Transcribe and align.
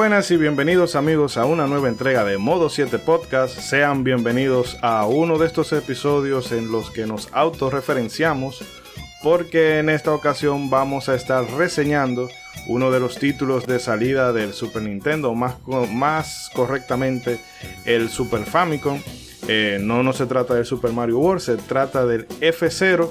Buenas 0.00 0.30
y 0.30 0.38
bienvenidos 0.38 0.96
amigos 0.96 1.36
a 1.36 1.44
una 1.44 1.66
nueva 1.66 1.90
entrega 1.90 2.24
de 2.24 2.38
Modo 2.38 2.70
7 2.70 3.00
Podcast. 3.00 3.60
Sean 3.60 4.02
bienvenidos 4.02 4.78
a 4.80 5.04
uno 5.04 5.36
de 5.36 5.46
estos 5.46 5.74
episodios 5.74 6.52
en 6.52 6.72
los 6.72 6.90
que 6.90 7.04
nos 7.04 7.28
autorreferenciamos 7.32 8.64
porque 9.22 9.78
en 9.78 9.90
esta 9.90 10.14
ocasión 10.14 10.70
vamos 10.70 11.10
a 11.10 11.14
estar 11.14 11.44
reseñando 11.50 12.30
uno 12.66 12.90
de 12.90 12.98
los 12.98 13.18
títulos 13.18 13.66
de 13.66 13.78
salida 13.78 14.32
del 14.32 14.54
Super 14.54 14.84
Nintendo, 14.84 15.34
más, 15.34 15.56
más 15.92 16.50
correctamente 16.54 17.38
el 17.84 18.08
Super 18.08 18.46
Famicom. 18.46 19.02
Eh, 19.48 19.80
no, 19.82 20.02
no 20.02 20.14
se 20.14 20.24
trata 20.24 20.54
del 20.54 20.64
Super 20.64 20.94
Mario 20.94 21.18
World, 21.18 21.42
se 21.42 21.56
trata 21.56 22.06
del 22.06 22.26
F0, 22.40 23.10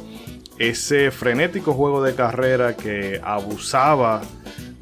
ese 0.57 1.11
frenético 1.11 1.73
juego 1.73 2.01
de 2.01 2.15
carrera 2.15 2.75
que 2.75 3.21
abusaba 3.23 4.23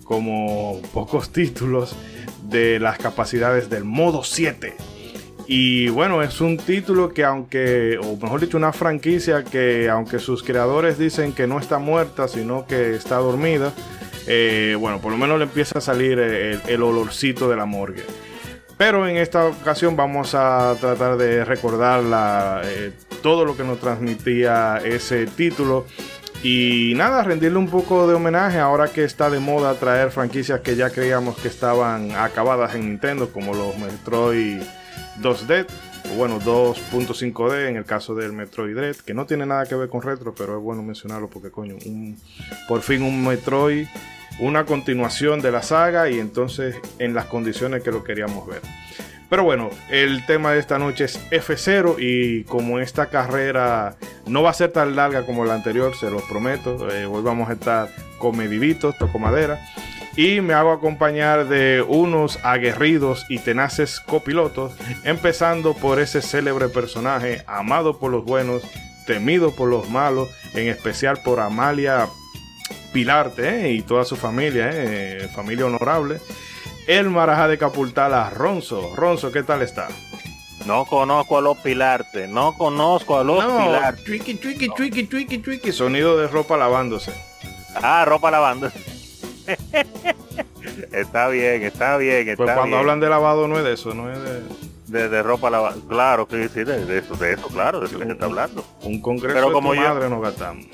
como 0.08 0.82
pocos 0.94 1.32
títulos 1.32 1.96
de 2.44 2.80
las 2.80 2.98
capacidades 2.98 3.70
del 3.70 3.84
modo 3.84 4.24
7. 4.24 4.76
Y 5.48 5.90
bueno, 5.90 6.24
es 6.24 6.42
un 6.42 6.58
título 6.58 7.14
que 7.14 7.24
aunque, 7.24 7.98
o 8.02 8.18
mejor 8.18 8.42
dicho, 8.42 8.58
una 8.58 8.74
franquicia 8.74 9.44
que 9.44 9.90
aunque 9.90 10.20
sus 10.20 10.44
creadores 10.44 10.98
dicen 10.98 11.34
que 11.34 11.48
no 11.48 11.60
está 11.60 11.78
muerta, 11.78 12.28
sino 12.28 12.66
que 12.66 12.96
está 12.96 13.18
dormida, 13.18 13.74
eh, 14.28 14.76
bueno, 14.80 15.00
por 15.00 15.12
lo 15.12 15.18
menos 15.18 15.38
le 15.40 15.46
empieza 15.46 15.80
a 15.80 15.82
salir 15.82 16.20
el, 16.20 16.84
olorcito 16.84 17.50
de 17.50 17.56
la 17.56 17.66
morgue. 17.66 18.04
Pero 18.78 19.08
en 19.08 19.18
esta 19.18 19.46
ocasión 19.46 19.96
vamos 19.96 20.36
a 20.36 20.76
tratar 20.80 21.18
de 21.18 21.44
recordar 21.44 22.62
eh, 22.66 22.92
todo 23.22 23.46
lo 23.46 23.58
que 23.58 23.64
nos 23.64 23.80
transmitía 23.80 24.78
ese 24.84 25.26
título 25.26 25.86
y 26.44 26.94
nada, 26.96 27.24
rendirle 27.24 27.58
un 27.58 27.70
poco 27.70 28.08
de 28.08 28.14
homenaje 28.14 28.60
ahora 28.60 28.88
que 28.88 29.04
está 29.04 29.30
de 29.30 29.40
moda 29.40 29.74
traer 29.76 30.12
franquicias 30.12 30.62
que 30.62 30.76
ya 30.76 30.90
creíamos 30.90 31.38
que 31.38 31.48
estaban 31.48 32.12
acabadas 32.12 32.76
en 32.76 32.90
Nintendo, 32.90 33.30
como 33.32 33.54
los 33.54 33.78
Metroid 33.78 34.62
2D, 35.22 35.66
o 36.12 36.16
bueno, 36.16 36.40
2.5D 36.40 37.70
en 37.70 37.78
el 37.78 37.86
caso 37.86 38.14
del 38.14 38.34
Metroid 38.34 38.76
Dread, 38.76 38.96
que 38.98 39.14
no 39.14 39.26
tiene 39.26 39.46
nada 39.46 39.66
que 39.66 39.76
ver 39.76 39.90
con 39.90 40.02
retro, 40.02 40.34
pero 40.36 40.58
es 40.58 40.64
bueno 40.64 40.84
mencionarlo 40.84 41.28
porque 41.28 41.50
coño, 41.50 41.76
por 42.68 42.82
fin 42.82 43.02
un 43.02 43.26
Metroid, 43.26 43.88
una 44.40 44.66
continuación 44.66 45.42
de 45.42 45.52
la 45.52 45.64
saga 45.64 46.10
y 46.10 46.20
entonces 46.20 46.76
en 47.00 47.16
las 47.16 47.26
condiciones 47.26 47.82
que 47.82 47.92
lo 47.92 48.04
queríamos 48.04 48.48
ver. 48.48 48.62
Pero 49.30 49.44
bueno, 49.44 49.70
el 49.90 50.26
tema 50.26 50.54
de 50.54 50.60
esta 50.60 50.80
noche 50.80 51.04
es 51.06 51.20
F0 51.32 51.96
y 52.00 52.46
como 52.46 52.80
esta 52.80 53.08
carrera 53.08 53.98
no 54.26 54.42
va 54.42 54.52
a 54.52 54.54
ser 54.54 54.72
tan 54.72 54.96
larga 54.96 55.26
como 55.26 55.44
la 55.44 55.54
anterior, 55.54 55.96
se 55.96 56.10
los 56.10 56.24
prometo, 56.24 56.90
eh, 56.90 57.06
hoy 57.06 57.22
vamos 57.22 57.50
a 57.50 57.54
estar 57.54 57.90
comediditos, 58.20 58.98
toco 58.98 59.20
madera. 59.20 59.60
Y 60.16 60.42
me 60.42 60.54
hago 60.54 60.72
acompañar 60.72 61.48
de 61.48 61.86
unos 61.88 62.40
aguerridos 62.44 63.26
y 63.30 63.38
tenaces 63.38 64.00
copilotos, 64.00 64.74
empezando 65.04 65.76
por 65.76 66.00
ese 66.00 66.22
célebre 66.22 66.70
personaje 66.70 67.44
amado 67.46 68.00
por 68.00 68.12
los 68.12 68.24
buenos, 68.24 68.64
temido 69.06 69.54
por 69.54 69.70
los 69.70 69.90
malos, 69.90 70.30
en 70.56 70.70
especial 70.70 71.20
por 71.24 71.40
Amalia 71.40 72.08
Pilarte 72.94 73.68
eh, 73.68 73.74
y 73.74 73.82
toda 73.82 74.06
su 74.06 74.16
familia, 74.16 74.70
eh, 74.74 75.30
familia 75.36 75.66
honorable 75.66 76.20
el 76.88 77.10
Marajá 77.10 77.48
de 77.48 77.58
Capultala, 77.58 78.30
Ronzo. 78.30 78.96
Ronzo, 78.96 79.32
¿qué 79.32 79.44
tal 79.44 79.62
está? 79.62 79.90
No 80.66 80.86
conozco 80.86 81.38
a 81.38 81.42
los 81.42 81.58
Pilarte, 81.58 82.28
no 82.28 82.58
conozco 82.58 83.18
a 83.18 83.24
los 83.24 83.44
no, 83.44 83.58
Pilarte. 83.58 84.04
Tricky, 84.04 84.36
tricky, 84.36 84.70
tricky, 84.70 85.04
tricky, 85.04 85.38
tricky. 85.38 85.72
Sonido 85.72 86.18
de 86.18 86.28
ropa 86.28 86.58
lavándose. 86.58 87.14
Ah, 87.76 88.06
ropa 88.06 88.32
lavándose. 88.32 88.80
está 90.92 91.28
bien, 91.28 91.64
está 91.64 91.98
bien, 91.98 92.26
pues 92.26 92.32
está 92.32 92.44
Pues 92.46 92.58
cuando 92.58 92.78
hablan 92.78 93.00
de 93.00 93.10
lavado 93.10 93.48
no 93.48 93.58
es 93.58 93.64
de 93.66 93.74
eso, 93.74 93.94
no 93.94 94.12
es 94.12 94.20
de... 94.22 94.68
De, 94.88 95.22
ropa 95.22 95.50
lavada. 95.50 95.76
Claro 95.90 96.30
que 96.30 96.48
sí, 96.48 96.64
de, 96.64 97.00
eso, 97.00 97.16
de 97.16 97.34
eso, 97.34 97.48
claro, 97.50 97.82
de 97.82 97.88
eso 97.88 98.00
que 98.00 98.06
se 98.06 98.14
está 98.14 98.24
hablando. 98.24 98.64
Un 98.84 99.02
congreso 99.02 99.36
Pero 99.36 99.52
como 99.52 99.74
de 99.74 99.82
madre 99.82 100.10
nos 100.10 100.22
gastamos 100.22 100.66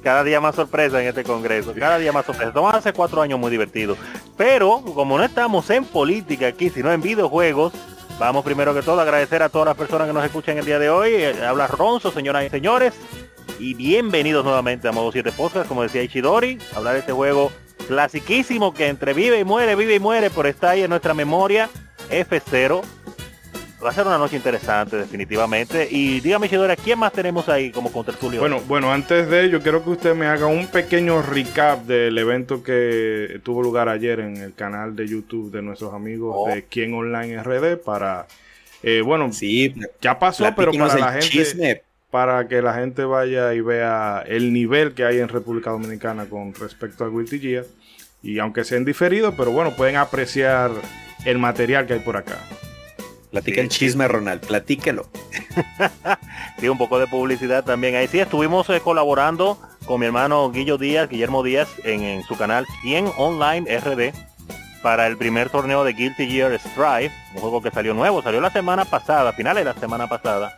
cada 0.00 0.24
día 0.24 0.40
más 0.40 0.54
sorpresa 0.54 1.00
en 1.00 1.08
este 1.08 1.24
congreso, 1.24 1.74
cada 1.78 1.98
día 1.98 2.12
más 2.12 2.26
sorpresa. 2.26 2.48
Estamos 2.48 2.74
hace 2.74 2.92
cuatro 2.92 3.22
años 3.22 3.38
muy 3.38 3.50
divertidos. 3.50 3.98
Pero 4.36 4.82
como 4.94 5.18
no 5.18 5.24
estamos 5.24 5.68
en 5.70 5.84
política 5.84 6.48
aquí, 6.48 6.70
sino 6.70 6.92
en 6.92 7.00
videojuegos, 7.00 7.72
vamos 8.18 8.44
primero 8.44 8.74
que 8.74 8.82
todo 8.82 8.98
a 8.98 9.02
agradecer 9.02 9.42
a 9.42 9.48
todas 9.48 9.66
las 9.66 9.76
personas 9.76 10.06
que 10.06 10.12
nos 10.12 10.24
escuchan 10.24 10.58
el 10.58 10.64
día 10.64 10.78
de 10.78 10.90
hoy. 10.90 11.10
Eh, 11.14 11.46
habla 11.46 11.66
Ronzo, 11.66 12.10
señoras 12.10 12.44
y 12.44 12.50
señores. 12.50 12.94
Y 13.58 13.74
bienvenidos 13.74 14.44
nuevamente 14.44 14.88
a 14.88 14.92
Modo 14.92 15.12
7 15.12 15.32
Podcast, 15.32 15.68
como 15.68 15.82
decía 15.82 16.02
Ichidori, 16.02 16.58
hablar 16.74 16.94
de 16.94 17.00
este 17.00 17.12
juego 17.12 17.52
clasiquísimo 17.88 18.72
que 18.72 18.88
entre 18.88 19.12
vive 19.12 19.38
y 19.38 19.44
muere, 19.44 19.74
vive 19.74 19.96
y 19.96 20.00
muere, 20.00 20.30
pero 20.30 20.48
está 20.48 20.70
ahí 20.70 20.82
en 20.82 20.90
nuestra 20.90 21.12
memoria, 21.12 21.68
F0 22.08 22.82
va 23.84 23.90
a 23.90 23.92
ser 23.92 24.06
una 24.06 24.18
noche 24.18 24.36
interesante 24.36 24.96
definitivamente. 24.96 25.88
Y 25.90 26.20
dígame, 26.20 26.48
Chidora, 26.48 26.76
¿quién 26.76 26.98
más 26.98 27.12
tenemos 27.12 27.48
ahí 27.48 27.70
como 27.70 27.90
contertulio? 27.90 28.40
Bueno, 28.40 28.60
bueno, 28.66 28.92
antes 28.92 29.28
de 29.28 29.44
ello, 29.44 29.60
quiero 29.62 29.82
que 29.82 29.90
usted 29.90 30.14
me 30.14 30.26
haga 30.26 30.46
un 30.46 30.66
pequeño 30.66 31.22
recap 31.22 31.84
del 31.84 32.16
evento 32.18 32.62
que 32.62 33.40
tuvo 33.42 33.62
lugar 33.62 33.88
ayer 33.88 34.20
en 34.20 34.36
el 34.36 34.54
canal 34.54 34.94
de 34.94 35.06
YouTube 35.06 35.50
de 35.50 35.62
nuestros 35.62 35.94
amigos 35.94 36.34
oh. 36.38 36.48
de 36.48 36.64
Quién 36.64 36.94
Online 36.94 37.42
RD 37.42 37.78
para... 37.78 38.26
Eh, 38.82 39.02
bueno, 39.02 39.32
sí, 39.32 39.74
ya 40.00 40.18
pasó, 40.18 40.52
pero 40.56 40.72
para 40.72 40.98
la 40.98 41.12
gente... 41.20 41.82
Para 42.10 42.48
que 42.48 42.60
la 42.60 42.74
gente 42.74 43.04
vaya 43.04 43.54
y 43.54 43.60
vea 43.60 44.24
el 44.26 44.52
nivel 44.52 44.94
que 44.94 45.04
hay 45.04 45.20
en 45.20 45.28
República 45.28 45.70
Dominicana 45.70 46.24
con 46.24 46.52
respecto 46.54 47.04
a 47.04 47.08
Guilty 47.08 47.38
Gear. 47.38 47.64
Y 48.20 48.40
aunque 48.40 48.64
sean 48.64 48.84
diferidos, 48.84 49.32
pero 49.36 49.52
bueno, 49.52 49.76
pueden 49.76 49.94
apreciar 49.94 50.72
el 51.24 51.38
material 51.38 51.86
que 51.86 51.92
hay 51.92 52.00
por 52.00 52.16
acá. 52.16 52.36
Platica 53.30 53.60
el 53.60 53.68
chisme, 53.68 54.08
Ronald, 54.08 54.44
platíquelo. 54.44 55.06
sí, 56.58 56.68
un 56.68 56.78
poco 56.78 56.98
de 56.98 57.06
publicidad 57.06 57.64
también. 57.64 57.94
Ahí 57.94 58.08
sí, 58.08 58.18
estuvimos 58.18 58.68
eh, 58.70 58.80
colaborando 58.82 59.56
con 59.86 60.00
mi 60.00 60.06
hermano 60.06 60.50
Guillo 60.50 60.78
Díaz, 60.78 61.08
Guillermo 61.08 61.44
Díaz, 61.44 61.68
en, 61.84 62.24
su 62.24 62.36
canal 62.36 62.66
Quien 62.82 63.08
Online 63.16 63.78
RD 63.78 64.12
para 64.82 65.06
el 65.06 65.16
primer 65.16 65.48
torneo 65.48 65.84
de 65.84 65.92
Guilty 65.92 66.26
Gear 66.26 66.58
Strive, 66.58 67.12
un 67.34 67.40
juego 67.40 67.62
que 67.62 67.70
salió 67.70 67.94
nuevo, 67.94 68.20
salió 68.22 68.40
la 68.40 68.50
semana 68.50 68.84
pasada, 68.84 69.32
finales 69.32 69.64
de 69.64 69.72
la 69.72 69.78
semana 69.78 70.08
pasada. 70.08 70.56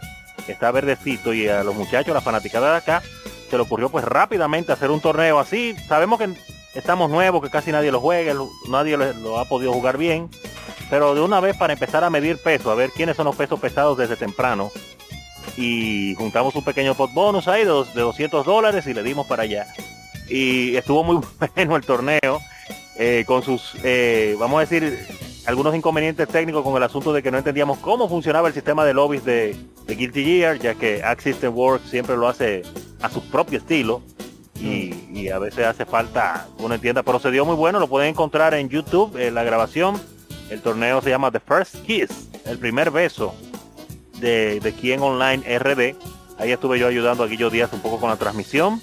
Está 0.49 0.71
verdecito 0.71 1.35
y 1.35 1.49
a 1.49 1.63
los 1.63 1.75
muchachos, 1.75 2.15
la 2.15 2.21
fanaticada 2.23 2.71
de 2.71 2.77
acá, 2.79 3.03
se 3.51 3.57
le 3.57 3.63
ocurrió 3.63 3.91
pues 3.91 4.05
rápidamente 4.05 4.73
hacer 4.73 4.91
un 4.91 5.01
torneo 5.01 5.39
así. 5.39 5.77
Sabemos 5.89 6.19
que 6.19 6.31
estamos 6.75 7.11
nuevos, 7.11 7.43
que 7.43 7.51
casi 7.51 7.71
nadie 7.71 7.93
lo 7.93 8.01
juega, 8.01 8.33
nadie 8.71 8.97
lo 8.97 9.39
ha 9.39 9.45
podido 9.45 9.75
jugar 9.75 9.99
bien 9.99 10.31
pero 10.93 11.15
de 11.15 11.23
una 11.23 11.41
vez 11.41 11.57
para 11.57 11.73
empezar 11.73 12.05
a 12.05 12.11
medir 12.11 12.37
peso, 12.37 12.71
a 12.71 12.75
ver 12.75 12.91
quiénes 12.91 13.17
son 13.17 13.25
los 13.25 13.35
pesos 13.35 13.59
pesados 13.59 13.97
desde 13.97 14.15
temprano. 14.15 14.71
Y 15.57 16.15
juntamos 16.17 16.55
un 16.55 16.63
pequeño 16.63 16.95
pot 16.95 17.11
bonus 17.15 17.49
ahí 17.49 17.65
de, 17.65 17.71
200 17.71 18.45
dólares 18.45 18.87
y 18.87 18.93
le 18.93 19.03
dimos 19.03 19.27
para 19.27 19.45
allá. 19.45 19.69
Y 20.29 20.77
estuvo 20.77 21.03
muy 21.03 21.25
bueno 21.57 21.77
el 21.77 21.87
torneo, 21.87 22.43
eh, 22.99 23.25
con 23.27 23.43
sus, 23.43 23.75
eh, 23.83 24.37
vamos 24.39 24.59
a 24.59 24.61
decir, 24.67 24.99
algunos 25.47 25.75
inconvenientes 25.75 26.29
técnicos 26.29 26.63
con 26.63 26.77
el 26.77 26.83
asunto 26.83 27.15
de 27.15 27.23
que 27.23 27.31
no 27.31 27.39
entendíamos 27.39 27.79
cómo 27.79 28.07
funcionaba 28.07 28.49
el 28.49 28.53
sistema 28.53 28.85
de 28.85 28.93
lobbies 28.93 29.25
de, 29.25 29.57
de 29.87 29.95
Guilty 29.95 30.23
Gear, 30.23 30.59
ya 30.59 30.75
que 30.75 31.03
Act 31.03 31.23
System 31.23 31.57
Works 31.57 31.89
siempre 31.89 32.19
lo 32.19 32.29
hace 32.29 32.65
a 33.01 33.09
su 33.09 33.23
propio 33.31 33.61
estilo. 33.61 34.03
Y, 34.57 34.93
mm. 34.93 35.17
y, 35.17 35.29
a 35.31 35.39
veces 35.39 35.65
hace 35.65 35.87
falta 35.87 36.49
una 36.59 36.75
entienda, 36.75 37.03
pero 37.03 37.19
se 37.19 37.31
dio 37.31 37.47
muy 37.47 37.57
bueno, 37.57 37.81
lo 37.81 37.89
pueden 37.89 38.11
encontrar 38.11 38.53
en 38.53 38.69
YouTube, 38.69 39.17
en 39.17 39.35
la 39.35 39.43
grabación 39.43 39.99
el 40.53 40.61
torneo 40.61 41.01
se 41.01 41.09
llama 41.09 41.31
The 41.31 41.41
First 41.41 41.77
Kiss, 41.87 42.29
el 42.45 42.59
primer 42.59 42.91
beso 42.91 43.35
de, 44.19 44.61
de 44.61 44.73
Quien 44.73 45.01
Online 45.01 45.59
RD. 45.59 45.97
Ahí 46.39 46.53
estuve 46.53 46.79
yo 46.79 46.89
ayudando 46.89 47.25
a 47.25 47.27
Guillo 47.27 47.49
Díaz 47.49 47.73
un 47.73 47.81
poco 47.81 47.99
con 47.99 48.11
la 48.11 48.17
transmisión. 48.17 48.81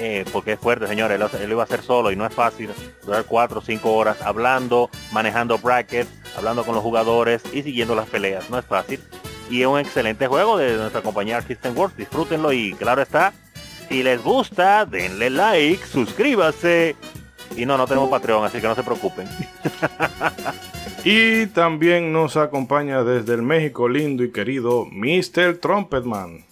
Eh, 0.00 0.24
porque 0.32 0.52
es 0.52 0.60
fuerte, 0.60 0.86
señores. 0.86 1.20
Él, 1.40 1.50
iba 1.50 1.62
a 1.62 1.64
hacer 1.64 1.82
solo 1.82 2.12
y 2.12 2.16
no 2.16 2.24
es 2.24 2.32
fácil 2.32 2.70
durar 3.04 3.24
4 3.24 3.58
o 3.58 3.62
5 3.62 3.92
horas 3.92 4.22
hablando, 4.22 4.90
manejando 5.10 5.58
brackets, 5.58 6.08
hablando 6.36 6.64
con 6.64 6.76
los 6.76 6.84
jugadores 6.84 7.42
y 7.52 7.64
siguiendo 7.64 7.96
las 7.96 8.08
peleas. 8.08 8.48
No 8.48 8.58
es 8.58 8.64
fácil. 8.64 9.00
Y 9.50 9.62
es 9.62 9.66
un 9.66 9.80
excelente 9.80 10.28
juego 10.28 10.56
de 10.56 10.76
nuestra 10.76 11.02
compañía 11.02 11.42
System 11.42 11.76
Works. 11.76 11.96
Disfrútenlo 11.96 12.52
y 12.52 12.74
claro 12.74 13.02
está, 13.02 13.32
si 13.88 14.04
les 14.04 14.22
gusta, 14.22 14.86
denle 14.86 15.30
like, 15.30 15.84
suscríbase 15.84 16.94
y 17.56 17.66
no, 17.66 17.76
no 17.76 17.86
tenemos 17.86 18.10
Patreon, 18.10 18.44
así 18.44 18.60
que 18.60 18.66
no 18.66 18.74
se 18.74 18.82
preocupen. 18.82 19.28
y 21.04 21.46
también 21.46 22.12
nos 22.12 22.36
acompaña 22.36 23.02
desde 23.02 23.34
el 23.34 23.42
México 23.42 23.88
lindo 23.88 24.22
y 24.24 24.30
querido 24.30 24.86
Mr. 24.90 25.58
Trumpetman. 25.60 26.44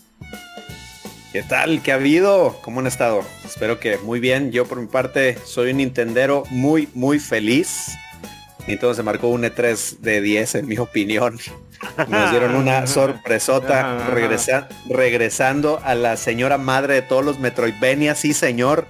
¿Qué 1.33 1.43
tal? 1.43 1.83
¿Qué 1.83 1.93
ha 1.93 1.97
habido? 1.97 2.57
¿Cómo 2.63 2.81
han 2.81 2.87
estado? 2.87 3.23
Espero 3.45 3.79
que 3.79 3.99
muy 3.99 4.21
bien. 4.21 4.53
Yo 4.53 4.65
por 4.65 4.81
mi 4.81 4.87
parte 4.87 5.37
soy 5.45 5.73
un 5.73 5.77
Nintendero 5.77 6.45
muy, 6.49 6.89
muy 6.95 7.19
feliz. 7.19 7.95
Nintendo 8.67 8.95
se 8.95 9.03
marcó 9.03 9.29
un 9.29 9.43
E3 9.43 9.99
de 9.99 10.23
10 10.23 10.55
en 10.55 10.67
mi 10.67 10.79
opinión. 10.79 11.39
Nos 12.09 12.31
dieron 12.31 12.55
una 12.55 12.87
sorpresota 12.87 14.09
regresando 14.89 15.79
a 15.85 15.95
la 15.95 16.17
señora 16.17 16.57
madre 16.57 16.95
de 16.95 17.03
todos 17.03 17.25
los 17.25 17.39
Metroidvania. 17.39 18.15
Sí, 18.15 18.33
señor. 18.33 18.89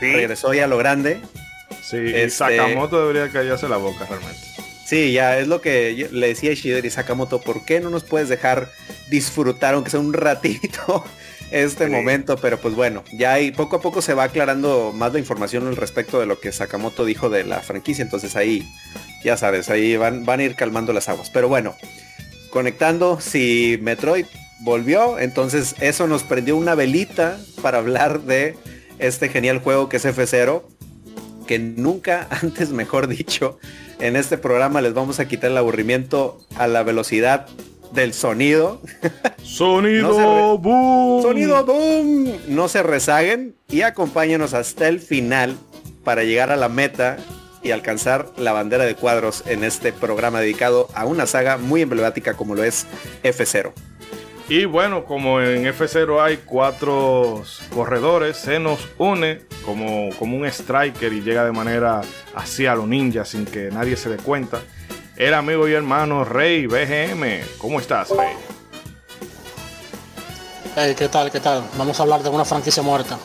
Regresó 0.00 0.54
ya 0.54 0.64
a 0.64 0.68
lo 0.68 0.78
grande. 0.78 1.20
Sí, 1.82 1.98
este, 1.98 2.30
Sakamoto 2.30 3.00
debería 3.00 3.32
callarse 3.32 3.68
la 3.68 3.76
boca 3.76 4.06
realmente. 4.06 4.50
Sí, 4.90 5.12
ya 5.12 5.38
es 5.38 5.46
lo 5.46 5.60
que 5.60 6.08
le 6.10 6.26
decía 6.26 6.50
Ishidori 6.50 6.90
Sakamoto, 6.90 7.40
¿por 7.40 7.64
qué 7.64 7.78
no 7.78 7.90
nos 7.90 8.02
puedes 8.02 8.28
dejar 8.28 8.72
disfrutar, 9.08 9.74
aunque 9.74 9.90
sea 9.90 10.00
un 10.00 10.12
ratito, 10.12 11.04
este 11.52 11.86
momento? 11.86 12.36
Pero 12.38 12.58
pues 12.58 12.74
bueno, 12.74 13.04
ya 13.12 13.34
ahí 13.34 13.52
poco 13.52 13.76
a 13.76 13.80
poco 13.80 14.02
se 14.02 14.14
va 14.14 14.24
aclarando 14.24 14.92
más 14.92 15.12
la 15.12 15.20
información 15.20 15.68
al 15.68 15.76
respecto 15.76 16.18
de 16.18 16.26
lo 16.26 16.40
que 16.40 16.50
Sakamoto 16.50 17.04
dijo 17.04 17.30
de 17.30 17.44
la 17.44 17.60
franquicia, 17.60 18.02
entonces 18.02 18.34
ahí, 18.34 18.68
ya 19.22 19.36
sabes, 19.36 19.70
ahí 19.70 19.96
van, 19.96 20.24
van 20.24 20.40
a 20.40 20.42
ir 20.42 20.56
calmando 20.56 20.92
las 20.92 21.08
aguas. 21.08 21.30
Pero 21.30 21.46
bueno, 21.46 21.76
conectando, 22.50 23.20
si 23.20 23.78
Metroid 23.82 24.26
volvió, 24.58 25.20
entonces 25.20 25.76
eso 25.78 26.08
nos 26.08 26.24
prendió 26.24 26.56
una 26.56 26.74
velita 26.74 27.38
para 27.62 27.78
hablar 27.78 28.22
de 28.22 28.56
este 29.00 29.28
genial 29.28 29.58
juego 29.60 29.88
que 29.88 29.96
es 29.96 30.04
F0, 30.04 30.62
que 31.46 31.58
nunca 31.58 32.28
antes, 32.42 32.70
mejor 32.70 33.08
dicho, 33.08 33.58
en 33.98 34.16
este 34.16 34.38
programa 34.38 34.80
les 34.80 34.94
vamos 34.94 35.20
a 35.20 35.28
quitar 35.28 35.50
el 35.50 35.56
aburrimiento 35.56 36.38
a 36.56 36.66
la 36.66 36.82
velocidad 36.82 37.46
del 37.92 38.14
sonido. 38.14 38.80
Sonido 39.42 40.58
boom. 40.58 41.22
Sonido 41.22 41.64
boom. 41.64 42.36
No 42.48 42.68
se 42.68 42.82
rezaguen 42.82 43.56
y 43.68 43.82
acompáñenos 43.82 44.54
hasta 44.54 44.86
el 44.86 45.00
final 45.00 45.56
para 46.04 46.22
llegar 46.22 46.52
a 46.52 46.56
la 46.56 46.68
meta 46.68 47.16
y 47.62 47.72
alcanzar 47.72 48.30
la 48.36 48.52
bandera 48.52 48.84
de 48.84 48.94
cuadros 48.94 49.42
en 49.46 49.64
este 49.64 49.92
programa 49.92 50.40
dedicado 50.40 50.88
a 50.94 51.04
una 51.04 51.26
saga 51.26 51.58
muy 51.58 51.82
emblemática 51.82 52.34
como 52.34 52.54
lo 52.54 52.64
es 52.64 52.86
F0. 53.22 53.72
Y 54.50 54.64
bueno, 54.64 55.04
como 55.04 55.40
en 55.40 55.64
F0 55.64 56.20
hay 56.20 56.38
cuatro 56.38 57.44
corredores, 57.72 58.36
se 58.36 58.58
nos 58.58 58.80
une 58.98 59.42
como, 59.64 60.10
como 60.18 60.36
un 60.36 60.44
striker 60.44 61.12
y 61.12 61.22
llega 61.22 61.44
de 61.44 61.52
manera 61.52 62.00
así 62.34 62.66
a 62.66 62.74
lo 62.74 62.84
ninja 62.84 63.24
sin 63.24 63.44
que 63.44 63.70
nadie 63.70 63.96
se 63.96 64.08
dé 64.08 64.16
cuenta. 64.16 64.60
El 65.14 65.34
amigo 65.34 65.68
y 65.68 65.72
hermano 65.72 66.24
Rey 66.24 66.66
BGM. 66.66 67.58
¿Cómo 67.58 67.78
estás, 67.78 68.10
Rey? 68.10 68.34
Hey, 70.74 70.96
¿qué 70.98 71.06
tal? 71.06 71.30
¿Qué 71.30 71.38
tal? 71.38 71.62
Vamos 71.78 72.00
a 72.00 72.02
hablar 72.02 72.24
de 72.24 72.30
una 72.30 72.44
franquicia 72.44 72.82
muerta. 72.82 73.20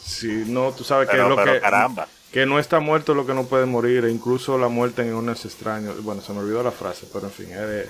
Sí, 0.00 0.44
no, 0.46 0.70
tú 0.70 0.84
sabes 0.84 1.08
que 1.08 1.16
es 1.20 1.28
lo 1.28 1.36
que. 1.36 1.58
Caramba. 1.58 2.06
Que 2.30 2.46
no 2.46 2.60
está 2.60 2.78
muerto 2.78 3.12
lo 3.12 3.26
que 3.26 3.34
no 3.34 3.42
puede 3.42 3.66
morir, 3.66 4.04
e 4.04 4.12
incluso 4.12 4.56
la 4.56 4.68
muerte 4.68 5.02
en 5.02 5.16
un 5.16 5.30
es 5.30 5.44
extraño. 5.44 5.94
Bueno, 6.02 6.22
se 6.22 6.32
me 6.32 6.38
olvidó 6.38 6.62
la 6.62 6.70
frase, 6.70 7.08
pero 7.12 7.26
en 7.26 7.32
fin, 7.32 7.50
es 7.50 7.58
de 7.58 7.88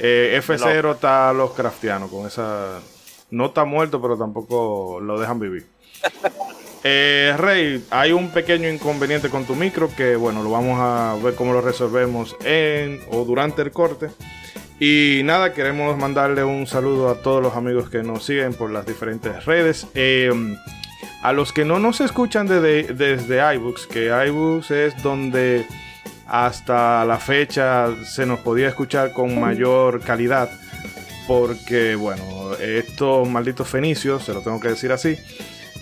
eh, 0.00 0.40
F0 0.42 0.94
está 0.94 1.32
los 1.32 1.52
craftianos 1.52 2.10
con 2.10 2.26
esa. 2.26 2.80
No 3.30 3.46
está 3.46 3.64
muerto, 3.64 4.00
pero 4.00 4.16
tampoco 4.16 4.98
lo 5.00 5.18
dejan 5.18 5.38
vivir. 5.38 5.66
Eh, 6.82 7.34
Rey, 7.36 7.84
hay 7.90 8.12
un 8.12 8.30
pequeño 8.30 8.66
inconveniente 8.66 9.28
con 9.28 9.44
tu 9.44 9.54
micro 9.54 9.94
que, 9.94 10.16
bueno, 10.16 10.42
lo 10.42 10.50
vamos 10.50 10.78
a 10.80 11.14
ver 11.22 11.34
cómo 11.34 11.52
lo 11.52 11.60
resolvemos 11.60 12.34
en 12.42 13.00
o 13.10 13.26
durante 13.26 13.60
el 13.60 13.70
corte. 13.70 14.08
Y 14.78 15.20
nada, 15.24 15.52
queremos 15.52 15.98
mandarle 15.98 16.42
un 16.42 16.66
saludo 16.66 17.10
a 17.10 17.16
todos 17.16 17.42
los 17.42 17.54
amigos 17.54 17.90
que 17.90 18.02
nos 18.02 18.24
siguen 18.24 18.54
por 18.54 18.70
las 18.70 18.86
diferentes 18.86 19.44
redes. 19.44 19.88
Eh, 19.94 20.32
a 21.22 21.34
los 21.34 21.52
que 21.52 21.66
no 21.66 21.78
nos 21.78 22.00
escuchan 22.00 22.46
desde, 22.46 22.94
desde 22.94 23.54
iBooks, 23.56 23.86
que 23.86 24.06
iBooks 24.28 24.70
es 24.70 25.02
donde 25.02 25.66
hasta 26.30 27.04
la 27.04 27.18
fecha 27.18 27.88
se 28.04 28.24
nos 28.24 28.38
podía 28.40 28.68
escuchar 28.68 29.12
con 29.12 29.38
mayor 29.38 30.00
calidad. 30.00 30.48
Porque, 31.26 31.94
bueno, 31.96 32.52
estos 32.60 33.28
malditos 33.28 33.68
fenicios, 33.68 34.24
se 34.24 34.32
lo 34.32 34.40
tengo 34.40 34.60
que 34.60 34.68
decir 34.68 34.92
así, 34.92 35.16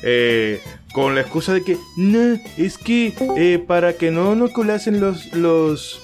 eh, 0.03 0.61
con 0.93 1.15
la 1.15 1.21
excusa 1.21 1.53
de 1.53 1.63
que, 1.63 1.77
no, 1.97 2.39
es 2.57 2.79
que 2.79 3.15
eh, 3.37 3.63
para 3.67 3.95
que 3.95 4.11
no 4.11 4.35
nos 4.35 4.51
colasen 4.51 5.01
los, 5.01 5.33
los, 5.35 6.01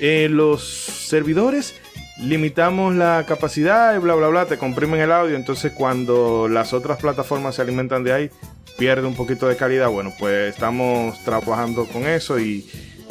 eh, 0.00 0.28
los 0.30 0.64
servidores, 0.64 1.74
limitamos 2.18 2.94
la 2.94 3.24
capacidad 3.26 3.94
y 3.94 3.98
bla, 3.98 4.14
bla, 4.14 4.28
bla, 4.28 4.46
te 4.46 4.58
comprimen 4.58 5.00
el 5.00 5.12
audio. 5.12 5.36
Entonces, 5.36 5.72
cuando 5.72 6.48
las 6.48 6.72
otras 6.72 6.98
plataformas 6.98 7.56
se 7.56 7.62
alimentan 7.62 8.04
de 8.04 8.12
ahí, 8.12 8.30
pierde 8.78 9.06
un 9.06 9.14
poquito 9.14 9.48
de 9.48 9.56
calidad. 9.56 9.90
Bueno, 9.90 10.12
pues 10.18 10.54
estamos 10.54 11.22
trabajando 11.24 11.86
con 11.86 12.06
eso 12.06 12.38
y 12.38 12.66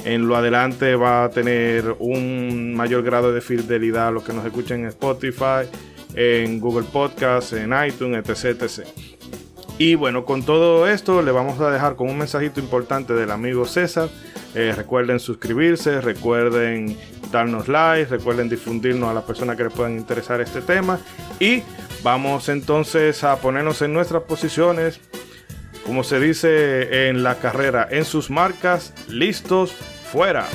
en 0.08 0.26
lo 0.26 0.38
adelante 0.38 0.96
va 0.96 1.26
a 1.26 1.30
tener 1.30 1.98
un 2.00 2.74
mayor 2.74 3.04
grado 3.04 3.34
de 3.34 3.42
fidelidad 3.42 4.08
a 4.08 4.12
los 4.12 4.24
que 4.24 4.32
nos 4.32 4.46
escuchen 4.46 4.80
en 4.80 4.88
Spotify, 4.88 5.68
en 6.16 6.62
Google 6.62 6.88
Podcast, 6.90 7.52
en 7.52 7.74
iTunes, 7.86 8.24
etc. 8.26 8.88
Y 9.78 9.96
bueno, 9.96 10.24
con 10.24 10.44
todo 10.44 10.88
esto 10.88 11.22
le 11.22 11.32
vamos 11.32 11.60
a 11.60 11.70
dejar 11.72 11.98
con 11.98 12.10
un 12.10 12.18
mensajito 12.18 12.62
importante 12.62 13.14
del 13.14 13.32
amigo 13.32 13.66
César. 13.66 14.08
Eh, 14.56 14.74
recuerden 14.74 15.20
suscribirse, 15.20 16.00
recuerden 16.00 16.98
darnos 17.30 17.68
like, 17.68 18.10
recuerden 18.10 18.48
difundirnos 18.48 19.10
a 19.10 19.14
las 19.14 19.26
personas 19.26 19.58
que 19.58 19.66
les 19.66 19.74
puedan 19.74 19.98
interesar 19.98 20.40
este 20.40 20.62
tema. 20.62 21.00
Y 21.38 21.64
vamos 22.02 22.48
entonces 22.48 23.26
a 23.26 23.36
ponernos 23.42 23.82
en 23.82 23.92
nuestras 23.92 24.24
posiciones, 24.24 25.02
como 25.86 26.06
se 26.06 26.22
dice 26.22 27.10
en 27.10 27.24
la 27.24 27.36
carrera, 27.40 27.90
en 27.92 28.06
sus 28.06 28.30
marcas, 28.30 28.94
listos, 29.10 29.76
fuera. 30.12 30.48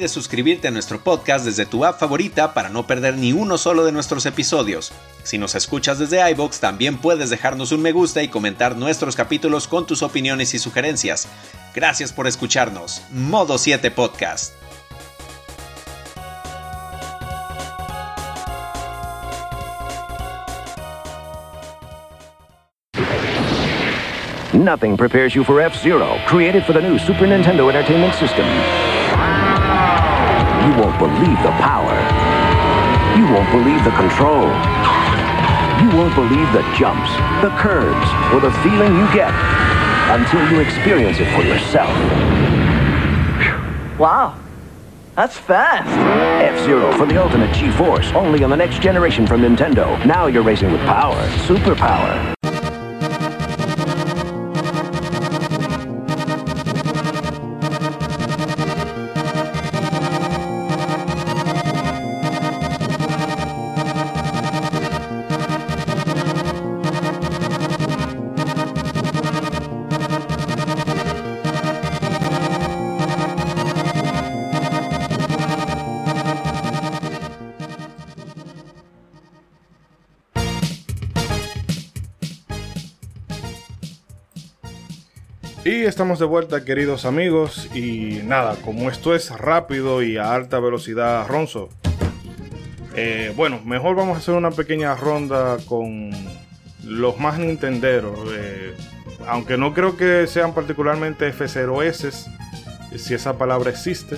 De 0.00 0.08
suscribirte 0.08 0.66
a 0.66 0.70
nuestro 0.70 1.04
podcast 1.04 1.44
desde 1.44 1.66
tu 1.66 1.84
app 1.84 2.00
favorita 2.00 2.54
para 2.54 2.70
no 2.70 2.86
perder 2.86 3.16
ni 3.16 3.32
uno 3.32 3.58
solo 3.58 3.84
de 3.84 3.92
nuestros 3.92 4.26
episodios. 4.26 4.92
Si 5.22 5.38
nos 5.38 5.54
escuchas 5.54 5.98
desde 5.98 6.28
iBox, 6.32 6.58
también 6.58 6.98
puedes 6.98 7.30
dejarnos 7.30 7.70
un 7.70 7.82
me 7.82 7.92
gusta 7.92 8.22
y 8.22 8.28
comentar 8.28 8.76
nuestros 8.76 9.14
capítulos 9.14 9.68
con 9.68 9.86
tus 9.86 10.02
opiniones 10.02 10.54
y 10.54 10.58
sugerencias. 10.58 11.28
Gracias 11.74 12.12
por 12.12 12.26
escucharnos. 12.26 13.02
Modo 13.12 13.58
7 13.58 13.90
Podcast. 13.92 14.54
Nothing 24.52 24.96
prepares 24.96 25.34
you 25.34 25.44
for 25.44 25.60
F-Zero, 25.60 26.18
created 26.26 26.64
for 26.66 26.72
the 26.72 26.82
new 26.82 26.98
Super 26.98 27.26
Nintendo 27.26 27.68
Entertainment 27.68 28.14
System. 28.14 28.99
You 30.70 30.76
won't 30.76 30.98
believe 31.00 31.38
the 31.42 31.50
power. 31.58 31.96
You 33.18 33.24
won't 33.34 33.50
believe 33.50 33.82
the 33.82 33.90
control. 33.90 34.46
You 35.82 35.90
won't 35.98 36.14
believe 36.14 36.46
the 36.52 36.62
jumps, 36.78 37.10
the 37.42 37.50
curves, 37.58 38.08
or 38.32 38.38
the 38.38 38.52
feeling 38.62 38.94
you 38.96 39.12
get 39.12 39.34
until 40.14 40.48
you 40.48 40.60
experience 40.60 41.18
it 41.18 41.26
for 41.34 41.42
yourself. 41.42 41.90
Wow. 43.98 44.38
That's 45.16 45.36
fast. 45.36 45.88
F-Zero 45.88 46.96
for 46.96 47.04
the 47.04 47.20
ultimate 47.20 47.52
G-Force, 47.52 48.12
only 48.12 48.44
on 48.44 48.50
the 48.50 48.56
next 48.56 48.80
generation 48.80 49.26
from 49.26 49.40
Nintendo. 49.40 50.06
Now 50.06 50.28
you're 50.28 50.44
racing 50.44 50.70
with 50.70 50.82
power, 50.82 51.20
superpower. 51.48 52.39
Estamos 86.00 86.18
de 86.18 86.24
vuelta, 86.24 86.64
queridos 86.64 87.04
amigos. 87.04 87.68
Y 87.74 88.20
nada, 88.24 88.56
como 88.64 88.88
esto 88.88 89.14
es 89.14 89.30
rápido 89.30 90.02
y 90.02 90.16
a 90.16 90.32
alta 90.32 90.58
velocidad, 90.58 91.28
Ronzo. 91.28 91.68
Eh, 92.94 93.34
bueno, 93.36 93.60
mejor 93.66 93.96
vamos 93.96 94.16
a 94.16 94.20
hacer 94.20 94.34
una 94.34 94.50
pequeña 94.50 94.94
ronda 94.94 95.58
con 95.66 96.10
los 96.84 97.18
más 97.18 97.38
nintenderos, 97.38 98.18
eh, 98.32 98.74
aunque 99.26 99.58
no 99.58 99.74
creo 99.74 99.98
que 99.98 100.26
sean 100.26 100.54
particularmente 100.54 101.34
F0S, 101.34 102.12
si 102.96 103.12
esa 103.12 103.36
palabra 103.36 103.68
existe, 103.68 104.16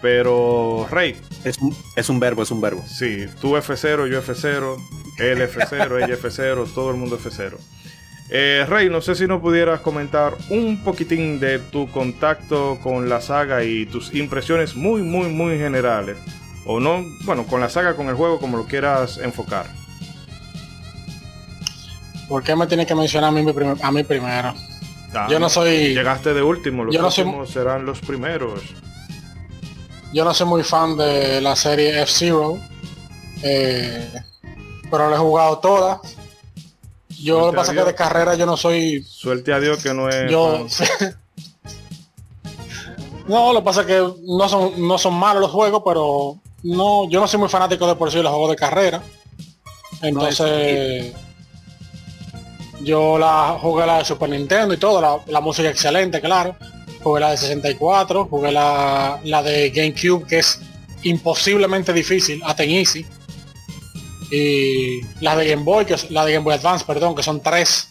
pero 0.00 0.88
Rey. 0.90 1.16
Es 1.44 1.58
un, 1.58 1.76
es 1.96 2.08
un 2.08 2.18
verbo, 2.18 2.44
es 2.44 2.50
un 2.50 2.62
verbo. 2.62 2.82
Sí, 2.86 3.26
tú 3.42 3.58
F0, 3.58 4.08
yo 4.08 4.22
F0, 4.22 4.76
él 5.18 5.38
F0, 5.42 6.02
ella 6.02 6.16
F0, 6.16 6.66
todo 6.72 6.92
el 6.92 6.96
mundo 6.96 7.18
F0. 7.18 7.58
Eh, 8.36 8.66
Rey, 8.68 8.90
no 8.90 9.00
sé 9.00 9.14
si 9.14 9.28
nos 9.28 9.40
pudieras 9.40 9.78
comentar 9.80 10.34
un 10.50 10.82
poquitín 10.82 11.38
de 11.38 11.60
tu 11.60 11.88
contacto 11.88 12.80
con 12.82 13.08
la 13.08 13.20
saga 13.20 13.62
y 13.62 13.86
tus 13.86 14.12
impresiones 14.12 14.74
muy, 14.74 15.02
muy, 15.02 15.28
muy 15.28 15.56
generales. 15.56 16.16
O 16.66 16.80
no, 16.80 17.04
bueno, 17.24 17.46
con 17.46 17.60
la 17.60 17.68
saga, 17.68 17.94
con 17.94 18.08
el 18.08 18.16
juego, 18.16 18.40
como 18.40 18.56
lo 18.56 18.64
quieras 18.66 19.18
enfocar. 19.18 19.66
¿Por 22.28 22.42
qué 22.42 22.56
me 22.56 22.66
tiene 22.66 22.84
que 22.86 22.94
mencionar 22.96 23.28
a 23.28 23.32
mí, 23.32 23.46
a 23.82 23.92
mí 23.92 24.02
primero? 24.02 24.52
Ah, 25.14 25.28
Yo 25.30 25.38
no 25.38 25.48
soy- 25.48 25.94
Llegaste 25.94 26.34
de 26.34 26.42
último, 26.42 26.82
los 26.84 26.92
yo 26.94 27.02
no 27.02 27.12
soy- 27.12 27.22
últimos 27.24 27.50
serán 27.50 27.86
los 27.86 28.00
primeros. 28.00 28.60
Yo 30.12 30.24
no 30.24 30.34
soy 30.34 30.46
muy 30.48 30.64
fan 30.64 30.96
de 30.96 31.40
la 31.40 31.54
serie 31.54 32.02
F-Zero, 32.02 32.58
eh, 33.44 34.10
pero 34.90 35.08
la 35.08 35.14
he 35.16 35.18
jugado 35.20 35.58
todas. 35.58 36.00
Yo 37.24 37.40
lo 37.40 37.50
que 37.50 37.56
pasa 37.56 37.72
es 37.72 37.78
que 37.78 37.84
de 37.84 37.94
carrera 37.94 38.34
yo 38.34 38.44
no 38.44 38.56
soy... 38.56 39.02
Suerte 39.02 39.54
a 39.54 39.58
Dios 39.58 39.82
que 39.82 39.94
no 39.94 40.10
es. 40.10 40.30
Yo... 40.30 40.66
no, 43.28 43.54
lo 43.54 43.60
que 43.60 43.64
pasa 43.64 43.80
es 43.80 43.86
que 43.86 44.06
no 44.24 44.48
son, 44.48 44.86
no 44.86 44.98
son 44.98 45.14
malos 45.14 45.40
los 45.40 45.50
juegos, 45.50 45.82
pero 45.86 46.38
no, 46.64 47.08
yo 47.08 47.20
no 47.20 47.26
soy 47.26 47.40
muy 47.40 47.48
fanático 47.48 47.86
de 47.86 47.94
por 47.94 48.12
sí 48.12 48.22
los 48.22 48.30
juegos 48.30 48.50
de 48.50 48.56
carrera. 48.56 49.02
Entonces... 50.02 51.14
Yo 52.82 53.16
la 53.16 53.56
jugué 53.58 53.86
la 53.86 53.98
de 53.98 54.04
Super 54.04 54.28
Nintendo 54.28 54.74
y 54.74 54.76
todo, 54.76 55.00
la, 55.00 55.18
la 55.28 55.40
música 55.40 55.70
excelente, 55.70 56.20
claro. 56.20 56.54
Jugué 57.02 57.20
la 57.20 57.30
de 57.30 57.38
64, 57.38 58.26
jugué 58.26 58.52
la, 58.52 59.18
la 59.24 59.42
de 59.42 59.70
GameCube, 59.70 60.26
que 60.26 60.40
es 60.40 60.60
imposiblemente 61.02 61.94
difícil, 61.94 62.42
hasta 62.44 62.64
en 62.64 62.70
Easy. 62.72 63.06
Y 64.34 65.00
la 65.20 65.36
de 65.36 65.48
Game 65.48 65.62
Boy, 65.62 65.84
que 65.84 65.94
es 65.94 66.10
la 66.10 66.24
de 66.24 66.32
Game 66.32 66.44
Boy 66.44 66.54
Advance, 66.54 66.84
perdón, 66.84 67.14
que 67.14 67.22
son 67.22 67.40
tres, 67.42 67.88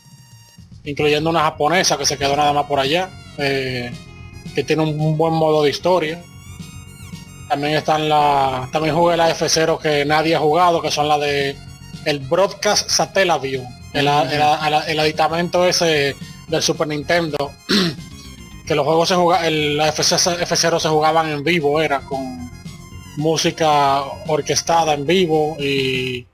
incluyendo 0.84 1.30
una 1.30 1.42
japonesa 1.42 1.98
que 1.98 2.06
se 2.06 2.18
quedó 2.18 2.36
nada 2.36 2.52
más 2.54 2.66
por 2.66 2.80
allá, 2.80 3.10
eh, 3.38 3.92
que 4.56 4.64
tiene 4.64 4.84
un, 4.84 5.00
un 5.00 5.18
buen 5.18 5.34
modo 5.34 5.64
de 5.64 5.70
historia. 5.70 6.22
También 7.50 7.74
están 7.76 8.10
la, 8.10 8.68
también 8.72 8.96
jugué 8.96 9.16
la 9.18 9.30
F0 9.36 9.80
que 9.80 10.06
nadie 10.06 10.36
ha 10.36 10.40
jugado, 10.40 10.82
que 10.82 10.92
son 10.92 11.08
la 11.08 11.18
de 11.18 11.56
el 12.06 12.20
Broadcast 12.20 12.90
Satellite 12.90 13.40
View, 13.40 13.64
el, 13.94 14.08
el- 14.08 14.42
el- 14.42 14.84
el 14.90 15.00
aditamento 15.00 15.66
ese 15.66 16.16
del 16.48 16.62
Super 16.64 16.88
Nintendo, 16.88 17.52
que 18.68 18.76
los 18.76 18.86
juegos 18.86 19.10
se 19.10 19.16
jugaban, 19.16 19.46
el 19.46 19.78
la 19.78 19.90
FC 19.90 20.16
F0 20.16 20.80
se 20.80 20.90
jugaban 20.90 21.30
en 21.30 21.44
vivo, 21.44 21.80
era 21.82 22.00
con 22.02 22.50
música 23.18 24.02
orquestada 24.28 24.94
en 24.96 25.06
vivo 25.06 25.56
y, 25.60 26.26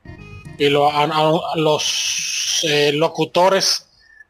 y 0.59 0.69
lo- 0.69 0.89
a- 0.91 1.03
a- 1.05 1.55
los 1.57 2.61
eh, 2.63 2.91
locutores 2.93 3.87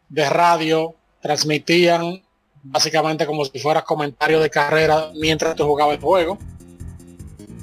de 0.08 0.30
radio 0.30 0.96
transmitían 1.22 2.22
básicamente 2.64 3.26
como 3.26 3.44
si 3.46 3.60
fuera 3.60 3.82
comentario 3.84 4.40
de 4.40 4.50
carrera 4.50 5.12
mientras 5.16 5.56
tú 5.56 5.66
jugabas 5.66 5.96
el 5.96 6.02
juego. 6.02 6.38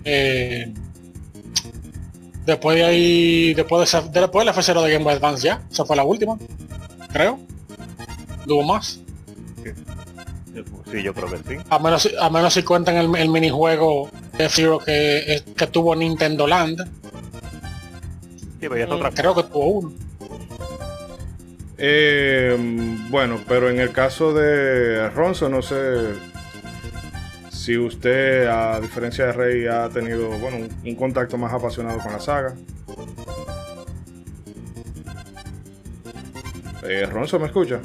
Eh, 0.04 0.73
después 2.44 2.76
de 2.76 2.85
ahí, 2.85 3.54
después 3.54 3.90
de, 3.90 4.00
después 4.20 4.46
del 4.46 4.54
F0 4.54 4.82
de 4.82 4.92
Game 4.92 5.04
Boy 5.04 5.14
Advance 5.14 5.46
ya, 5.46 5.62
esa 5.70 5.85
fue 5.85 5.96
la 5.96 6.04
última, 6.04 6.37
creo. 7.12 7.38
Hubo 8.46 8.62
más. 8.62 9.00
Sí, 10.90 11.02
yo 11.02 11.12
creo 11.12 11.28
que 11.28 11.37
sí. 11.38 11.61
A 11.68 11.78
menos, 11.80 12.08
a 12.20 12.30
menos 12.30 12.54
si 12.54 12.62
cuentan 12.62 12.96
el, 12.96 13.14
el 13.16 13.28
minijuego 13.28 14.08
F-Zero 14.38 14.78
que, 14.78 15.42
que 15.56 15.66
tuvo 15.66 15.94
Nintendo 15.96 16.46
Land. 16.46 16.78
Sí, 18.60 18.68
pero 18.68 18.76
ya 18.76 18.84
es 18.84 18.90
otra 18.90 19.10
cosa. 19.10 19.22
Creo 19.22 19.34
que 19.34 19.42
tuvo 19.44 19.66
uno. 19.66 19.92
Eh, 21.78 22.56
bueno, 23.10 23.38
pero 23.46 23.68
en 23.68 23.78
el 23.80 23.92
caso 23.92 24.32
de 24.32 25.10
Ronzo, 25.10 25.48
no 25.50 25.60
sé 25.60 26.14
si 27.50 27.76
usted, 27.76 28.46
a 28.46 28.80
diferencia 28.80 29.26
de 29.26 29.32
Rey, 29.32 29.66
ha 29.66 29.88
tenido 29.90 30.28
bueno, 30.38 30.56
un, 30.58 30.70
un 30.88 30.94
contacto 30.94 31.36
más 31.36 31.52
apasionado 31.52 31.98
con 31.98 32.12
la 32.12 32.20
saga. 32.20 32.54
Eh, 36.82 37.06
Ronzo, 37.06 37.38
¿me 37.38 37.46
escucha? 37.46 37.80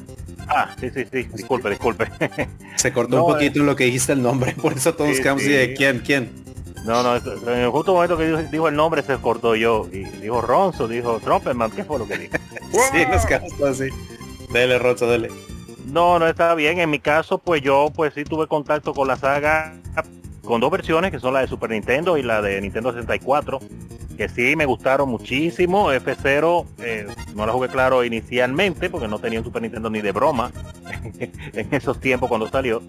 Ah, 0.48 0.76
sí, 0.80 0.90
sí, 0.94 1.06
sí. 1.12 1.24
Disculpe, 1.34 1.70
disculpe. 1.70 2.08
Se 2.76 2.92
cortó 2.94 3.16
No, 3.18 3.26
un 3.26 3.34
poquito 3.34 3.60
en 3.60 3.66
lo 3.66 3.76
que 3.76 3.86
dijiste 3.86 4.14
el 4.14 4.22
nombre, 4.22 4.54
por 4.62 4.74
eso 4.74 4.94
todos 4.94 5.16
Sí, 5.16 5.22
quedamos 5.22 5.44
sí. 5.44 5.50
de 5.50 5.74
quién, 5.74 6.00
quién. 6.00 6.30
No, 6.86 7.04
no, 7.04 7.16
en 7.16 7.60
el 7.60 7.70
justo 7.70 7.94
momento 7.94 8.18
que 8.18 8.28
dijo, 8.28 8.38
dijo 8.52 8.68
el 8.68 8.76
nombre 8.76 9.04
se 9.04 9.18
cortó 9.18 9.56
yo. 9.56 9.88
Y 9.92 10.04
dijo 10.04 10.42
Ronzo, 10.42 10.88
dijo 10.88 11.20
Trumpetman, 11.20 11.72
¿qué 11.72 11.84
fue 11.84 12.00
lo 12.00 12.08
que 12.08 12.18
dijo? 12.18 12.38
Sí, 12.92 13.06
nos 13.12 13.26
quedamos 13.26 13.62
así. 13.62 13.90
Dele, 14.52 14.80
Roto, 14.80 15.06
dele. 15.10 15.30
No, 15.86 16.20
no 16.20 16.28
está 16.28 16.56
bien. 16.56 16.80
En 16.80 16.90
mi 16.90 17.00
caso, 17.00 17.38
pues 17.38 17.62
yo 17.62 17.92
pues 17.94 18.14
sí 18.14 18.24
tuve 18.24 18.48
contacto 18.48 18.94
con 18.94 19.10
la 19.10 19.18
saga 19.18 19.74
con 20.44 20.60
dos 20.60 20.72
versiones, 20.72 21.12
que 21.12 21.20
son 21.20 21.34
la 21.34 21.42
de 21.42 21.48
Super 21.48 21.70
Nintendo 21.70 22.18
y 22.18 22.24
la 22.24 22.42
de 22.42 22.60
Nintendo 22.60 22.92
64, 22.92 23.60
que 24.22 24.30
sí 24.30 24.56
me 24.56 24.68
gustaron 24.68 25.10
muchísimo. 25.10 25.92
F0 25.92 26.68
eh, 26.78 27.08
no 27.34 27.48
la 27.48 27.54
jugué 27.54 27.70
claro 27.70 28.04
inicialmente, 28.04 28.88
porque 28.88 29.08
no 29.08 29.18
tenía 29.18 29.40
un 29.40 29.46
Super 29.46 29.64
Nintendo 29.64 29.90
ni 29.90 30.00
de 30.00 30.12
broma 30.12 30.52
en 31.20 31.74
esos 31.74 32.00
tiempos 32.00 32.30
cuando 32.30 32.48
salió. 32.48 32.84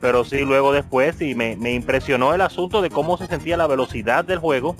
Pero 0.00 0.24
sí, 0.24 0.40
luego 0.40 0.72
después 0.72 1.14
sí 1.16 1.36
me, 1.36 1.54
me 1.54 1.72
impresionó 1.72 2.34
el 2.34 2.40
asunto 2.40 2.82
de 2.82 2.90
cómo 2.90 3.16
se 3.16 3.28
sentía 3.28 3.56
la 3.56 3.68
velocidad 3.68 4.24
del 4.24 4.40
juego 4.40 4.74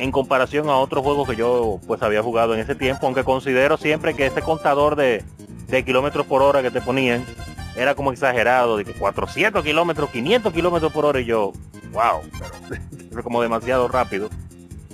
en 0.00 0.10
comparación 0.10 0.68
a 0.70 0.76
otros 0.76 1.04
juegos 1.04 1.28
que 1.28 1.36
yo 1.36 1.78
pues 1.86 2.02
había 2.02 2.20
jugado 2.20 2.54
en 2.54 2.58
ese 2.58 2.74
tiempo, 2.74 3.06
aunque 3.06 3.22
considero 3.22 3.76
siempre 3.76 4.14
que 4.14 4.26
ese 4.26 4.42
contador 4.42 4.96
de, 4.96 5.22
de 5.68 5.84
kilómetros 5.84 6.26
por 6.26 6.42
hora 6.42 6.62
que 6.62 6.72
te 6.72 6.80
ponían 6.80 7.24
era 7.76 7.94
como 7.94 8.10
exagerado, 8.10 8.76
de 8.76 8.84
que 8.84 8.92
400 8.92 9.62
kilómetros, 9.62 10.10
500 10.10 10.52
kilómetros 10.52 10.92
por 10.92 11.04
hora 11.04 11.20
y 11.20 11.26
yo, 11.26 11.52
wow, 11.92 12.22
pero 12.68 12.82
era 13.12 13.22
como 13.22 13.40
demasiado 13.40 13.86
rápido. 13.86 14.30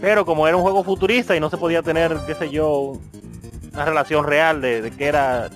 Pero 0.05 0.27
como 0.27 0.47
era 0.47 0.55
un 0.55 0.63
juego 0.63 0.85
futurista 0.85 1.35
y 1.35 1.41
no 1.41 1.49
se 1.49 1.57
podía 1.57 1.81
tener, 1.81 2.15
qué 2.27 2.35
sé 2.35 2.51
yo, 2.51 2.99
una 3.73 3.85
relación 3.87 4.27
real 4.27 4.61
de, 4.61 4.83
de 4.83 4.91
que 4.91 5.07
era 5.07 5.49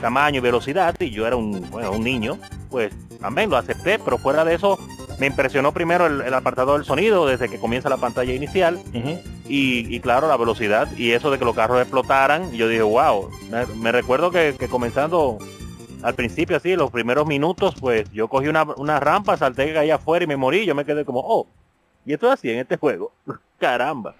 tamaño 0.00 0.38
y 0.38 0.40
velocidad 0.40 0.96
y 0.98 1.10
yo 1.10 1.28
era 1.28 1.36
un, 1.36 1.70
bueno, 1.70 1.92
un 1.92 2.02
niño, 2.02 2.38
pues 2.70 2.92
también 3.20 3.50
lo 3.50 3.56
acepté, 3.56 4.00
pero 4.00 4.18
fuera 4.18 4.44
de 4.44 4.56
eso 4.56 4.80
me 5.20 5.28
impresionó 5.28 5.70
primero 5.70 6.06
el, 6.06 6.22
el 6.22 6.34
apartado 6.34 6.72
del 6.74 6.84
sonido 6.84 7.24
desde 7.24 7.48
que 7.48 7.60
comienza 7.60 7.88
la 7.88 7.98
pantalla 7.98 8.34
inicial. 8.34 8.80
Y, 9.46 9.94
y 9.94 10.00
claro 10.00 10.26
la 10.26 10.36
velocidad 10.36 10.88
y 10.96 11.12
eso 11.12 11.30
de 11.30 11.38
que 11.38 11.44
los 11.44 11.54
carros 11.54 11.80
explotaran 11.80 12.52
y 12.52 12.56
yo 12.56 12.66
dije 12.66 12.82
wow 12.82 13.30
me, 13.50 13.66
me 13.76 13.92
recuerdo 13.92 14.30
que, 14.30 14.56
que 14.58 14.66
comenzando 14.66 15.38
al 16.02 16.14
principio 16.14 16.56
así 16.56 16.74
los 16.74 16.90
primeros 16.90 17.26
minutos 17.26 17.74
pues 17.78 18.10
yo 18.12 18.26
cogí 18.28 18.48
una, 18.48 18.62
una 18.76 18.98
rampa 18.98 19.36
salté 19.36 19.78
allá 19.78 19.96
afuera 19.96 20.24
y 20.24 20.28
me 20.28 20.36
morí 20.36 20.64
yo 20.64 20.74
me 20.74 20.84
quedé 20.84 21.04
como 21.04 21.20
oh 21.20 21.46
y 22.06 22.14
esto 22.14 22.26
es 22.28 22.32
así 22.34 22.50
en 22.50 22.60
este 22.60 22.76
juego 22.76 23.12
caramba 23.62 24.14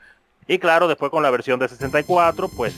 y 0.46 0.58
claro 0.58 0.87
después 0.87 1.11
con 1.11 1.22
la 1.22 1.30
versión 1.30 1.58
de 1.58 1.68
64 1.68 2.49
pues 2.49 2.75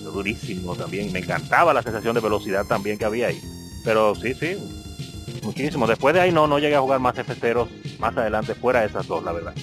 durísimo 0.00 0.74
también 0.74 1.12
me 1.12 1.20
encantaba 1.20 1.72
la 1.72 1.82
sensación 1.82 2.14
de 2.14 2.20
velocidad 2.20 2.66
también 2.66 2.98
que 2.98 3.04
había 3.04 3.28
ahí 3.28 3.40
pero 3.84 4.16
sí 4.16 4.34
sí 4.34 4.56
muchísimo 5.44 5.86
después 5.86 6.12
de 6.14 6.20
ahí 6.20 6.32
no 6.32 6.48
no 6.48 6.58
llegué 6.58 6.74
a 6.74 6.80
jugar 6.80 6.98
más 6.98 7.14
F0 7.14 7.68
más 8.00 8.16
adelante 8.16 8.54
fuera 8.54 8.80
de 8.80 8.86
esas 8.88 9.06
dos 9.06 9.22
la 9.22 9.32
verdad 9.32 9.54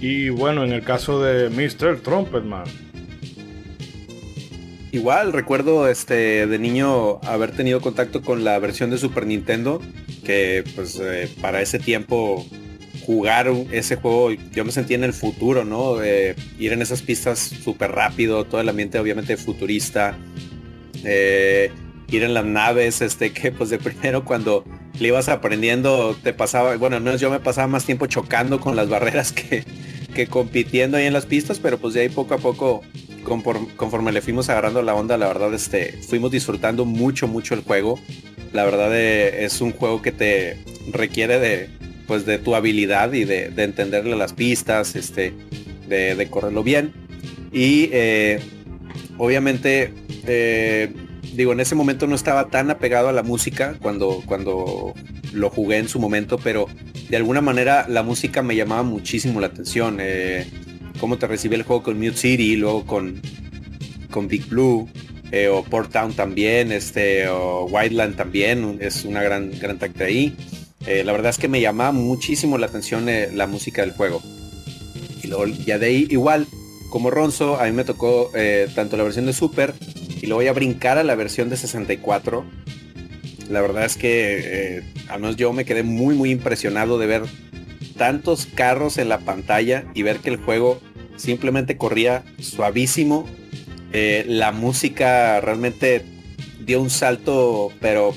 Y 0.00 0.28
bueno, 0.28 0.62
en 0.64 0.72
el 0.72 0.82
caso 0.82 1.22
de 1.22 1.48
Mr. 1.48 2.00
Trumpetman. 2.00 2.64
Igual 4.92 5.32
recuerdo 5.32 5.88
este 5.88 6.46
de 6.46 6.58
niño 6.58 7.18
haber 7.22 7.54
tenido 7.56 7.80
contacto 7.80 8.22
con 8.22 8.44
la 8.44 8.58
versión 8.58 8.90
de 8.90 8.98
Super 8.98 9.26
Nintendo, 9.26 9.80
que 10.24 10.64
pues 10.74 11.00
eh, 11.00 11.28
para 11.40 11.60
ese 11.60 11.78
tiempo 11.78 12.46
jugar 13.06 13.48
ese 13.70 13.96
juego 13.96 14.32
yo 14.52 14.64
me 14.64 14.72
sentía 14.72 14.96
en 14.96 15.04
el 15.04 15.12
futuro, 15.12 15.64
¿no? 15.64 16.04
Ir 16.04 16.72
en 16.72 16.82
esas 16.82 17.02
pistas 17.02 17.38
súper 17.38 17.92
rápido, 17.92 18.44
todo 18.44 18.60
el 18.60 18.68
ambiente 18.68 18.98
obviamente 18.98 19.36
futurista, 19.36 20.18
eh, 21.04 21.70
ir 22.10 22.24
en 22.24 22.34
las 22.34 22.44
naves, 22.44 23.02
este 23.02 23.32
que 23.32 23.52
pues 23.52 23.70
de 23.70 23.78
primero 23.78 24.24
cuando 24.24 24.64
le 24.98 25.08
ibas 25.08 25.28
aprendiendo 25.28 26.16
te 26.20 26.32
pasaba, 26.32 26.76
bueno, 26.76 26.98
no 26.98 27.14
yo 27.16 27.30
me 27.30 27.38
pasaba 27.38 27.68
más 27.68 27.84
tiempo 27.84 28.06
chocando 28.06 28.60
con 28.60 28.74
las 28.74 28.88
barreras 28.88 29.32
que, 29.32 29.64
que 30.12 30.26
compitiendo 30.26 30.96
ahí 30.96 31.06
en 31.06 31.12
las 31.12 31.26
pistas, 31.26 31.60
pero 31.60 31.78
pues 31.78 31.94
de 31.94 32.00
ahí 32.00 32.08
poco 32.08 32.34
a 32.34 32.38
poco 32.38 32.82
conforme, 33.22 33.68
conforme 33.76 34.10
le 34.10 34.20
fuimos 34.20 34.48
agarrando 34.48 34.82
la 34.82 34.94
onda, 34.94 35.16
la 35.16 35.28
verdad, 35.28 35.54
este, 35.54 35.92
fuimos 36.08 36.32
disfrutando 36.32 36.84
mucho, 36.84 37.28
mucho 37.28 37.54
el 37.54 37.62
juego. 37.62 38.00
La 38.52 38.64
verdad 38.64 38.96
eh, 38.96 39.44
es 39.44 39.60
un 39.60 39.72
juego 39.72 40.00
que 40.00 40.12
te 40.12 40.56
requiere 40.92 41.38
de, 41.38 41.68
pues, 42.06 42.26
de 42.26 42.38
tu 42.38 42.54
habilidad 42.54 43.12
y 43.12 43.24
de, 43.24 43.50
de 43.50 43.64
entenderle 43.64 44.16
las 44.16 44.32
pistas, 44.32 44.96
este, 44.96 45.32
de, 45.88 46.14
de 46.14 46.28
correrlo 46.28 46.62
bien. 46.62 46.92
Y 47.52 47.88
eh, 47.92 48.40
obviamente, 49.18 49.92
eh, 50.26 50.92
digo, 51.34 51.52
en 51.52 51.60
ese 51.60 51.74
momento 51.74 52.06
no 52.06 52.14
estaba 52.14 52.48
tan 52.48 52.70
apegado 52.70 53.08
a 53.08 53.12
la 53.12 53.22
música 53.22 53.76
cuando, 53.80 54.22
cuando 54.26 54.94
lo 55.32 55.50
jugué 55.50 55.78
en 55.78 55.88
su 55.88 55.98
momento, 55.98 56.38
pero 56.38 56.66
de 57.08 57.16
alguna 57.16 57.40
manera 57.40 57.86
la 57.88 58.02
música 58.02 58.42
me 58.42 58.56
llamaba 58.56 58.82
muchísimo 58.82 59.40
la 59.40 59.48
atención. 59.48 59.98
Eh, 60.00 60.46
cómo 60.98 61.18
te 61.18 61.26
recibe 61.26 61.56
el 61.56 61.62
juego 61.62 61.82
con 61.82 61.98
Mute 61.98 62.16
City, 62.16 62.56
luego 62.56 62.84
con, 62.86 63.20
con 64.10 64.28
Big 64.28 64.46
Blue, 64.48 64.88
eh, 65.32 65.48
o 65.48 65.62
Port 65.62 65.92
Town 65.92 66.12
también, 66.14 66.72
este, 66.72 67.28
o 67.28 67.66
Wildland 67.66 68.16
también, 68.16 68.78
es 68.80 69.04
una 69.04 69.22
gran, 69.22 69.50
gran 69.58 69.78
tacta 69.78 70.04
ahí. 70.04 70.34
Eh, 70.86 71.02
la 71.04 71.12
verdad 71.12 71.30
es 71.30 71.38
que 71.38 71.48
me 71.48 71.60
llamaba 71.60 71.92
muchísimo 71.92 72.58
la 72.58 72.66
atención 72.66 73.06
la 73.34 73.46
música 73.46 73.82
del 73.82 73.92
juego. 73.92 74.22
Y 75.22 75.28
luego 75.28 75.46
ya 75.46 75.78
de 75.78 75.86
ahí, 75.86 76.06
igual, 76.10 76.46
como 76.90 77.10
Ronzo, 77.10 77.60
a 77.60 77.64
mí 77.64 77.72
me 77.72 77.84
tocó 77.84 78.30
tanto 78.74 78.96
la 78.96 79.02
versión 79.02 79.26
de 79.26 79.32
Super 79.32 79.74
y 80.20 80.26
luego 80.26 80.36
voy 80.36 80.48
a 80.48 80.52
brincar 80.52 80.98
a 80.98 81.04
la 81.04 81.14
versión 81.14 81.48
de 81.50 81.56
64. 81.56 82.44
La 83.48 83.60
verdad 83.60 83.84
es 83.84 83.96
que 83.96 84.40
eh, 84.78 84.82
al 85.08 85.20
menos 85.20 85.36
yo 85.36 85.52
me 85.52 85.64
quedé 85.64 85.82
muy 85.82 86.14
muy 86.14 86.30
impresionado 86.30 86.98
de 86.98 87.06
ver 87.06 87.22
tantos 87.96 88.46
carros 88.46 88.98
en 88.98 89.08
la 89.08 89.18
pantalla 89.18 89.84
y 89.94 90.02
ver 90.02 90.18
que 90.18 90.30
el 90.30 90.36
juego 90.36 90.80
simplemente 91.16 91.76
corría 91.76 92.24
suavísimo. 92.40 93.26
Eh, 93.92 94.24
la 94.26 94.52
música 94.52 95.40
realmente 95.40 96.04
dio 96.64 96.80
un 96.80 96.90
salto, 96.90 97.72
pero 97.80 98.14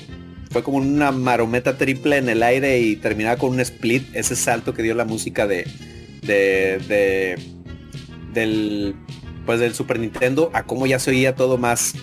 fue 0.50 0.62
como 0.62 0.78
una 0.78 1.12
marometa 1.12 1.78
triple 1.78 2.18
en 2.18 2.28
el 2.28 2.42
aire 2.42 2.80
y 2.80 2.96
terminaba 2.96 3.36
con 3.36 3.50
un 3.50 3.60
split. 3.60 4.14
Ese 4.14 4.36
salto 4.36 4.74
que 4.74 4.82
dio 4.82 4.94
la 4.94 5.04
música 5.04 5.46
de, 5.46 5.66
de, 6.22 6.78
de 6.88 7.38
del 8.34 8.94
pues 9.46 9.60
del 9.60 9.74
Super 9.74 9.98
Nintendo 9.98 10.50
a 10.52 10.64
cómo 10.64 10.86
ya 10.86 10.98
se 10.98 11.10
oía 11.10 11.34
todo 11.34 11.56
más 11.56 11.94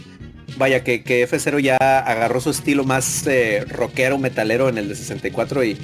vaya 0.57 0.83
que, 0.83 1.03
que 1.03 1.27
F0 1.27 1.59
ya 1.59 1.77
agarró 1.77 2.41
su 2.41 2.49
estilo 2.49 2.83
más 2.83 3.25
eh, 3.27 3.63
rockero, 3.69 4.17
metalero 4.17 4.69
en 4.69 4.77
el 4.77 4.89
de 4.89 4.95
64 4.95 5.63
y 5.63 5.77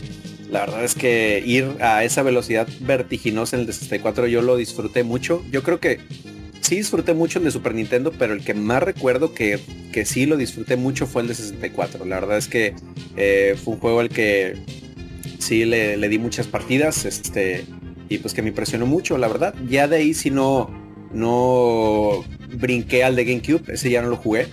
la 0.50 0.62
verdad 0.62 0.84
es 0.84 0.96
que 0.96 1.44
ir 1.46 1.78
a 1.80 2.04
esa 2.04 2.24
velocidad 2.24 2.68
vertiginosa 2.82 3.56
en 3.56 3.62
el 3.62 3.68
de 3.68 3.74
64 3.74 4.28
yo 4.28 4.42
lo 4.42 4.56
disfruté 4.56 5.04
mucho. 5.04 5.44
Yo 5.52 5.64
creo 5.64 5.80
que 5.80 6.00
sí 6.74 6.78
disfruté 6.80 7.14
mucho 7.14 7.38
el 7.38 7.46
de 7.46 7.52
Super 7.52 7.76
Nintendo, 7.76 8.12
pero 8.18 8.34
el 8.34 8.44
que 8.44 8.56
más 8.56 8.82
recuerdo 8.82 9.34
que, 9.36 9.60
que 9.92 10.06
sí 10.06 10.26
lo 10.26 10.38
disfruté 10.38 10.76
mucho 10.76 11.06
fue 11.06 11.22
el 11.22 11.28
de 11.28 11.36
64. 11.36 12.04
La 12.06 12.20
verdad 12.20 12.38
es 12.40 12.48
que 12.48 12.74
eh, 13.16 13.56
fue 13.64 13.76
un 13.76 13.80
juego 13.80 14.00
al 14.00 14.10
que 14.10 14.56
sí 15.38 15.66
le, 15.66 15.98
le, 15.98 16.10
di 16.10 16.18
muchas 16.18 16.48
partidas 16.48 17.06
este, 17.06 17.66
y 18.10 18.18
pues 18.18 18.34
que 18.34 18.42
me 18.42 18.50
impresionó 18.50 18.88
mucho, 18.88 19.20
la 19.20 19.28
verdad. 19.28 19.54
Ya 19.70 19.88
de 19.88 19.98
ahí 19.98 20.14
si 20.16 20.32
no 20.32 20.82
no 21.14 22.26
brinqué 22.54 23.04
al 23.04 23.16
de 23.16 23.26
GameCube, 23.26 23.72
ese 23.72 23.92
ya 23.92 24.02
no 24.02 24.10
lo 24.10 24.18
jugué. 24.18 24.48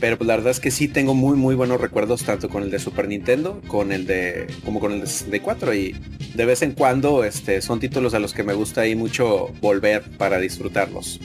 Pero 0.00 0.16
pues 0.16 0.26
la 0.28 0.36
verdad 0.36 0.52
es 0.52 0.60
que 0.60 0.70
sí 0.70 0.88
tengo 0.88 1.12
muy 1.12 1.36
muy 1.36 1.54
buenos 1.54 1.80
recuerdos 1.80 2.22
tanto 2.24 2.48
con 2.48 2.62
el 2.62 2.70
de 2.70 2.78
Super 2.78 3.08
Nintendo 3.08 3.60
con 3.66 3.90
el 3.90 4.06
de 4.06 4.46
como 4.64 4.78
con 4.78 4.92
el 4.92 5.00
de 5.00 5.06
64 5.08 5.74
y 5.74 5.96
de 6.34 6.44
vez 6.46 6.62
en 6.62 6.70
cuando 6.70 7.24
este 7.24 7.60
son 7.60 7.80
títulos 7.80 8.14
a 8.14 8.20
los 8.20 8.32
que 8.32 8.44
me 8.44 8.54
gusta 8.54 8.82
ahí 8.82 8.94
mucho 8.94 9.48
volver 9.60 10.04
para 10.16 10.38
disfrutarlos. 10.38 11.18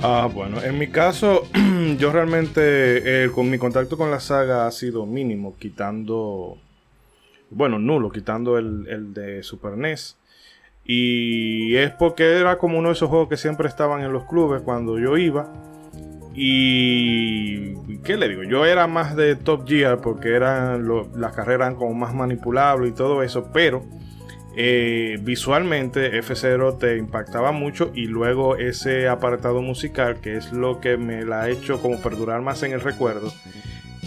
Ah, 0.00 0.28
bueno, 0.32 0.62
en 0.62 0.78
mi 0.78 0.86
caso 0.86 1.42
yo 1.98 2.12
realmente 2.12 3.24
eh, 3.24 3.30
con 3.30 3.50
mi 3.50 3.58
contacto 3.58 3.96
con 3.96 4.12
la 4.12 4.20
saga 4.20 4.66
ha 4.66 4.70
sido 4.70 5.06
mínimo, 5.06 5.56
quitando, 5.58 6.56
bueno, 7.50 7.80
nulo, 7.80 8.10
quitando 8.10 8.58
el, 8.58 8.86
el 8.88 9.12
de 9.12 9.42
Super 9.42 9.76
NES. 9.76 10.16
Y 10.84 11.74
es 11.76 11.90
porque 11.90 12.38
era 12.38 12.58
como 12.58 12.78
uno 12.78 12.88
de 12.88 12.94
esos 12.94 13.08
juegos 13.08 13.28
que 13.28 13.36
siempre 13.36 13.68
estaban 13.68 14.02
en 14.02 14.12
los 14.12 14.24
clubes 14.24 14.62
cuando 14.62 14.98
yo 14.98 15.16
iba. 15.16 15.52
Y 16.32 17.74
¿qué 18.04 18.16
le 18.16 18.28
digo? 18.28 18.44
Yo 18.44 18.64
era 18.64 18.86
más 18.86 19.16
de 19.16 19.34
Top 19.34 19.66
Gear 19.68 20.00
porque 20.00 20.34
eran 20.34 20.86
las 21.16 21.34
carreras 21.34 21.66
eran 21.66 21.74
como 21.74 21.92
más 21.94 22.14
manipulables 22.14 22.90
y 22.90 22.94
todo 22.94 23.24
eso, 23.24 23.50
pero 23.52 23.84
eh, 24.56 25.18
visualmente 25.20 26.20
F0 26.22 26.78
te 26.78 26.96
impactaba 26.96 27.52
mucho 27.52 27.92
y 27.94 28.06
luego 28.06 28.56
ese 28.56 29.08
apartado 29.08 29.62
musical, 29.62 30.20
que 30.20 30.36
es 30.36 30.52
lo 30.52 30.80
que 30.80 30.96
me 30.96 31.24
la 31.24 31.42
ha 31.42 31.50
hecho 31.50 31.80
como 31.80 32.00
perdurar 32.00 32.40
más 32.42 32.62
en 32.62 32.72
el 32.72 32.80
recuerdo, 32.80 33.32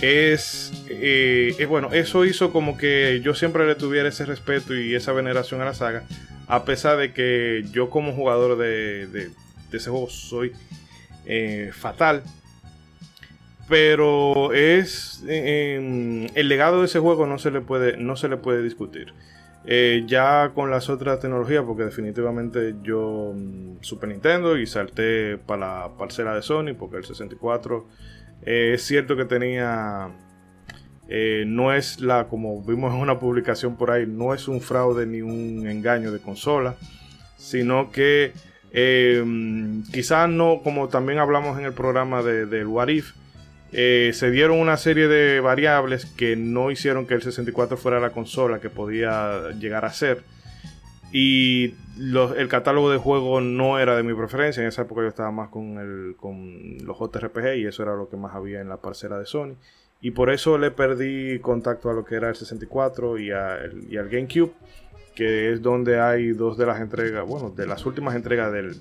es, 0.01 0.71
eh, 0.89 1.55
es 1.57 1.67
bueno, 1.67 1.89
eso 1.93 2.25
hizo 2.25 2.51
como 2.51 2.77
que 2.77 3.21
yo 3.23 3.35
siempre 3.35 3.67
le 3.67 3.75
tuviera 3.75 4.09
ese 4.09 4.25
respeto 4.25 4.75
y 4.75 4.95
esa 4.95 5.13
veneración 5.13 5.61
a 5.61 5.65
la 5.65 5.73
saga 5.73 6.03
a 6.51 6.65
pesar 6.65 6.97
de 6.97 7.13
que 7.13 7.63
yo 7.71 7.89
como 7.89 8.11
jugador 8.11 8.57
de, 8.57 9.31
ese 9.71 9.89
juego 9.89 10.09
soy 10.09 10.51
eh, 11.25 11.71
fatal. 11.73 12.23
Pero 13.69 14.51
es 14.51 15.23
em, 15.29 16.27
el 16.35 16.49
legado 16.49 16.81
de 16.81 16.87
ese 16.87 16.99
juego 16.99 17.25
no 17.25 17.39
se 17.39 17.51
le 17.51 17.61
puede, 17.61 17.95
no 17.95 18.17
se 18.17 18.27
le 18.27 18.35
puede 18.35 18.63
discutir. 18.63 19.13
Eh, 19.63 20.03
ya 20.07 20.51
con 20.55 20.71
las 20.71 20.89
otras 20.89 21.19
tecnologías, 21.19 21.63
porque 21.63 21.83
definitivamente 21.83 22.75
yo 22.81 23.33
mm, 23.35 23.81
Super 23.81 24.09
Nintendo 24.09 24.57
y 24.57 24.65
salté 24.65 25.37
para 25.37 25.83
la 25.83 25.89
parcela 25.97 26.33
de 26.33 26.41
Sony, 26.41 26.73
porque 26.77 26.97
el 26.97 27.05
64 27.05 27.85
eh, 28.43 28.71
es 28.73 28.83
cierto 28.83 29.15
que 29.15 29.25
tenía 29.25 30.09
eh, 31.13 31.43
no 31.45 31.73
es 31.73 31.99
la, 31.99 32.29
como 32.29 32.63
vimos 32.63 32.93
en 32.93 33.01
una 33.01 33.19
publicación 33.19 33.75
por 33.75 33.91
ahí, 33.91 34.05
no 34.07 34.33
es 34.33 34.47
un 34.47 34.61
fraude 34.61 35.05
ni 35.05 35.21
un 35.21 35.67
engaño 35.67 36.09
de 36.09 36.19
consola, 36.19 36.75
sino 37.35 37.91
que 37.91 38.31
eh, 38.71 39.21
quizás 39.91 40.29
no, 40.29 40.61
como 40.63 40.87
también 40.87 41.19
hablamos 41.19 41.59
en 41.59 41.65
el 41.65 41.73
programa 41.73 42.23
del 42.23 42.49
de, 42.49 42.65
What 42.65 42.87
If, 42.87 43.11
eh, 43.73 44.11
se 44.13 44.31
dieron 44.31 44.59
una 44.59 44.75
serie 44.77 45.07
de 45.07 45.39
variables 45.39 46.05
que 46.05 46.35
no 46.35 46.71
hicieron 46.71 47.07
que 47.07 47.13
el 47.13 47.21
64 47.21 47.77
fuera 47.77 47.99
la 47.99 48.09
consola 48.09 48.59
que 48.59 48.69
podía 48.69 49.51
llegar 49.59 49.85
a 49.85 49.93
ser. 49.93 50.23
Y 51.13 51.75
el 52.37 52.47
catálogo 52.47 52.89
de 52.89 52.97
juegos 52.97 53.43
no 53.43 53.79
era 53.79 53.95
de 53.95 54.03
mi 54.03 54.13
preferencia. 54.13 54.61
En 54.61 54.69
esa 54.69 54.83
época 54.83 55.01
yo 55.01 55.07
estaba 55.07 55.31
más 55.31 55.49
con, 55.49 55.75
los 56.85 56.97
JRPG 56.97 57.57
y 57.57 57.65
eso 57.65 57.83
era 57.83 57.95
lo 57.95 58.09
que 58.09 58.17
más 58.17 58.33
había 58.35 58.61
en 58.61 58.69
la 58.69 58.77
parcela 58.77 59.17
de 59.17 59.25
Sony. 59.25 59.55
Y 60.01 60.11
por 60.11 60.31
eso 60.31 60.57
le 60.57 60.71
perdí 60.71 61.39
contacto 61.39 61.89
a 61.89 61.93
lo 61.93 62.03
que 62.03 62.15
era 62.15 62.29
el 62.29 62.35
64 62.35 63.19
y, 63.19 63.27
y 63.27 63.31
al 63.31 64.09
GameCube, 64.09 64.51
que 65.15 65.53
es 65.53 65.61
donde 65.61 65.99
hay 65.99 66.31
dos 66.31 66.57
de 66.57 66.65
las 66.65 66.81
entregas, 66.81 67.27
bueno, 67.27 67.51
de 67.51 67.67
las 67.67 67.85
últimas 67.85 68.15
entregas 68.15 68.51
del, 68.51 68.75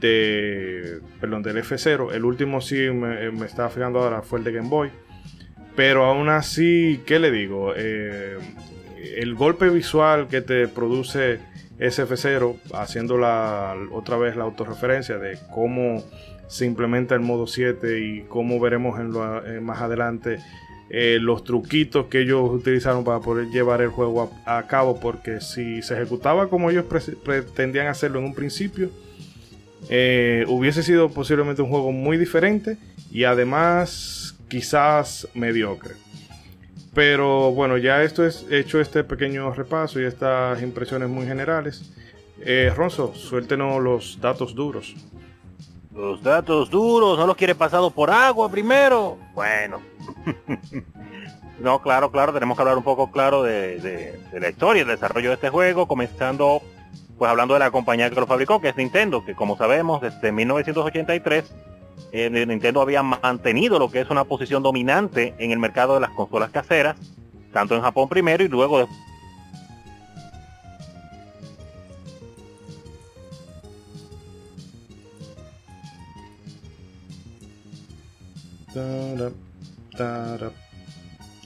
perdón, 0.00 1.42
del 1.42 1.58
F0. 1.58 2.12
El 2.12 2.24
último 2.24 2.60
sí 2.60 2.76
me, 2.90 3.30
me 3.30 3.46
estaba 3.46 3.68
fijando 3.68 4.00
ahora 4.00 4.22
fue 4.22 4.38
el 4.38 4.44
de 4.44 4.52
Game 4.52 4.68
Boy. 4.68 4.90
Pero 5.76 6.06
aún 6.06 6.30
así, 6.30 7.02
¿qué 7.04 7.18
le 7.18 7.30
digo? 7.30 7.74
Eh, 7.76 8.38
el 9.16 9.34
golpe 9.34 9.68
visual 9.68 10.26
que 10.28 10.40
te 10.40 10.68
produce 10.68 11.38
ese 11.78 12.06
F0, 12.06 12.56
haciendo 12.72 13.18
la, 13.18 13.76
otra 13.92 14.16
vez 14.16 14.36
la 14.36 14.44
autorreferencia 14.44 15.18
de 15.18 15.38
cómo 15.54 16.02
se 16.48 16.64
implementa 16.64 17.14
el 17.14 17.20
modo 17.20 17.46
7 17.46 18.00
y 18.00 18.22
como 18.22 18.58
veremos 18.58 18.98
en 18.98 19.12
eh, 19.56 19.60
más 19.60 19.82
adelante 19.82 20.38
eh, 20.88 21.18
los 21.20 21.44
truquitos 21.44 22.06
que 22.06 22.20
ellos 22.20 22.48
utilizaron 22.50 23.04
para 23.04 23.18
poder 23.18 23.48
llevar 23.48 23.82
el 23.82 23.88
juego 23.88 24.30
a, 24.46 24.62
cabo 24.68 25.00
porque 25.00 25.40
si 25.40 25.82
se 25.82 25.94
ejecutaba 25.94 26.48
como 26.48 26.70
ellos 26.70 26.84
pretendían 27.24 27.88
hacerlo 27.88 28.20
en 28.20 28.26
un 28.26 28.34
principio 28.34 28.90
eh, 29.88 30.44
hubiese 30.48 30.82
sido 30.82 31.10
posiblemente 31.10 31.62
un 31.62 31.70
juego 31.70 31.92
muy 31.92 32.16
diferente 32.16 32.78
y 33.10 33.24
además 33.24 34.36
quizás 34.48 35.28
mediocre 35.34 35.94
pero 36.94 37.52
bueno 37.52 37.76
ya 37.76 38.02
esto 38.02 38.26
es 38.26 38.46
hecho 38.50 38.80
este 38.80 39.04
pequeño 39.04 39.52
repaso 39.52 40.00
y 40.00 40.04
estas 40.04 40.62
impresiones 40.62 41.08
muy 41.08 41.26
generales 41.26 41.92
Ronzo 42.74 43.14
suéltenos 43.14 43.82
los 43.82 44.20
datos 44.20 44.54
duros 44.54 44.94
los 45.96 46.22
datos 46.22 46.68
duros, 46.68 47.18
¿no 47.18 47.26
los 47.26 47.36
quiere 47.36 47.54
pasado 47.54 47.90
por 47.90 48.10
agua 48.10 48.50
primero? 48.50 49.16
Bueno. 49.34 49.80
no, 51.58 51.80
claro, 51.80 52.10
claro, 52.10 52.34
tenemos 52.34 52.54
que 52.54 52.62
hablar 52.62 52.76
un 52.76 52.84
poco, 52.84 53.10
claro, 53.10 53.42
de, 53.42 54.20
la 54.32 54.50
historia, 54.50 54.82
el 54.82 54.88
desarrollo 54.88 55.30
de 55.30 55.36
este 55.36 55.48
juego, 55.48 55.88
comenzando, 55.88 56.60
pues 57.18 57.30
hablando 57.30 57.54
de 57.54 57.60
la 57.60 57.70
compañía 57.70 58.10
que 58.10 58.16
lo 58.16 58.26
fabricó, 58.26 58.60
que 58.60 58.68
es 58.68 58.76
Nintendo, 58.76 59.24
que 59.24 59.34
como 59.34 59.56
sabemos, 59.56 60.00
desde 60.00 60.32
1983, 60.32 61.54
eh, 62.12 62.46
Nintendo 62.46 62.82
había 62.82 63.02
mantenido 63.02 63.78
lo 63.78 63.90
que 63.90 64.00
es 64.00 64.10
una 64.10 64.24
posición 64.24 64.62
dominante 64.62 65.34
en 65.38 65.50
el 65.50 65.58
mercado 65.58 65.94
de 65.94 66.00
las 66.00 66.10
consolas 66.10 66.50
caseras, 66.50 66.96
tanto 67.52 67.74
en 67.74 67.82
Japón 67.82 68.08
primero 68.08 68.44
y 68.44 68.48
luego 68.48 68.86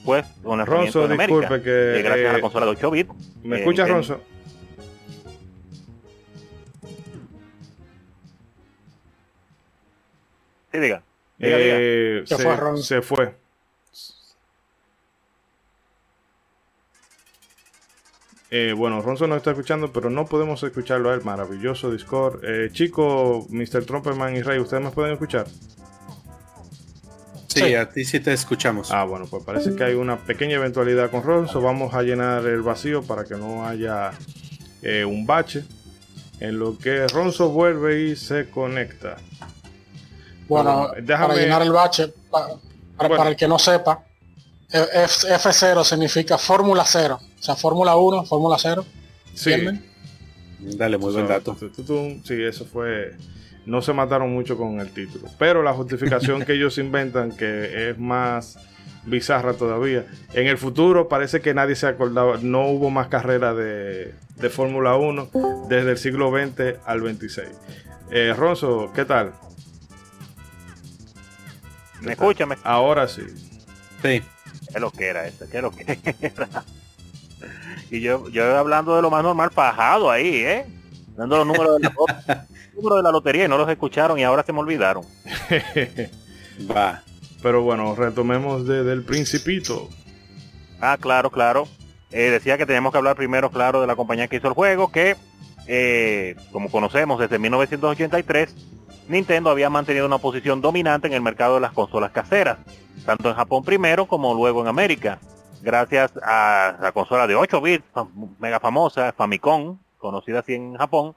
Pues, 0.04 0.26
una 0.42 0.64
Ronzo, 0.64 1.06
disculpe 1.06 1.62
que. 1.62 2.02
gracias 2.02 2.30
a 2.30 2.32
la 2.32 2.38
eh, 2.38 2.40
consola 2.40 2.66
de 2.66 2.72
8 2.72 2.90
bits. 2.90 3.10
¿Me 3.44 3.56
eh, 3.56 3.58
escuchas, 3.60 3.88
Ronzo? 3.88 4.20
Sí, 10.72 10.78
diga. 10.78 11.02
Diga, 11.38 11.56
diga. 11.56 11.76
Eh, 11.78 12.22
Se 12.26 12.36
se, 12.36 12.42
fue, 12.42 12.56
Ron. 12.56 12.82
se 12.82 13.02
fue. 13.02 13.34
Eh, 18.52 18.74
bueno, 18.76 19.00
Ronzo 19.00 19.26
no 19.28 19.36
está 19.36 19.50
escuchando, 19.50 19.92
pero 19.92 20.10
no 20.10 20.26
podemos 20.26 20.62
escucharlo 20.62 21.10
a 21.10 21.14
él. 21.14 21.20
Maravilloso 21.24 21.90
Discord. 21.92 22.40
Eh, 22.44 22.70
chico, 22.72 23.46
Mr. 23.50 23.84
Trumperman 23.84 24.34
y 24.36 24.42
Rey, 24.42 24.58
¿ustedes 24.58 24.82
me 24.82 24.90
pueden 24.90 25.12
escuchar? 25.12 25.46
Sí, 27.46 27.60
Sí. 27.60 27.74
a 27.74 27.88
ti 27.90 28.04
sí 28.04 28.20
te 28.20 28.32
escuchamos. 28.32 28.90
Ah, 28.92 29.04
bueno, 29.04 29.26
pues 29.28 29.42
parece 29.44 29.74
que 29.74 29.82
hay 29.84 29.94
una 29.94 30.16
pequeña 30.18 30.56
eventualidad 30.56 31.10
con 31.10 31.22
Ronzo. 31.22 31.60
Vamos 31.60 31.94
a 31.94 32.02
llenar 32.02 32.44
el 32.46 32.62
vacío 32.62 33.02
para 33.02 33.24
que 33.24 33.34
no 33.36 33.66
haya 33.66 34.12
eh, 34.82 35.04
un 35.04 35.26
bache. 35.26 35.64
En 36.40 36.58
lo 36.58 36.78
que 36.78 37.06
Ronzo 37.08 37.50
vuelve 37.50 38.00
y 38.02 38.16
se 38.16 38.48
conecta. 38.50 39.16
Bueno, 40.50 40.90
déjame- 41.02 41.28
para 41.28 41.40
llenar 41.40 41.62
el 41.62 41.72
bache, 41.72 42.08
pa- 42.30 42.46
para, 42.48 42.58
Bueno. 43.08 43.16
para 43.16 43.30
el 43.30 43.36
que 43.36 43.48
no 43.48 43.58
sepa, 43.58 44.04
F- 44.72 45.28
F0 45.34 45.82
significa 45.84 46.36
Fórmula 46.38 46.84
0. 46.86 47.18
O 47.38 47.42
sea, 47.42 47.56
Fórmula 47.56 47.96
1, 47.96 48.24
Fórmula 48.24 48.56
0. 48.58 48.84
Sí. 49.34 49.52
Dale, 50.58 50.98
muy 50.98 51.12
buen 51.12 51.26
dato. 51.26 51.56
Sí, 52.24 52.42
eso 52.42 52.64
fue. 52.66 53.16
No 53.66 53.80
se 53.82 53.92
mataron 53.92 54.32
mucho 54.32 54.56
con 54.56 54.78
el 54.80 54.90
título. 54.90 55.28
Pero 55.38 55.62
la 55.62 55.72
justificación 55.72 56.44
que 56.44 56.52
ellos 56.54 56.76
inventan, 56.78 57.32
que 57.32 57.90
es 57.90 57.98
más 57.98 58.58
bizarra 59.06 59.54
todavía. 59.54 60.04
En 60.34 60.46
el 60.46 60.58
futuro 60.58 61.08
parece 61.08 61.40
que 61.40 61.54
nadie 61.54 61.74
se 61.76 61.86
acordaba. 61.86 62.38
No 62.42 62.66
hubo 62.68 62.90
más 62.90 63.08
carrera 63.08 63.54
de, 63.54 64.14
de 64.36 64.50
Fórmula 64.50 64.96
1 64.96 65.30
desde 65.68 65.92
el 65.92 65.98
siglo 65.98 66.30
XX 66.30 66.76
al 66.84 67.00
26. 67.00 67.48
Eh, 68.12 68.34
Ronzo, 68.36 68.92
¿qué 68.94 69.04
tal? 69.04 69.32
¿Me 72.00 72.12
escucha? 72.12 72.46
¿Me 72.46 72.56
Ahora 72.62 73.08
sí. 73.08 73.22
Sí. 74.02 74.22
¿Qué 74.72 74.80
lo 74.80 74.90
que 74.90 75.06
era 75.06 75.26
esto? 75.26 75.46
¿Qué 75.50 75.58
es 75.58 75.62
lo 75.62 75.70
que 75.70 75.98
era? 76.20 76.64
Y 77.90 78.00
yo, 78.00 78.28
yo 78.28 78.56
hablando 78.56 78.96
de 78.96 79.02
lo 79.02 79.10
más 79.10 79.22
normal, 79.22 79.50
fajado 79.50 80.10
ahí, 80.10 80.36
¿eh? 80.44 80.66
Dando 81.16 81.38
los 81.38 81.46
números 81.46 81.76
de 81.80 81.88
la, 81.88 82.46
de 82.96 83.02
la 83.02 83.10
lotería 83.10 83.44
y 83.44 83.48
no 83.48 83.58
los 83.58 83.68
escucharon 83.68 84.18
y 84.18 84.24
ahora 84.24 84.44
se 84.44 84.52
me 84.52 84.60
olvidaron. 84.60 85.04
Va. 86.70 87.02
Pero 87.42 87.62
bueno, 87.62 87.94
retomemos 87.94 88.66
desde 88.66 88.92
el 88.92 89.02
principito. 89.02 89.88
Ah, 90.80 90.96
claro, 91.00 91.30
claro. 91.30 91.66
Eh, 92.10 92.30
decía 92.30 92.58
que 92.58 92.66
teníamos 92.66 92.92
que 92.92 92.98
hablar 92.98 93.16
primero, 93.16 93.50
claro, 93.50 93.80
de 93.80 93.86
la 93.86 93.96
compañía 93.96 94.28
que 94.28 94.36
hizo 94.36 94.48
el 94.48 94.54
juego, 94.54 94.90
que, 94.90 95.16
eh, 95.66 96.36
como 96.52 96.70
conocemos, 96.70 97.20
desde 97.20 97.38
1983, 97.38 98.54
Nintendo 99.10 99.50
había 99.50 99.68
mantenido 99.68 100.06
una 100.06 100.18
posición 100.18 100.60
dominante 100.60 101.08
en 101.08 101.14
el 101.14 101.20
mercado 101.20 101.56
de 101.56 101.60
las 101.60 101.72
consolas 101.72 102.12
caseras, 102.12 102.58
tanto 103.04 103.28
en 103.28 103.34
Japón 103.34 103.64
primero 103.64 104.06
como 104.06 104.32
luego 104.34 104.60
en 104.60 104.68
América, 104.68 105.18
gracias 105.62 106.12
a 106.22 106.76
la 106.80 106.92
consola 106.92 107.26
de 107.26 107.34
8 107.34 107.60
bits, 107.60 107.84
mega 108.38 108.60
famosa, 108.60 109.12
Famicom, 109.12 109.78
conocida 109.98 110.38
así 110.38 110.54
en 110.54 110.76
Japón, 110.76 111.16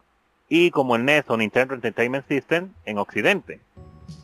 y 0.49 0.71
como 0.71 0.95
el 0.95 1.05
NES 1.05 1.25
o 1.27 1.37
Nintendo 1.37 1.75
Entertainment 1.75 2.27
System 2.27 2.73
en 2.85 2.97
Occidente. 2.97 3.61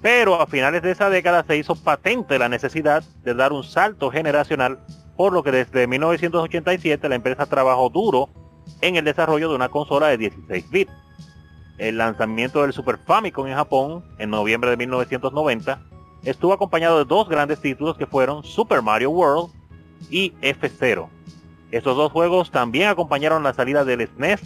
Pero 0.02 0.42
a 0.42 0.48
finales 0.48 0.82
de 0.82 0.92
esa 0.92 1.12
década 1.12 1.44
se 1.44 1.58
hizo 1.58 1.76
patente 1.76 2.40
la 2.40 2.50
necesidad 2.50 3.04
de 3.24 3.34
dar 3.36 3.54
un 3.54 3.64
salto 3.64 4.10
generacional 4.10 4.80
por 5.16 5.32
lo 5.32 5.44
que 5.44 5.52
desde 5.52 5.86
1987 5.86 7.08
la 7.08 7.16
empresa 7.16 7.46
trabajó 7.46 7.90
duro 7.90 8.30
en 8.82 8.96
el 8.96 9.06
desarrollo 9.06 9.50
de 9.50 9.56
una 9.56 9.70
consola 9.70 10.08
de 10.08 10.18
16 10.18 10.70
bits. 10.72 10.92
El 11.80 11.98
lanzamiento 11.98 12.62
del 12.62 12.74
Super 12.74 12.98
Famicom 12.98 13.48
en 13.48 13.56
Japón 13.56 14.04
en 14.18 14.30
noviembre 14.30 14.70
de 14.70 14.78
1990 14.78 15.82
estuvo 16.24 16.52
acompañado 16.52 16.98
de 16.98 17.06
dos 17.06 17.30
grandes 17.30 17.62
títulos 17.62 17.98
que 17.98 18.06
fueron 18.06 18.44
Super 18.44 18.82
Mario 18.82 19.12
World 19.12 19.50
y 20.10 20.34
F0. 20.42 21.08
Estos 21.72 21.96
dos 21.96 22.12
juegos 22.12 22.52
también 22.52 22.90
acompañaron 22.90 23.44
la 23.44 23.54
salida 23.54 23.86
del 23.86 24.06
SNES 24.06 24.42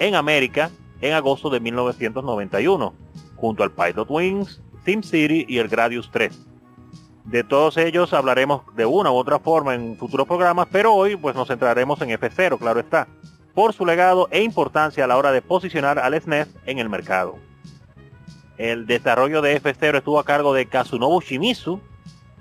en 0.00 0.16
América 0.16 0.70
en 1.00 1.12
agosto 1.12 1.48
de 1.48 1.60
1991, 1.60 2.94
junto 3.36 3.62
al 3.62 3.70
Pilot 3.70 4.10
Wings, 4.10 4.60
SimCity 4.84 5.46
y 5.48 5.58
el 5.58 5.68
Gradius 5.68 6.10
3. 6.10 6.46
De 7.24 7.44
todos 7.44 7.76
ellos 7.76 8.12
hablaremos 8.12 8.62
de 8.74 8.84
una 8.84 9.12
u 9.12 9.14
otra 9.14 9.38
forma 9.38 9.74
en 9.74 9.96
futuros 9.96 10.26
programas, 10.26 10.66
pero 10.72 10.92
hoy 10.92 11.14
pues 11.14 11.36
nos 11.36 11.46
centraremos 11.46 12.00
en 12.02 12.10
F0, 12.10 12.58
claro 12.58 12.80
está, 12.80 13.06
por 13.54 13.72
su 13.72 13.86
legado 13.86 14.28
e 14.30 14.42
importancia 14.42 15.04
a 15.04 15.06
la 15.06 15.16
hora 15.16 15.32
de 15.32 15.42
posicionar 15.42 15.98
al 15.98 16.20
SNES 16.20 16.48
en 16.66 16.78
el 16.78 16.88
mercado. 16.88 17.36
El 18.58 18.86
desarrollo 18.86 19.42
de 19.42 19.60
F0 19.60 19.96
estuvo 19.98 20.18
a 20.18 20.24
cargo 20.24 20.54
de 20.54 20.66
Kazunobu 20.66 21.20
Shimizu, 21.20 21.80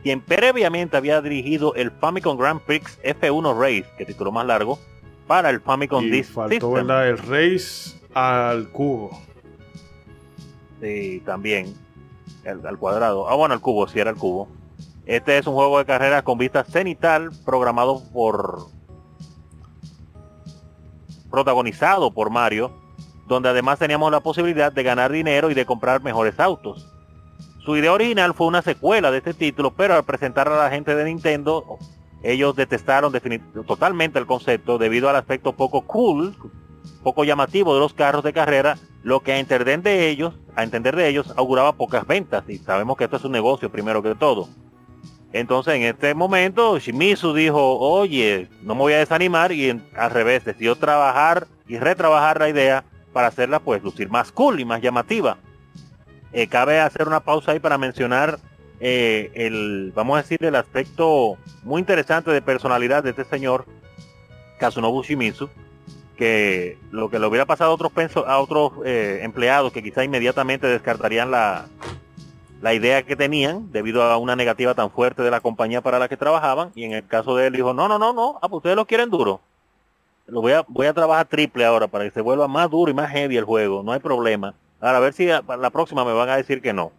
quien 0.04 0.21
previamente 0.21 0.97
había 0.97 1.21
dirigido 1.21 1.73
el 1.76 1.91
Famicom 1.91 2.38
Grand 2.38 2.62
Prix 2.62 2.99
F1 3.04 3.58
Race, 3.60 3.86
que 3.97 4.06
título 4.06 4.32
más 4.32 4.45
largo, 4.45 4.78
para 5.28 5.49
el 5.49 5.62
Famicom 5.62 6.04
Y 6.04 6.10
Disk 6.10 6.34
faltó. 6.34 6.78
El 6.78 7.17
Race 7.17 7.97
al 8.13 8.69
cubo. 8.69 9.21
Sí, 10.82 11.21
también. 11.26 11.73
El- 12.43 12.65
al 12.67 12.78
cuadrado. 12.78 13.30
Ah, 13.30 13.36
bueno, 13.36 13.54
el 13.56 13.62
cubo, 13.62 13.88
sí 13.88 13.99
era 13.99 14.10
el 14.12 14.17
cubo. 14.17 14.47
Este 15.06 15.38
es 15.38 15.47
un 15.47 15.54
juego 15.54 15.78
de 15.80 15.86
carreras 15.86 16.23
con 16.23 16.38
vista 16.38 16.63
cenital 16.63 17.32
programado 17.45 18.02
por... 18.13 18.67
protagonizado 21.34 22.12
por 22.12 22.30
Mario, 22.30 22.72
donde 23.26 23.50
además 23.50 23.80
teníamos 23.80 24.12
la 24.12 24.19
posibilidad 24.19 24.72
de 24.72 24.84
ganar 24.84 25.12
dinero 25.12 25.50
y 25.50 25.56
de 25.56 25.65
comprar 25.65 26.04
mejores 26.04 26.39
autos. 26.39 26.88
Su 27.65 27.76
idea 27.76 27.91
original 27.91 28.36
fue 28.36 28.46
una 28.46 28.62
secuela 28.62 29.10
de 29.10 29.17
este 29.17 29.34
título, 29.34 29.72
pero 29.72 29.96
al 29.96 30.04
presentar 30.04 30.48
a 30.48 30.56
la 30.56 30.69
gente 30.69 30.93
de 30.93 31.06
Nintendo, 31.06 31.80
ellos 32.22 32.56
detestaron 32.56 33.12
totalmente 33.65 34.19
el 34.19 34.28
concepto 34.28 34.78
debido 34.78 35.10
al 35.10 35.15
aspecto 35.15 35.54
poco 35.54 35.82
cool, 35.82 36.36
poco 37.02 37.24
llamativo 37.24 37.74
de 37.74 37.80
los 37.80 37.96
carros 37.96 38.24
de 38.24 38.32
carrera, 38.32 38.78
lo 39.02 39.22
que 39.22 39.32
a 39.32 39.39
entender 39.39 39.82
de 39.82 40.10
ellos, 40.10 40.36
a 40.56 40.62
entender 40.62 40.96
de 40.96 41.08
ellos, 41.10 41.34
auguraba 41.36 41.74
pocas 41.74 42.06
ventas 42.06 42.43
y 42.48 42.60
sabemos 42.60 42.96
que 42.96 43.06
esto 43.06 43.17
es 43.17 43.26
un 43.26 43.32
negocio 43.32 43.72
primero 43.72 44.04
que 44.04 44.13
todo. 44.13 44.50
Entonces 45.34 45.74
en 45.74 45.82
este 45.82 46.13
momento 46.13 46.78
Shimizu 46.78 47.34
dijo, 47.34 47.80
oye, 47.80 48.48
no 48.62 48.76
me 48.76 48.82
voy 48.82 48.93
a 48.93 49.00
desanimar 49.00 49.52
y 49.52 49.82
al 49.96 50.12
revés, 50.12 50.46
decidió 50.46 50.76
trabajar 50.76 51.48
y 51.67 51.80
retrabajar 51.80 52.39
la 52.39 52.50
idea 52.50 52.84
para 53.12 53.28
hacerla 53.28 53.60
pues 53.60 53.82
lucir 53.82 54.10
más 54.10 54.32
cool 54.32 54.60
y 54.60 54.65
más 54.65 54.80
llamativa. 54.80 55.38
Eh, 56.34 56.48
cabe 56.48 56.80
hacer 56.80 57.08
una 57.08 57.19
pausa 57.19 57.52
ahí 57.52 57.60
para 57.60 57.80
mencionar 57.80 58.39
eh, 58.80 59.32
el, 59.34 59.91
vamos 59.96 60.19
a 60.19 60.22
decir, 60.22 60.43
el 60.43 60.56
aspecto 60.56 61.38
muy 61.63 61.80
interesante 61.80 62.30
de 62.30 62.41
personalidad 62.41 63.04
de 63.04 63.10
este 63.10 63.24
señor, 63.24 63.65
Kazunobu 64.60 65.04
Shimizu, 65.04 65.50
que 66.15 66.78
lo 66.91 67.10
que 67.10 67.17
le 67.17 67.26
hubiera 67.26 67.46
pasado 67.48 67.72
a 67.72 67.74
otros 67.74 67.91
a 68.28 68.86
eh, 68.86 69.22
empleados 69.24 69.74
que 69.74 69.82
quizá 69.82 70.04
inmediatamente 70.04 70.67
descartarían 70.67 71.32
la, 71.32 71.65
la 72.63 72.73
idea 72.73 73.04
que 73.04 73.17
tenían 73.17 73.71
debido 73.73 74.02
a 74.04 74.15
una 74.17 74.38
negativa 74.38 74.73
tan 74.73 74.89
fuerte 74.89 75.21
de 75.21 75.30
la 75.30 75.41
compañía 75.41 75.82
para 75.82 75.99
la 75.99 76.08
que 76.08 76.15
trabajaban 76.15 76.71
y 76.76 76.86
en 76.86 76.93
el 76.93 77.06
caso 77.06 77.36
de 77.36 77.47
él 77.47 77.54
dijo 77.54 77.73
no 77.73 77.89
no 77.89 77.99
no 77.99 78.13
no 78.13 78.39
ah, 78.41 78.47
pues 78.47 78.60
ustedes 78.60 78.78
lo 78.78 78.86
quieren 78.86 79.10
duro. 79.10 79.41
Lo 80.28 80.39
voy 80.41 80.54
a 80.54 80.63
voy 80.69 80.88
a 80.88 80.93
trabajar 80.93 81.28
triple 81.28 81.65
ahora 81.65 81.88
para 81.88 82.06
que 82.06 82.12
se 82.12 82.21
vuelva 82.21 82.47
más 82.47 82.69
duro 82.69 82.89
y 82.89 82.93
más 82.93 83.12
heavy 83.12 83.36
el 83.36 83.43
juego 83.43 83.84
no 83.84 83.91
hay 83.91 83.99
problema. 83.99 84.56
Ahora 84.80 84.97
a 84.97 85.02
ver 85.02 85.12
si 85.13 85.30
a- 85.30 85.43
la 85.60 85.69
próxima 85.71 86.06
me 86.06 86.13
van 86.13 86.30
a 86.30 86.38
decir 86.38 86.62
que 86.62 86.71
no 86.71 86.93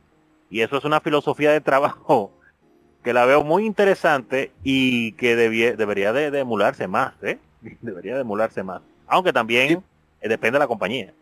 y 0.50 0.60
eso 0.60 0.76
es 0.76 0.84
una 0.84 1.00
filosofía 1.00 1.50
de 1.52 1.62
trabajo 1.62 2.30
que 3.02 3.14
la 3.14 3.24
veo 3.24 3.42
muy 3.42 3.64
interesante 3.64 4.52
y 4.62 5.12
que 5.12 5.34
debie- 5.34 5.76
debería 5.76 6.12
de, 6.12 6.30
de 6.30 6.40
emularse 6.40 6.88
más 6.88 7.14
¿eh? 7.22 7.38
debería 7.80 8.16
de 8.16 8.20
emularse 8.20 8.62
más. 8.62 8.82
Aunque 9.06 9.32
también 9.32 9.82
eh, 10.20 10.28
depende 10.28 10.56
de 10.56 10.64
la 10.64 10.68
compañía 10.68 11.14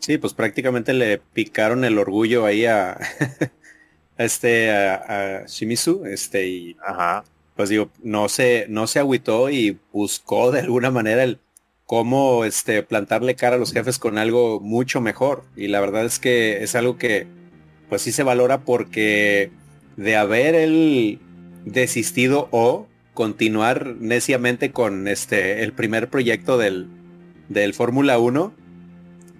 Sí, 0.00 0.18
pues 0.18 0.34
prácticamente 0.34 0.92
le 0.92 1.18
picaron 1.18 1.84
el 1.84 1.98
orgullo 1.98 2.44
ahí 2.46 2.64
a, 2.66 2.92
a 2.92 2.98
este 4.18 4.70
a, 4.70 5.40
a 5.40 5.46
Shimizu, 5.46 6.04
este 6.06 6.46
y 6.46 6.76
ajá. 6.84 7.24
pues 7.56 7.68
digo, 7.68 7.90
no 8.02 8.28
se 8.28 8.66
no 8.68 8.86
se 8.86 9.00
agüitó 9.00 9.50
y 9.50 9.78
buscó 9.92 10.50
de 10.50 10.60
alguna 10.60 10.90
manera 10.90 11.24
el 11.24 11.40
cómo 11.88 12.44
este 12.44 12.82
plantarle 12.82 13.34
cara 13.34 13.56
a 13.56 13.58
los 13.58 13.72
jefes 13.72 13.98
con 13.98 14.18
algo 14.18 14.60
mucho 14.60 15.00
mejor. 15.00 15.44
Y 15.56 15.68
la 15.68 15.80
verdad 15.80 16.04
es 16.04 16.18
que 16.18 16.62
es 16.62 16.74
algo 16.74 16.98
que 16.98 17.26
pues 17.88 18.02
sí 18.02 18.12
se 18.12 18.22
valora 18.22 18.60
porque 18.60 19.50
de 19.96 20.16
haber 20.16 20.54
él 20.54 21.18
desistido 21.64 22.48
o 22.50 22.86
continuar 23.14 23.96
neciamente 23.98 24.70
con 24.70 25.08
este 25.08 25.64
el 25.64 25.72
primer 25.72 26.08
proyecto 26.08 26.58
del 26.58 26.88
del 27.48 27.74
Fórmula 27.74 28.18
1 28.18 28.52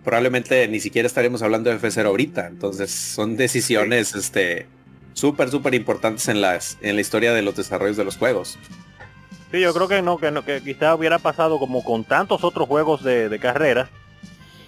probablemente 0.05 0.67
ni 0.69 0.81
siquiera 0.81 1.07
estaremos 1.07 1.43
hablando 1.43 1.71
de 1.71 1.79
F0 1.79 2.07
ahorita. 2.07 2.47
Entonces 2.47 2.91
son 2.91 3.37
decisiones 3.37 4.15
este 4.15 4.67
súper, 5.15 5.51
súper 5.51 5.75
importantes 5.75 6.29
en, 6.29 6.41
las, 6.41 6.79
en 6.81 6.95
la 6.95 7.01
historia 7.01 7.33
de 7.33 7.43
los 7.43 7.57
desarrollos 7.57 7.97
de 7.97 8.05
los 8.05 8.17
juegos. 8.17 8.59
Sí, 9.51 9.61
yo 9.61 9.73
creo 9.73 9.89
que 9.89 10.03
no, 10.03 10.19
que 10.19 10.31
no, 10.31 10.45
que 10.45 10.63
quizá 10.63 10.95
hubiera 10.95 11.19
pasado 11.19 11.59
como 11.59 11.83
con 11.83 12.05
tantos 12.05 12.45
otros 12.45 12.69
juegos 12.69 13.03
de, 13.03 13.29
de 13.29 13.39
carreras, 13.39 13.89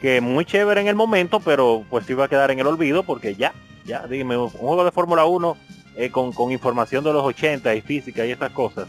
que 0.01 0.21
muy 0.21 0.45
chévere 0.45 0.81
en 0.81 0.88
el 0.88 0.97
momento, 0.97 1.40
pero 1.40 1.85
pues 1.90 2.09
iba 2.09 2.25
a 2.25 2.29
quedar 2.29 2.51
en 2.51 2.59
el 2.59 2.66
olvido 2.66 3.03
porque 3.03 3.35
ya, 3.35 3.53
Ya, 3.85 4.07
dime, 4.07 4.37
un 4.37 4.49
juego 4.49 4.85
de 4.85 4.90
Fórmula 4.90 5.25
1 5.27 5.57
eh, 5.97 6.11
con, 6.11 6.33
con 6.33 6.51
información 6.51 7.05
de 7.05 7.12
los 7.12 7.23
80 7.23 7.75
y 7.75 7.83
física 7.83 8.25
y 8.25 8.31
estas 8.31 8.53
cosas, 8.53 8.88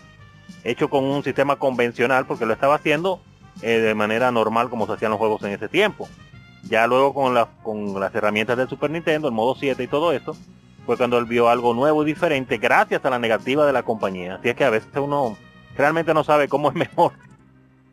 hecho 0.64 0.90
con 0.90 1.04
un 1.04 1.24
sistema 1.24 1.58
convencional, 1.58 2.26
porque 2.26 2.46
lo 2.46 2.54
estaba 2.54 2.76
haciendo 2.76 3.22
eh, 3.62 3.80
de 3.80 3.94
manera 3.94 4.32
normal 4.32 4.70
como 4.70 4.88
se 4.88 4.94
hacían 4.94 5.12
los 5.12 5.20
juegos 5.20 5.44
en 5.44 5.52
ese 5.52 5.68
tiempo. 5.68 6.08
Ya 6.64 6.88
luego 6.88 7.14
con, 7.14 7.34
la, 7.34 7.48
con 7.64 8.00
las 8.00 8.14
herramientas 8.16 8.58
del 8.58 8.70
Super 8.70 8.90
Nintendo, 8.92 9.28
el 9.28 9.34
modo 9.34 9.56
7 9.56 9.82
y 9.84 9.88
todo 9.88 10.14
eso, 10.14 10.36
fue 10.86 10.98
cuando 10.98 11.18
él 11.18 11.26
vio 11.26 11.50
algo 11.50 11.74
nuevo 11.74 12.04
y 12.04 12.06
diferente 12.06 12.58
gracias 12.58 13.04
a 13.06 13.10
la 13.10 13.20
negativa 13.20 13.66
de 13.66 13.74
la 13.74 13.84
compañía. 13.84 14.36
Así 14.36 14.50
es 14.50 14.56
que 14.56 14.64
a 14.64 14.70
veces 14.70 14.90
uno 14.96 15.38
realmente 15.78 16.14
no 16.14 16.24
sabe 16.24 16.48
cómo 16.48 16.70
es 16.70 16.76
mejor, 16.76 17.14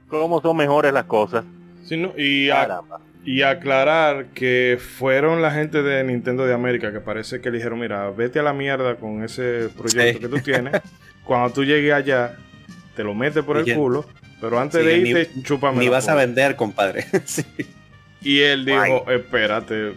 cómo 0.09 0.40
son 0.40 0.57
mejores 0.57 0.92
las 0.92 1.04
cosas. 1.04 1.44
Sí, 1.85 1.96
no, 1.96 2.12
y, 2.16 2.50
a- 2.50 2.81
y 3.24 3.42
aclarar 3.42 4.26
que 4.35 4.78
fueron 4.98 5.40
la 5.42 5.50
gente 5.50 5.83
de 5.83 6.04
Nintendo 6.04 6.44
de 6.46 6.54
América 6.54 6.92
que 6.92 7.00
parece 7.00 7.40
que 7.40 7.50
le 7.50 7.57
dijeron, 7.59 7.78
mira, 7.81 8.11
vete 8.11 8.38
a 8.38 8.42
la 8.42 8.52
mierda 8.52 8.96
con 8.96 9.22
ese 9.24 9.70
proyecto 9.76 10.12
Sí. 10.12 10.18
que 10.20 10.28
tú 10.28 10.38
tienes. 10.40 10.81
Cuando 11.24 11.50
tú 11.52 11.64
llegues 11.64 11.92
allá, 11.92 12.37
te 12.96 13.02
lo 13.04 13.14
metes 13.14 13.44
por 13.44 13.57
el 13.59 13.74
culo, 13.74 14.04
pero 14.40 14.59
antes 14.59 14.81
Sí, 14.83 14.87
de 14.87 14.98
ni- 14.98 15.11
irte, 15.11 15.42
chúpame 15.42 15.78
Ni 15.78 15.88
vas 15.88 16.09
a 16.09 16.12
polla". 16.12 16.26
vender, 16.26 16.57
compadre. 16.57 17.04
Sí. 17.26 17.44
Y 18.22 18.40
él 18.40 18.64
dijo, 18.64 19.02
Guay. 19.04 19.16
espérate. 19.18 19.94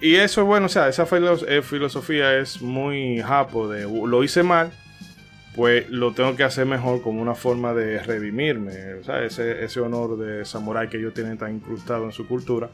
Y 0.00 0.14
eso, 0.16 0.44
bueno, 0.46 0.66
o 0.66 0.68
sea, 0.70 0.88
esa 0.88 1.04
filos- 1.06 1.44
eh, 1.46 1.60
filosofía 1.62 2.38
es 2.38 2.62
muy 2.62 3.20
japo 3.20 3.68
de 3.68 3.84
"Uh, 3.84 4.06
lo 4.06 4.24
hice 4.24 4.42
mal, 4.42 4.72
pues 5.54 5.88
lo 5.90 6.12
tengo 6.14 6.36
que 6.36 6.42
hacer 6.44 6.64
mejor 6.64 7.02
como 7.02 7.20
una 7.20 7.34
forma 7.34 7.74
de 7.74 7.98
redimirme. 8.02 8.94
O 8.94 9.04
sea, 9.04 9.22
ese, 9.24 9.62
ese 9.64 9.80
honor 9.80 10.16
de 10.16 10.44
samurái 10.46 10.88
que 10.88 10.96
ellos 10.96 11.12
tienen 11.12 11.36
tan 11.36 11.54
incrustado 11.54 12.04
en 12.06 12.12
su 12.12 12.26
cultura. 12.26 12.70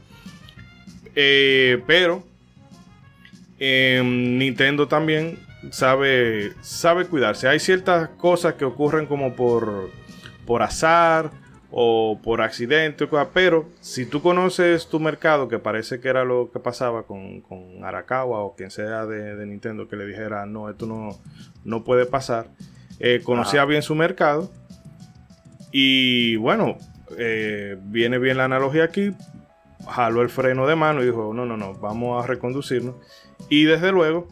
Eh, 1.16 1.82
pero 1.86 2.22
eh, 3.58 4.02
Nintendo 4.04 4.86
también 4.86 5.38
sabe, 5.70 6.52
sabe 6.60 7.06
cuidarse. 7.06 7.48
Hay 7.48 7.58
ciertas 7.58 8.10
cosas 8.10 8.54
que 8.54 8.64
ocurren 8.64 9.06
como 9.06 9.34
por, 9.34 9.90
por 10.46 10.62
azar 10.62 11.30
o 11.70 12.20
por 12.22 12.42
accidente, 12.42 13.08
pero 13.32 13.68
si 13.80 14.06
tú 14.06 14.22
conoces 14.22 14.88
tu 14.88 15.00
mercado, 15.00 15.48
que 15.48 15.58
parece 15.58 16.00
que 16.00 16.08
era 16.08 16.24
lo 16.24 16.50
que 16.52 16.60
pasaba 16.60 17.04
con, 17.04 17.40
con 17.40 17.84
Arakawa 17.84 18.40
o 18.40 18.54
quien 18.54 18.70
sea 18.70 19.06
de, 19.06 19.36
de 19.36 19.46
Nintendo 19.46 19.88
que 19.88 19.96
le 19.96 20.06
dijera, 20.06 20.46
no, 20.46 20.70
esto 20.70 20.86
no, 20.86 21.10
no 21.64 21.84
puede 21.84 22.06
pasar, 22.06 22.48
eh, 23.00 23.20
conocía 23.22 23.64
bien 23.64 23.82
su 23.82 23.94
mercado 23.94 24.50
y 25.72 26.36
bueno, 26.36 26.76
eh, 27.18 27.76
viene 27.82 28.18
bien 28.18 28.36
la 28.36 28.44
analogía 28.44 28.84
aquí, 28.84 29.12
jaló 29.88 30.22
el 30.22 30.28
freno 30.28 30.66
de 30.66 30.76
mano 30.76 31.02
y 31.02 31.06
dijo, 31.06 31.34
no, 31.34 31.46
no, 31.46 31.56
no, 31.56 31.74
vamos 31.74 32.22
a 32.22 32.26
reconducirnos 32.26 32.94
y 33.48 33.64
desde 33.64 33.92
luego 33.92 34.28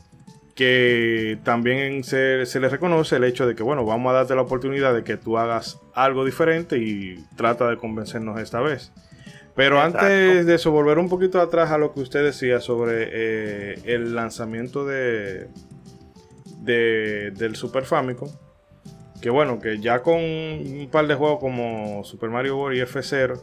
que 0.54 1.38
también 1.42 2.04
se, 2.04 2.46
se 2.46 2.60
le 2.60 2.68
reconoce 2.68 3.16
el 3.16 3.24
hecho 3.24 3.46
de 3.46 3.54
que, 3.54 3.62
bueno, 3.62 3.84
vamos 3.84 4.10
a 4.10 4.14
darte 4.14 4.34
la 4.36 4.42
oportunidad 4.42 4.94
de 4.94 5.02
que 5.02 5.16
tú 5.16 5.36
hagas 5.38 5.80
algo 5.94 6.24
diferente 6.24 6.78
y 6.78 7.16
trata 7.36 7.68
de 7.68 7.76
convencernos 7.76 8.40
esta 8.40 8.60
vez. 8.60 8.92
Pero 9.56 9.76
Exacto. 9.76 9.98
antes 10.00 10.46
de 10.46 10.54
eso, 10.54 10.70
volver 10.70 10.98
un 10.98 11.08
poquito 11.08 11.40
atrás 11.40 11.70
a 11.70 11.78
lo 11.78 11.92
que 11.92 12.00
usted 12.00 12.24
decía 12.24 12.60
sobre 12.60 13.08
eh, 13.12 13.78
el 13.84 14.14
lanzamiento 14.14 14.84
de, 14.84 15.48
de- 16.60 17.30
del 17.32 17.56
Super 17.56 17.84
Famicom. 17.84 18.28
Que 19.20 19.30
bueno, 19.30 19.58
que 19.58 19.78
ya 19.80 20.02
con 20.02 20.16
un 20.20 20.88
par 20.90 21.06
de 21.06 21.14
juegos 21.14 21.38
como 21.40 22.04
Super 22.04 22.30
Mario 22.30 22.58
World 22.58 22.76
y 22.78 22.80
F0, 22.82 23.40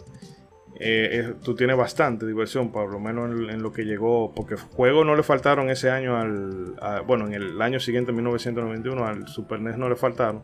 eh, 0.84 1.34
tú 1.44 1.56
tienes 1.56 1.78
bastante 1.78 2.26
diversión, 2.26 2.72
por 2.72 2.92
lo 2.92 3.00
menos 3.00 3.30
en, 3.30 3.62
lo 3.62 3.72
que 3.72 3.84
llegó, 3.84 4.34
porque 4.34 4.56
juegos 4.56 5.06
no 5.06 5.16
le 5.16 5.22
faltaron 5.22 5.70
ese 5.70 5.92
año 5.92 6.18
al, 6.18 6.74
bueno, 7.06 7.28
en 7.28 7.34
el 7.34 7.62
año 7.62 7.80
siguiente, 7.80 8.12
1991, 8.12 9.06
al 9.06 9.28
Super 9.28 9.62
NES 9.62 9.78
no 9.78 9.90
le 9.90 9.96
faltaron, 9.96 10.42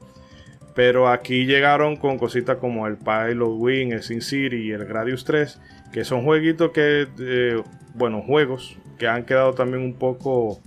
pero 0.76 1.10
aquí 1.10 1.48
llegaron 1.48 1.96
con 1.96 2.20
cositas 2.20 2.58
como 2.58 2.86
el 2.86 2.98
Pilot 2.98 3.50
Wing, 3.58 3.94
el 3.94 4.04
Sin 4.04 4.22
City 4.22 4.58
y 4.58 4.72
el 4.74 4.86
Gradius 4.86 5.26
3, 5.26 5.60
que 5.92 6.06
son 6.06 6.24
jueguitos 6.24 6.70
que, 6.70 7.08
eh, 7.20 7.64
bueno, 7.96 8.22
juegos 8.22 8.78
que 9.00 9.08
han 9.08 9.26
quedado 9.26 9.56
también 9.56 9.82
un 9.82 9.96
poco 9.96 10.62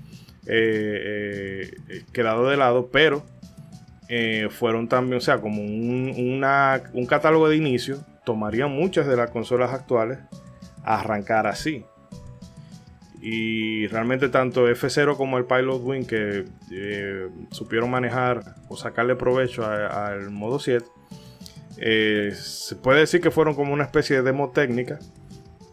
eh, 0.46 1.70
eh, 1.88 2.04
quedado 2.12 2.48
de 2.48 2.56
lado, 2.56 2.88
pero 2.90 3.24
fueron 4.50 4.88
también, 4.88 5.18
o 5.18 5.20
sea, 5.20 5.38
como 5.40 5.62
un, 5.62 6.42
un 6.92 7.06
catálogo 7.06 7.48
de 7.48 7.54
inicio, 7.54 8.04
tomarían 8.24 8.70
muchas 8.70 9.06
de 9.06 9.16
las 9.16 9.30
consolas 9.30 9.72
actuales 9.72 10.18
a 10.84 11.00
arrancar 11.00 11.46
así. 11.46 11.84
Y 13.22 13.86
realmente 13.88 14.30
tanto 14.30 14.66
F0 14.68 15.16
como 15.16 15.36
el 15.36 15.44
Pilot 15.44 15.82
Wing 15.82 16.04
que 16.06 16.46
eh, 16.72 17.28
supieron 17.50 17.90
manejar 17.90 18.54
o 18.68 18.76
sacarle 18.76 19.14
provecho 19.14 19.66
al 19.66 20.30
modo 20.30 20.58
7, 20.58 20.84
eh, 21.76 22.32
se 22.34 22.76
puede 22.76 23.00
decir 23.00 23.20
que 23.20 23.30
fueron 23.30 23.54
como 23.54 23.74
una 23.74 23.84
especie 23.84 24.16
de 24.16 24.22
demo 24.22 24.50
técnica, 24.50 24.98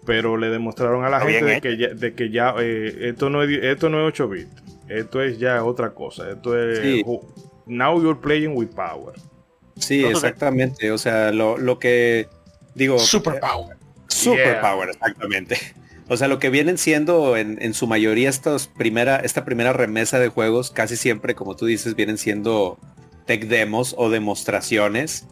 pero 0.05 0.35
le 0.35 0.49
demostraron 0.49 1.05
a 1.05 1.09
la 1.09 1.21
gente 1.21 1.45
de 1.45 1.61
que 1.61 1.77
ya, 1.77 1.87
de 1.89 2.13
que 2.13 2.29
ya, 2.31 2.53
eh, 2.59 3.09
esto, 3.09 3.29
no 3.29 3.43
es, 3.43 3.49
esto 3.63 3.89
no 3.89 3.99
es 4.01 4.07
8 4.13 4.27
bits, 4.27 4.63
esto 4.89 5.21
es 5.21 5.39
ya 5.39 5.63
otra 5.63 5.91
cosa, 5.93 6.29
esto 6.29 6.57
es... 6.57 6.79
Sí. 6.79 7.03
Now 7.65 8.01
you're 8.01 8.19
playing 8.19 8.55
with 8.57 8.69
power. 8.69 9.13
Sí, 9.75 9.99
Entonces- 10.03 10.23
exactamente. 10.23 10.91
O 10.91 10.97
sea, 10.97 11.31
lo, 11.31 11.57
lo 11.57 11.79
que 11.79 12.27
digo. 12.77 12.99
Super 12.99 13.35
eh, 13.35 13.39
power. 13.41 13.77
Super 14.07 14.45
Yeah. 14.53 14.61
Power, 14.61 14.89
exactamente. 14.89 15.57
O 16.07 16.15
sea, 16.15 16.29
lo 16.29 16.39
que 16.39 16.49
vienen 16.49 16.77
siendo 16.77 17.35
en, 17.35 17.57
en 17.61 17.73
su 17.73 17.85
mayoría 17.85 18.29
estos 18.29 18.67
primera, 18.69 19.17
esta 19.17 19.43
primera 19.43 19.73
remesa 19.73 20.19
de 20.19 20.29
juegos, 20.29 20.71
casi 20.71 20.95
siempre, 20.95 21.35
como 21.35 21.55
tú 21.57 21.65
dices, 21.65 21.95
vienen 21.95 22.17
siendo 22.17 22.79
tech 23.25 23.43
demos 23.47 23.93
o 23.97 24.09
demostraciones 24.09 25.25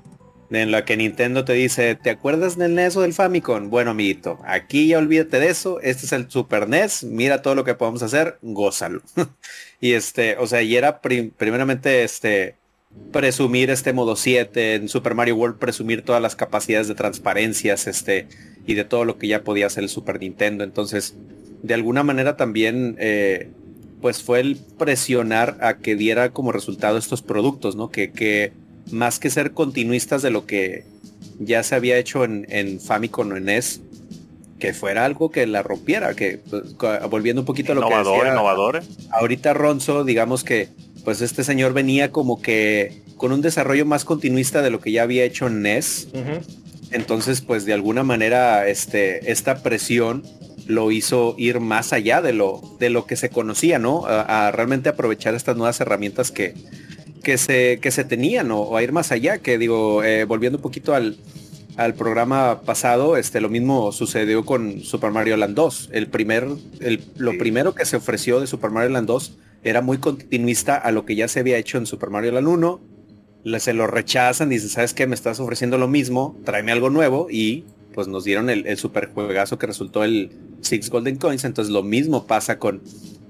en 0.52 0.72
la 0.72 0.86
que 0.86 0.98
Nintendo 0.98 1.44
te 1.46 1.54
dice, 1.54 1.96
¿te 1.96 2.10
acuerdas 2.12 2.58
del 2.58 2.76
NES 2.76 2.98
o 2.98 3.02
del 3.02 3.14
Famicom? 3.14 3.70
Bueno, 3.70 3.92
amiguito, 3.92 4.40
aquí 4.46 4.88
ya 4.90 5.00
olvídate 5.00 5.40
de 5.40 5.48
eso, 5.48 5.80
este 5.82 6.06
es 6.06 6.12
el 6.12 6.30
Super 6.30 6.68
NES, 6.70 7.04
mira 7.06 7.42
todo 7.42 7.56
lo 7.56 7.64
que 7.64 7.74
podemos 7.74 8.04
hacer, 8.04 8.38
gózalo. 8.42 9.02
y 9.82 9.94
este, 9.94 10.38
o 10.38 10.46
sea, 10.46 10.62
y 10.62 10.76
era 10.76 11.02
prim- 11.02 11.32
primeramente 11.32 12.04
este 12.04 12.58
presumir 13.12 13.70
este 13.70 13.94
modo 13.94 14.16
7 14.16 14.76
en 14.76 14.90
Super 14.90 15.16
Mario 15.16 15.36
World, 15.36 15.58
presumir 15.58 16.02
todas 16.02 16.22
las 16.22 16.36
capacidades 16.36 16.88
de 16.88 16.96
transparencias, 16.96 17.88
este, 17.88 18.28
y 18.68 18.74
de 18.74 18.84
todo 18.84 19.06
lo 19.06 19.18
que 19.18 19.28
ya 19.28 19.44
podía 19.44 19.68
hacer 19.68 19.84
el 19.84 19.90
Super 19.90 20.20
Nintendo. 20.20 20.64
Entonces, 20.64 21.16
de 21.64 21.74
alguna 21.74 22.04
manera 22.04 22.36
también, 22.36 22.96
eh, 23.00 23.50
pues 24.02 24.22
fue 24.22 24.40
el 24.40 24.58
presionar 24.78 25.58
a 25.62 25.78
que 25.78 25.96
diera 25.96 26.32
como 26.32 26.52
resultado 26.52 26.98
estos 26.98 27.22
productos, 27.22 27.76
¿no? 27.76 27.90
Que, 27.90 28.12
que 28.12 28.52
más 28.92 29.20
que 29.20 29.30
ser 29.30 29.52
continuistas 29.52 30.22
de 30.22 30.32
lo 30.32 30.46
que 30.46 30.84
ya 31.40 31.64
se 31.64 31.76
había 31.76 31.98
hecho 31.98 32.24
en, 32.24 32.46
en 32.50 32.80
Famicom 32.80 33.32
o 33.32 33.36
en 33.36 33.46
NES, 33.46 33.82
que 34.60 34.74
fuera 34.74 35.06
algo 35.06 35.32
que 35.32 35.46
la 35.48 35.64
rompiera, 35.64 36.16
que 36.16 36.40
pues, 36.50 36.76
volviendo 37.10 37.42
un 37.42 37.46
poquito 37.46 37.74
a 37.74 37.76
lo 37.76 37.88
que 37.88 37.96
decía 37.96 38.32
innovadores. 38.32 38.88
ahorita 39.12 39.54
Ronzo, 39.54 40.04
digamos 40.04 40.44
que 40.44 40.70
pues 41.06 41.22
este 41.22 41.44
señor 41.44 41.74
venía 41.74 42.12
como 42.12 42.42
que 42.42 43.02
con 43.16 43.32
un 43.32 43.42
desarrollo 43.42 43.86
más 43.86 44.04
continuista 44.04 44.62
de 44.62 44.72
lo 44.72 44.82
que 44.82 44.92
ya 44.92 45.04
había 45.04 45.24
hecho 45.24 45.50
NES. 45.50 46.10
Entonces, 46.92 47.42
pues 47.42 47.66
de 47.66 47.74
alguna 47.74 48.04
manera, 48.04 48.68
este, 48.68 49.32
esta 49.32 49.64
presión 49.64 50.24
lo 50.68 50.92
hizo 50.92 51.36
ir 51.38 51.60
más 51.60 51.94
allá 51.94 52.22
de 52.22 52.34
lo, 52.34 52.62
de 52.80 52.90
lo 52.90 53.06
que 53.06 53.16
se 53.16 53.30
conocía, 53.30 53.80
¿no? 53.80 54.06
A, 54.06 54.48
a 54.48 54.52
realmente 54.52 54.90
aprovechar 54.90 55.36
estas 55.36 55.56
nuevas 55.56 55.80
herramientas 55.80 56.32
que, 56.32 56.56
que, 57.24 57.38
se, 57.38 57.80
que 57.82 57.92
se 57.92 58.04
tenían 58.04 58.52
o, 58.52 58.62
o 58.62 58.78
a 58.78 58.84
ir 58.84 58.92
más 58.92 59.12
allá, 59.12 59.38
que 59.38 59.58
digo, 59.58 60.04
eh, 60.04 60.26
volviendo 60.26 60.58
un 60.58 60.64
poquito 60.64 60.96
al, 60.96 61.18
al 61.78 61.94
programa 61.94 62.62
pasado, 62.62 63.18
este, 63.18 63.42
lo 63.42 63.50
mismo 63.50 63.92
sucedió 63.92 64.46
con 64.46 64.82
Super 64.82 65.12
Mario 65.12 65.36
Land 65.38 65.56
2. 65.56 65.90
El 65.92 66.08
primer, 66.08 66.48
el, 66.80 67.04
lo 67.18 67.32
Sí. 67.32 67.38
primero 67.38 67.76
que 67.76 67.86
se 67.86 67.98
ofreció 67.98 68.40
de 68.40 68.48
Super 68.48 68.72
Mario 68.72 68.92
Land 68.92 69.08
2 69.08 69.38
era 69.64 69.82
muy 69.82 69.98
continuista 69.98 70.76
a 70.78 70.92
lo 70.92 71.06
que 71.06 71.16
ya 71.16 71.28
se 71.28 71.40
había 71.42 71.58
hecho 71.58 71.78
en 71.78 71.86
Super 71.86 72.10
Mario 72.10 72.32
Land 72.32 72.48
1. 72.48 72.80
Le- 73.44 73.60
se 73.60 73.74
lo 73.74 73.88
rechazan, 73.88 74.50
dicen, 74.50 74.70
¿sabes 74.70 74.94
qué? 74.94 75.06
Me 75.08 75.16
estás 75.16 75.40
ofreciendo 75.40 75.78
lo 75.78 75.88
mismo, 75.88 76.38
tráeme 76.46 76.72
algo 76.72 76.90
nuevo 76.90 77.28
y 77.30 77.66
pues 77.94 78.08
nos 78.08 78.24
dieron 78.26 78.50
el, 78.50 78.68
el 78.68 78.78
super 78.78 79.10
juegazo 79.14 79.58
que 79.58 79.68
resultó 79.68 80.04
el 80.04 80.32
Six 80.62 80.90
Golden 80.90 81.16
Coins. 81.18 81.44
Entonces 81.46 81.72
lo 81.74 81.82
mismo 81.84 82.26
pasa 82.28 82.58
con, 82.60 82.82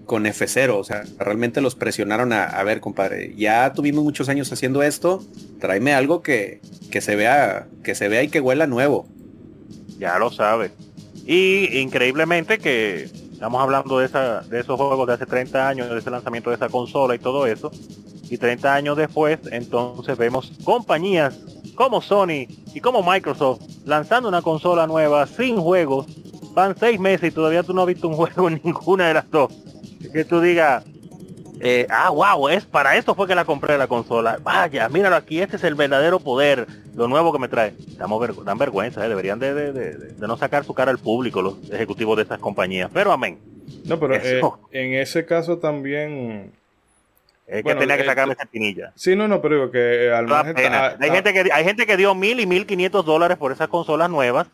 con 0.06 0.26
F0. 0.26 0.76
O 0.78 0.84
sea, 0.84 1.04
realmente 1.18 1.62
los 1.62 1.76
presionaron 1.76 2.34
a, 2.34 2.62
ver, 2.64 2.80
compadre, 2.80 3.34
ya 3.36 3.74
tuvimos 3.74 4.04
muchos 4.04 4.30
años 4.30 4.52
haciendo 4.52 4.84
esto, 4.84 5.24
tráeme 5.60 5.94
algo 5.94 6.22
que, 6.22 6.62
que 6.92 7.02
se 7.02 7.16
vea, 7.16 7.68
que 7.84 7.96
se 7.96 8.08
vea 8.08 8.24
y 8.24 8.30
que 8.30 8.42
huela 8.42 8.68
nuevo. 8.68 9.08
Ya 9.98 10.18
lo 10.20 10.32
sabe. 10.32 10.72
Y 11.26 11.80
increíblemente 11.80 12.60
que 12.60 13.04
estamos 13.04 13.62
hablando 13.62 14.00
de, 14.00 14.06
esa, 14.06 14.42
de 14.42 14.60
esos 14.60 14.78
juegos 14.78 15.08
de 15.08 15.14
hace 15.14 15.26
30 15.26 15.68
años, 15.68 15.90
de 15.90 15.98
ese 15.98 16.10
lanzamiento 16.10 16.50
de 16.50 16.56
esa 16.56 16.70
consola 16.70 17.16
y 17.16 17.20
todo 17.20 17.48
eso. 17.48 17.72
Y 18.30 18.38
30 18.38 18.74
años 18.74 18.98
después, 18.98 19.40
entonces 19.52 20.18
vemos 20.18 20.52
compañías 20.64 21.38
como 21.76 22.02
Sony 22.02 22.48
y 22.74 22.80
como 22.82 23.04
Microsoft 23.04 23.62
lanzando 23.86 24.30
una 24.30 24.42
consola 24.42 24.88
nueva 24.88 25.28
sin 25.28 25.58
juegos. 25.58 26.08
Van 26.56 26.76
seis 26.78 27.00
meses 27.00 27.30
y 27.30 27.32
todavía 27.32 27.62
tú 27.64 27.74
no 27.74 27.82
has 27.82 27.88
visto 27.88 28.08
un 28.08 28.16
juego 28.16 28.48
en 28.48 28.62
ninguna 28.64 29.08
de 29.10 29.14
las 29.14 29.30
dos. 29.30 29.52
que 30.14 30.24
tú 30.24 30.40
digas, 30.40 30.84
eh, 31.60 31.86
ah, 31.90 32.10
wow, 32.10 32.48
es 32.50 32.64
para 32.66 32.96
esto 32.96 33.14
fue 33.16 33.28
que 33.28 33.36
la 33.36 33.44
compré 33.46 33.78
la 33.78 33.88
consola. 33.88 34.40
Vaya, 34.42 34.88
míralo 34.90 35.16
aquí, 35.18 35.42
este 35.42 35.58
es 35.58 35.64
el 35.66 35.76
verdadero 35.76 36.20
poder, 36.20 36.66
lo 36.96 37.08
nuevo 37.08 37.34
que 37.34 37.40
me 37.40 37.48
trae. 37.50 37.74
Damos 37.98 38.20
ver- 38.22 38.44
dan 38.46 38.58
vergüenza, 38.58 39.06
eh, 39.06 39.10
deberían 39.10 39.40
de, 39.40 39.54
de- 39.54 39.74
de- 39.74 39.94
de 39.98 40.28
no 40.28 40.38
sacar 40.38 40.64
su 40.64 40.74
cara 40.74 40.92
al 40.92 41.00
público 41.00 41.42
los 41.42 41.56
ejecutivos 41.72 42.16
de 42.18 42.24
estas 42.24 42.40
compañías. 42.40 42.90
Pero 42.94 43.12
amén, 43.12 43.38
No, 43.84 44.00
pero 44.00 44.16
eh, 44.16 44.42
en 44.72 44.94
ese 44.94 45.26
caso 45.26 45.58
también... 45.58 46.52
es 47.48 47.64
Bueno, 47.64 47.80
que 47.80 47.86
tenía 47.88 47.98
que 48.02 48.06
sacarme 48.08 48.34
esa 48.34 48.46
pinilla. 48.46 48.92
Sí, 48.96 49.16
no, 49.16 49.28
no, 49.28 49.42
pero 49.42 49.56
digo 49.56 49.72
que 49.72 50.12
al 50.12 50.28
margen- 50.28 50.56
ah, 50.74 50.96
hay, 51.00 51.10
ah, 51.10 51.14
gente 51.14 51.34
que, 51.34 51.50
hay 51.52 51.64
gente 51.66 51.86
que 51.86 51.98
dio 51.98 52.16
mil 52.16 52.40
y 52.40 52.46
mil 52.46 52.66
quinientos 52.66 53.06
dólares 53.06 53.38
por 53.38 53.52
esas 53.52 53.68
consolas 53.68 54.10
nuevas 54.10 54.48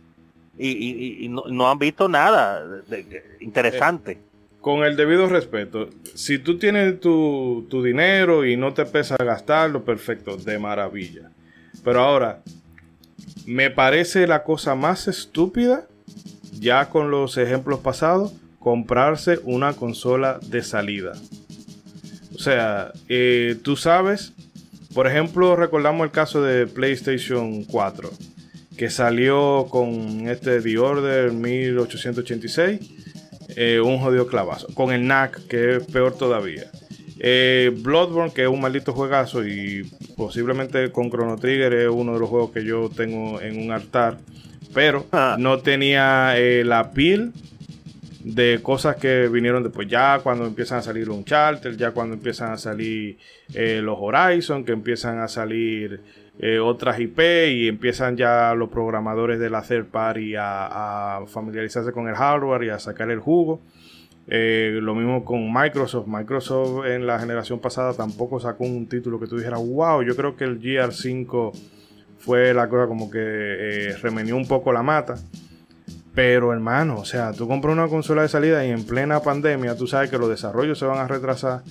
y, 0.58 1.28
no, 1.30 1.70
han 1.70 1.80
visto 1.80 2.08
nada 2.08 2.66
de- 2.88 3.24
interesante. 3.40 4.20
con 4.60 4.84
el 4.84 4.96
debido 4.96 5.28
respeto, 5.28 5.90
si 6.14 6.38
tú 6.38 6.58
tienes 6.60 7.00
tu, 7.00 7.66
tu 7.70 7.82
dinero 7.82 8.46
y 8.46 8.58
no 8.58 8.74
te 8.74 8.86
pesa 8.86 9.16
gastarlo, 9.18 9.84
perfecto, 9.84 10.38
de 10.38 10.60
maravilla. 10.60 11.32
Pero 11.84 12.02
ahora, 12.02 12.42
me 13.48 13.72
parece 13.72 14.28
la 14.28 14.44
cosa 14.44 14.76
más 14.76 15.08
estúpida, 15.08 15.88
ya 16.60 16.90
con 16.90 17.10
los 17.10 17.38
ejemplos 17.38 17.80
pasados, 17.80 18.34
comprarse 18.60 19.40
una 19.46 19.74
consola 19.74 20.40
de 20.46 20.62
salida. 20.62 21.14
O 22.36 22.40
sea, 22.40 22.92
eh, 23.10 23.58
tú 23.64 23.76
sabes, 23.76 24.34
por 24.94 25.08
ejemplo, 25.08 25.56
recordamos 25.56 26.06
el 26.06 26.12
caso 26.12 26.44
de 26.44 26.68
PlayStation 26.68 27.64
4, 27.64 28.12
que 28.78 28.90
salió 28.90 29.68
con 29.70 30.28
este 30.30 30.62
The 30.62 30.78
Order 30.78 31.32
1886 31.32 32.80
eh, 33.56 33.80
un 33.82 33.98
jodido 34.00 34.28
clavazo. 34.28 34.68
Con 34.74 34.94
el 34.94 35.06
NAC, 35.08 35.46
que 35.48 35.78
es 35.78 35.84
peor 35.86 36.18
todavía. 36.18 36.72
Eh, 37.20 37.72
Bloodborne, 37.76 38.34
que 38.34 38.44
es 38.44 38.48
un 38.48 38.62
maldito 38.62 38.94
juegazo 38.94 39.46
y 39.46 39.84
posiblemente 40.18 40.92
con 40.92 41.10
Chrono 41.12 41.38
Trigger 41.38 41.74
es 41.74 41.90
uno 41.90 42.14
de 42.14 42.20
los 42.20 42.30
juegos 42.30 42.52
que 42.52 42.64
yo 42.64 42.90
tengo 42.90 43.40
en 43.42 43.60
un 43.62 43.72
altar. 43.72 44.18
Pero 44.74 45.06
Ah. 45.12 45.36
no 45.38 45.60
tenía 45.60 46.38
eh, 46.38 46.64
la 46.64 46.92
pil 46.94 47.34
de 48.24 48.60
cosas 48.64 48.96
que 48.96 49.28
vinieron 49.28 49.64
después. 49.64 49.88
Ya 49.88 50.20
cuando 50.24 50.46
empiezan 50.46 50.80
a 50.80 50.82
salir 50.82 51.08
los 51.08 51.18
Uncharted, 51.18 51.76
ya 51.76 51.92
cuando 51.92 52.16
empiezan 52.16 52.54
a 52.54 52.58
salir 52.58 53.18
eh, 53.54 53.82
los 53.84 53.98
Horizon, 54.00 54.64
que 54.64 54.72
empiezan 54.72 55.20
a 55.20 55.28
salir 55.28 56.02
eh, 56.44 56.58
otras 56.58 57.00
IP 57.00 57.20
y 57.52 57.68
empiezan 57.68 58.18
ya 58.18 58.56
los 58.56 58.70
programadores 58.70 59.40
de 59.40 59.52
la 59.52 59.62
third 59.62 59.86
party 59.86 60.34
a, 60.36 61.22
familiarizarse 61.28 61.92
con 61.92 62.08
el 62.08 62.16
hardware 62.16 62.64
y 62.64 62.70
a 62.70 62.80
sacar 62.80 63.12
el 63.12 63.20
jugo. 63.20 63.62
Eh, 64.28 64.80
lo 64.82 64.96
mismo 64.96 65.24
con 65.24 65.54
Microsoft. 65.54 66.08
Microsoft 66.08 66.88
en 66.88 67.06
la 67.06 67.20
generación 67.20 67.60
pasada 67.60 67.94
tampoco 67.94 68.40
sacó 68.40 68.64
un 68.64 68.88
título 68.88 69.20
que 69.20 69.28
tú 69.28 69.38
dijeras, 69.38 69.60
wow, 69.60 70.02
yo 70.02 70.16
creo 70.16 70.36
que 70.36 70.46
el 70.46 70.60
GR5 70.60 71.52
fue 72.18 72.56
la 72.56 72.68
cosa 72.68 72.88
como 72.88 73.12
que 73.12 73.20
eh, 73.22 73.96
remenió 74.02 74.36
un 74.36 74.48
poco 74.48 74.74
la 74.74 74.82
mata. 74.82 75.20
Pero 76.16 76.52
hermano, 76.52 76.98
o 76.98 77.06
sea, 77.06 77.34
tú 77.34 77.48
compras 77.48 77.74
una 77.74 77.88
consola 77.88 78.24
de 78.24 78.30
salida 78.30 78.66
y 78.66 78.72
en 78.72 78.84
plena 78.84 79.20
pandemia, 79.20 79.78
tú 79.78 79.86
sabes 79.86 80.10
que 80.10 80.18
los 80.18 80.28
desarrollos 80.28 80.80
se 80.80 80.86
van 80.86 80.98
a 80.98 81.08
retrasar. 81.08 81.62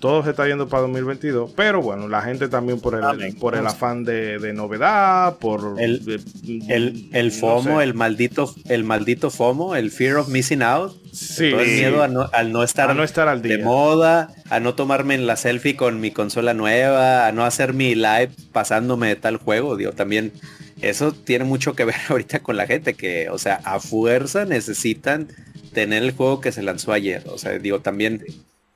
Todo 0.00 0.22
se 0.22 0.30
está 0.30 0.46
yendo 0.46 0.68
para 0.68 0.82
2022. 0.82 1.52
Pero 1.56 1.82
bueno, 1.82 2.06
la 2.06 2.22
gente 2.22 2.48
también 2.48 2.80
por 2.80 2.94
el, 2.94 3.02
Amén. 3.02 3.34
por 3.38 3.56
el 3.56 3.66
afán 3.66 4.04
de, 4.04 4.38
de 4.38 4.52
novedad, 4.52 5.38
por 5.38 5.74
El- 5.80 6.04
de- 6.04 6.20
El, 6.68 7.08
el 7.12 7.26
no 7.28 7.32
FOMO, 7.32 7.78
sé. 7.78 7.84
el 7.84 7.94
maldito, 7.94 8.54
el 8.68 8.84
maldito 8.84 9.30
FOMO, 9.30 9.74
el 9.74 9.90
fear 9.90 10.16
of 10.16 10.28
missing 10.28 10.62
out. 10.62 10.92
Sí, 11.12 11.50
todo 11.50 11.60
el 11.62 11.68
miedo 11.68 12.02
a 12.02 12.08
no, 12.08 12.28
al 12.32 12.52
no 12.52 12.62
estar, 12.62 12.90
A 12.90 12.94
no 12.94 13.02
estar 13.02 13.26
al 13.28 13.42
de 13.42 13.56
día. 13.56 13.64
moda, 13.64 14.30
a 14.50 14.60
no 14.60 14.74
tomarme 14.74 15.18
la 15.18 15.34
selfie 15.36 15.74
con 15.74 16.00
mi 16.00 16.10
consola 16.12 16.54
nueva, 16.54 17.26
a 17.26 17.32
no 17.32 17.44
hacer 17.44 17.72
mi 17.72 17.94
live 17.96 18.30
pasándome 18.52 19.08
de 19.08 19.16
tal 19.16 19.38
juego. 19.38 19.76
Digo, 19.76 19.92
también 19.92 20.32
eso 20.80 21.10
tiene 21.12 21.44
mucho 21.44 21.74
que 21.74 21.84
ver 21.86 21.96
ahorita 22.08 22.40
con 22.40 22.56
la 22.56 22.66
gente 22.68 22.94
que, 22.94 23.30
o 23.30 23.38
sea, 23.38 23.60
a 23.64 23.80
fuerza 23.80 24.44
necesitan 24.44 25.26
tener 25.72 26.02
el 26.04 26.12
juego 26.12 26.40
que 26.40 26.52
se 26.52 26.62
lanzó 26.62 26.92
ayer. 26.92 27.24
O 27.32 27.38
sea, 27.38 27.58
digo, 27.58 27.80
también 27.80 28.22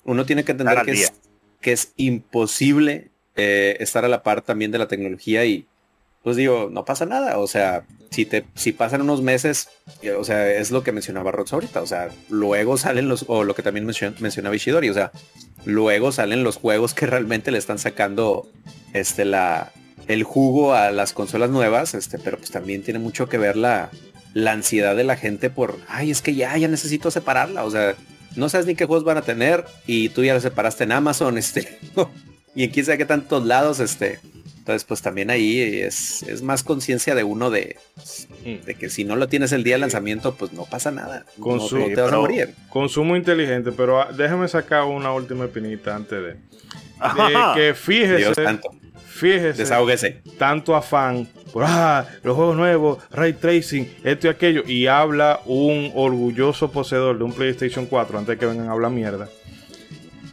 uno 0.05 0.27
tiene 0.27 0.45
que 0.45 0.53
entender 0.53 0.83
que 0.85 0.93
es, 0.93 1.13
que 1.61 1.73
es 1.73 1.93
imposible 1.97 3.11
eh, 3.37 3.77
estar 3.81 4.05
a 4.05 4.09
la 4.09 4.23
par 4.23 4.43
también 4.43 4.71
de 4.71 4.79
la 4.79 4.89
tecnología 4.89 5.45
y 5.45 5.67
pues 6.23 6.37
digo, 6.37 6.69
no 6.71 6.85
pasa 6.85 7.05
nada. 7.05 7.39
O 7.39 7.49
sea, 7.49 7.85
si 8.11 8.25
te, 8.25 8.45
si 8.55 8.71
pasan 8.71 9.01
unos 9.03 9.23
meses, 9.23 9.69
eh, 10.03 10.13
o 10.13 10.23
sea, 10.23 10.53
es 10.53 10.71
lo 10.71 10.85
que 10.85 10.93
mencionaba 10.93 11.33
Rox 11.33 11.53
ahorita. 11.53 11.83
O 11.83 11.87
sea, 11.87 12.11
luego 12.29 12.77
salen 12.77 13.09
los, 13.09 13.25
o 13.27 13.43
lo 13.43 13.55
que 13.57 13.63
también 13.63 13.87
mencio- 13.87 14.15
mencionaba 14.21 14.55
Ishidori, 14.55 14.89
o 14.89 14.95
sea, 14.95 15.11
luego 15.65 16.13
salen 16.13 16.45
los 16.45 16.57
juegos 16.59 16.95
que 16.95 17.07
realmente 17.07 17.51
le 17.51 17.59
están 17.59 17.79
sacando 17.81 18.49
este 18.93 19.25
la 19.25 19.73
el 20.09 20.25
jugo 20.25 20.75
a 20.75 20.91
las 20.91 21.13
consolas 21.13 21.51
nuevas, 21.51 21.95
este, 21.95 22.19
pero 22.19 22.37
pues 22.37 22.51
también 22.51 22.83
tiene 22.83 22.99
mucho 22.99 23.29
que 23.29 23.39
ver 23.39 23.57
la, 23.57 23.91
la 24.35 24.53
ansiedad 24.53 24.97
de 24.97 25.05
la 25.05 25.17
gente 25.17 25.49
por, 25.49 25.79
ay, 25.89 26.11
es 26.11 26.23
que 26.23 26.35
ya, 26.35 26.57
ya 26.57 26.69
necesito 26.69 27.11
separarla. 27.11 27.65
O 27.65 27.71
sea, 27.71 27.95
no 28.37 28.49
sabes 28.49 28.67
ni 28.67 28.75
qué 28.75 28.87
juegos 28.87 29.05
van 29.05 29.19
a 29.19 29.23
tener 29.23 29.65
y 29.87 30.09
tú 30.11 30.25
ya 30.25 30.35
la 30.35 30.41
separaste 30.41 30.85
en 30.85 30.93
Amazon, 30.93 31.39
este, 31.39 31.79
y 32.55 32.65
en 32.65 32.71
quién 32.71 32.87
sabe 32.87 32.99
qué 32.99 33.07
tantos 33.07 33.45
lados, 33.45 33.81
este. 33.81 34.21
Entonces, 34.59 34.85
pues 34.85 35.03
también 35.03 35.29
ahí 35.29 35.61
es, 35.61 36.23
es 36.23 36.41
más 36.41 36.63
conciencia 36.63 37.17
de 37.17 37.25
uno 37.25 37.51
de, 37.51 37.79
de 38.45 38.75
que 38.77 38.91
si 38.91 39.03
no 39.03 39.17
lo 39.17 39.27
tienes 39.27 39.51
el 39.51 39.65
día 39.65 39.75
del 39.75 39.81
lanzamiento, 39.81 40.37
pues 40.37 40.53
no 40.53 40.67
pasa 40.67 40.93
nada. 40.93 41.27
Con 41.41 41.59
no, 41.59 41.67
te 41.67 42.01
vas 42.01 42.13
a 42.13 42.19
morir. 42.19 42.55
Consumo 42.69 43.17
inteligente, 43.17 43.73
pero 43.73 44.01
ah, 44.01 44.13
déjame 44.17 44.47
sacar 44.47 44.85
una 44.85 45.13
última 45.13 45.47
espinita 45.47 45.97
antes 45.97 46.23
de. 46.23 46.29
de 46.35 46.39
que 47.57 47.75
fíjese, 47.75 48.19
Dios 48.19 48.37
santo. 48.37 48.71
Fíjese, 49.13 49.63
Desahógese. 49.63 50.23
tanto 50.39 50.75
afán 50.75 51.29
por 51.53 51.65
ah, 51.67 52.07
los 52.23 52.35
juegos 52.35 52.57
nuevos, 52.57 52.99
ray 53.11 53.35
tracing, 53.35 53.87
esto 54.05 54.27
y 54.27 54.31
aquello, 54.31 54.63
y 54.67 54.87
habla 54.87 55.41
un 55.47 55.91
orgulloso 55.95 56.71
poseedor 56.73 57.19
de 57.19 57.25
un 57.25 57.33
PlayStation 57.33 57.87
4 57.87 58.19
antes 58.19 58.39
que 58.39 58.47
vengan 58.47 58.69
a 58.69 58.73
hablar 58.73 58.91
mierda. 58.91 59.29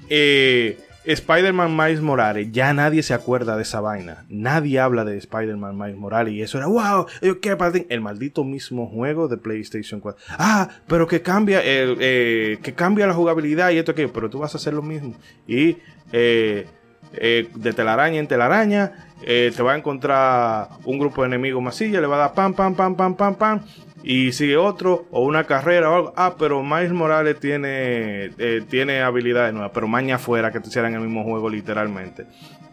Eh, 0.10 0.78
Spider-Man 1.06 1.76
Miles 1.76 2.02
Morales, 2.02 2.52
ya 2.52 2.74
nadie 2.74 3.02
se 3.04 3.14
acuerda 3.14 3.56
de 3.56 3.64
esa 3.64 3.82
vaina. 3.82 4.26
Nadie 4.30 4.80
habla 4.80 5.06
de 5.06 5.18
Spider-Man 5.18 5.78
Miles 5.78 5.98
Morales 5.98 6.34
y 6.34 6.42
eso 6.42 6.58
era 6.58 6.68
wow, 6.68 7.08
ti". 7.22 7.86
el 7.90 8.02
maldito 8.02 8.44
mismo 8.44 8.88
juego 8.88 9.28
de 9.28 9.38
PlayStation 9.38 10.02
4. 10.02 10.22
Ah, 10.38 10.70
pero 10.88 11.08
que 11.08 11.22
cambia 11.22 11.62
eh, 11.64 12.60
que 12.62 12.74
cambia 12.74 13.08
la 13.08 13.14
jugabilidad 13.14 13.72
y 13.72 13.78
esto 13.78 13.96
que, 13.96 14.08
pero 14.08 14.30
tú 14.30 14.40
vas 14.40 14.54
a 14.54 14.58
hacer 14.58 14.74
lo 14.74 14.82
mismo. 14.82 15.16
Y 15.48 15.78
eh, 16.12 16.68
eh, 17.14 17.50
de 17.56 17.74
telaraña 17.74 18.20
en 18.20 18.28
telaraña, 18.28 19.10
eh, 19.22 19.52
te 19.56 19.64
va 19.64 19.74
a 19.74 19.78
encontrar 19.78 20.70
un 20.86 20.98
grupo 21.00 21.22
de 21.22 21.28
enemigos 21.28 21.62
masilla, 21.62 22.00
le 22.00 22.08
va 22.08 22.16
a 22.16 22.20
dar 22.20 22.34
pam, 22.34 22.54
pam, 22.54 22.76
pam, 22.76 22.96
pam, 22.96 23.16
pam, 23.16 23.36
pam, 23.36 23.62
y 24.04 24.32
sigue 24.32 24.58
otro, 24.58 25.06
o 25.12 25.24
una 25.24 25.44
carrera 25.44 25.90
o 25.90 25.96
algo. 25.96 26.14
Ah, 26.16 26.36
pero 26.38 26.64
Miles 26.64 26.92
Morales 26.92 27.40
tiene, 27.40 28.32
eh, 28.38 28.64
tiene 28.70 29.02
habilidades 29.02 29.54
nuevas, 29.54 29.72
pero 29.74 29.88
maña 29.88 30.16
afuera 30.16 30.52
que 30.52 30.60
te 30.60 30.70
hicieran 30.70 30.94
el 30.94 31.02
mismo 31.02 31.24
juego 31.24 31.50
literalmente. 31.50 32.26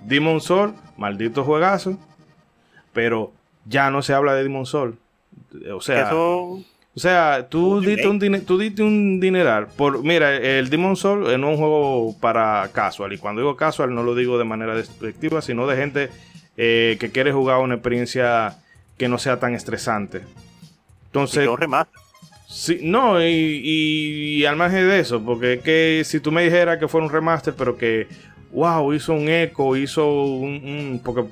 Demon 0.03 0.41
Soul, 0.41 0.75
maldito 0.97 1.43
juegazo, 1.43 1.99
pero 2.93 3.33
ya 3.65 3.91
no 3.91 4.03
se 4.03 4.15
habla 4.15 4.35
de 4.35 4.45
Demon 4.45 4.67
Soul. 4.67 4.99
O 5.75 5.81
sea, 5.81 6.11
o 6.97 6.99
sea, 6.99 7.47
tú 7.51 7.81
diste 7.81 8.09
un, 8.09 8.41
tú 8.47 8.59
diste 8.59 8.83
un 8.83 9.21
dineral. 9.21 9.67
Por, 9.77 10.03
mira, 10.03 10.35
el 10.35 10.71
Demon 10.71 10.97
Soul 10.97 11.27
es 11.31 11.37
un 11.37 11.57
juego 11.59 12.17
para 12.21 12.71
casual. 12.73 13.13
Y 13.13 13.19
cuando 13.19 13.43
digo 13.43 13.55
casual, 13.55 13.95
no 13.95 14.03
lo 14.03 14.15
digo 14.15 14.39
de 14.39 14.45
manera 14.45 14.75
despectiva, 14.75 15.43
sino 15.43 15.67
de 15.67 15.77
gente 15.77 16.09
eh, 16.57 16.97
que 16.99 17.11
quiere 17.11 17.33
jugar 17.33 17.59
una 17.61 17.75
experiencia 17.75 18.57
que 18.97 19.09
no 19.09 19.19
sea 19.19 19.39
tan 19.39 19.55
estresante. 19.55 20.23
Entonces, 21.09 21.47
sí, 22.49 22.81
no, 22.83 23.21
y, 23.23 23.27
y- 23.27 24.37
y 24.39 24.45
al 24.47 24.57
margen 24.57 24.89
de 24.89 24.99
eso, 25.01 25.23
porque 25.23 25.55
es 25.55 25.63
que 25.63 26.03
si 26.05 26.21
tú 26.21 26.33
me 26.33 26.43
dijeras 26.45 26.79
que 26.79 26.89
fuera 26.89 27.07
un 27.07 27.13
remaster, 27.13 27.55
pero 27.57 27.77
que, 27.77 28.07
wow, 28.53 28.93
hizo 28.95 29.13
un 29.13 29.29
eco, 29.29 29.77
hizo 29.77 30.07
un, 30.25 30.55
un- 30.65 31.01
porque 31.05 31.25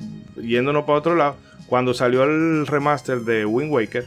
yéndonos 0.42 0.84
para 0.84 0.98
otro 0.98 1.14
lado, 1.14 1.36
cuando 1.66 1.94
salió 1.94 2.24
el 2.24 2.66
remaster 2.66 3.20
de 3.20 3.46
Wind 3.46 3.72
Waker, 3.72 4.06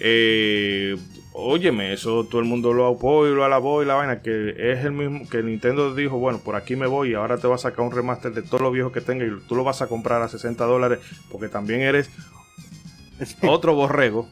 eh, 0.00 0.96
óyeme, 1.32 1.92
eso 1.92 2.24
todo 2.24 2.40
el 2.40 2.46
mundo 2.46 2.72
lo 2.72 2.86
apoyó 2.86 3.30
y 3.30 3.34
lo 3.34 3.44
alabó 3.44 3.82
y 3.82 3.86
la 3.86 3.94
vaina, 3.94 4.22
que 4.22 4.54
es 4.56 4.84
el 4.84 4.92
mismo, 4.92 5.28
que 5.28 5.42
Nintendo 5.42 5.94
dijo, 5.94 6.18
bueno, 6.18 6.38
por 6.38 6.56
aquí 6.56 6.74
me 6.74 6.86
voy 6.86 7.10
y 7.10 7.14
ahora 7.14 7.36
te 7.36 7.46
va 7.46 7.56
a 7.56 7.58
sacar 7.58 7.84
un 7.84 7.92
remaster 7.92 8.32
de 8.32 8.42
todos 8.42 8.62
los 8.62 8.72
viejos 8.72 8.92
que 8.92 9.00
tenga 9.00 9.24
y 9.24 9.30
tú 9.46 9.54
lo 9.54 9.62
vas 9.62 9.82
a 9.82 9.86
comprar 9.86 10.22
a 10.22 10.28
60 10.28 10.64
dólares 10.64 11.00
porque 11.30 11.48
también 11.48 11.82
eres 11.82 12.10
otro 13.42 13.74
borrego. 13.74 14.28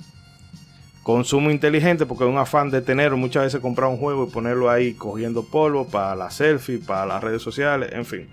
Consumo 1.03 1.51
inteligente 1.51 2.05
porque 2.05 2.25
es 2.25 2.31
un 2.31 2.37
afán 2.37 2.71
de 2.71 2.83
tener 2.83 3.13
muchas 3.13 3.45
veces 3.45 3.61
comprar 3.61 3.89
un 3.89 3.97
juego 3.97 4.27
y 4.29 4.31
ponerlo 4.31 4.71
ahí 4.71 4.93
cogiendo 4.93 5.43
polvo 5.43 5.89
para 5.89 6.15
la 6.15 6.31
selfie, 6.31 6.79
para 6.79 7.07
las 7.07 7.23
redes 7.23 7.41
sociales, 7.41 7.91
en 7.93 8.05
fin. 8.05 8.29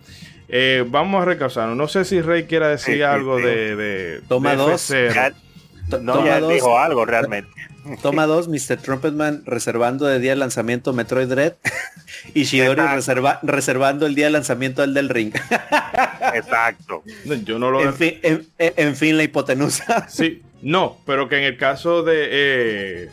Eh, 0.50 0.86
vamos 0.88 1.22
a 1.22 1.26
recasarnos. 1.26 1.78
No 1.78 1.88
sé 1.88 2.04
si 2.04 2.22
Rey 2.22 2.44
quiera 2.46 2.68
decir 2.68 3.04
algo 3.04 3.38
de, 3.38 3.76
de 3.76 4.22
Toma 4.28 4.52
de 4.52 4.58
dos. 4.58 4.92
F0. 4.92 5.34
No, 6.02 6.14
toma 6.14 6.26
ya 6.26 6.40
dos, 6.40 6.54
dijo 6.54 6.80
algo 6.80 7.06
realmente. 7.06 7.50
toma 8.02 8.26
dos, 8.26 8.48
Mr. 8.48 8.78
Trumpetman 8.78 9.44
reservando 9.46 10.06
de 10.06 10.20
día 10.20 10.32
de 10.32 10.38
lanzamiento 10.38 10.94
Metroid 10.94 11.28
Dread 11.28 11.54
y 12.34 12.44
Shidori 12.44 12.82
reserva- 12.82 13.40
reservando 13.44 14.06
el 14.06 14.16
día 14.16 14.26
de 14.26 14.32
lanzamiento 14.32 14.82
del 14.82 14.94
del 14.94 15.10
ring. 15.10 15.34
Exacto. 16.34 17.04
Yo 17.44 17.60
no 17.60 17.72
lo 17.72 17.82
en, 17.82 17.94
fin, 17.94 18.20
en, 18.58 18.96
fin, 18.96 19.18
la 19.18 19.24
hipotenusa. 19.24 20.08
Sí, 20.10 20.42
no, 20.62 20.98
pero 21.06 21.30
que 21.30 21.38
en 21.38 21.44
el 21.44 21.58
caso 21.58 22.02
de 22.04 22.28
eh, 22.32 23.10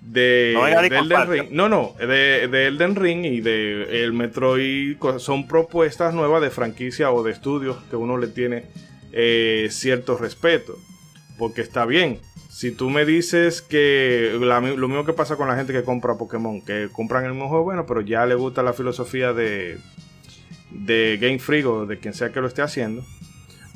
de, 0.00 0.52
No 0.54 0.64
de 0.64 0.86
Elden. 0.86 1.28
Ring, 1.28 1.48
no, 1.50 1.68
no, 1.68 1.94
de, 1.98 2.48
de 2.48 2.66
Elden 2.66 2.96
Ring 2.96 3.24
y 3.24 3.40
de 3.40 4.02
el 4.04 4.12
Metroid 4.12 4.96
son 5.18 5.46
propuestas 5.46 6.14
nuevas 6.14 6.40
de 6.42 6.50
franquicia 6.50 7.10
o 7.12 7.22
de 7.22 7.32
estudios 7.32 7.76
que 7.90 7.96
uno 7.96 8.16
le 8.16 8.28
tiene 8.28 8.64
eh, 9.12 9.68
cierto 9.70 10.16
respeto, 10.16 10.78
porque 11.38 11.62
está 11.62 11.86
bien. 11.86 12.20
Si 12.50 12.72
tú 12.72 12.90
me 12.90 13.04
dices 13.04 13.62
que 13.62 14.36
la 14.40 14.60
lo 14.60 14.88
mismo 14.88 15.04
que 15.04 15.12
pasa 15.12 15.36
con 15.36 15.48
la 15.48 15.56
gente 15.56 15.72
que 15.72 15.84
compra 15.84 16.16
Pokémon, 16.18 16.60
que 16.60 16.88
compran 16.92 17.24
el 17.24 17.30
mismo 17.32 17.48
juego, 17.48 17.64
bueno, 17.64 17.86
pero 17.86 18.00
ya 18.00 18.26
le 18.26 18.34
gusta 18.34 18.62
la 18.62 18.72
filosofía 18.72 19.32
de, 19.32 19.78
de 20.70 21.18
Game 21.20 21.38
Freak 21.38 21.66
o 21.66 21.86
de 21.86 21.98
quien 21.98 22.14
sea 22.14 22.30
que 22.32 22.40
lo 22.40 22.48
esté 22.48 22.62
haciendo. 22.62 23.04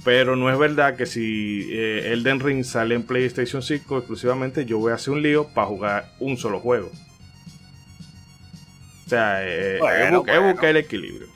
Pero 0.05 0.35
no 0.35 0.51
es 0.51 0.59
verdad 0.59 0.97
que 0.97 1.07
si 1.07 1.69
eh, 1.71 2.11
Elden 2.13 2.41
Ring 2.41 2.65
sale 2.65 2.97
en 2.97 3.05
PlayStation 3.05 3.63
5 3.63 3.99
exclusivamente, 3.99 4.65
yo 4.65 4.79
voy 4.79 4.91
a 4.91 4.97
hacer 4.97 5.15
un 5.15 5.23
lío 5.23 5.47
para 5.55 5.69
jugar 5.69 6.13
un 6.19 6.37
solo 6.37 6.59
juego. 6.59 6.91
O 9.07 9.09
sea, 9.09 9.47
eh, 9.47 9.77
Bueno, 9.79 10.25
es 10.27 10.27
bueno. 10.27 10.51
buscar 10.51 10.71
el 10.71 10.79
equilibrio. 10.79 11.29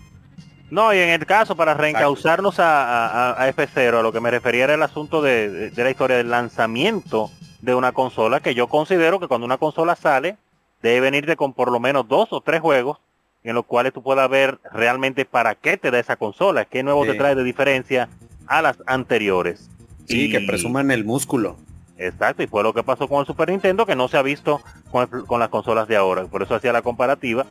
No, 0.70 0.92
y 0.92 0.98
en 0.98 1.10
el 1.10 1.24
caso, 1.26 1.56
para 1.56 1.74
reencauzarnos 1.74 2.58
a, 2.58 3.06
a- 3.32 3.42
a 3.44 3.48
F0, 3.52 3.98
a 3.98 4.02
lo 4.02 4.12
que 4.12 4.20
me 4.20 4.30
refería 4.30 4.64
era 4.64 4.74
el 4.74 4.82
asunto 4.82 5.22
de, 5.22 5.48
de- 5.48 5.70
de 5.70 5.84
la 5.84 5.90
historia 5.90 6.16
del 6.16 6.30
lanzamiento 6.30 7.30
de 7.62 7.74
una 7.74 7.92
consola, 7.92 8.40
que 8.40 8.54
yo 8.54 8.66
considero 8.66 9.20
que 9.20 9.28
cuando 9.28 9.44
una 9.44 9.58
consola 9.58 9.94
sale, 9.94 10.36
debe 10.82 11.00
venirte 11.00 11.36
con 11.36 11.52
por 11.52 11.70
lo 11.70 11.78
menos 11.80 12.08
dos 12.08 12.28
o 12.32 12.40
tres 12.40 12.60
juegos 12.60 12.98
en 13.44 13.54
los 13.54 13.64
cuales 13.64 13.92
tú 13.92 14.02
puedas 14.02 14.28
ver 14.28 14.58
realmente 14.72 15.24
para 15.24 15.54
qué 15.54 15.76
te 15.76 15.92
da 15.92 16.00
esa 16.00 16.16
consola, 16.16 16.64
qué 16.64 16.82
nuevo 16.82 17.04
Sí. 17.04 17.12
te 17.12 17.16
trae 17.18 17.34
de 17.36 17.44
diferencia 17.44 18.08
a 18.48 18.60
las 18.60 18.76
anteriores. 18.86 19.70
Sí, 20.08 20.24
Y- 20.26 20.30
que 20.32 20.40
presuman 20.40 20.90
el 20.90 21.04
músculo. 21.04 21.56
Exacto, 21.96 22.42
y 22.42 22.46
fue 22.48 22.62
lo 22.64 22.74
que 22.74 22.82
pasó 22.82 23.08
con 23.08 23.20
el 23.20 23.26
Super 23.26 23.48
Nintendo, 23.50 23.86
que 23.86 23.94
no 23.96 24.08
se 24.08 24.16
ha 24.18 24.22
visto 24.22 24.60
con, 24.90 25.08
el- 25.12 25.24
con 25.24 25.38
las 25.40 25.48
consolas 25.48 25.86
de 25.86 25.96
ahora. 25.96 26.24
Por 26.26 26.42
eso 26.42 26.56
hacía 26.56 26.72
la 26.72 26.82
comparativa. 26.82 27.46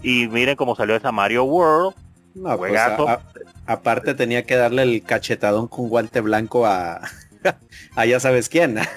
Y 0.00 0.28
miren 0.28 0.56
cómo 0.56 0.74
salió 0.76 0.94
esa 0.96 1.10
Mario 1.12 1.44
World. 1.44 1.94
No, 2.34 2.56
pues, 2.56 2.78
a- 2.80 2.96
a- 2.96 3.20
aparte 3.66 4.14
tenía 4.14 4.44
que 4.44 4.56
darle 4.56 4.82
el 4.82 5.02
cachetadón 5.02 5.68
con 5.68 5.88
guante 5.88 6.20
blanco 6.20 6.66
a, 6.66 7.00
a 7.96 8.06
ya 8.06 8.20
sabes 8.20 8.48
quién, 8.48 8.78
a 8.78 8.88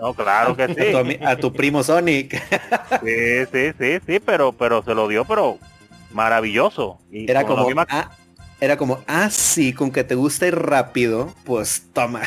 No, 0.00 0.14
claro 0.14 0.56
que 0.56 0.68
tu, 0.68 0.74
sí. 0.74 0.92
ami- 0.92 1.18
a 1.26 1.36
tu 1.36 1.52
primo 1.52 1.82
Sonic. 1.82 2.34
Sí, 3.04 3.46
sí, 3.52 3.72
sí, 3.78 3.98
sí, 4.06 4.20
pero, 4.20 4.52
pero 4.52 4.82
se 4.82 4.94
lo 4.94 5.06
dio, 5.08 5.24
pero 5.24 5.58
maravilloso. 6.12 6.98
Y 7.10 7.30
Era 7.30 7.44
como, 7.44 7.66
misma- 7.66 7.86
ah, 7.90 8.10
era 8.60 8.76
como, 8.76 9.00
ah, 9.06 9.28
sí, 9.30 9.72
con 9.72 9.90
que 9.90 10.04
te 10.04 10.14
gusta 10.14 10.46
ir 10.46 10.56
rápido, 10.58 11.32
pues 11.44 11.86
toma. 11.92 12.22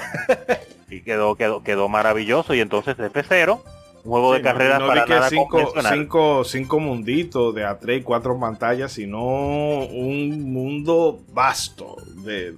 y 0.90 1.02
quedó, 1.02 1.36
quedó, 1.36 1.64
quedó 1.64 1.90
maravilloso. 1.90 2.54
Y 2.54 2.62
entonces 2.62 2.98
F0, 2.98 3.62
un 4.04 4.12
juego 4.12 4.34
de 4.34 4.40
Sí, 4.40 4.44
no- 4.44 4.50
carreras 4.52 4.80
no, 4.80 4.88
para 4.88 5.02
di 5.02 5.08
que 5.08 5.14
nada 5.14 5.30
cinco, 5.30 5.74
cinco, 5.94 6.44
cinco 6.44 6.80
munditos 6.80 7.54
de 7.56 7.66
a 7.66 7.78
tres 7.80 8.02
y 8.02 8.04
cuatro 8.04 8.40
pantallas, 8.40 8.92
sino 8.94 9.22
un 9.24 10.52
mundo 10.52 11.20
vasto 11.34 11.98
de 12.24 12.56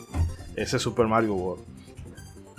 ese 0.55 0.79
Super 0.79 1.07
Mario 1.07 1.33
World. 1.35 1.63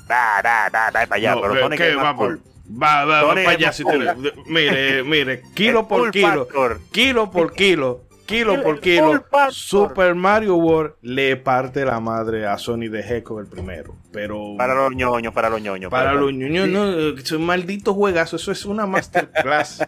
Da, 0.06 0.42
da, 0.42 0.68
da, 0.70 0.90
da, 0.90 1.06
para 1.06 1.14
allá, 1.16 1.34
No, 1.34 1.40
pero 1.40 1.60
Sonic 1.60 1.80
es 1.80 1.96
más 1.96 2.04
Va, 2.04 2.16
cool. 2.16 2.40
va, 2.82 3.04
va, 3.06 3.22
va 3.22 3.34
para 3.34 3.50
allá. 3.50 3.72
si 3.72 3.84
te- 3.84 3.98
mire, 4.46 5.02
mire, 5.02 5.42
kilo 5.54 5.88
por 5.88 6.10
kilo, 6.10 6.46
kilo 6.92 7.30
por 7.30 7.52
kilo, 7.54 8.02
kilo 8.26 8.54
El- 8.54 8.62
por 8.62 8.80
kilo. 8.80 9.24
Super 9.50 10.14
Mario 10.14 10.56
World 10.56 10.94
le 11.02 11.36
parte 11.36 11.84
la 11.84 12.00
madre 12.00 12.46
a 12.46 12.56
Sony 12.58 12.88
de 12.90 13.00
Hedgehog 13.00 13.40
el 13.40 13.46
primero. 13.46 13.94
Pero 14.12 14.54
Para 14.56 14.74
los 14.74 14.94
ñoños, 14.94 15.32
para 15.34 15.48
los 15.50 15.60
ñoños. 15.60 15.90
para 15.90 16.10
pero- 16.10 16.22
los 16.22 16.32
ñoños, 16.32 16.68
no, 16.68 16.88
es 17.18 17.32
un 17.32 17.44
maldito 17.46 17.94
juegazo. 17.94 18.36
Eso 18.36 18.52
es 18.52 18.64
una 18.64 18.86
masterclass 18.86 19.84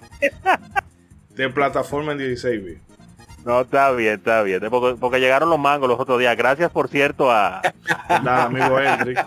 de 1.34 1.48
plataforma 1.50 2.12
en 2.12 2.18
16 2.18 2.64
bits. 2.64 2.80
No, 3.46 3.60
está 3.60 3.92
bien, 3.92 4.14
está 4.14 4.42
bien. 4.42 4.60
Porque, 4.68 4.98
porque 4.98 5.20
llegaron 5.20 5.48
los 5.48 5.58
mangos 5.58 5.88
los 5.88 6.00
otros 6.00 6.18
días. 6.18 6.36
Gracias, 6.36 6.70
por 6.70 6.88
cierto, 6.88 7.30
a, 7.30 7.62
¿Verdad, 8.08 8.42
amigo 8.46 8.78
Hendrik? 8.80 9.24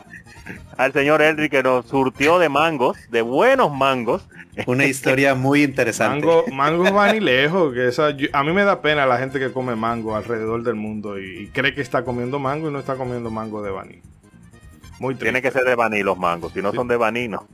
al 0.78 0.92
señor 0.94 1.22
Henry 1.22 1.50
que 1.50 1.64
nos 1.64 1.86
surtió 1.86 2.38
de 2.38 2.50
mangos, 2.50 2.98
de 3.10 3.22
buenos 3.22 3.72
mangos. 3.72 4.28
Una 4.68 4.86
historia 4.86 5.36
muy 5.36 5.64
interesante. 5.64 6.26
Mango, 6.26 6.44
mango 6.52 6.94
va 6.94 7.14
ni 7.14 7.22
lejos. 7.22 7.74
Que 7.74 7.88
esa, 7.88 8.10
yo- 8.12 8.28
a 8.34 8.44
mí 8.44 8.52
me 8.52 8.66
da 8.66 8.82
pena 8.82 9.06
la 9.06 9.18
gente 9.20 9.40
que 9.40 9.54
come 9.54 9.76
mango 9.78 10.16
alrededor 10.18 10.64
del 10.64 10.76
mundo 10.76 11.18
y, 11.18 11.44
y 11.44 11.48
cree 11.48 11.74
que 11.74 11.82
está 11.82 12.04
comiendo 12.04 12.40
mango 12.40 12.68
y 12.70 12.74
no 12.74 12.80
está 12.80 12.96
comiendo 12.96 13.32
mango 13.32 13.62
de 13.62 13.72
vaní. 13.72 14.02
Muy 15.00 15.14
triste. 15.16 15.26
Tiene 15.32 15.42
que 15.42 15.52
ser 15.52 15.64
de 15.64 15.76
Baní 15.76 16.04
los 16.04 16.18
mangos, 16.18 16.52
si 16.52 16.62
no 16.62 16.74
son 16.74 16.90
de 16.90 16.98
Baní, 16.98 17.30
no. 17.30 17.48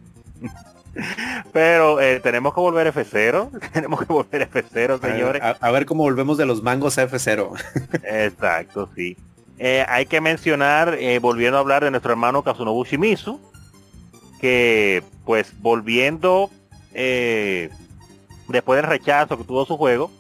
Pero 1.51 1.99
eh, 2.01 2.19
tenemos 2.21 2.53
que 2.53 2.59
volver 2.59 2.93
F0, 2.93 3.49
tenemos 3.73 3.99
que 3.99 4.05
volver 4.05 4.49
F0, 4.49 4.99
A- 5.01 5.07
señores. 5.07 5.41
A, 5.41 5.55
a 5.59 5.71
ver 5.71 5.85
cómo 5.85 6.03
volvemos 6.03 6.37
de 6.37 6.45
los 6.45 6.63
mangos 6.63 6.97
a 6.97 7.07
F0. 7.07 7.51
Exacto, 8.03 8.89
sí. 8.95 9.17
Eh, 9.57 9.85
hay 9.87 10.05
que 10.05 10.19
mencionar, 10.21 10.95
eh, 10.99 11.19
volviendo 11.19 11.57
a 11.57 11.61
hablar 11.61 11.83
de 11.83 11.91
nuestro 11.91 12.11
hermano 12.11 12.43
Kazunoubu 12.43 12.83
Shimizu, 12.85 13.39
que 14.41 15.01
pues 15.25 15.53
volviendo 15.61 16.49
eh, 16.93 17.69
después 18.47 18.77
del 18.81 18.89
rechazo 18.89 19.37
que 19.37 19.43
tuvo 19.43 19.65
su 19.65 19.77
juego, 19.77 20.11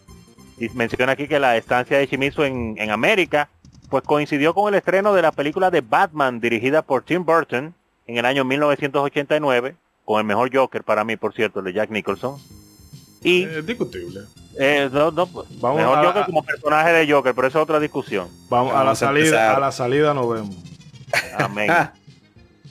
y 0.57 0.69
menciona 0.69 1.11
aquí 1.13 1.27
que 1.27 1.39
la 1.39 1.57
estancia 1.57 1.97
de 1.97 2.05
Shimizu 2.07 2.43
en, 2.43 2.75
en 2.77 2.91
América, 2.91 3.49
pues 3.89 4.03
coincidió 4.03 4.53
con 4.53 4.73
el 4.73 4.77
estreno 4.77 5.13
de 5.13 5.21
la 5.21 5.31
película 5.33 5.69
de 5.69 5.81
Batman 5.81 6.39
dirigida 6.39 6.81
por 6.81 7.03
Tim 7.03 7.25
Burton 7.25 7.73
en 8.07 8.17
el 8.17 8.25
año 8.25 8.45
1989, 8.45 9.75
con 10.05 10.19
el 10.19 10.25
mejor 10.25 10.55
Joker 10.55 10.83
para 10.83 11.03
mí, 11.03 11.17
por 11.17 11.33
cierto, 11.33 11.59
el 11.59 11.65
de 11.65 11.73
Jack 11.73 11.89
Nicholson. 11.89 12.37
Y 13.23 13.43
Eh, 13.43 13.61
discutible. 13.63 14.21
eh, 14.57 14.87
no, 14.93 15.09
no, 15.11 15.25
Vamos 15.25 15.77
mejor 15.77 15.97
a- 15.97 16.03
Joker 16.05 16.21
a- 16.21 16.25
como 16.27 16.43
personaje 16.43 16.91
de 16.93 17.11
Joker, 17.11 17.33
pero 17.33 17.47
eso 17.47 17.57
es 17.59 17.63
otra 17.63 17.79
discusión. 17.79 18.27
Vamos, 18.49 18.73
a 18.75 18.83
la 18.83 18.91
a 18.91 18.95
salida, 18.95 19.25
empezar. 19.25 19.55
a 19.55 19.59
la 19.59 19.71
salida 19.71 20.13
nos 20.13 20.29
vemos. 20.31 20.55
Amén. 21.37 21.69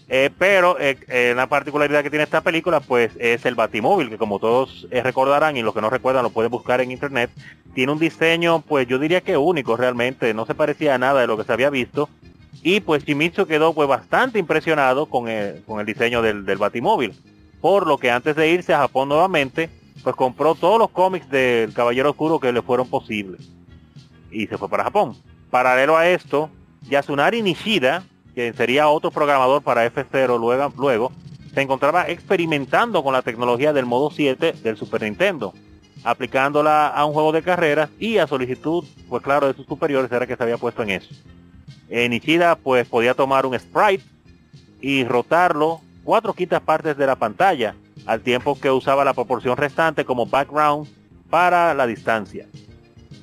Eh, 0.07 0.29
pero 0.39 0.79
eh, 0.79 0.99
eh, 1.09 1.33
la 1.35 1.47
particularidad 1.47 2.03
que 2.03 2.11
tiene 2.11 2.25
esta 2.25 2.43
película 2.43 2.81
pues 2.81 3.11
es 3.19 3.45
el 3.47 3.55
Batimóvil, 3.55 4.11
que 4.11 4.19
como 4.19 4.39
todos 4.39 4.87
eh, 4.91 5.03
recordarán 5.03 5.57
y 5.57 5.63
los 5.63 5.73
que 5.73 5.81
no 5.81 5.89
recuerdan 5.89 6.23
lo 6.23 6.29
pueden 6.31 6.51
buscar 6.51 6.83
en 6.83 6.91
internet, 6.91 7.31
tiene 7.75 7.91
un 7.91 7.99
diseño 7.99 8.61
pues 8.61 8.87
yo 8.87 8.99
diría 8.99 9.23
que 9.23 9.39
único 9.39 9.79
realmente, 9.79 10.35
no 10.35 10.45
se 10.45 10.55
parecía 10.55 10.95
a 10.95 10.99
nada 10.99 11.23
de 11.23 11.27
lo 11.27 11.39
que 11.39 11.45
se 11.45 11.53
había 11.55 11.71
visto. 11.71 12.11
Y 12.63 12.81
pues 12.81 13.05
Shimizu 13.05 13.47
quedó 13.47 13.73
pues 13.75 13.89
bastante 13.89 14.39
impresionado 14.39 15.07
con 15.07 15.29
el, 15.29 15.63
con 15.65 15.81
el 15.81 15.87
diseño 15.87 16.23
del, 16.23 16.45
del 16.47 16.59
Batimóvil. 16.59 17.15
Por 17.61 17.87
lo 17.87 17.99
que 17.99 18.11
antes 18.11 18.37
de 18.37 18.51
irse 18.51 18.73
a 18.75 18.79
Japón 18.79 19.09
nuevamente, 19.09 19.71
pues 20.03 20.17
compró 20.17 20.55
todos 20.55 20.79
los 20.79 20.91
cómics 20.91 21.29
del 21.31 21.73
Caballero 21.73 22.11
Oscuro 22.11 22.39
que 22.39 22.53
le 22.53 22.63
fueron 22.63 22.89
posibles. 22.89 23.51
Y 24.31 24.47
se 24.47 24.59
fue 24.59 24.69
para 24.69 24.85
Japón. 24.85 25.17
Paralelo 25.51 25.97
a 25.97 26.09
esto, 26.09 26.51
Yasunari 26.89 27.43
Nishida, 27.43 28.05
que 28.35 28.53
sería 28.53 28.89
otro 28.89 29.11
programador 29.11 29.63
para 29.63 29.87
F0 29.87 30.39
luego, 30.39 30.73
luego, 30.77 31.13
se 31.55 31.63
encontraba 31.63 32.09
experimentando 32.09 33.03
con 33.03 33.13
la 33.13 33.23
tecnología 33.23 33.73
del 33.73 33.87
modo 33.87 34.11
7 34.11 34.55
del 34.63 34.77
Super 34.77 35.03
Nintendo, 35.03 35.55
aplicándola 36.03 36.89
a 36.89 37.05
un 37.05 37.13
juego 37.13 37.31
de 37.33 37.43
carreras 37.43 37.91
y 37.99 38.19
a 38.19 38.27
solicitud, 38.27 38.85
pues 39.09 39.23
claro, 39.23 39.47
de 39.47 39.55
sus 39.55 39.67
superiores 39.67 40.11
era 40.11 40.27
que 40.27 40.37
se 40.37 40.43
había 40.43 40.59
puesto 40.59 40.83
en 40.83 40.91
eso. 40.91 41.15
Eh, 41.89 42.09
Nishida 42.09 42.57
pues 42.57 42.89
podía 42.89 43.15
tomar 43.15 43.47
un 43.47 43.59
sprite 43.59 44.05
y 44.81 45.05
rotarlo 45.05 45.81
cuatro 46.03 46.35
quintas 46.35 46.61
partes 46.61 46.97
de 46.97 47.07
la 47.07 47.17
pantalla, 47.17 47.75
al 48.07 48.21
tiempo 48.21 48.59
que 48.59 48.71
usaba 48.71 49.05
la 49.05 49.15
proporción 49.15 49.57
restante 49.57 50.05
como 50.05 50.27
background 50.27 50.89
para 51.31 51.75
la 51.75 51.87
distancia. 51.87 52.47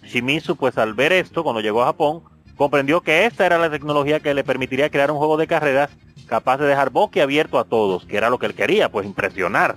Shimizu 0.03 0.55
pues 0.55 0.77
al 0.77 0.93
ver 0.93 1.13
esto, 1.13 1.43
cuando 1.43 1.61
llegó 1.61 1.83
a 1.83 1.87
Japón, 1.87 2.21
comprendió 2.57 3.01
que 3.01 3.25
esta 3.25 3.45
era 3.45 3.57
la 3.57 3.69
tecnología 3.69 4.19
que 4.19 4.33
le 4.33 4.43
permitiría 4.43 4.89
crear 4.89 5.11
un 5.11 5.17
juego 5.17 5.37
de 5.37 5.47
carreras 5.47 5.91
capaz 6.25 6.57
de 6.57 6.67
dejar 6.67 6.89
boquiabierto 6.89 7.59
a 7.59 7.65
todos, 7.65 8.05
que 8.05 8.17
era 8.17 8.29
lo 8.29 8.39
que 8.39 8.45
él 8.45 8.53
quería, 8.53 8.89
pues 8.89 9.05
impresionar. 9.05 9.75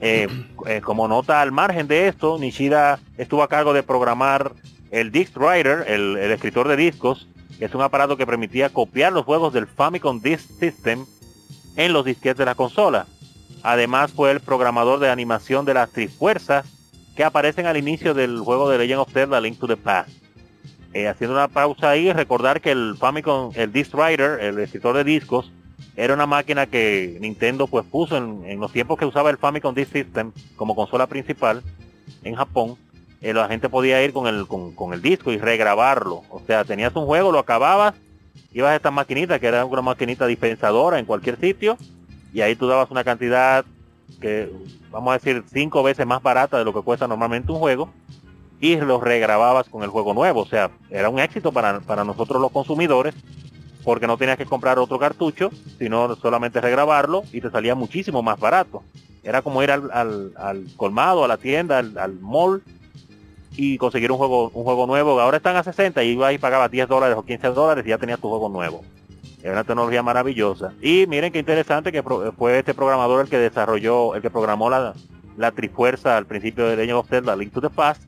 Eh, 0.00 0.26
eh, 0.66 0.80
como 0.80 1.06
nota 1.06 1.40
al 1.40 1.52
margen 1.52 1.86
de 1.86 2.08
esto, 2.08 2.38
Nishida 2.38 2.98
estuvo 3.16 3.42
a 3.42 3.48
cargo 3.48 3.72
de 3.72 3.82
programar 3.82 4.52
el 4.90 5.12
Disc 5.12 5.36
Writer, 5.36 5.84
el, 5.86 6.16
el 6.16 6.32
escritor 6.32 6.68
de 6.68 6.76
discos, 6.76 7.28
es 7.64 7.74
un 7.74 7.80
aparato 7.80 8.18
que 8.18 8.26
permitía 8.26 8.68
copiar 8.68 9.12
los 9.12 9.24
juegos 9.24 9.54
del 9.54 9.66
Famicom 9.66 10.20
Disk 10.20 10.50
System 10.58 11.06
en 11.76 11.92
los 11.94 12.04
disquetes 12.04 12.36
de 12.36 12.44
la 12.44 12.54
consola. 12.54 13.06
Además 13.62 14.12
fue 14.12 14.30
el 14.30 14.40
programador 14.40 14.98
de 15.00 15.08
animación 15.08 15.64
de 15.64 15.72
las 15.72 15.90
trifuerzas 15.90 16.66
que 17.16 17.24
aparecen 17.24 17.64
al 17.64 17.78
inicio 17.78 18.12
del 18.12 18.38
juego 18.40 18.68
de 18.68 18.76
Legend 18.76 19.00
of 19.00 19.12
Zelda 19.12 19.40
Link 19.40 19.58
to 19.58 19.66
the 19.66 19.78
Past. 19.78 20.10
Eh, 20.92 21.08
haciendo 21.08 21.34
una 21.34 21.48
pausa 21.48 21.88
ahí, 21.88 22.12
recordar 22.12 22.60
que 22.60 22.70
el 22.70 22.96
Famicom, 22.98 23.52
el 23.54 23.72
Disc 23.72 23.94
Writer, 23.94 24.40
el 24.40 24.58
escritor 24.58 24.94
de 24.96 25.04
discos, 25.04 25.50
era 25.96 26.12
una 26.12 26.26
máquina 26.26 26.66
que 26.66 27.16
Nintendo 27.20 27.66
pues 27.66 27.86
puso 27.86 28.16
en, 28.16 28.60
los 28.60 28.72
tiempos 28.72 28.98
que 28.98 29.06
usaba 29.06 29.30
el 29.30 29.38
Famicom 29.38 29.74
Disk 29.74 29.92
System 29.92 30.32
como 30.56 30.76
consola 30.76 31.06
principal 31.06 31.62
en 32.24 32.34
Japón. 32.34 32.76
Eh, 33.24 33.32
la 33.32 33.48
gente 33.48 33.70
podía 33.70 34.04
ir 34.04 34.12
con 34.12 34.26
el, 34.26 34.46
con, 34.46 34.92
el 34.92 35.00
disco 35.00 35.32
y 35.32 35.38
regrabarlo. 35.38 36.24
O 36.28 36.42
sea, 36.46 36.62
tenías 36.62 36.94
un 36.94 37.06
juego, 37.06 37.32
lo 37.32 37.38
acababas, 37.38 37.94
ibas 38.52 38.72
a 38.72 38.76
esta 38.76 38.90
maquinita, 38.90 39.38
que 39.38 39.46
era 39.46 39.64
una 39.64 39.80
maquinita 39.80 40.26
dispensadora 40.26 40.98
en 40.98 41.06
cualquier 41.06 41.40
sitio, 41.40 41.78
y 42.34 42.42
ahí 42.42 42.54
tú 42.54 42.66
dabas 42.66 42.90
una 42.90 43.02
cantidad 43.02 43.64
que, 44.20 44.52
vamos 44.90 45.10
a 45.10 45.14
decir, 45.14 45.42
cinco 45.50 45.82
veces 45.82 46.04
más 46.04 46.22
barata 46.22 46.58
de 46.58 46.66
lo 46.66 46.74
que 46.74 46.82
cuesta 46.82 47.08
normalmente 47.08 47.50
un 47.50 47.60
juego, 47.60 47.88
y 48.60 48.76
lo 48.76 49.00
regrababas 49.00 49.70
con 49.70 49.82
el 49.84 49.88
juego 49.88 50.12
nuevo. 50.12 50.42
O 50.42 50.46
sea, 50.46 50.70
era 50.90 51.08
un 51.08 51.18
éxito 51.18 51.50
para, 51.50 51.80
para 51.80 52.04
nosotros 52.04 52.42
los 52.42 52.52
consumidores, 52.52 53.14
porque 53.84 54.06
no 54.06 54.18
tenías 54.18 54.36
que 54.36 54.44
comprar 54.44 54.78
otro 54.78 54.98
cartucho, 54.98 55.48
sino 55.78 56.14
solamente 56.16 56.60
regrabarlo 56.60 57.22
y 57.32 57.40
te 57.40 57.50
salía 57.50 57.74
muchísimo 57.74 58.22
más 58.22 58.38
barato. 58.38 58.82
Era 59.22 59.40
como 59.40 59.62
ir 59.62 59.70
al, 59.70 59.90
al, 60.36 60.66
colmado, 60.76 61.24
a 61.24 61.28
la 61.28 61.38
tienda, 61.38 61.78
al, 61.78 62.18
mall 62.20 62.62
y 63.56 63.78
conseguir 63.78 64.10
un 64.10 64.18
juego, 64.18 64.50
un 64.50 64.64
juego 64.64 64.86
nuevo. 64.86 65.20
Ahora 65.20 65.36
están 65.36 65.56
a 65.56 65.62
60 65.62 66.02
y 66.02 66.10
ibas 66.10 66.34
y 66.34 66.38
pagabas 66.38 66.70
10 66.70 66.88
dólares 66.88 67.16
o 67.16 67.24
15 67.24 67.48
dólares 67.48 67.84
y 67.86 67.90
ya 67.90 67.98
tenías 67.98 68.20
tu 68.20 68.28
juego 68.28 68.48
nuevo. 68.48 68.82
Era 69.42 69.52
una 69.52 69.64
tecnología 69.64 70.02
maravillosa. 70.02 70.72
Y 70.80 71.06
miren 71.06 71.32
qué 71.32 71.38
interesante 71.38 71.92
que 71.92 72.02
fue 72.02 72.58
este 72.58 72.74
programador 72.74 73.24
el 73.24 73.30
que 73.30 73.38
desarrolló, 73.38 74.14
el 74.14 74.22
que 74.22 74.30
programó 74.30 74.70
la, 74.70 74.94
la 75.36 75.50
trifuerza 75.52 76.16
al 76.16 76.26
principio 76.26 76.66
de 76.66 76.76
Legend 76.76 76.98
of 76.98 77.08
Zelda 77.08 77.36
Link 77.36 77.52
to 77.52 77.60
the 77.60 77.70
Past, 77.70 78.02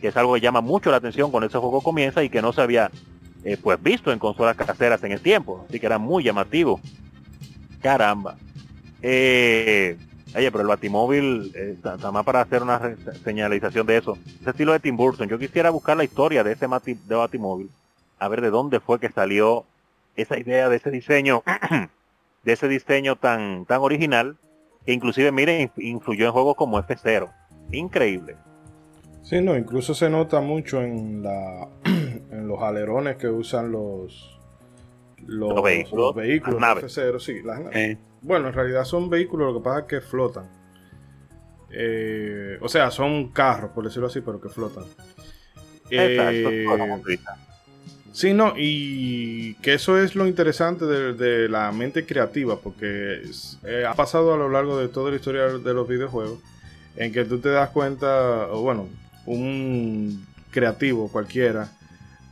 que 0.00 0.08
es 0.08 0.16
algo 0.16 0.34
que 0.34 0.40
llama 0.40 0.60
mucho 0.60 0.90
la 0.90 0.96
atención 0.96 1.30
cuando 1.30 1.46
ese 1.46 1.58
juego 1.58 1.80
comienza 1.82 2.22
y 2.22 2.30
que 2.30 2.42
no 2.42 2.52
se 2.52 2.62
había 2.62 2.90
eh, 3.44 3.56
pues 3.62 3.82
visto 3.82 4.10
en 4.10 4.18
consolas 4.18 4.56
caseras 4.56 5.02
en 5.04 5.12
el 5.12 5.20
tiempo. 5.20 5.64
Así 5.68 5.78
que 5.78 5.86
era 5.86 5.98
muy 5.98 6.24
llamativo. 6.24 6.80
Caramba. 7.80 8.36
Eh, 9.02 9.96
oye, 10.36 10.50
pero 10.50 10.62
el 10.62 10.68
Batimóvil, 10.68 11.52
eh, 11.54 11.76
nada 11.82 12.12
más 12.12 12.24
para 12.24 12.42
hacer 12.42 12.62
una 12.62 12.96
señalización 13.24 13.86
de 13.86 13.96
eso. 13.96 14.18
Ese 14.40 14.50
estilo 14.50 14.72
de 14.72 14.80
Tim 14.80 14.96
Burton. 14.96 15.28
Yo 15.28 15.38
quisiera 15.38 15.70
buscar 15.70 15.96
la 15.96 16.04
historia 16.04 16.44
de 16.44 16.52
ese 16.52 16.66
de 16.66 17.14
Batimóvil. 17.14 17.70
A 18.18 18.28
ver 18.28 18.40
de 18.40 18.50
dónde 18.50 18.80
fue 18.80 19.00
que 19.00 19.10
salió 19.10 19.64
esa 20.16 20.38
idea 20.38 20.68
de 20.68 20.76
ese 20.76 20.90
diseño, 20.90 21.42
de 22.44 22.52
ese 22.52 22.68
diseño 22.68 23.16
tan, 23.16 23.64
tan 23.66 23.80
original, 23.80 24.36
que 24.84 24.92
inclusive, 24.92 25.32
miren, 25.32 25.70
influyó 25.76 26.26
en 26.26 26.32
juegos 26.32 26.56
como 26.56 26.78
F0. 26.78 27.30
Increíble. 27.72 28.36
Sí, 29.22 29.40
no, 29.40 29.56
incluso 29.56 29.94
se 29.94 30.08
nota 30.08 30.40
mucho 30.40 30.82
en 30.82 31.22
la 31.22 31.68
en 31.84 32.46
los 32.46 32.62
alerones 32.62 33.16
que 33.16 33.28
usan 33.28 33.72
los 33.72 34.36
los, 35.26 35.62
vehículos, 35.62 36.14
F0, 36.14 37.18
sí, 37.18 37.42
eh. 37.72 37.96
Bueno, 38.26 38.48
en 38.48 38.54
realidad 38.54 38.84
son 38.84 39.08
vehículos, 39.08 39.52
lo 39.52 39.60
que 39.60 39.64
pasa 39.64 39.78
es 39.80 39.84
que 39.86 40.00
flotan. 40.00 40.46
Eh, 41.70 42.58
o 42.60 42.68
sea, 42.68 42.90
son 42.90 43.28
carros, 43.28 43.70
por 43.70 43.84
decirlo 43.84 44.08
así, 44.08 44.20
pero 44.20 44.40
que 44.40 44.48
flotan. 44.48 44.82
Eh, 45.90 46.66
sí, 48.10 48.34
no, 48.34 48.54
y 48.56 49.54
que 49.62 49.74
eso 49.74 49.96
es 50.02 50.16
lo 50.16 50.26
interesante 50.26 50.86
de, 50.86 51.48
la 51.48 51.70
mente 51.70 52.04
creativa, 52.04 52.58
porque 52.58 53.22
ha 53.88 53.94
pasado 53.94 54.34
a 54.34 54.36
lo 54.36 54.48
largo 54.48 54.76
de 54.76 54.88
toda 54.88 55.10
la 55.10 55.16
historia 55.16 55.44
de 55.44 55.74
los 55.74 55.86
videojuegos, 55.86 56.40
en 56.96 57.12
que 57.12 57.24
tú 57.24 57.38
te 57.38 57.50
das 57.50 57.70
cuenta, 57.70 58.48
o 58.50 58.60
bueno, 58.60 58.88
un 59.24 60.26
creativo 60.50 61.12
cualquiera 61.12 61.70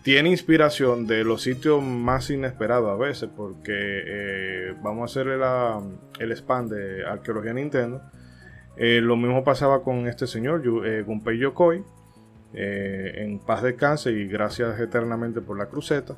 tiene 0.04 0.28
inspiración 0.28 1.06
de 1.06 1.24
los 1.24 1.40
sitios 1.40 1.82
más 1.82 2.28
inesperados 2.28 2.90
a 2.90 3.02
veces, 3.02 3.30
porque 3.34 3.72
eh, 3.72 4.74
vamos 4.82 5.00
a 5.00 5.04
hacer 5.06 5.40
el 6.20 6.32
spam 6.32 6.68
de 6.68 7.06
arqueología 7.06 7.54
Nintendo. 7.54 8.02
Eh, 8.76 9.00
lo 9.02 9.16
mismo 9.16 9.42
pasaba 9.44 9.82
con 9.82 10.06
este 10.06 10.26
señor, 10.26 10.62
eh, 10.86 11.02
Gunpei 11.02 11.38
Yokoi, 11.38 11.82
en 12.52 13.38
paz 13.38 13.62
descanse 13.62 14.12
y 14.12 14.28
gracias 14.28 14.78
eternamente 14.78 15.40
por 15.40 15.56
la 15.56 15.66
cruceta. 15.66 16.14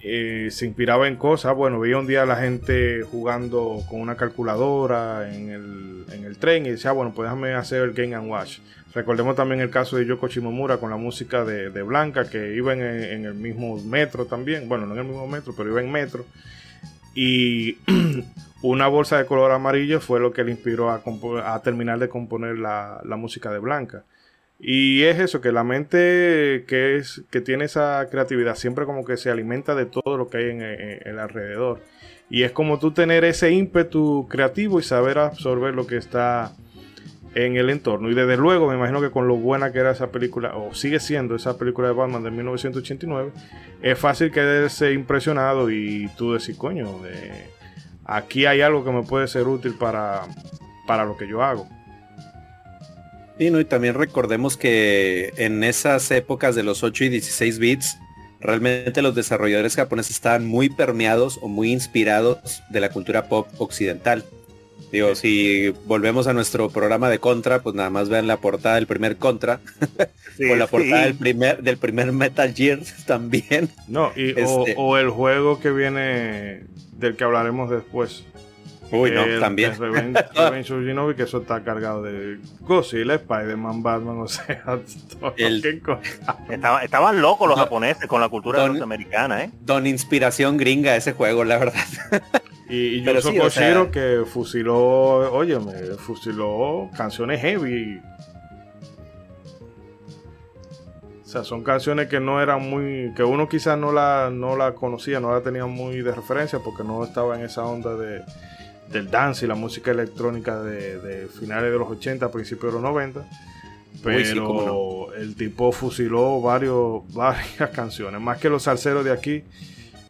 se 0.00 0.66
inspiraba 0.66 1.06
en 1.06 1.16
cosas, 1.16 1.54
bueno, 1.54 1.78
veía 1.78 1.98
un 1.98 2.06
día 2.06 2.22
a 2.22 2.26
la 2.26 2.36
gente 2.36 3.02
jugando 3.02 3.82
con 3.90 4.00
una 4.00 4.16
calculadora 4.16 5.32
en 5.34 5.50
el, 5.50 6.06
en 6.12 6.24
el 6.24 6.38
tren 6.38 6.64
y 6.64 6.70
decía, 6.70 6.92
ah, 6.92 6.94
bueno, 6.94 7.12
pues 7.14 7.26
déjame 7.28 7.52
hacer 7.52 7.82
el 7.82 7.92
Game 7.92 8.14
and 8.14 8.30
Watch. 8.30 8.60
Recordemos 8.96 9.36
también 9.36 9.60
el 9.60 9.68
caso 9.68 9.98
de 9.98 10.06
Yoko 10.06 10.26
Shimomura 10.26 10.78
con 10.78 10.88
la 10.88 10.96
música 10.96 11.44
de, 11.44 11.82
Blanca, 11.82 12.30
que 12.30 12.54
iba 12.54 12.72
en, 12.72 12.80
el 13.26 13.34
mismo 13.34 13.78
metro 13.82 14.24
también. 14.24 14.70
Bueno, 14.70 14.86
no 14.86 14.94
en 14.94 15.00
el 15.00 15.04
mismo 15.04 15.28
metro, 15.28 15.52
pero 15.54 15.68
iba 15.68 15.82
en 15.82 15.92
metro. 15.92 16.24
Y 17.14 17.76
una 18.62 18.88
bolsa 18.88 19.18
de 19.18 19.26
color 19.26 19.52
amarillo 19.52 20.00
fue 20.00 20.18
lo 20.18 20.32
que 20.32 20.44
le 20.44 20.52
inspiró 20.52 20.90
a, 20.90 21.62
terminar 21.62 21.98
de 21.98 22.08
componer 22.08 22.56
la, 22.56 23.02
música 23.18 23.50
de 23.50 23.58
Blanca. 23.58 24.04
Y 24.58 25.02
es 25.02 25.20
eso, 25.20 25.42
que 25.42 25.52
la 25.52 25.62
mente 25.62 26.64
que, 26.66 26.96
es, 26.96 27.22
que 27.30 27.42
tiene 27.42 27.66
esa 27.66 28.08
creatividad 28.10 28.54
siempre 28.54 28.86
como 28.86 29.04
que 29.04 29.18
se 29.18 29.30
alimenta 29.30 29.74
de 29.74 29.84
todo 29.84 30.16
lo 30.16 30.30
que 30.30 30.38
hay 30.38 30.50
en, 30.52 30.62
el 30.62 31.18
alrededor. 31.18 31.82
Y 32.30 32.44
es 32.44 32.52
como 32.52 32.78
tú 32.78 32.92
tener 32.92 33.26
ese 33.26 33.50
ímpetu 33.50 34.26
creativo 34.30 34.80
y 34.80 34.82
saber 34.82 35.18
absorber 35.18 35.74
lo 35.74 35.86
que 35.86 35.98
está 35.98 36.54
en 37.36 37.56
el 37.58 37.68
entorno. 37.68 38.10
Y 38.10 38.14
desde 38.14 38.38
luego, 38.38 38.66
me 38.66 38.76
imagino 38.76 39.00
que 39.02 39.10
con 39.10 39.28
lo 39.28 39.36
buena 39.36 39.70
que 39.70 39.78
era 39.78 39.90
esa 39.90 40.10
película, 40.10 40.56
o 40.56 40.74
sigue 40.74 40.98
siendo 40.98 41.36
esa 41.36 41.58
película 41.58 41.88
de 41.88 41.94
Batman 41.94 42.22
de 42.22 42.30
1989, 42.30 43.30
es 43.82 43.98
fácil 43.98 44.32
quedarse 44.32 44.92
impresionado 44.92 45.70
y 45.70 46.08
tú 46.16 46.32
decir, 46.32 46.56
coño, 46.56 46.88
aquí 48.06 48.46
hay 48.46 48.62
algo 48.62 48.84
que 48.84 48.90
me 48.90 49.02
puede 49.02 49.28
ser 49.28 49.46
útil 49.46 49.74
para, 49.74 50.22
para 50.86 51.04
lo 51.04 51.18
que 51.18 51.28
yo 51.28 51.42
hago. 51.42 51.68
Y, 53.38 53.54
y 53.54 53.64
también 53.66 53.94
recordemos 53.94 54.56
que 54.56 55.34
en 55.36 55.62
esas 55.62 56.10
épocas 56.10 56.54
de 56.54 56.62
los 56.62 56.82
8 56.82 57.04
y 57.04 57.08
16 57.10 57.58
bits, 57.58 57.98
realmente 58.40 59.02
los 59.02 59.14
desarrolladores 59.14 59.76
japoneses 59.76 60.16
estaban 60.16 60.46
muy 60.46 60.70
permeados 60.70 61.38
o 61.42 61.48
muy 61.48 61.70
inspirados 61.70 62.62
de 62.70 62.80
la 62.80 62.88
cultura 62.88 63.28
pop 63.28 63.46
occidental. 63.58 64.24
Digo, 64.92 65.14
si 65.14 65.70
volvemos 65.86 66.26
a 66.26 66.32
nuestro 66.32 66.70
programa 66.70 67.10
de 67.10 67.18
Contra, 67.18 67.62
pues 67.62 67.74
nada 67.74 67.90
más 67.90 68.08
vean 68.08 68.26
la 68.26 68.36
portada 68.38 68.76
del 68.76 68.86
primer 68.86 69.16
Contra. 69.16 69.60
o 70.50 70.54
la 70.54 70.66
portada 70.66 71.04
del 71.04 71.14
primer 71.14 71.62
del 71.62 71.76
primer 71.78 72.12
Metal 72.12 72.54
Gear 72.54 72.80
también. 73.06 73.68
No, 73.88 74.12
y, 74.14 74.32
o, 74.40 74.66
este 74.66 75.00
el 75.00 75.10
juego 75.10 75.60
que 75.60 75.70
viene 75.70 76.64
del 76.92 77.16
que 77.16 77.24
hablaremos 77.24 77.70
después. 77.70 78.24
Uy, 78.92 79.10
no, 79.10 79.24
también. 79.40 79.72
que 81.16 81.22
eso 81.22 81.38
está 81.38 81.64
cargado 81.64 82.04
de 82.04 82.38
Godzilla, 82.60 83.14
Spider-Man, 83.14 83.82
Batman, 83.82 84.20
o 84.20 84.28
sea, 84.28 84.78
todo 85.18 85.34
el, 85.36 85.82
estaban 86.82 87.20
locos 87.20 87.48
los 87.48 87.58
japoneses 87.58 88.06
con 88.06 88.20
la 88.20 88.28
cultura 88.28 88.66
norteamericana, 88.66 89.42
¿eh? 89.42 89.50
Don 89.60 89.88
inspiración 89.88 90.56
gringa 90.56 90.94
ese 90.94 91.12
juego, 91.12 91.42
la 91.44 91.58
verdad. 91.58 91.84
Y, 92.68 93.02
yo 93.02 93.20
soy 93.20 93.38
Koshiro 93.38 93.90
que 93.90 94.24
fusiló, 94.26 95.32
óyeme, 95.32 95.72
fusiló 95.98 96.90
canciones 96.96 97.40
heavy. 97.40 98.00
O 101.24 101.28
sea, 101.28 101.44
son 101.44 101.62
canciones 101.62 102.08
que 102.08 102.18
no 102.18 102.42
eran 102.42 102.68
muy, 102.68 103.12
que 103.14 103.22
uno 103.22 103.48
quizás 103.48 103.78
no 103.78 103.92
la, 103.92 104.30
no 104.32 104.56
la 104.56 104.74
conocía, 104.74 105.20
no 105.20 105.32
la 105.32 105.42
tenía 105.42 105.66
muy 105.66 106.02
de 106.02 106.12
referencia 106.12 106.58
porque 106.58 106.82
no 106.82 107.04
estaba 107.04 107.36
en 107.38 107.44
esa 107.44 107.64
onda 107.64 107.94
de, 107.96 108.22
del 108.90 109.10
dance 109.10 109.44
y 109.44 109.48
la 109.48 109.54
música 109.54 109.92
electrónica 109.92 110.60
de, 110.60 111.28
finales 111.38 111.70
de 111.70 111.78
los 111.78 111.88
80, 111.88 112.30
principios 112.30 112.72
de 112.72 112.80
los 112.80 112.82
90. 112.82 113.28
Pero 114.02 115.14
el 115.14 115.36
tipo 115.36 115.70
fusiló 115.72 116.40
varios, 116.40 117.02
varias 117.14 117.70
canciones, 117.70 118.20
más 118.20 118.38
que 118.38 118.48
los 118.48 118.64
salseros 118.64 119.04
de 119.04 119.12
aquí 119.12 119.44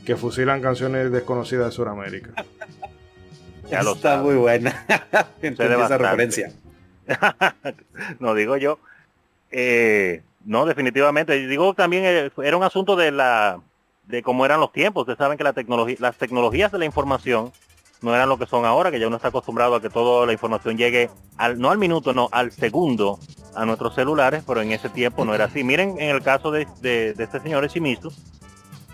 que 0.06 0.16
fusilan 0.16 0.62
canciones 0.62 1.10
desconocidas 1.10 1.66
de 1.66 1.72
Sudamérica. 1.72 2.30
ya 3.70 3.82
lo 3.82 3.94
está 3.94 4.22
muy 4.22 4.36
buena. 4.36 4.86
esa 5.42 5.98
referencia. 5.98 6.52
no 8.20 8.34
digo 8.34 8.56
yo. 8.56 8.78
Eh, 9.50 10.22
no, 10.44 10.64
definitivamente. 10.64 11.46
Digo 11.46 11.74
también 11.74 12.04
eh, 12.06 12.30
era 12.42 12.56
un 12.56 12.62
asunto 12.62 12.96
de 12.96 13.10
la 13.10 13.60
de 14.06 14.22
cómo 14.22 14.46
eran 14.46 14.60
los 14.60 14.72
tiempos. 14.72 15.02
Ustedes 15.02 15.18
saben 15.18 15.36
que 15.36 15.44
la 15.44 15.52
tecnología, 15.52 15.96
las 15.98 16.16
tecnologías 16.16 16.70
de 16.70 16.78
la 16.78 16.84
información 16.84 17.52
no 18.00 18.14
eran 18.14 18.28
lo 18.28 18.38
que 18.38 18.46
son 18.46 18.64
ahora, 18.64 18.92
que 18.92 19.00
ya 19.00 19.08
uno 19.08 19.16
está 19.16 19.28
acostumbrado 19.28 19.74
a 19.74 19.82
que 19.82 19.90
toda 19.90 20.26
la 20.26 20.32
información 20.32 20.76
llegue 20.76 21.10
al, 21.36 21.58
no 21.58 21.70
al 21.70 21.78
minuto, 21.78 22.12
no, 22.12 22.28
al 22.30 22.52
segundo 22.52 23.18
a 23.56 23.64
nuestros 23.64 23.94
celulares, 23.94 24.44
pero 24.46 24.60
en 24.60 24.70
ese 24.70 24.88
tiempo 24.88 25.24
no 25.24 25.34
era 25.34 25.46
así. 25.46 25.64
Miren 25.64 25.96
en 25.98 26.14
el 26.14 26.22
caso 26.22 26.52
de, 26.52 26.68
de, 26.80 27.14
de 27.14 27.24
este 27.24 27.40
señor 27.40 27.66
Shimizu, 27.66 28.12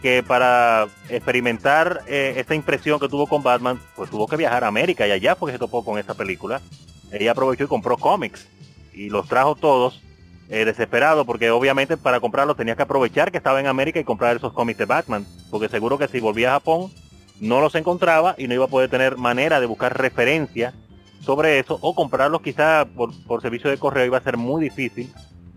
que 0.03 0.25
para 0.25 0.89
experimentar 1.09 2.03
eh, 2.09 2.35
esta 2.37 2.57
impresión 2.57 2.99
que 2.99 3.09
tuvo 3.09 3.29
con 3.29 3.43
Batman, 3.43 3.81
pues 3.95 4.11
tuvo 4.11 4.27
que 4.27 4.37
viajar 4.37 4.65
a 4.65 4.67
América 4.67 5.07
y 5.07 5.13
allá 5.13 5.37
porque 5.37 5.53
se 5.53 5.59
topó 5.61 5.85
con 5.85 5.97
esta 5.99 6.15
película. 6.15 6.61
Ella 7.13 7.31
aprovechó 7.31 7.65
y 7.65 7.69
compró 7.69 7.97
cómics 7.97 8.49
y 8.93 9.11
los 9.11 9.29
trajo 9.29 9.55
todos 9.55 10.03
eh, 10.49 10.65
desesperado 10.65 11.25
porque 11.25 11.51
obviamente 11.51 11.97
para 11.97 12.19
comprarlos 12.19 12.57
tenía 12.57 12.75
que 12.75 12.83
aprovechar 12.83 13.31
que 13.31 13.39
estaba 13.39 13.61
en 13.61 13.69
América 13.69 14.01
y 14.01 14.05
comprar 14.05 14.37
esos 14.37 14.53
cómics 14.53 14.79
de 14.79 14.87
Batman, 14.87 15.25
porque 15.51 15.69
seguro 15.69 15.99
que 15.99 16.09
si 16.09 16.19
volvía 16.19 16.51
a 16.51 16.55
Japón 16.55 16.91
no 17.41 17.61
los 17.61 17.77
encontraba 17.77 18.35
y 18.37 18.49
no 18.49 18.55
iba 18.55 18.65
a 18.65 18.69
poder 18.69 18.91
tener 18.91 19.17
manera 19.17 19.61
de 19.61 19.67
buscar 19.67 19.97
referencia 19.97 20.75
sobre 21.21 21.61
eso 21.61 21.79
o 21.81 21.95
comprarlos 21.95 22.43
quizá 22.43 22.87
por, 22.97 23.11
por 23.25 23.41
servicio 23.41 23.71
de 23.71 23.79
correo 23.79 24.07
iba 24.07 24.19
a 24.19 24.23
ser 24.23 24.37
muy 24.37 24.65
difícil 24.65 25.13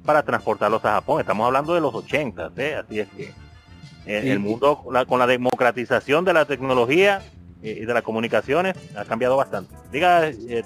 para 0.05 0.21
transportarlos 0.21 0.85
a 0.85 0.93
Japón. 0.93 1.19
Estamos 1.19 1.47
hablando 1.47 1.73
de 1.73 1.81
los 1.81 1.95
80, 1.95 2.51
¿eh? 2.57 2.75
así 2.75 2.99
es 2.99 3.07
que 3.09 3.44
eh, 4.07 4.21
el 4.31 4.39
mundo 4.39 4.83
la- 4.91 5.05
con 5.05 5.19
la 5.19 5.27
democratización 5.27 6.25
de 6.25 6.33
la 6.33 6.45
tecnología 6.45 7.21
eh, 7.63 7.79
y 7.81 7.85
de 7.85 7.93
las 7.93 8.03
comunicaciones 8.03 8.75
ha 8.95 9.05
cambiado 9.05 9.37
bastante. 9.37 9.73
Diga, 9.91 10.27
eh. 10.29 10.63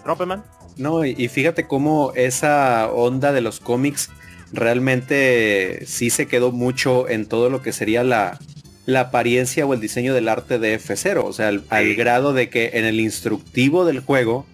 No, 0.78 1.06
y, 1.06 1.14
y 1.18 1.28
fíjate 1.28 1.68
cómo 1.68 2.14
esa 2.16 2.90
onda 2.92 3.32
de 3.34 3.42
los 3.42 3.60
cómics 3.60 4.10
realmente 4.52 5.86
sí 5.86 6.10
se 6.10 6.28
quedó 6.28 6.52
mucho 6.52 7.08
en 7.10 7.26
todo 7.26 7.50
lo 7.50 7.62
que 7.62 7.72
sería 7.74 8.04
la, 8.04 8.40
la 8.86 9.02
apariencia 9.02 9.66
o 9.66 9.74
el 9.74 9.82
diseño 9.82 10.14
del 10.14 10.30
arte 10.30 10.58
de 10.60 10.80
F0. 10.80 11.24
O 11.26 11.34
sea, 11.34 11.50
al, 11.50 11.64
al 11.70 11.96
grado 11.96 12.34
de 12.34 12.50
que 12.50 12.72
en 12.74 12.86
el 12.86 13.00
instructivo 13.00 13.86
del 13.86 14.00
juego 14.00 14.46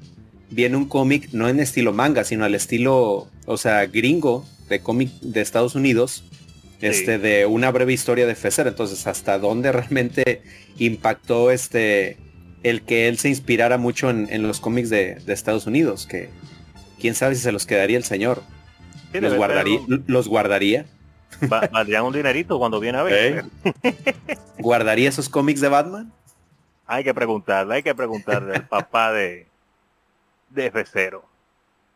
viene 0.50 0.78
un 0.78 0.86
cómic 0.88 1.30
no 1.32 1.48
en 1.50 1.60
estilo 1.60 1.94
manga, 1.94 2.24
sino 2.24 2.46
al 2.46 2.56
estilo, 2.56 3.28
o 3.46 3.58
sea, 3.58 3.86
gringo 3.88 4.46
de 4.70 4.80
cómic 4.82 5.12
de 5.22 5.42
Estados 5.42 5.76
Unidos. 5.76 6.24
Este, 6.82 7.18
de 7.20 7.46
una 7.46 7.72
breve 7.72 7.94
historia 7.94 8.26
de 8.28 8.34
F0. 8.36 8.68
Entonces, 8.68 9.08
hasta 9.08 9.40
dónde 9.40 9.72
realmente 9.72 10.42
impactó 10.78 11.52
este 11.52 12.18
el 12.64 12.82
que 12.82 13.08
él 13.08 13.18
se 13.20 13.30
inspirara 13.30 13.78
mucho 13.78 14.10
en, 14.10 14.28
en 14.32 14.42
los 14.48 14.60
cómics 14.60 14.90
de, 14.90 15.16
de 15.16 15.34
Estados 15.34 15.68
Unidos, 15.68 16.08
que 16.08 16.30
quién 17.00 17.14
sabe 17.16 17.36
si 17.36 17.42
se 17.42 17.52
los 17.52 17.66
quedaría 17.66 17.98
el 17.98 18.04
señor. 18.04 18.42
Sí, 19.12 19.20
los 19.22 19.36
guardaría, 19.36 19.80
los 20.08 20.28
guardaría, 20.28 20.86
un- 21.42 21.50
va- 21.54 21.70
Valdrían 21.72 22.04
un 22.06 22.14
dinerito 22.14 22.58
cuando 22.58 22.80
viene 22.80 22.98
a 22.98 23.04
ver. 23.04 23.46
guardaría 24.58 25.10
esos 25.10 25.30
cómics 25.30 25.62
de 25.62 25.70
Batman. 25.70 26.12
Hay 26.88 27.04
que 27.04 27.14
preguntarle, 27.14 27.76
hay 27.76 27.84
que 27.84 27.96
preguntarle 27.96 28.56
al 28.56 28.68
papá 28.68 29.12
de, 29.12 29.48
de 30.50 30.72
F0. 30.74 31.22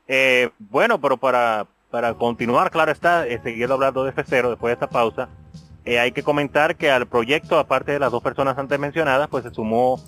Eh, 0.08 0.50
bueno, 0.58 1.00
pero 1.02 1.18
para, 1.18 1.68
para 1.90 2.14
continuar, 2.14 2.72
claro 2.72 2.92
está, 2.92 3.28
eh, 3.28 3.40
siguiendo 3.44 3.76
hablando 3.76 4.04
de 4.04 4.14
F0 4.14 4.50
después 4.50 4.70
de 4.70 4.74
esta 4.74 4.90
pausa, 4.90 5.30
eh, 5.86 6.00
hay 6.00 6.12
que 6.12 6.24
comentar 6.24 6.76
que 6.76 6.92
al 6.92 7.08
proyecto, 7.08 7.58
aparte 7.58 7.94
de 7.94 8.00
las 8.00 8.12
dos 8.12 8.22
personas 8.22 8.58
antes 8.58 8.80
mencionadas, 8.80 9.28
pues 9.28 9.44
se 9.44 9.52
sumó 9.52 10.00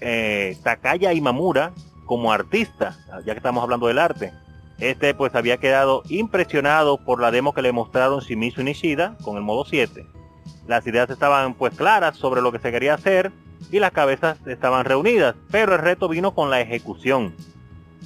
eh, 0.00 0.56
Takaya 0.62 1.12
Imamura 1.12 1.72
como 2.06 2.32
artista, 2.32 2.96
ya 3.24 3.34
que 3.34 3.38
estamos 3.38 3.62
hablando 3.62 3.86
del 3.86 3.98
arte. 3.98 4.32
Este 4.78 5.12
pues 5.12 5.34
había 5.34 5.56
quedado 5.56 6.04
impresionado 6.08 6.98
por 7.04 7.20
la 7.20 7.32
demo 7.32 7.52
que 7.52 7.62
le 7.62 7.72
mostraron 7.72 8.20
Shimizu 8.20 8.62
Nishida 8.62 9.16
con 9.22 9.36
el 9.36 9.42
modo 9.42 9.64
7. 9.64 10.06
Las 10.68 10.86
ideas 10.86 11.10
estaban 11.10 11.54
pues 11.54 11.74
claras 11.74 12.16
sobre 12.16 12.40
lo 12.40 12.52
que 12.52 12.60
se 12.60 12.70
quería 12.70 12.94
hacer 12.94 13.32
y 13.72 13.80
las 13.80 13.90
cabezas 13.90 14.38
estaban 14.46 14.84
reunidas, 14.84 15.34
pero 15.50 15.74
el 15.74 15.80
reto 15.80 16.08
vino 16.08 16.32
con 16.32 16.48
la 16.48 16.60
ejecución. 16.60 17.34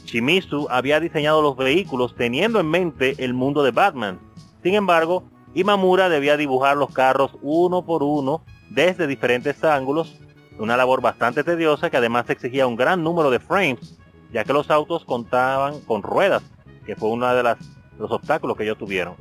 Shimizu 0.04 0.66
había 0.70 1.00
diseñado 1.00 1.42
los 1.42 1.56
vehículos 1.56 2.14
teniendo 2.14 2.60
en 2.60 2.68
mente 2.68 3.14
el 3.18 3.34
mundo 3.34 3.62
de 3.62 3.70
Batman. 3.70 4.20
Sin 4.62 4.74
embargo, 4.74 5.24
Imamura 5.54 6.08
debía 6.08 6.36
dibujar 6.36 6.76
los 6.76 6.92
carros 6.92 7.32
uno 7.42 7.84
por 7.84 8.02
uno 8.02 8.42
desde 8.70 9.06
diferentes 9.06 9.62
ángulos, 9.64 10.18
una 10.58 10.76
labor 10.76 11.00
bastante 11.00 11.44
tediosa 11.44 11.90
que 11.90 11.96
además 11.98 12.28
exigía 12.30 12.66
un 12.66 12.76
gran 12.76 13.02
número 13.02 13.30
de 13.30 13.38
frames, 13.40 13.98
ya 14.32 14.44
que 14.44 14.52
los 14.52 14.70
autos 14.70 15.04
contaban 15.04 15.80
con 15.80 16.02
ruedas, 16.02 16.42
que 16.86 16.96
fue 16.96 17.10
uno 17.10 17.34
de 17.34 17.42
las- 17.42 17.58
los 17.98 18.10
obstáculos 18.10 18.56
que 18.56 18.64
ellos 18.64 18.78
tuvieron. 18.78 19.14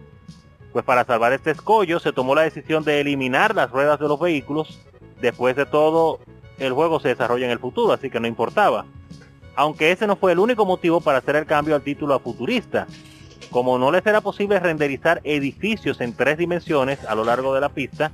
Pues 0.71 0.85
para 0.85 1.03
salvar 1.03 1.33
este 1.33 1.51
escollo 1.51 1.99
se 1.99 2.13
tomó 2.13 2.33
la 2.33 2.43
decisión 2.43 2.83
de 2.83 3.01
eliminar 3.01 3.53
las 3.53 3.69
ruedas 3.69 3.99
de 3.99 4.07
los 4.07 4.19
vehículos. 4.19 4.79
Después 5.19 5.55
de 5.57 5.65
todo, 5.65 6.19
el 6.59 6.71
juego 6.71 6.99
se 7.01 7.09
desarrolla 7.09 7.45
en 7.45 7.51
el 7.51 7.59
futuro, 7.59 7.91
así 7.91 8.09
que 8.09 8.21
no 8.21 8.27
importaba. 8.27 8.85
Aunque 9.61 9.91
ese 9.91 10.07
no 10.07 10.15
fue 10.15 10.31
el 10.31 10.39
único 10.39 10.65
motivo 10.65 11.01
para 11.01 11.19
hacer 11.19 11.35
el 11.35 11.45
cambio 11.45 11.75
al 11.75 11.83
título 11.83 12.15
a 12.15 12.19
futurista. 12.19 12.87
Como 13.51 13.77
no 13.77 13.91
les 13.91 14.03
era 14.07 14.19
posible 14.19 14.59
renderizar 14.59 15.21
edificios 15.23 16.01
en 16.01 16.15
tres 16.15 16.39
dimensiones 16.39 17.05
a 17.05 17.13
lo 17.13 17.23
largo 17.23 17.53
de 17.53 17.61
la 17.61 17.69
pista, 17.69 18.11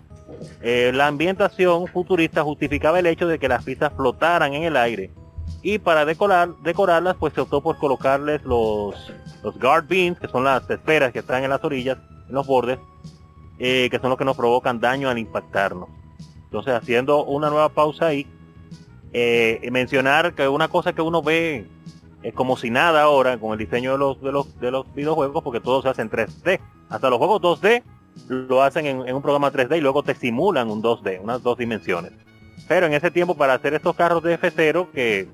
eh, 0.61 0.91
la 0.93 1.07
ambientación 1.07 1.87
futurista 1.87 2.43
justificaba 2.43 2.99
el 2.99 3.05
hecho 3.05 3.29
de 3.29 3.39
que 3.39 3.47
las 3.47 3.63
pistas 3.63 3.93
flotaran 3.95 4.55
en 4.55 4.63
el 4.63 4.75
aire. 4.75 5.09
Y 5.61 5.79
para 5.79 6.03
decorar, 6.03 6.49
decorarlas, 6.63 7.15
pues 7.15 7.33
se 7.33 7.39
optó 7.39 7.61
por 7.61 7.77
colocarles 7.77 8.43
los, 8.43 9.13
los 9.41 9.57
guard 9.57 9.87
beams, 9.87 10.19
que 10.19 10.27
son 10.27 10.43
las 10.43 10.69
esferas 10.69 11.13
que 11.13 11.19
están 11.19 11.45
en 11.45 11.49
las 11.49 11.63
orillas, 11.63 11.97
en 12.27 12.35
los 12.35 12.45
bordes, 12.45 12.77
eh, 13.57 13.87
que 13.89 13.99
son 13.99 14.09
los 14.09 14.19
que 14.19 14.25
nos 14.25 14.35
provocan 14.35 14.81
daño 14.81 15.07
al 15.07 15.17
impactarnos. 15.17 15.87
Entonces, 16.43 16.73
haciendo 16.73 17.23
una 17.23 17.49
nueva 17.49 17.69
pausa 17.69 18.07
ahí, 18.07 18.27
eh, 19.13 19.67
mencionar 19.71 20.33
que 20.33 20.47
una 20.47 20.67
cosa 20.67 20.93
que 20.93 21.01
uno 21.01 21.21
ve 21.21 21.67
es 22.23 22.33
como 22.33 22.57
si 22.57 22.69
nada 22.69 23.03
ahora 23.03 23.37
con 23.37 23.53
el 23.53 23.57
diseño 23.57 23.93
de 23.93 23.97
los, 23.97 24.21
de 24.21 24.31
los, 24.31 24.59
de 24.59 24.71
los 24.71 24.93
videojuegos, 24.93 25.43
porque 25.43 25.59
todo 25.59 25.81
se 25.81 25.89
hace 25.89 26.01
en 26.01 26.09
3D. 26.09 26.59
Hasta 26.89 27.09
los 27.09 27.19
juegos 27.19 27.41
2D 27.41 27.83
lo 28.27 28.63
hacen 28.63 28.85
en, 28.85 29.15
un 29.15 29.21
programa 29.21 29.51
3D 29.51 29.77
y 29.77 29.81
luego 29.81 30.03
te 30.03 30.15
simulan 30.15 30.69
un 30.69 30.81
2D, 30.81 31.19
unas 31.21 31.43
dos 31.43 31.57
dimensiones. 31.57 32.11
Pero 32.67 32.87
en 32.87 32.93
ese 32.93 33.11
tiempo 33.11 33.35
para 33.35 33.53
hacer 33.53 33.73
estos 33.73 33.95
carros 33.95 34.23
de 34.23 34.39
F0 34.39 34.89
que 34.91 35.27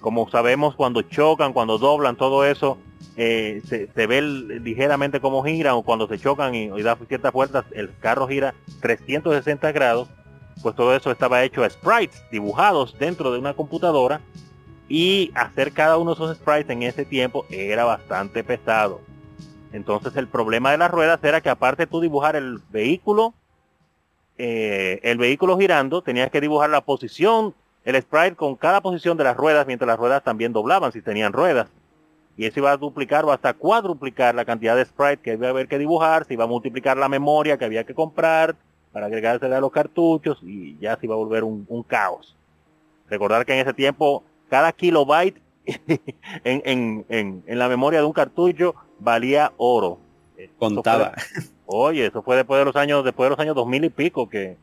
como 0.00 0.28
sabemos 0.30 0.74
cuando 0.74 1.02
chocan, 1.02 1.52
cuando 1.52 1.78
doblan, 1.78 2.16
todo 2.16 2.44
eso, 2.44 2.78
eh, 3.16 3.62
se, 3.64 4.06
ve 4.06 4.22
ligeramente 4.22 5.20
como 5.20 5.42
giran 5.42 5.74
o 5.74 5.82
cuando 5.82 6.06
se 6.06 6.18
chocan 6.18 6.54
y, 6.54 6.64
y 6.64 6.82
da 6.82 6.96
ciertas 7.08 7.32
vueltas, 7.32 7.64
el 7.72 7.90
carro 7.98 8.28
gira 8.28 8.54
360 8.80 9.72
grados, 9.72 10.08
pues 10.62 10.76
todo 10.76 10.94
eso 10.94 11.10
estaba 11.10 11.42
hecho 11.42 11.64
a 11.64 11.70
sprites 11.70 12.22
dibujados 12.30 12.96
dentro 12.98 13.32
de 13.32 13.38
una 13.38 13.54
computadora 13.54 14.20
y 14.88 15.30
hacer 15.34 15.72
cada 15.72 15.96
uno 15.96 16.14
de 16.14 16.14
esos 16.14 16.36
sprites 16.36 16.70
en 16.70 16.82
ese 16.82 17.04
tiempo 17.04 17.46
era 17.48 17.84
bastante 17.84 18.42
pesado. 18.44 19.00
Entonces 19.72 20.16
el 20.16 20.26
problema 20.26 20.72
de 20.72 20.78
las 20.78 20.90
ruedas 20.90 21.22
era 21.22 21.40
que 21.40 21.48
aparte 21.48 21.86
tú 21.86 22.00
dibujar 22.00 22.36
el 22.36 22.58
vehículo, 22.70 23.32
eh, 24.36 24.98
el 25.02 25.18
vehículo 25.18 25.58
girando, 25.58 26.02
tenías 26.02 26.30
que 26.30 26.40
dibujar 26.40 26.70
la 26.70 26.80
posición, 26.80 27.54
el 27.84 28.00
sprite 28.02 28.36
con 28.36 28.56
cada 28.56 28.80
posición 28.80 29.16
de 29.16 29.24
las 29.24 29.36
ruedas, 29.36 29.66
mientras 29.66 29.86
las 29.86 29.98
ruedas 29.98 30.24
también 30.24 30.52
doblaban 30.52 30.92
si 30.92 31.02
tenían 31.02 31.32
ruedas. 31.32 31.68
Y 32.36 32.46
eso 32.46 32.60
iba 32.60 32.72
a 32.72 32.76
duplicar 32.76 33.24
o 33.24 33.32
hasta 33.32 33.52
cuadruplicar 33.52 34.34
la 34.34 34.44
cantidad 34.44 34.74
de 34.74 34.84
sprite 34.84 35.22
que 35.22 35.32
iba 35.34 35.48
a 35.48 35.50
haber 35.50 35.68
que 35.68 35.78
dibujar, 35.78 36.24
se 36.24 36.34
iba 36.34 36.44
a 36.44 36.48
multiplicar 36.48 36.96
la 36.96 37.08
memoria 37.08 37.56
que 37.58 37.64
había 37.64 37.84
que 37.84 37.94
comprar 37.94 38.56
para 38.92 39.06
agregarse 39.06 39.46
a 39.46 39.60
los 39.60 39.70
cartuchos 39.70 40.38
y 40.42 40.76
ya 40.78 40.96
se 40.96 41.06
iba 41.06 41.14
a 41.14 41.18
volver 41.18 41.44
un, 41.44 41.64
un 41.68 41.82
caos. 41.82 42.36
Recordar 43.08 43.44
que 43.46 43.52
en 43.52 43.60
ese 43.60 43.72
tiempo 43.74 44.24
cada 44.48 44.72
kilobyte 44.72 45.40
en, 46.44 46.62
en, 46.64 47.04
en, 47.08 47.42
en 47.46 47.58
la 47.58 47.68
memoria 47.68 48.00
de 48.00 48.06
un 48.06 48.12
cartucho 48.12 48.74
valía 48.98 49.52
oro. 49.56 49.98
Eso 50.36 50.52
Contaba. 50.58 51.12
fue- 51.16 51.42
oye, 51.66 52.06
eso 52.06 52.22
fue 52.22 52.36
después 52.36 52.58
de 52.58 52.64
los 52.64 52.76
años, 52.76 53.04
después 53.04 53.26
de 53.26 53.30
los 53.30 53.38
años 53.38 53.54
2000 53.54 53.84
y 53.84 53.90
pico 53.90 54.28
que, 54.28 54.56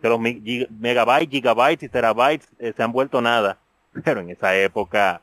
que 0.00 0.08
los 0.08 0.18
gig- 0.20 0.68
megabytes, 0.70 1.28
gigabytes 1.30 1.82
y 1.82 1.88
terabytes 1.88 2.48
eh, 2.58 2.72
se 2.76 2.82
han 2.82 2.92
vuelto 2.92 3.20
nada. 3.20 3.58
Pero 4.04 4.20
en 4.20 4.30
esa 4.30 4.56
época 4.56 5.20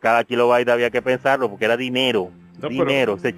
cada 0.00 0.24
kilobyte 0.24 0.68
había 0.70 0.90
que 0.90 1.02
pensarlo 1.02 1.48
porque 1.48 1.64
era 1.66 1.76
dinero. 1.76 2.30
No, 2.54 2.68
pero- 2.68 2.70
dinero. 2.70 3.18
Se- 3.18 3.34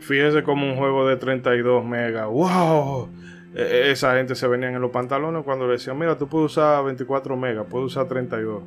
Fíjese 0.00 0.42
como 0.42 0.66
un 0.66 0.76
juego 0.76 1.06
de 1.06 1.16
32 1.16 1.84
megas. 1.84 2.26
¡Wow! 2.28 3.08
E- 3.54 3.90
Esa 3.92 4.14
gente 4.16 4.34
se 4.34 4.46
venían 4.48 4.74
en 4.74 4.80
los 4.82 4.90
pantalones 4.90 5.44
cuando 5.44 5.66
le 5.66 5.74
decían, 5.74 5.98
mira, 5.98 6.16
tú 6.18 6.26
puedes 6.28 6.52
usar 6.52 6.84
24 6.84 7.36
megas, 7.36 7.66
puedes 7.70 7.86
usar 7.86 8.06
32. 8.08 8.62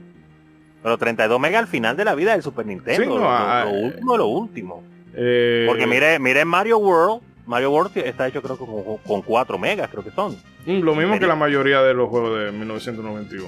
pero 0.81 0.97
32 0.97 1.39
megas 1.39 1.59
al 1.61 1.67
final 1.67 1.97
de 1.97 2.05
la 2.05 2.15
vida 2.15 2.31
del 2.31 2.41
Super 2.43 2.65
Nintendo. 2.65 3.03
Sí, 3.03 3.09
no, 3.09 3.17
lo, 3.19 3.29
ah, 3.29 3.65
lo 3.65 3.71
eh, 3.71 3.83
último 3.85 4.17
lo 4.17 4.27
último. 4.27 4.83
Eh, 5.13 5.65
Porque 5.67 5.87
mire, 5.87 6.19
mire 6.19 6.45
Mario 6.45 6.77
World. 6.77 7.21
Mario 7.45 7.71
World 7.71 7.97
está 7.97 8.27
hecho 8.27 8.41
creo 8.41 8.57
que 8.57 8.65
con, 8.65 8.97
con 8.97 9.21
4 9.21 9.57
megas, 9.57 9.89
creo 9.89 10.03
que 10.03 10.11
son. 10.11 10.35
mm, 10.65 10.79
Lo 10.81 10.95
mismo 10.95 11.13
¿En 11.13 11.19
que 11.19 11.27
la 11.27 11.35
mayoría 11.35 11.81
de 11.81 11.93
los 11.93 12.09
juegos 12.09 12.39
de 12.39 12.51
1991. 12.51 13.47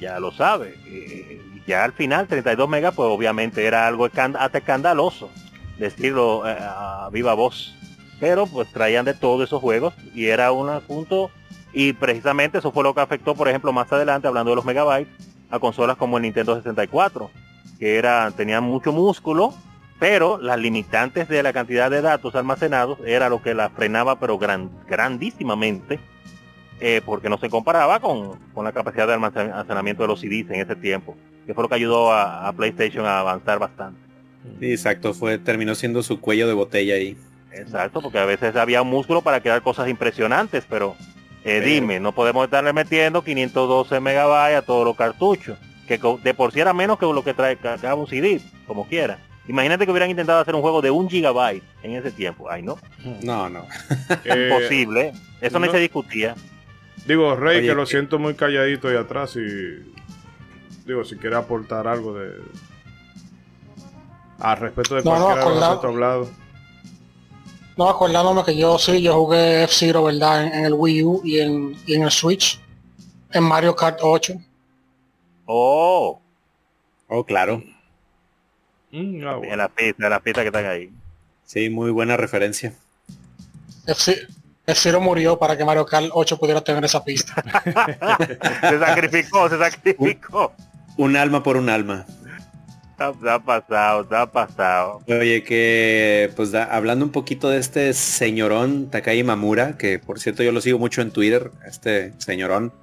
ya 0.00 0.18
lo 0.18 0.30
sabe. 0.32 0.74
Eh, 0.86 1.40
ya 1.66 1.84
al 1.84 1.92
final 1.92 2.26
32 2.26 2.68
megas 2.68 2.94
pues 2.94 3.06
obviamente 3.08 3.64
era 3.66 3.86
algo 3.86 4.06
hasta 4.06 4.58
escandaloso 4.58 5.30
decirlo 5.78 6.48
eh, 6.48 6.56
a 6.58 7.08
viva 7.12 7.34
voz. 7.34 7.76
Pero 8.20 8.46
pues 8.46 8.68
traían 8.70 9.04
de 9.06 9.14
todos 9.14 9.42
esos 9.48 9.60
juegos 9.60 9.94
y 10.14 10.26
era 10.26 10.52
un 10.52 10.68
asunto 10.68 11.30
y 11.72 11.92
precisamente 11.94 12.58
eso 12.58 12.70
fue 12.72 12.84
lo 12.84 12.94
que 12.94 13.00
afectó 13.00 13.34
por 13.34 13.48
ejemplo 13.48 13.72
más 13.72 13.90
adelante 13.92 14.28
hablando 14.28 14.50
de 14.50 14.56
los 14.56 14.64
megabytes 14.64 15.12
a 15.50 15.58
consolas 15.58 15.96
como 15.96 16.16
el 16.18 16.22
Nintendo 16.24 16.56
64 16.56 17.30
que 17.78 17.96
era 17.96 18.30
tenían 18.32 18.64
mucho 18.64 18.92
músculo 18.92 19.54
pero 19.98 20.38
las 20.38 20.58
limitantes 20.58 21.28
de 21.28 21.42
la 21.42 21.52
cantidad 21.52 21.90
de 21.90 22.02
datos 22.02 22.34
almacenados 22.34 22.98
era 23.06 23.28
lo 23.28 23.40
que 23.40 23.54
la 23.54 23.70
frenaba 23.70 24.18
pero 24.18 24.36
gran, 24.36 24.70
grandísimamente 24.88 26.00
eh, 26.80 27.02
porque 27.04 27.28
no 27.28 27.38
se 27.38 27.50
comparaba 27.50 28.00
con, 28.00 28.38
con 28.54 28.64
la 28.64 28.72
capacidad 28.72 29.06
de 29.06 29.14
almacen- 29.14 29.52
almacenamiento 29.52 30.02
de 30.02 30.08
los 30.08 30.20
CDs 30.20 30.48
en 30.50 30.60
ese 30.62 30.74
tiempo, 30.74 31.14
que 31.46 31.52
fue 31.52 31.62
lo 31.62 31.68
que 31.68 31.74
ayudó 31.74 32.10
a, 32.10 32.50
PlayStation 32.54 33.04
a 33.04 33.20
avanzar 33.20 33.58
bastante. 33.58 34.00
Exacto, 34.62 35.12
fue, 35.12 35.36
terminó 35.36 35.74
siendo 35.74 36.02
su 36.02 36.20
cuello 36.20 36.48
de 36.48 36.54
botella 36.54 36.94
ahí. 36.94 37.18
Exacto, 37.52 38.00
porque 38.00 38.18
a 38.18 38.24
veces 38.24 38.54
había 38.56 38.82
un 38.82 38.88
músculo 38.88 39.22
para 39.22 39.40
crear 39.40 39.60
cosas 39.62 39.88
impresionantes, 39.88 40.64
pero 40.68 40.96
Eh, 41.42 41.60
dime, 41.60 41.98
no 42.00 42.12
podemos 42.12 42.44
estarle 42.44 42.72
metiendo 42.74 43.22
512 43.24 43.98
megabytes 44.00 44.58
a 44.58 44.62
todos 44.62 44.84
los 44.84 44.94
cartuchos, 44.96 45.58
que 45.88 45.98
de 46.22 46.34
por 46.34 46.52
sí 46.52 46.60
era 46.60 46.72
menos 46.74 46.98
que 46.98 47.06
lo 47.06 47.24
que 47.24 47.32
trae 47.34 47.56
cargaba 47.56 47.94
un 47.94 48.06
CD, 48.06 48.40
como 48.66 48.86
quiera. 48.86 49.18
Imagínate 49.48 49.84
que 49.86 49.90
hubieran 49.90 50.10
intentado 50.10 50.38
hacer 50.38 50.54
un 50.54 50.60
juego 50.60 50.82
de 50.82 50.90
un 50.90 51.08
gigabyte 51.08 51.64
en 51.82 51.92
ese 51.96 52.10
tiempo. 52.12 52.48
Ay, 52.50 52.62
no, 52.62 52.76
No, 53.22 53.48
no. 53.48 53.64
Eh, 54.24 54.48
imposible. 54.52 55.12
Eso 55.40 55.58
no, 55.58 55.66
no. 55.66 55.72
se 55.72 55.78
discutía. 55.78 56.34
Digo, 57.06 57.34
Rey, 57.34 57.58
Oye, 57.60 57.68
que 57.68 57.74
lo 57.74 57.84
que- 57.84 57.90
siento 57.90 58.18
muy 58.18 58.34
calladito 58.34 58.88
ahí 58.88 58.96
atrás 58.96 59.34
y... 59.36 59.40
Digo, 60.86 61.04
si 61.04 61.16
quiere 61.16 61.36
aportar 61.36 61.88
algo 61.88 62.12
de... 62.18 62.32
Al 64.40 64.56
respecto 64.58 64.94
de 64.96 65.02
No, 65.04 65.18
no, 65.18 65.24
cualquiera 65.26 66.18
No, 67.76 67.88
acordándome 67.88 68.44
que 68.44 68.56
yo 68.56 68.78
sí, 68.78 69.00
yo 69.02 69.14
jugué 69.14 69.62
F-Zero, 69.64 70.04
¿verdad? 70.04 70.44
En, 70.46 70.52
en 70.54 70.64
el 70.66 70.74
Wii 70.74 71.04
U 71.04 71.20
y 71.24 71.38
en, 71.40 71.76
y 71.86 71.94
en 71.94 72.02
el 72.02 72.10
Switch. 72.10 72.60
En 73.32 73.44
Mario 73.44 73.74
Kart 73.76 73.98
8. 74.02 74.34
Oh, 75.46 76.20
Oh, 77.12 77.24
claro. 77.24 77.62
Mm, 78.92 79.26
ah, 79.26 79.36
bueno. 79.36 79.52
en 79.52 79.58
las 79.58 79.70
pistas, 79.70 80.04
en 80.04 80.10
las 80.10 80.20
pistas 80.22 80.42
que 80.42 80.48
están 80.48 80.66
ahí. 80.66 80.90
Sí, 81.44 81.68
muy 81.70 81.90
buena 81.90 82.16
referencia. 82.16 82.72
F- 83.86 84.26
F-Zero 84.66 85.00
murió 85.00 85.36
para 85.38 85.56
que 85.56 85.64
Mario 85.64 85.84
Kart 85.86 86.06
8 86.12 86.38
pudiera 86.38 86.60
tener 86.60 86.84
esa 86.84 87.02
pista. 87.04 87.34
Se 88.68 88.78
sacrificó, 88.78 89.48
se 89.48 89.58
sacrificó. 89.58 90.52
Un 90.96 91.16
alma 91.16 91.42
por 91.42 91.56
un 91.56 91.68
alma. 91.68 92.06
Está, 93.00 93.12
está 93.12 93.38
pasado, 93.42 94.02
está 94.02 94.26
pasado. 94.30 95.00
Oye, 95.08 95.42
que 95.42 96.30
pues 96.36 96.50
da- 96.52 96.64
hablando 96.64 97.02
un 97.02 97.10
poquito 97.12 97.48
de 97.48 97.56
este 97.58 97.94
señorón 97.94 98.90
Takai 98.90 99.22
Mamura, 99.22 99.78
que 99.78 99.98
por 99.98 100.20
cierto 100.20 100.42
yo 100.42 100.52
lo 100.52 100.60
sigo 100.60 100.78
mucho 100.78 101.00
en 101.00 101.10
Twitter, 101.10 101.50
este 101.66 102.12
señorón, 102.18 102.74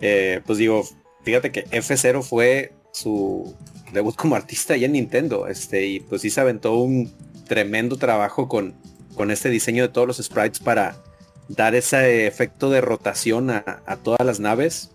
eh, 0.00 0.40
pues 0.46 0.56
digo, 0.56 0.84
fíjate 1.22 1.52
que 1.52 1.66
F0 1.66 2.22
fue 2.22 2.72
su 2.92 3.54
debut 3.92 4.16
como 4.16 4.36
artista 4.36 4.74
ya 4.74 4.86
en 4.86 4.92
Nintendo, 4.92 5.46
este, 5.48 5.84
y 5.86 6.00
pues 6.00 6.22
sí 6.22 6.30
se 6.30 6.40
aventó 6.40 6.72
un 6.76 7.12
tremendo 7.46 7.96
trabajo 7.98 8.48
con, 8.48 8.74
con 9.16 9.30
este 9.30 9.50
diseño 9.50 9.82
de 9.82 9.90
todos 9.90 10.06
los 10.08 10.16
sprites 10.16 10.60
para 10.60 10.96
dar 11.48 11.74
ese 11.74 12.26
efecto 12.26 12.70
de 12.70 12.80
rotación 12.80 13.50
a 13.50 13.98
todas 14.02 14.24
las 14.24 14.40
naves. 14.40 14.92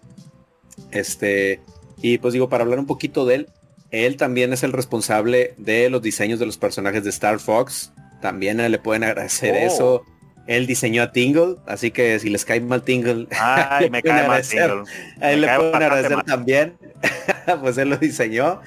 Este, 0.89 1.59
y 2.01 2.17
pues 2.17 2.33
digo, 2.33 2.49
para 2.49 2.63
hablar 2.63 2.79
un 2.79 2.87
poquito 2.87 3.27
de 3.27 3.35
él, 3.35 3.49
él 3.93 4.17
también 4.17 4.51
es 4.51 4.63
el 4.63 4.73
responsable 4.73 5.53
de 5.57 5.89
los 5.89 6.01
diseños 6.01 6.39
de 6.39 6.45
los 6.45 6.57
personajes 6.57 7.03
de 7.05 7.09
Star 7.11 7.39
Fox. 7.39 7.93
También 8.21 8.57
le 8.57 8.79
pueden 8.79 9.03
agradecer 9.05 9.53
Oh. 9.55 9.67
eso. 9.67 10.03
Él 10.47 10.67
diseñó 10.67 11.03
a 11.03 11.11
Tingle, 11.13 11.55
así 11.67 11.91
que 11.91 12.19
si 12.19 12.29
les 12.29 12.43
cae 12.43 12.59
mal 12.59 12.81
Tingle, 12.83 13.27
Ay, 13.39 13.89
me 13.89 14.01
cae 14.03 14.27
mal. 14.27 14.41
Tingle. 14.41 14.83
A 15.21 15.31
él 15.31 15.39
Me 15.41 15.47
le 15.47 15.55
pueden 15.55 15.75
agradecer 15.75 16.15
mal. 16.17 16.25
también. 16.25 16.73
pues 17.61 17.77
él 17.77 17.89
lo 17.91 17.97
diseñó. 17.97 18.59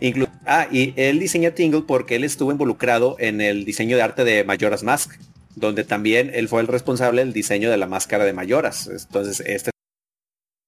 Inclu- 0.00 0.28
ah, 0.46 0.66
y 0.72 0.94
él 0.96 1.20
diseñó 1.20 1.50
a 1.50 1.52
Tingle 1.52 1.82
porque 1.86 2.16
él 2.16 2.24
estuvo 2.24 2.50
involucrado 2.50 3.14
en 3.20 3.40
el 3.40 3.64
diseño 3.64 3.96
de 3.96 4.02
arte 4.02 4.24
de 4.24 4.42
Majora's 4.42 4.82
Mask, 4.82 5.12
donde 5.54 5.84
también 5.84 6.30
él 6.34 6.48
fue 6.48 6.60
el 6.62 6.66
responsable 6.66 7.22
del 7.22 7.32
diseño 7.32 7.70
de 7.70 7.76
la 7.76 7.86
máscara 7.86 8.24
de 8.24 8.32
Mayoras. 8.32 8.88
Entonces, 8.88 9.40
este 9.46 9.70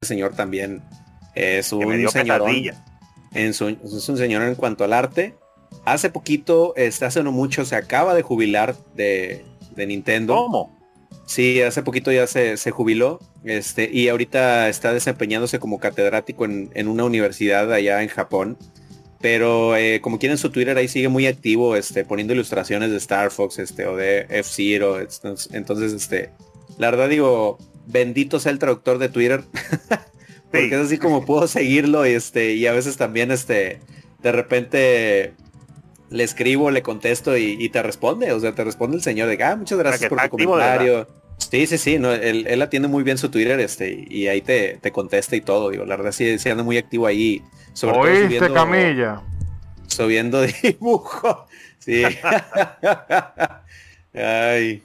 señor 0.03 0.35
también 0.37 0.83
es 1.35 1.71
Que 1.71 1.77
me 1.79 1.87
un 1.87 1.99
dio 1.99 2.11
señorón 2.11 2.47
pesadilla. 2.49 2.85
En 3.35 3.55
su, 3.55 3.69
es 3.69 4.09
un 4.09 4.17
señor 4.17 4.43
en 4.43 4.55
cuanto 4.55 4.85
al 4.85 4.93
arte. 4.93 5.35
Hace 5.85 6.09
poquito, 6.09 6.75
este, 6.77 7.05
hace 7.05 7.23
no 7.23 7.33
mucho, 7.33 7.65
se 7.65 7.77
acaba 7.77 8.15
de 8.15 8.23
jubilar 8.23 8.77
de, 8.95 9.45
de 9.75 9.87
Nintendo. 9.87 10.37
¿Cómo? 10.37 10.79
Sí, 11.27 11.61
hace 11.63 11.83
poquito 11.83 12.13
ya 12.13 12.27
se, 12.27 12.57
se 12.57 12.71
jubiló. 12.71 13.21
Este, 13.45 13.91
y 13.93 14.09
ahorita 14.09 14.69
está 14.69 14.93
desempeñándose 14.93 15.59
como 15.59 15.79
catedrático 15.79 16.45
en, 16.45 16.71
en 16.75 16.89
una 16.89 17.05
universidad 17.05 17.73
allá 17.73 18.03
en 18.03 18.09
Japón. 18.09 18.57
Pero 19.21 19.75
eh, 19.77 20.01
como 20.03 20.19
quieren 20.19 20.37
su 20.37 20.51
Twitter 20.51 20.77
ahí 20.77 20.87
sigue 20.87 21.09
muy 21.09 21.27
activo, 21.27 21.77
este, 21.77 22.05
poniendo 22.05 22.35
ilustraciones 22.35 22.91
de 22.91 22.99
Star 22.99 23.31
Fox, 23.31 23.59
este, 23.59 23.87
o 23.87 23.97
de 23.97 24.27
F-Zero. 24.29 25.01
Entonces, 25.01 25.49
entonces, 25.55 25.93
este, 25.95 26.31
la 26.77 26.91
verdad 26.91 27.09
digo, 27.09 27.59
bendito 27.87 28.39
sea 28.39 28.53
el 28.53 28.59
traductor 28.59 28.99
de 28.99 29.09
Twitter. 29.09 29.45
Porque 30.55 30.69
Sí. 30.69 30.75
es 30.75 30.81
así 30.87 30.99
como 30.99 31.25
puedo 31.25 31.47
seguirlo 31.49 32.07
y 32.07 32.11
este, 32.11 32.53
y 32.55 32.67
a 32.67 32.73
veces 32.73 32.97
también 32.97 33.31
este, 33.31 33.81
de 34.23 34.33
repente 34.33 35.33
le 36.11 36.25
escribo, 36.25 36.71
le 36.71 36.83
contesto 36.83 37.37
y, 37.37 37.57
y 37.59 37.69
te 37.71 37.83
responde. 37.83 38.33
O 38.33 38.41
sea, 38.41 38.55
te 38.55 38.65
responde 38.65 38.97
el 38.97 39.03
señor 39.03 39.29
de, 39.29 39.43
ah, 39.43 39.57
muchas 39.57 39.79
gracias 39.79 40.09
por 40.09 40.21
tu 40.23 40.29
comentario. 40.39 41.09
Sí, 41.39 41.67
sí, 41.67 41.79
sí, 41.79 41.99
no, 41.99 42.13
él, 42.13 42.47
él 42.49 42.63
atiende 42.63 42.89
muy 42.89 43.03
bien 43.03 43.19
su 43.19 43.29
Twitter, 43.29 43.59
este, 43.59 44.05
y 44.09 44.29
ahí 44.29 44.41
te, 44.41 44.79
te 44.81 44.93
contesta 44.93 45.35
y 45.37 45.41
todo. 45.41 45.71
Digo, 45.71 45.85
la 45.85 45.97
verdad 45.97 46.13
sí, 46.13 46.39
sí 46.39 46.49
anda 46.49 46.63
muy 46.63 46.79
activo 46.79 47.07
ahí. 47.07 47.43
Sobre 47.73 47.95
todo 47.95 48.03
¿Oíste, 48.05 48.25
subiendo, 48.27 48.55
Camilla? 48.55 49.23
subiendo 49.89 50.43
dibujo. 50.63 51.47
Sí. 51.81 52.05
Ay. 54.15 54.83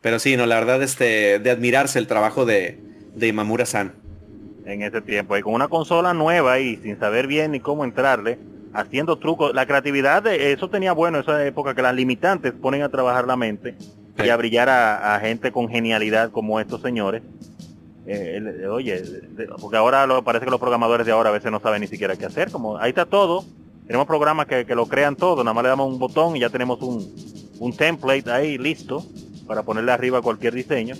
Pero 0.00 0.18
sí, 0.20 0.36
no, 0.36 0.46
la 0.46 0.54
verdad, 0.56 0.82
este, 0.82 1.40
de 1.40 1.50
admirarse 1.50 1.98
el 1.98 2.06
trabajo 2.06 2.46
de, 2.46 2.78
de 3.14 3.26
Imamura-san. 3.26 3.94
En 4.68 4.82
ese 4.82 5.00
tiempo. 5.00 5.36
Y 5.36 5.42
con 5.42 5.54
una 5.54 5.68
consola 5.68 6.14
nueva 6.14 6.58
y 6.60 6.76
sin 6.76 6.98
saber 6.98 7.26
bien 7.26 7.52
ni 7.52 7.60
cómo 7.60 7.84
entrarle, 7.84 8.38
haciendo 8.72 9.16
trucos. 9.16 9.54
La 9.54 9.66
creatividad, 9.66 10.22
de 10.22 10.52
eso 10.52 10.68
tenía 10.68 10.92
bueno 10.92 11.18
esa 11.18 11.44
época 11.46 11.74
que 11.74 11.82
las 11.82 11.94
limitantes 11.94 12.52
ponen 12.52 12.82
a 12.82 12.88
trabajar 12.88 13.26
la 13.26 13.36
mente 13.36 13.76
y 14.22 14.28
a 14.28 14.36
brillar 14.36 14.68
a, 14.68 15.14
a 15.14 15.20
gente 15.20 15.52
con 15.52 15.68
genialidad 15.68 16.30
como 16.30 16.60
estos 16.60 16.82
señores. 16.82 17.22
Eh, 18.06 18.34
el- 18.36 18.66
oye, 18.68 19.02
porque 19.60 19.76
ahora 19.76 20.06
lo, 20.06 20.22
parece 20.22 20.44
que 20.44 20.50
los 20.50 20.60
programadores 20.60 21.06
de 21.06 21.12
ahora 21.12 21.30
a 21.30 21.32
veces 21.32 21.50
no 21.52 21.60
saben 21.60 21.80
ni 21.80 21.86
siquiera 21.86 22.16
qué 22.16 22.26
hacer. 22.26 22.50
Como 22.50 22.76
ahí 22.78 22.90
está 22.90 23.04
todo. 23.06 23.44
Tenemos 23.86 24.06
programas 24.06 24.46
que, 24.46 24.66
que 24.66 24.74
lo 24.74 24.86
crean 24.86 25.16
todo. 25.16 25.42
Nada 25.44 25.54
más 25.54 25.62
le 25.62 25.70
damos 25.70 25.90
un 25.90 25.98
botón 25.98 26.36
y 26.36 26.40
ya 26.40 26.50
tenemos 26.50 26.80
un, 26.82 27.06
un 27.58 27.74
template 27.76 28.30
ahí 28.30 28.58
listo 28.58 29.02
para 29.46 29.62
ponerle 29.62 29.92
arriba 29.92 30.20
cualquier 30.20 30.52
diseño 30.52 30.94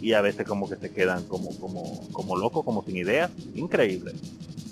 y 0.00 0.12
a 0.12 0.20
veces 0.20 0.46
como 0.46 0.68
que 0.68 0.76
se 0.76 0.90
quedan 0.90 1.24
como 1.24 1.56
como 1.58 2.08
como 2.12 2.36
locos, 2.36 2.64
como 2.64 2.82
sin 2.84 2.96
ideas, 2.96 3.30
increíble. 3.54 4.12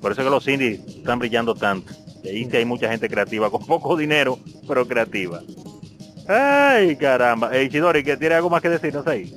Por 0.01 0.13
eso 0.13 0.23
que 0.23 0.31
los 0.31 0.47
indies 0.49 0.81
están 0.87 1.19
brillando 1.19 1.55
tanto. 1.55 1.93
Y 2.23 2.29
ahí 2.29 2.49
sí 2.51 2.57
hay 2.57 2.65
mucha 2.65 2.91
gente 2.91 3.09
creativa 3.09 3.51
con 3.51 3.65
poco 3.67 3.97
dinero, 3.97 4.39
pero 4.69 4.87
creativa. 4.87 5.43
Ay, 6.27 6.97
caramba. 6.97 7.55
Eh, 7.57 7.65
Ichidori, 7.65 8.03
¿que 8.03 8.17
tiene 8.17 8.35
algo 8.35 8.49
más 8.51 8.63
que 8.63 8.71
decirnos 8.71 9.07
ahí? 9.07 9.35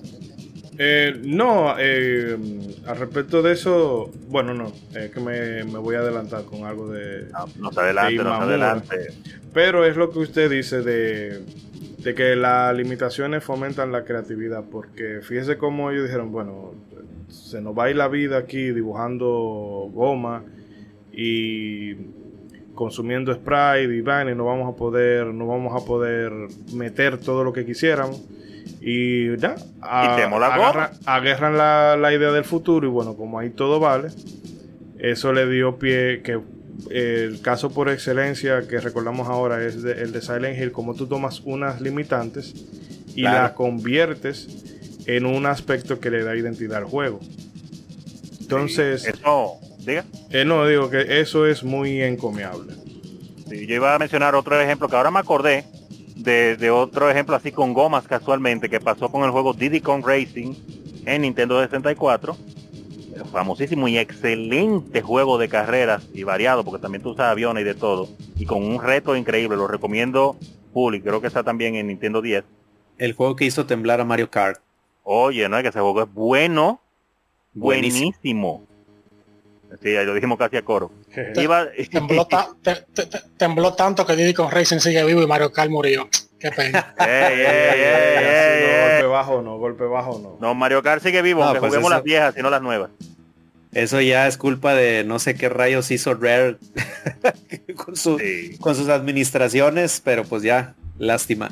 Eh, 0.79 1.19
no, 1.23 1.75
eh, 1.79 2.37
al 2.85 2.97
respecto 2.97 3.41
de 3.41 3.53
eso, 3.53 4.11
bueno, 4.29 4.53
no, 4.53 4.71
es 4.93 5.09
que 5.11 5.19
me, 5.19 5.63
me 5.63 5.79
voy 5.79 5.95
a 5.95 5.99
adelantar 5.99 6.43
con 6.43 6.65
algo 6.65 6.89
de... 6.89 7.29
No, 7.31 7.47
nos 7.57 7.77
adelante, 7.77 8.15
nos 8.15 8.25
Mamura. 8.25 8.45
adelante. 8.45 9.07
Pero 9.53 9.85
es 9.85 9.97
lo 9.97 10.11
que 10.11 10.19
usted 10.19 10.51
dice 10.51 10.81
de, 10.81 11.41
de 11.97 12.13
que 12.13 12.35
las 12.35 12.75
limitaciones 12.75 13.43
fomentan 13.43 13.91
la 13.91 14.03
creatividad, 14.03 14.63
porque 14.71 15.19
fíjese 15.23 15.57
cómo 15.57 15.89
ellos 15.91 16.03
dijeron, 16.05 16.31
bueno, 16.31 16.71
se 17.29 17.59
nos 17.61 17.77
va 17.77 17.85
a 17.85 17.89
ir 17.89 17.95
la 17.95 18.07
vida 18.07 18.37
aquí 18.37 18.71
dibujando 18.71 19.89
goma 19.93 20.43
y 21.11 21.95
consumiendo 22.75 23.33
spray 23.33 23.85
y 23.85 24.01
vaina 24.01 24.31
y 24.31 24.35
no 24.35 24.45
vamos 24.45 24.71
a 24.73 24.77
poder, 24.77 25.25
no 25.27 25.47
vamos 25.47 25.81
a 25.81 25.85
poder 25.85 26.31
meter 26.73 27.17
todo 27.17 27.43
lo 27.43 27.51
que 27.53 27.65
quisiéramos. 27.65 28.23
Y 28.81 29.35
ya, 29.37 29.55
a- 29.81 30.15
agarra- 30.69 30.91
agarran 31.05 31.57
la, 31.57 31.97
la 31.99 32.13
idea 32.13 32.31
del 32.31 32.43
futuro 32.43 32.85
y 32.87 32.89
bueno, 32.89 33.15
como 33.15 33.39
ahí 33.39 33.49
todo 33.49 33.79
vale, 33.79 34.09
eso 34.99 35.33
le 35.33 35.47
dio 35.49 35.77
pie 35.77 36.21
que 36.23 36.39
el 36.89 37.41
caso 37.41 37.71
por 37.71 37.89
excelencia 37.89 38.67
que 38.67 38.79
recordamos 38.79 39.27
ahora 39.27 39.63
es 39.65 39.81
de- 39.83 39.93
el 40.01 40.11
de 40.11 40.21
Silent 40.21 40.57
Hill, 40.59 40.71
como 40.71 40.93
tú 40.93 41.07
tomas 41.07 41.41
unas 41.45 41.81
limitantes 41.81 42.53
y 43.15 43.21
Claro. 43.21 43.43
las 43.43 43.51
conviertes 43.53 44.47
en 45.07 45.25
un 45.25 45.45
aspecto 45.45 45.99
que 45.99 46.09
le 46.11 46.23
da 46.23 46.35
identidad 46.35 46.77
al 46.79 46.85
juego. 46.85 47.19
Entonces, 48.41 49.05
Eso, 49.05 49.55
diga. 49.79 50.05
eh, 50.29 50.45
no, 50.45 50.65
digo 50.67 50.89
que 50.89 51.19
eso 51.21 51.45
es 51.45 51.63
muy 51.63 52.01
encomiable. 52.01 52.73
Sí, 53.49 53.65
yo 53.65 53.75
iba 53.75 53.93
a 53.95 53.99
mencionar 53.99 54.35
otro 54.35 54.59
ejemplo 54.59 54.87
que 54.87 54.95
ahora 54.95 55.11
me 55.11 55.19
acordé 55.19 55.65
de, 56.15 56.57
de 56.57 56.69
otro 56.69 57.09
ejemplo 57.09 57.35
así 57.35 57.51
con 57.51 57.73
gomas 57.73 58.07
casualmente 58.07 58.69
que 58.69 58.79
pasó 58.79 59.09
con 59.09 59.23
el 59.23 59.31
juego 59.31 59.53
Diddy 59.53 59.81
Kong 59.81 60.03
Racing 60.05 60.53
en 61.05 61.21
Nintendo 61.21 61.61
64. 61.61 62.35
Famosísimo 63.25 63.87
y 63.87 63.97
excelente 63.97 65.01
juego 65.01 65.37
de 65.37 65.49
carreras 65.49 66.07
y 66.13 66.23
variado 66.23 66.63
porque 66.63 66.81
también 66.81 67.01
tú 67.03 67.11
usas 67.11 67.31
aviones 67.31 67.61
y 67.61 67.65
de 67.65 67.73
todo. 67.75 68.07
Y 68.37 68.45
con 68.45 68.63
un 68.63 68.81
reto 68.81 69.15
increíble, 69.15 69.57
lo 69.57 69.67
recomiendo 69.67 70.35
full 70.73 70.95
y 70.95 71.01
creo 71.01 71.21
que 71.21 71.27
está 71.27 71.43
también 71.43 71.75
en 71.75 71.87
Nintendo 71.87 72.21
10. 72.21 72.43
El 72.97 73.13
juego 73.13 73.35
que 73.35 73.45
hizo 73.45 73.65
temblar 73.65 73.99
a 74.01 74.05
Mario 74.05 74.29
Kart. 74.29 74.59
Oye, 75.03 75.47
no 75.49 75.57
es 75.57 75.63
que 75.63 75.69
ese 75.69 75.79
juego 75.79 76.01
es 76.03 76.13
bueno, 76.13 76.81
Buenísimo. 77.53 78.11
buenísimo. 78.11 78.63
Sí, 79.81 79.93
lo 79.93 80.13
dijimos 80.13 80.37
casi 80.37 80.57
a 80.57 80.61
coro. 80.63 80.91
Iba, 81.35 81.67
Tembló, 81.91 82.25
ta- 82.25 82.49
te- 82.61 82.85
te- 82.93 83.05
te- 83.05 83.19
tembló 83.37 83.73
tanto 83.73 84.05
que 84.05 84.15
Diddy 84.15 84.33
con 84.33 84.49
Racing 84.51 84.79
sigue 84.79 85.03
vivo 85.03 85.21
y 85.21 85.27
Mario 85.27 85.51
Kart 85.51 85.69
murió. 85.69 86.07
Qué 86.39 86.51
pena. 86.51 86.93
Ey, 86.99 87.39
ey, 87.39 87.81
ey, 87.81 88.63
no, 88.63 88.87
golpe 88.87 89.05
bajo 89.07 89.41
no, 89.41 89.57
golpe 89.57 89.83
bajo 89.85 90.19
no. 90.19 90.37
No, 90.39 90.53
Mario 90.53 90.83
Kart 90.83 91.01
sigue 91.03 91.21
vivo, 91.21 91.39
No, 91.41 91.45
aunque 91.47 91.59
pues 91.61 91.69
juguemos 91.71 91.89
eso- 91.89 91.95
las 91.97 92.03
viejas 92.03 92.35
y 92.37 92.41
no 92.41 92.49
las 92.49 92.61
nuevas. 92.61 92.91
Eso 93.73 93.99
ya 94.01 94.27
es 94.27 94.37
culpa 94.37 94.73
de 94.75 95.03
no 95.03 95.19
sé 95.19 95.35
qué 95.35 95.49
rayos 95.49 95.91
hizo 95.91 96.13
Rare 96.15 96.57
con, 97.75 97.95
su- 97.95 98.17
Sí. 98.17 98.57
con 98.59 98.75
sus 98.75 98.87
administraciones, 98.89 100.01
pero 100.03 100.23
pues 100.23 100.41
ya, 100.43 100.73
lástima. 100.97 101.49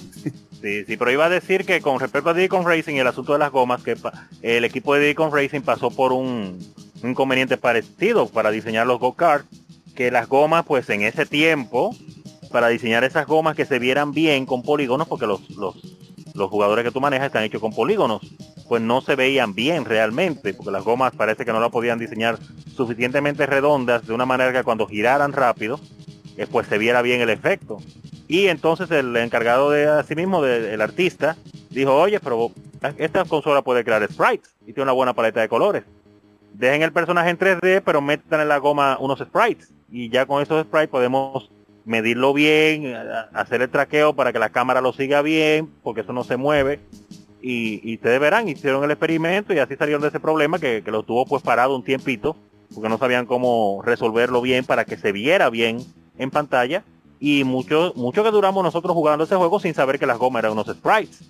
Sí, 0.61 0.83
sí, 0.85 0.97
pero 0.97 1.11
iba 1.11 1.25
a 1.25 1.29
decir 1.29 1.65
que 1.65 1.81
con 1.81 1.99
respecto 1.99 2.29
a 2.29 2.33
Diddy 2.33 2.47
Racing 2.47 2.95
y 2.95 2.99
el 2.99 3.07
asunto 3.07 3.33
de 3.33 3.39
las 3.39 3.51
gomas, 3.51 3.83
que 3.83 3.95
el 4.41 4.65
equipo 4.65 4.95
de 4.95 5.01
Diddy 5.01 5.29
Racing 5.31 5.61
pasó 5.61 5.91
por 5.91 6.13
un, 6.13 6.57
un 7.03 7.09
inconveniente 7.09 7.57
parecido 7.57 8.27
para 8.29 8.49
diseñar 8.49 8.87
los 8.87 8.99
go-karts, 8.99 9.45
que 9.95 10.09
las 10.09 10.27
gomas, 10.27 10.65
pues 10.65 10.89
en 10.89 11.03
ese 11.03 11.25
tiempo, 11.27 11.95
para 12.55 12.69
diseñar 12.69 13.03
esas 13.03 13.27
gomas 13.27 13.53
que 13.53 13.65
se 13.65 13.79
vieran 13.79 14.13
bien 14.13 14.45
con 14.45 14.63
polígonos, 14.63 15.09
porque 15.09 15.27
los, 15.27 15.49
los, 15.57 15.75
los 16.35 16.49
jugadores 16.49 16.85
que 16.85 16.91
tú 16.91 17.01
manejas 17.01 17.25
están 17.25 17.43
hechos 17.43 17.59
con 17.59 17.73
polígonos, 17.73 18.21
pues 18.69 18.81
no 18.81 19.01
se 19.01 19.17
veían 19.17 19.53
bien 19.53 19.83
realmente, 19.83 20.53
porque 20.53 20.71
las 20.71 20.85
gomas 20.85 21.13
parece 21.13 21.43
que 21.43 21.51
no 21.51 21.59
las 21.59 21.69
podían 21.69 21.99
diseñar 21.99 22.39
suficientemente 22.73 23.45
redondas 23.45 24.07
de 24.07 24.13
una 24.13 24.25
manera 24.25 24.53
que 24.53 24.63
cuando 24.63 24.87
giraran 24.87 25.33
rápido, 25.33 25.81
eh, 26.37 26.47
pues 26.49 26.67
se 26.67 26.77
viera 26.77 27.01
bien 27.01 27.19
el 27.19 27.29
efecto. 27.29 27.79
Y 28.29 28.47
entonces 28.47 28.89
el 28.89 29.13
encargado 29.17 29.69
de 29.71 29.89
asimismo, 29.89 30.41
del 30.41 30.79
artista, 30.79 31.35
dijo, 31.71 31.93
oye, 31.93 32.21
pero 32.21 32.51
esta 32.97 33.25
consola 33.25 33.63
puede 33.63 33.83
crear 33.83 34.09
sprites 34.09 34.55
y 34.61 34.67
tiene 34.67 34.83
una 34.83 34.93
buena 34.93 35.13
paleta 35.13 35.41
de 35.41 35.49
colores. 35.49 35.83
Dejen 36.53 36.83
el 36.83 36.93
personaje 36.93 37.31
en 37.31 37.37
3D, 37.37 37.81
pero 37.83 37.99
metan 37.99 38.39
en 38.39 38.47
la 38.47 38.59
goma 38.59 38.95
unos 38.97 39.19
sprites. 39.19 39.73
Y 39.91 40.07
ya 40.07 40.25
con 40.25 40.41
esos 40.41 40.63
sprites 40.63 40.87
podemos 40.87 41.49
medirlo 41.85 42.33
bien, 42.33 42.95
hacer 43.33 43.61
el 43.61 43.69
traqueo 43.69 44.13
para 44.13 44.33
que 44.33 44.39
la 44.39 44.49
cámara 44.49 44.81
lo 44.81 44.91
siga 44.91 45.21
bien, 45.21 45.69
porque 45.83 46.01
eso 46.01 46.13
no 46.13 46.23
se 46.23 46.37
mueve. 46.37 46.79
Y, 47.41 47.79
y 47.83 47.95
ustedes 47.95 48.19
verán, 48.19 48.49
hicieron 48.49 48.83
el 48.83 48.91
experimento 48.91 49.53
y 49.53 49.59
así 49.59 49.75
salieron 49.75 50.01
de 50.01 50.07
ese 50.07 50.19
problema 50.19 50.57
que, 50.57 50.81
que 50.83 50.91
lo 50.91 51.03
tuvo 51.03 51.25
pues 51.25 51.43
parado 51.43 51.75
un 51.75 51.83
tiempito, 51.83 52.35
porque 52.73 52.89
no 52.89 52.97
sabían 52.97 53.27
cómo 53.27 53.81
resolverlo 53.85 54.41
bien 54.41 54.65
para 54.65 54.85
que 54.85 54.97
se 54.97 55.11
viera 55.11 55.49
bien 55.49 55.77
en 56.17 56.31
pantalla 56.31 56.83
y 57.19 57.43
mucho 57.43 57.93
mucho 57.95 58.23
que 58.23 58.31
duramos 58.31 58.63
nosotros 58.63 58.93
jugando 58.93 59.23
ese 59.23 59.35
juego 59.35 59.59
sin 59.59 59.73
saber 59.73 59.99
que 59.99 60.05
las 60.05 60.17
gomas 60.17 60.41
eran 60.41 60.53
unos 60.53 60.67
sprites 60.67 61.23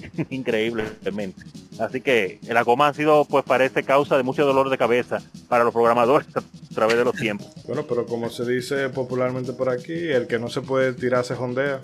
increíblemente 0.30 1.42
así 1.78 2.00
que 2.00 2.38
las 2.48 2.64
gomas 2.64 2.88
han 2.90 2.94
sido 2.94 3.24
pues 3.24 3.44
parece 3.44 3.82
causa 3.82 4.16
de 4.16 4.22
mucho 4.22 4.44
dolor 4.44 4.70
de 4.70 4.78
cabeza 4.78 5.22
para 5.48 5.64
los 5.64 5.72
programadores 5.72 6.28
a 6.36 6.74
través 6.74 6.96
de 6.96 7.04
los 7.04 7.14
tiempos 7.14 7.48
Bueno, 7.66 7.86
pero 7.88 8.06
como 8.06 8.30
se 8.30 8.44
dice 8.44 8.88
popularmente 8.88 9.52
por 9.52 9.68
aquí, 9.68 9.92
el 9.92 10.26
que 10.26 10.38
no 10.38 10.48
se 10.48 10.60
puede 10.62 10.92
tirar 10.92 11.24
se 11.24 11.34
jondea. 11.34 11.80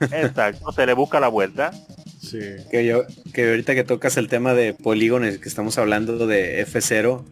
exacto 0.00 0.72
se 0.72 0.86
le 0.86 0.94
busca 0.94 1.20
la 1.20 1.28
vuelta 1.28 1.72
Sí. 2.20 2.40
Que 2.70 2.84
yo, 2.84 3.04
que 3.32 3.48
ahorita 3.48 3.74
que 3.74 3.84
tocas 3.84 4.16
el 4.16 4.28
tema 4.28 4.52
de 4.52 4.74
polígonos, 4.74 5.38
que 5.38 5.48
estamos 5.48 5.78
hablando 5.78 6.26
de 6.26 6.66
F0, 6.66 7.22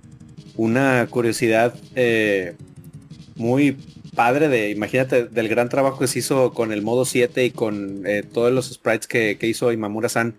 una 0.57 1.07
curiosidad 1.11 1.75
eh, 1.95 2.55
muy 3.35 3.77
padre 4.17 4.49
de, 4.49 4.71
imagínate, 4.71 5.27
del 5.27 5.49
gran 5.49 5.69
trabajo 5.69 6.01
que 6.01 6.09
se 6.09 6.19
hizo 6.19 6.53
con 6.53 6.73
el 6.73 6.83
modo 6.83 7.05
7 7.05 7.45
y 7.45 7.51
con 7.53 8.05
eh, 8.07 8.25
todos 8.25 8.53
los 8.53 8.69
sprites 8.73 9.07
que, 9.07 9.39
que 9.39 9.47
hizo 9.47 9.71
Imamura-san, 9.71 10.35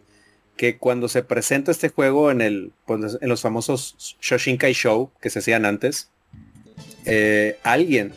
que 0.57 0.77
cuando 0.77 1.07
se 1.07 1.23
presenta 1.23 1.71
este 1.71 1.89
juego 1.89 2.31
en 2.31 2.41
el, 2.41 2.71
pues, 2.85 3.17
en 3.21 3.29
los 3.29 3.41
famosos 3.41 4.17
Shoshinkai 4.21 4.73
Show 4.73 5.11
que 5.21 5.29
se 5.29 5.39
hacían 5.39 5.65
antes, 5.65 6.09
eh, 7.05 7.57
alguien 7.63 8.11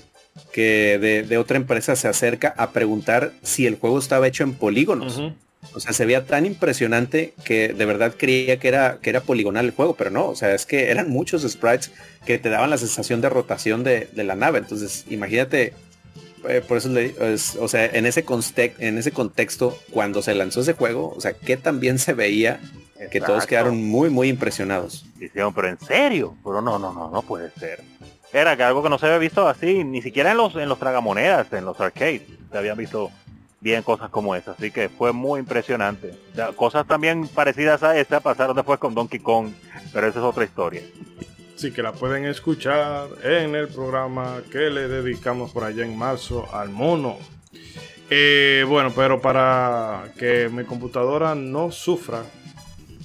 que 0.52 0.98
de, 1.28 1.38
otra 1.38 1.56
empresa 1.56 1.94
se 1.94 2.08
acerca 2.08 2.54
a 2.56 2.72
preguntar 2.72 3.32
si 3.42 3.66
el 3.66 3.76
juego 3.76 3.98
estaba 3.98 4.26
hecho 4.26 4.42
en 4.42 4.54
polígonos. 4.54 5.20
O 5.74 5.78
sea, 5.80 5.92
se 5.92 6.04
veía 6.04 6.24
tan 6.26 6.46
impresionante 6.46 7.34
que 7.44 7.68
de 7.74 7.84
verdad 7.84 8.14
creía 8.16 8.58
que 8.58 8.68
era, 8.68 8.98
que 9.00 9.10
era 9.10 9.20
poligonal 9.20 9.66
el 9.66 9.70
juego, 9.72 9.94
pero 9.94 10.10
no, 10.10 10.26
o 10.28 10.34
sea, 10.34 10.54
es 10.54 10.66
que 10.66 10.90
eran 10.90 11.10
muchos 11.10 11.42
sprites 11.42 11.92
que 12.26 12.38
te 12.38 12.48
daban 12.48 12.70
la 12.70 12.78
sensación 12.78 13.20
de 13.20 13.28
rotación 13.28 13.84
de, 13.84 14.08
de 14.12 14.24
la 14.24 14.34
nave. 14.34 14.58
Entonces, 14.58 15.04
imagínate, 15.10 15.74
eh, 16.48 16.62
por 16.66 16.78
eso 16.78 16.88
le 16.88 17.14
es- 17.34 17.56
o 17.56 17.68
sea, 17.68 17.84
en 17.86 18.06
ese, 18.06 18.24
en 18.78 18.98
ese 18.98 19.12
contexto, 19.12 19.78
cuando 19.90 20.22
se 20.22 20.34
lanzó 20.34 20.62
ese 20.62 20.72
juego, 20.72 21.12
o 21.16 21.20
sea, 21.20 21.34
que 21.34 21.56
también 21.56 21.98
se 21.98 22.14
veía 22.14 22.60
que 23.10 23.20
todos 23.20 23.46
quedaron 23.46 23.82
muy, 23.84 24.10
muy 24.10 24.28
impresionados. 24.28 25.04
Dijeron, 25.16 25.54
pero 25.54 25.68
en 25.68 25.78
serio, 25.80 26.36
pero 26.44 26.60
no, 26.62 26.78
no, 26.78 26.92
no, 26.92 27.10
no 27.10 27.22
puede 27.22 27.50
ser. 27.58 27.82
Era 28.32 28.56
que 28.56 28.62
algo 28.62 28.82
que 28.82 28.88
no 28.88 28.98
se 28.98 29.06
había 29.06 29.18
visto 29.18 29.48
así, 29.48 29.84
ni 29.84 30.02
siquiera 30.02 30.30
en 30.32 30.36
los 30.36 30.54
en 30.54 30.68
los 30.68 30.78
tragamonedas, 30.78 31.52
en 31.52 31.64
los 31.64 31.80
arcades, 31.80 32.22
se 32.52 32.58
habían 32.58 32.76
visto 32.76 33.10
bien 33.60 33.82
cosas 33.82 34.10
como 34.10 34.34
esas, 34.34 34.58
así 34.58 34.70
que 34.70 34.88
fue 34.88 35.12
muy 35.12 35.40
impresionante. 35.40 36.14
Cosas 36.56 36.86
también 36.86 37.28
parecidas 37.28 37.82
a 37.82 37.98
esta 37.98 38.20
pasaron 38.20 38.56
después 38.56 38.78
con 38.78 38.94
Donkey 38.94 39.20
Kong, 39.20 39.50
pero 39.92 40.06
esa 40.06 40.18
es 40.20 40.24
otra 40.24 40.44
historia. 40.44 40.82
Sí, 41.56 41.70
que 41.72 41.82
la 41.82 41.92
pueden 41.92 42.24
escuchar 42.24 43.08
en 43.22 43.54
el 43.54 43.68
programa 43.68 44.38
que 44.50 44.70
le 44.70 44.88
dedicamos 44.88 45.52
por 45.52 45.64
allá 45.64 45.84
en 45.84 45.96
marzo 45.96 46.48
al 46.54 46.70
mono. 46.70 47.18
Eh, 48.08 48.64
bueno, 48.66 48.92
pero 48.96 49.20
para 49.20 50.04
que 50.18 50.48
mi 50.48 50.64
computadora 50.64 51.34
no 51.34 51.70
sufra 51.70 52.22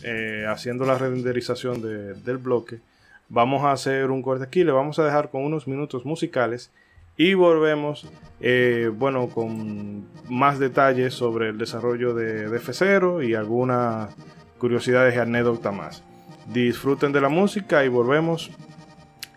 eh, 0.03 0.45
haciendo 0.47 0.85
la 0.85 0.97
renderización 0.97 1.81
de- 1.81 2.13
del 2.13 2.37
bloque, 2.37 2.79
vamos 3.27 3.63
a 3.65 3.71
hacer 3.71 4.09
un 4.09 4.21
corte 4.21 4.45
aquí. 4.45 4.63
Le 4.63 4.71
vamos 4.71 4.99
a 4.99 5.03
dejar 5.03 5.29
con 5.29 5.43
unos 5.43 5.67
minutos 5.67 6.05
musicales 6.05 6.71
y 7.17 7.33
volvemos, 7.33 8.07
eh, 8.39 8.91
bueno, 8.93 9.27
con 9.29 10.07
más 10.29 10.59
detalles 10.59 11.13
sobre 11.13 11.49
el 11.49 11.57
desarrollo 11.57 12.13
de, 12.13 12.49
de 12.49 12.59
F0 12.59 13.27
y 13.27 13.35
algunas 13.35 14.15
curiosidades 14.57 15.15
y 15.15 15.19
anécdotas 15.19 15.73
más. 15.73 16.03
Disfruten 16.47 17.11
de 17.11 17.21
la 17.21 17.29
música 17.29 17.83
y 17.83 17.87
volvemos 17.87 18.51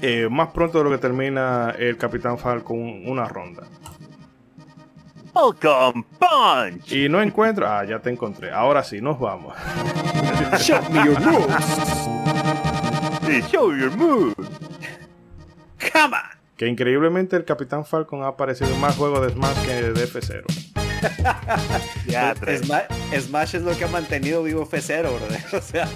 eh, 0.01 0.29
más 0.31 0.49
pronto 0.51 0.79
de 0.79 0.85
lo 0.85 0.91
que 0.91 0.99
termina 0.99 1.75
el 1.77 1.97
Capitán 1.97 2.39
Falcon 2.39 3.03
una 3.07 3.27
ronda. 3.27 3.65
Welcome 5.35 6.05
Punch. 6.19 6.93
Y 6.93 7.09
no 7.09 7.21
encuentro. 7.21 7.69
Ah, 7.69 7.85
ya 7.85 7.99
te 8.01 8.11
encontré. 8.11 8.51
Ahora 8.51 8.83
sí, 8.83 9.01
nos 9.01 9.19
vamos. 9.19 9.55
Show 10.59 10.81
me 10.91 11.05
your 11.05 11.21
moves. 11.21 12.09
Show 13.51 13.75
your 13.75 13.91
move. 13.97 14.35
Come 15.79 16.15
on. 16.15 16.38
Que 16.59 16.67
increíblemente 16.67 17.37
el 17.37 17.45
Capitán 17.47 17.87
Falcon 17.87 18.23
ha 18.25 18.29
aparecido 18.29 18.71
en 18.71 18.81
más 18.81 18.97
juegos 18.97 19.23
de 19.27 19.33
Smash 19.33 19.65
que 19.65 19.75
de 19.83 20.07
F0. 20.09 20.45
Ya, 22.09 22.35
tres. 22.35 22.63
Smash, 22.63 22.85
Smash 23.21 23.55
es 23.55 23.63
lo 23.63 23.77
que 23.79 23.85
ha 23.85 23.89
mantenido 23.89 24.43
vivo 24.43 24.69
F0, 24.69 25.03
brother. 25.03 25.41
O 25.57 25.63
sea, 25.63 25.89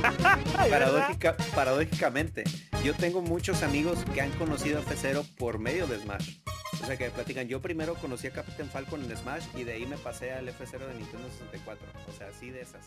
paradójica- 0.70 1.36
paradójicamente, 1.54 2.44
yo 2.82 2.94
tengo 2.94 3.20
muchos 3.20 3.62
amigos 3.62 3.98
que 4.14 4.22
han 4.22 4.30
conocido 4.32 4.78
a 4.78 4.82
F0 4.82 5.26
por 5.36 5.58
medio 5.58 5.86
de 5.86 5.98
Smash. 5.98 6.38
O 6.82 6.86
sea, 6.86 6.96
que 6.96 7.04
me 7.04 7.10
platican, 7.10 7.48
yo 7.48 7.60
primero 7.60 7.94
conocí 7.96 8.28
a 8.28 8.30
Captain 8.30 8.70
Falcon 8.70 9.04
en 9.04 9.14
Smash 9.14 9.44
y 9.54 9.64
de 9.64 9.72
ahí 9.74 9.84
me 9.84 9.98
pasé 9.98 10.32
al 10.32 10.48
F0 10.48 10.78
de 10.86 10.94
Nintendo 10.94 11.28
64. 11.28 11.86
O 12.08 12.12
sea, 12.16 12.28
así 12.28 12.48
de 12.48 12.62
esas. 12.62 12.86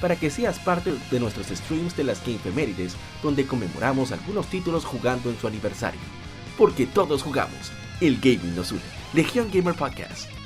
para 0.00 0.16
que 0.16 0.30
seas 0.30 0.58
parte 0.58 0.94
de 1.10 1.20
nuestros 1.20 1.48
streams 1.48 1.96
de 1.96 2.04
las 2.04 2.24
Gamefemérides, 2.24 2.96
donde 3.22 3.46
conmemoramos 3.46 4.12
algunos 4.12 4.46
títulos 4.46 4.84
jugando 4.84 5.30
en 5.30 5.38
su 5.38 5.46
aniversario. 5.46 6.00
Porque 6.56 6.86
todos 6.86 7.22
jugamos, 7.22 7.72
el 8.00 8.16
gaming 8.20 8.56
nos 8.56 8.72
une. 8.72 8.80
Legión 9.12 9.50
Gamer 9.52 9.74
Podcast. 9.74 10.39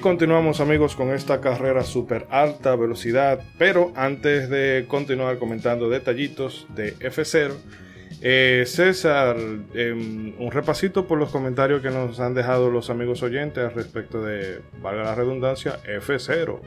Continuamos 0.00 0.60
amigos 0.60 0.94
con 0.94 1.10
esta 1.10 1.40
carrera 1.40 1.82
super 1.82 2.26
alta 2.30 2.76
velocidad. 2.76 3.40
Pero 3.58 3.92
antes 3.96 4.48
de 4.48 4.86
continuar 4.88 5.38
comentando 5.38 5.88
detallitos 5.88 6.66
de 6.74 6.94
F0, 6.98 7.54
eh, 8.20 8.64
César, 8.66 9.36
em, 9.74 10.34
un 10.38 10.50
repasito 10.50 11.06
por 11.06 11.18
los 11.18 11.30
comentarios 11.30 11.82
que 11.82 11.90
nos 11.90 12.20
han 12.20 12.34
dejado 12.34 12.70
los 12.70 12.90
amigos 12.90 13.22
oyentes 13.22 13.72
respecto 13.72 14.22
de, 14.22 14.60
valga 14.80 15.04
la 15.04 15.14
redundancia, 15.14 15.80
F0. 15.84 16.60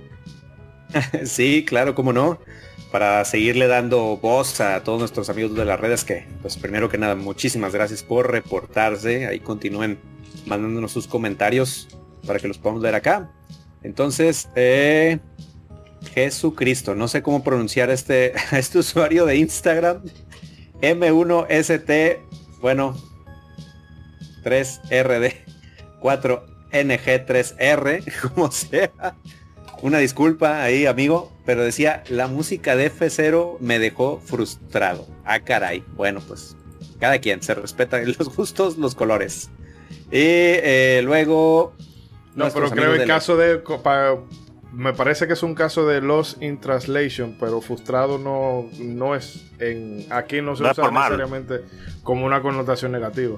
Sí, 1.26 1.64
claro, 1.66 1.96
cómo 1.96 2.12
no. 2.12 2.40
Para 2.92 3.24
seguirle 3.24 3.68
dando 3.68 4.18
voz 4.18 4.60
a 4.60 4.84
todos 4.84 5.00
nuestros 5.00 5.30
amigos 5.30 5.56
de 5.56 5.64
las 5.64 5.80
redes 5.80 6.04
que, 6.04 6.26
pues 6.42 6.58
primero 6.58 6.90
que 6.90 6.98
nada, 6.98 7.16
muchísimas 7.16 7.74
gracias 7.74 8.04
por 8.04 8.30
reportarse. 8.30 9.26
Ahí 9.28 9.40
continúen 9.40 10.00
mandándonos 10.46 10.92
sus 10.92 11.08
comentarios 11.08 11.88
para 12.26 12.40
que 12.40 12.48
los 12.48 12.58
podamos 12.58 12.82
ver 12.82 12.96
acá. 12.96 13.30
Entonces, 13.84 14.50
eh, 14.56 15.20
Jesucristo, 16.14 16.96
no 16.96 17.08
sé 17.08 17.22
cómo 17.22 17.44
pronunciar 17.44 17.90
este, 17.90 18.34
este 18.52 18.80
usuario 18.80 19.26
de 19.26 19.38
Instagram. 19.38 20.02
M1ST, 20.82 22.18
bueno, 22.60 22.98
3RD, 24.44 25.34
4NG3R, 26.02 28.04
como 28.34 28.52
sea. 28.52 28.92
Una 29.82 29.98
disculpa 29.98 30.62
ahí, 30.62 30.86
amigo, 30.86 31.32
pero 31.46 31.64
decía, 31.64 32.04
la 32.10 32.28
música 32.28 32.76
de 32.76 32.92
F0 32.92 33.58
me 33.60 33.80
dejó 33.80 34.22
frustrado. 34.24 35.08
Ah, 35.26 35.40
caray. 35.40 35.84
Bueno, 35.96 36.22
pues 36.28 36.56
cada 37.00 37.18
quien 37.20 37.42
se 37.42 37.56
respeta 37.56 37.98
los 38.00 38.30
gustos, 38.36 38.78
los 38.78 38.96
colores. 38.96 39.50
Y 40.12 40.20
eh, 40.22 41.02
luego 41.04 41.74
no, 42.36 42.50
pero 42.54 42.70
creo 42.70 42.94
el 42.94 43.08
caso 43.08 43.38
de... 43.38 43.62
me 44.72 44.94
parece 44.94 45.28
que 45.28 45.34
es 45.34 45.44
un 45.44 45.56
caso 45.56 45.86
de 45.86 46.02
Lost 46.02 46.42
in 46.42 46.60
Translation, 46.60 47.36
pero 47.40 47.62
frustrado 47.62 48.18
no, 48.18 48.70
no 48.80 49.16
es... 49.16 49.46
En, 49.60 50.06
aquí 50.10 50.42
no 50.42 50.56
se 50.56 50.64
usa 50.64 50.90
necesariamente 50.90 51.62
como 52.04 52.26
una 52.26 52.42
connotación 52.42 52.92
negativa. 52.92 53.38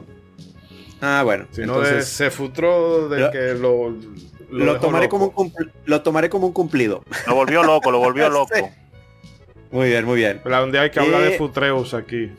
Ah, 1.01 1.21
bueno. 1.23 1.47
Sino 1.51 1.75
entonces, 1.75 2.07
se 2.07 2.31
frustró 2.31 3.09
de 3.09 3.29
que 3.31 3.53
lo... 3.53 3.95
Lo, 4.49 4.79
tomaré 4.79 5.09
como 5.09 5.33
un 5.35 5.51
lo 5.85 6.03
tomaré 6.03 6.29
como 6.29 6.45
un 6.45 6.53
cumplido. 6.53 7.03
Lo 7.25 7.33
volvió 7.33 7.63
loco, 7.63 7.89
lo 7.89 7.97
volvió 7.97 8.29
loco. 8.29 8.53
Muy 9.71 9.89
bien, 9.89 10.05
muy 10.05 10.17
bien. 10.17 10.39
Pero 10.43 10.59
donde 10.59 10.77
hay 10.77 10.91
que 10.91 10.99
hablar 10.99 11.23
de 11.23 11.37
futreos 11.39 11.95
aquí. 11.95 12.31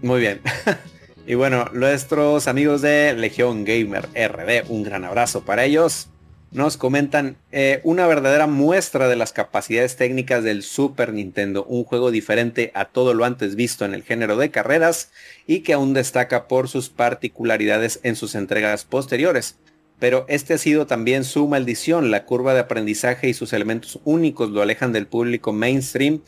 Muy 0.00 0.20
bien. 0.20 0.40
Y 1.30 1.36
bueno, 1.36 1.66
nuestros 1.72 2.48
amigos 2.48 2.82
de 2.82 3.14
Legión 3.14 3.64
Gamer 3.64 4.08
RD, 4.14 4.68
un 4.68 4.82
gran 4.82 5.04
abrazo 5.04 5.44
para 5.44 5.64
ellos. 5.64 6.08
Nos 6.50 6.76
comentan 6.76 7.36
eh, 7.52 7.80
una 7.84 8.08
verdadera 8.08 8.48
muestra 8.48 9.06
de 9.06 9.14
las 9.14 9.32
capacidades 9.32 9.94
técnicas 9.94 10.42
del 10.42 10.64
Super 10.64 11.12
Nintendo, 11.12 11.64
un 11.66 11.84
juego 11.84 12.10
diferente 12.10 12.72
a 12.74 12.86
todo 12.86 13.14
lo 13.14 13.24
antes 13.24 13.54
visto 13.54 13.84
en 13.84 13.94
el 13.94 14.02
género 14.02 14.36
de 14.36 14.50
carreras 14.50 15.12
y 15.46 15.60
que 15.60 15.72
aún 15.72 15.94
destaca 15.94 16.48
por 16.48 16.68
sus 16.68 16.88
particularidades 16.88 18.00
en 18.02 18.16
sus 18.16 18.34
entregas 18.34 18.84
posteriores. 18.84 19.54
Pero 20.00 20.24
este 20.26 20.54
ha 20.54 20.58
sido 20.58 20.88
también 20.88 21.22
su 21.22 21.46
maldición, 21.46 22.10
la 22.10 22.24
curva 22.24 22.54
de 22.54 22.60
aprendizaje 22.62 23.28
y 23.28 23.34
sus 23.34 23.52
elementos 23.52 24.00
únicos 24.02 24.50
lo 24.50 24.62
alejan 24.62 24.92
del 24.92 25.06
público 25.06 25.52
mainstream 25.52 26.22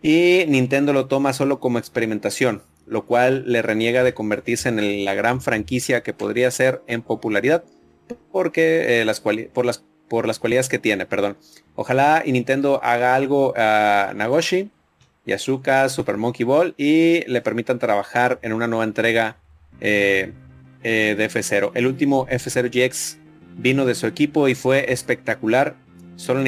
y 0.00 0.46
Nintendo 0.48 0.94
lo 0.94 1.08
toma 1.08 1.34
solo 1.34 1.60
como 1.60 1.78
experimentación 1.78 2.62
lo 2.86 3.04
cual 3.06 3.44
le 3.46 3.62
reniega 3.62 4.02
de 4.04 4.14
convertirse 4.14 4.68
en 4.68 5.04
la 5.04 5.14
gran 5.14 5.40
franquicia 5.40 6.02
que 6.02 6.12
podría 6.12 6.50
ser 6.50 6.82
en 6.86 7.02
popularidad 7.02 7.64
porque 8.30 9.02
eh, 9.02 9.48
por 9.52 9.66
las 9.66 9.82
por 10.08 10.26
las 10.26 10.38
cualidades 10.38 10.68
que 10.68 10.78
tiene, 10.78 11.06
perdón. 11.06 11.36
Ojalá 11.74 12.22
y 12.24 12.32
Nintendo 12.32 12.80
haga 12.82 13.14
algo 13.14 13.54
a 13.56 14.12
Nagoshi, 14.14 14.70
Yasuka, 15.26 15.88
Super 15.88 16.16
Monkey 16.16 16.44
Ball 16.44 16.74
y 16.76 17.24
le 17.26 17.40
permitan 17.40 17.78
trabajar 17.78 18.38
en 18.42 18.52
una 18.52 18.66
nueva 18.66 18.84
entrega 18.84 19.36
eh, 19.80 20.32
eh, 20.82 21.14
de 21.18 21.28
F0. 21.28 21.72
El 21.74 21.86
último 21.86 22.26
F0 22.28 22.70
GX 22.70 23.18
vino 23.56 23.84
de 23.84 23.94
su 23.94 24.06
equipo 24.06 24.48
y 24.48 24.54
fue 24.54 24.92
espectacular. 24.92 25.74
Solo, 26.16 26.42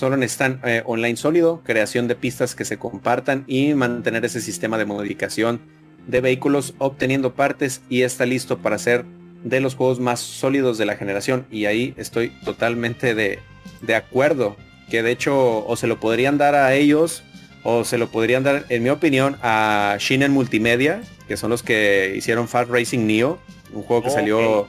solo 0.00 0.16
necesitan 0.16 0.60
eh, 0.64 0.82
online 0.86 1.16
sólido, 1.16 1.60
creación 1.62 2.08
de 2.08 2.14
pistas 2.14 2.54
que 2.54 2.64
se 2.64 2.78
compartan 2.78 3.44
y 3.46 3.74
mantener 3.74 4.24
ese 4.24 4.40
sistema 4.40 4.78
de 4.78 4.86
modificación 4.86 5.60
de 6.06 6.22
vehículos 6.22 6.72
obteniendo 6.78 7.34
partes 7.34 7.82
y 7.90 8.00
está 8.00 8.24
listo 8.24 8.56
para 8.60 8.78
ser 8.78 9.04
de 9.44 9.60
los 9.60 9.74
juegos 9.74 10.00
más 10.00 10.20
sólidos 10.20 10.78
de 10.78 10.86
la 10.86 10.96
generación. 10.96 11.44
Y 11.50 11.66
ahí 11.66 11.92
estoy 11.98 12.30
totalmente 12.46 13.14
de, 13.14 13.40
de 13.82 13.94
acuerdo 13.94 14.56
que 14.88 15.02
de 15.02 15.10
hecho 15.10 15.66
o 15.66 15.76
se 15.76 15.86
lo 15.86 16.00
podrían 16.00 16.38
dar 16.38 16.54
a 16.54 16.74
ellos 16.74 17.22
o 17.62 17.84
se 17.84 17.98
lo 17.98 18.08
podrían 18.08 18.42
dar 18.42 18.64
en 18.70 18.82
mi 18.82 18.88
opinión 18.88 19.36
a 19.42 19.98
Shinen 20.00 20.32
Multimedia 20.32 21.02
que 21.28 21.36
son 21.36 21.50
los 21.50 21.62
que 21.62 22.14
hicieron 22.16 22.48
Fast 22.48 22.70
Racing 22.70 23.06
Neo 23.06 23.38
un 23.74 23.82
juego 23.82 24.02
que 24.02 24.10
salió 24.10 24.66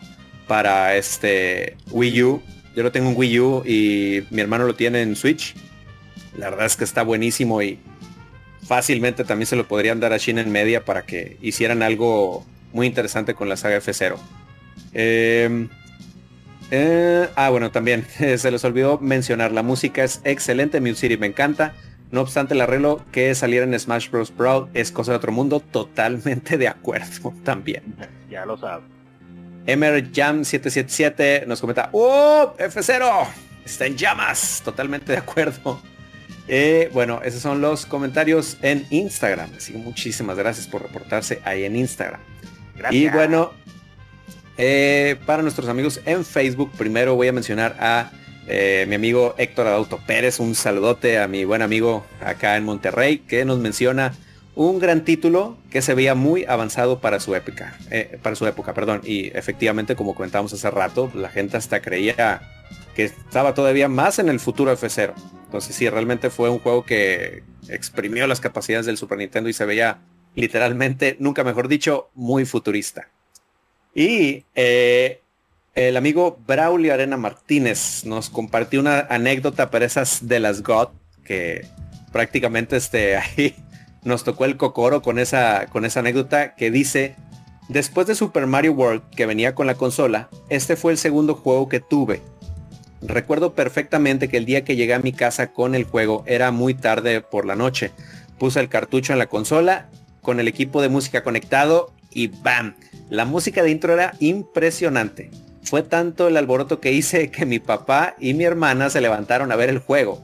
para 0.48 0.98
este 0.98 1.78
Wii 1.90 2.24
U 2.24 2.42
yo 2.76 2.84
lo 2.84 2.92
tengo 2.92 3.10
en 3.10 3.18
Wii 3.18 3.40
U 3.40 3.64
y 3.66 4.24
mi 4.30 4.42
hermano 4.42 4.66
lo 4.66 4.76
tiene 4.76 5.02
en 5.02 5.16
Switch. 5.16 5.56
La 6.38 6.50
verdad 6.50 6.66
es 6.66 6.76
que 6.76 6.84
está 6.84 7.04
buenísimo 7.04 7.62
y 7.62 7.80
fácilmente 8.66 9.24
también 9.24 9.48
se 9.48 9.56
lo 9.56 9.68
podrían 9.68 10.00
dar 10.00 10.14
a 10.14 10.20
China 10.20 10.42
en 10.42 10.52
media 10.52 10.86
para 10.86 11.04
que 11.04 11.38
hicieran 11.42 11.84
algo 11.84 12.46
muy 12.74 12.88
interesante 12.88 13.34
con 13.34 13.50
la 13.50 13.58
saga 13.58 13.78
F0. 13.78 14.18
Em, 14.94 15.68
eh, 16.72 17.28
ah, 17.36 17.50
bueno, 17.50 17.72
también 17.72 18.06
se 18.18 18.52
les 18.52 18.64
olvidó 18.64 18.98
mencionar, 19.00 19.52
la 19.52 19.64
música 19.64 20.04
es 20.04 20.22
excelente, 20.24 20.80
Music 20.80 20.98
City 20.98 21.18
me 21.18 21.28
encanta. 21.28 21.74
No 22.12 22.22
obstante, 22.22 22.54
el 22.54 22.62
arreglo 22.62 23.06
que 23.12 23.34
saliera 23.36 23.66
en 23.66 23.78
Smash 23.80 24.10
Bros. 24.10 24.36
Brawl 24.36 24.70
es 24.74 24.92
cosa 24.92 25.12
de 25.12 25.18
otro 25.18 25.32
mundo, 25.32 25.62
totalmente 25.62 26.58
de 26.58 26.68
acuerdo 26.68 27.34
también. 27.44 27.84
Ya 28.30 28.46
lo 28.46 28.58
sabes. 28.58 29.01
Emer 29.66 30.12
Jam 30.14 30.44
777 30.44 31.46
nos 31.48 31.62
comenta, 31.62 31.90
¡Oh! 31.92 32.54
F0 32.58 33.28
está 33.66 33.86
en 33.86 33.98
llamas. 33.98 34.62
Totalmente 34.64 35.12
de 35.12 35.18
acuerdo. 35.20 35.82
Eh, 36.48 36.90
bueno, 36.94 37.22
esos 37.24 37.42
son 37.42 37.62
los 37.62 37.86
comentarios 37.86 38.58
en 38.62 38.86
Instagram. 38.90 39.50
Así 39.56 39.72
que 39.74 39.78
muchísimas 39.78 40.38
gracias 40.38 40.68
por 40.68 40.82
reportarse 40.82 41.42
ahí 41.46 41.64
en 41.64 41.76
Instagram. 41.76 42.20
Y 42.90 43.10
bueno, 43.10 43.54
eh, 44.58 45.18
para 45.26 45.44
nuestros 45.44 45.70
amigos 45.70 46.02
en 46.06 46.26
Facebook, 46.26 46.72
primero 46.78 47.16
voy 47.16 47.28
a 47.28 47.32
mencionar 47.32 47.76
a 47.80 48.12
eh, 48.48 48.86
mi 48.88 48.96
amigo 48.96 49.36
Héctor 49.38 49.68
Adauto 49.68 50.00
Pérez. 50.06 50.40
Un 50.40 50.56
saludote 50.56 51.20
a 51.20 51.28
mi 51.28 51.46
buen 51.46 51.62
amigo 51.62 52.06
acá 52.20 52.58
en 52.58 52.66
Monterrey 52.66 53.20
que 53.20 53.46
nos 53.46 53.60
menciona 53.60 54.14
un 54.56 54.80
gran 54.80 55.06
título 55.06 55.58
que 55.70 55.82
se 55.82 55.94
veía 55.94 56.16
muy 56.16 56.46
avanzado 56.46 57.00
para 57.00 57.20
su 57.20 57.36
época, 57.36 57.78
eh, 57.90 58.20
para 58.22 58.36
su 58.36 58.46
época, 58.46 58.74
perdón. 58.74 59.02
Y 59.04 59.28
efectivamente, 59.28 59.96
como 59.96 60.14
comentábamos 60.14 60.54
hace 60.54 60.70
rato, 60.70 61.12
la 61.14 61.30
gente 61.30 61.58
hasta 61.58 61.82
creía 61.82 62.42
que 62.96 63.06
estaba 63.06 63.54
todavía 63.54 63.88
más 63.88 64.20
en 64.20 64.30
el 64.30 64.40
futuro 64.40 64.72
F0. 64.74 65.14
Entonces 65.46 65.76
sí, 65.76 65.90
realmente 65.90 66.30
fue 66.30 66.50
un 66.50 66.60
juego 66.60 66.86
que 66.86 67.44
exprimió 67.70 68.28
las 68.28 68.42
capacidades 68.42 68.86
del 68.86 68.98
Super 68.98 69.18
Nintendo 69.18 69.50
y 69.50 69.54
se 69.54 69.66
veía 69.66 70.00
literalmente, 70.36 71.16
nunca 71.20 71.44
mejor 71.44 71.68
dicho, 71.68 72.10
muy 72.14 72.46
futurista. 72.46 73.10
Y 73.94 74.46
eh, 74.56 75.22
el 75.76 75.98
amigo 75.98 76.40
Braulio 76.46 76.94
Arena 76.94 77.18
Martínez 77.18 78.04
nos 78.06 78.30
compartió 78.30 78.80
una 78.80 79.00
anécdota 79.10 79.70
para 79.72 79.86
esas 79.86 80.28
de 80.28 80.40
las 80.40 80.64
God, 80.64 80.90
que 81.24 81.66
prácticamente 82.12 82.76
este, 82.76 83.18
ahí 83.38 83.56
nos 84.04 84.24
tocó 84.24 84.46
el 84.46 84.58
cocoro 84.58 85.02
con 85.02 85.20
esa, 85.20 85.68
con 85.68 85.86
esa 85.86 86.00
anécdota 86.00 86.56
que 86.56 86.72
dice, 86.72 87.16
después 87.70 88.08
de 88.08 88.16
Super 88.16 88.48
Mario 88.48 88.74
World 88.74 89.04
que 89.16 89.26
venía 89.26 89.56
con 89.56 89.68
la 89.68 89.76
consola, 89.76 90.30
este 90.50 90.76
fue 90.76 90.92
el 90.92 90.98
segundo 90.98 91.36
juego 91.36 91.70
que 91.70 91.80
tuve. 91.80 92.22
Recuerdo 93.02 93.54
perfectamente 93.54 94.28
que 94.30 94.38
el 94.38 94.46
día 94.46 94.64
que 94.64 94.76
llegué 94.76 94.94
a 94.94 95.00
mi 95.00 95.12
casa 95.12 95.54
con 95.54 95.74
el 95.74 95.86
juego 95.86 96.24
era 96.28 96.52
muy 96.52 96.76
tarde 96.76 97.22
por 97.22 97.46
la 97.46 97.56
noche. 97.56 97.92
Puse 98.38 98.60
el 98.60 98.70
cartucho 98.70 99.14
en 99.14 99.20
la 99.20 99.28
consola 99.28 99.90
con 100.22 100.40
el 100.40 100.48
equipo 100.48 100.82
de 100.82 100.90
música 100.90 101.24
conectado 101.24 101.92
y 102.12 102.28
¡bam! 102.28 102.76
La 103.10 103.26
música 103.26 103.64
de 103.64 103.72
intro 103.72 103.94
era 103.94 104.14
impresionante. 104.20 105.32
Fue 105.64 105.84
tanto 105.84 106.28
el 106.28 106.38
alboroto 106.38 106.80
que 106.80 106.92
hice 106.92 107.32
que 107.32 107.46
mi 107.46 107.60
papá 107.60 108.16
y 108.20 108.34
mi 108.34 108.44
hermana 108.44 108.90
se 108.90 109.02
levantaron 109.02 109.52
a 109.52 109.56
ver 109.56 109.70
el 109.70 109.80
juego. 109.80 110.24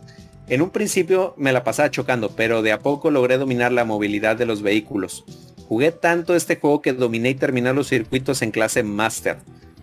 En 0.50 0.62
un 0.62 0.70
principio 0.70 1.34
me 1.38 1.52
la 1.52 1.66
pasaba 1.66 1.92
chocando, 1.92 2.30
pero 2.30 2.62
de 2.62 2.72
a 2.72 2.80
poco 2.80 3.12
logré 3.12 3.38
dominar 3.38 3.74
la 3.74 3.84
movilidad 3.84 4.38
de 4.38 4.46
los 4.46 4.62
vehículos. 4.62 5.26
Jugué 5.68 5.92
tanto 5.92 6.36
este 6.36 6.56
juego 6.56 6.82
que 6.82 6.94
dominé 6.94 7.32
y 7.32 7.36
terminé 7.36 7.74
los 7.74 7.90
circuitos 7.90 8.42
en 8.42 8.52
clase 8.52 8.82
Master. 8.82 9.40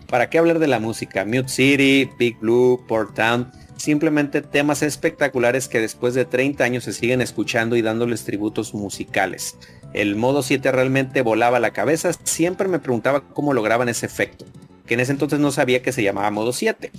¿Para 0.09 0.31
qué 0.31 0.39
hablar 0.39 0.59
de 0.59 0.67
la 0.67 0.81
música? 0.81 1.27
Mute 1.27 1.51
City, 1.51 2.09
Big 2.19 2.39
Blue, 2.39 2.83
Port 2.89 3.15
Town, 3.15 3.53
simplemente 3.77 4.41
temas 4.41 4.83
espectaculares 4.83 5.69
que 5.69 5.81
después 5.81 6.15
de 6.15 6.25
30 6.25 6.65
años 6.65 6.85
se 6.85 6.95
siguen 6.95 7.21
escuchando 7.21 7.77
y 7.77 7.83
dándoles 7.83 8.25
tributos 8.25 8.73
musicales. 8.73 9.59
El 9.93 10.17
modo 10.17 10.43
7 10.43 10.73
realmente 10.73 11.21
volaba 11.21 11.61
la 11.61 11.73
cabeza, 11.75 12.11
siempre 12.25 12.69
me 12.69 12.79
preguntaba 12.79 13.21
cómo 13.21 13.53
lograban 13.53 13.91
ese 13.91 14.07
efecto, 14.07 14.47
que 14.87 14.95
en 14.95 15.01
ese 15.01 15.13
entonces 15.13 15.41
no 15.41 15.53
sabía 15.53 15.83
que 15.83 15.93
se 15.93 16.03
llamaba 16.03 16.31
modo 16.31 16.55
7. 16.55 16.91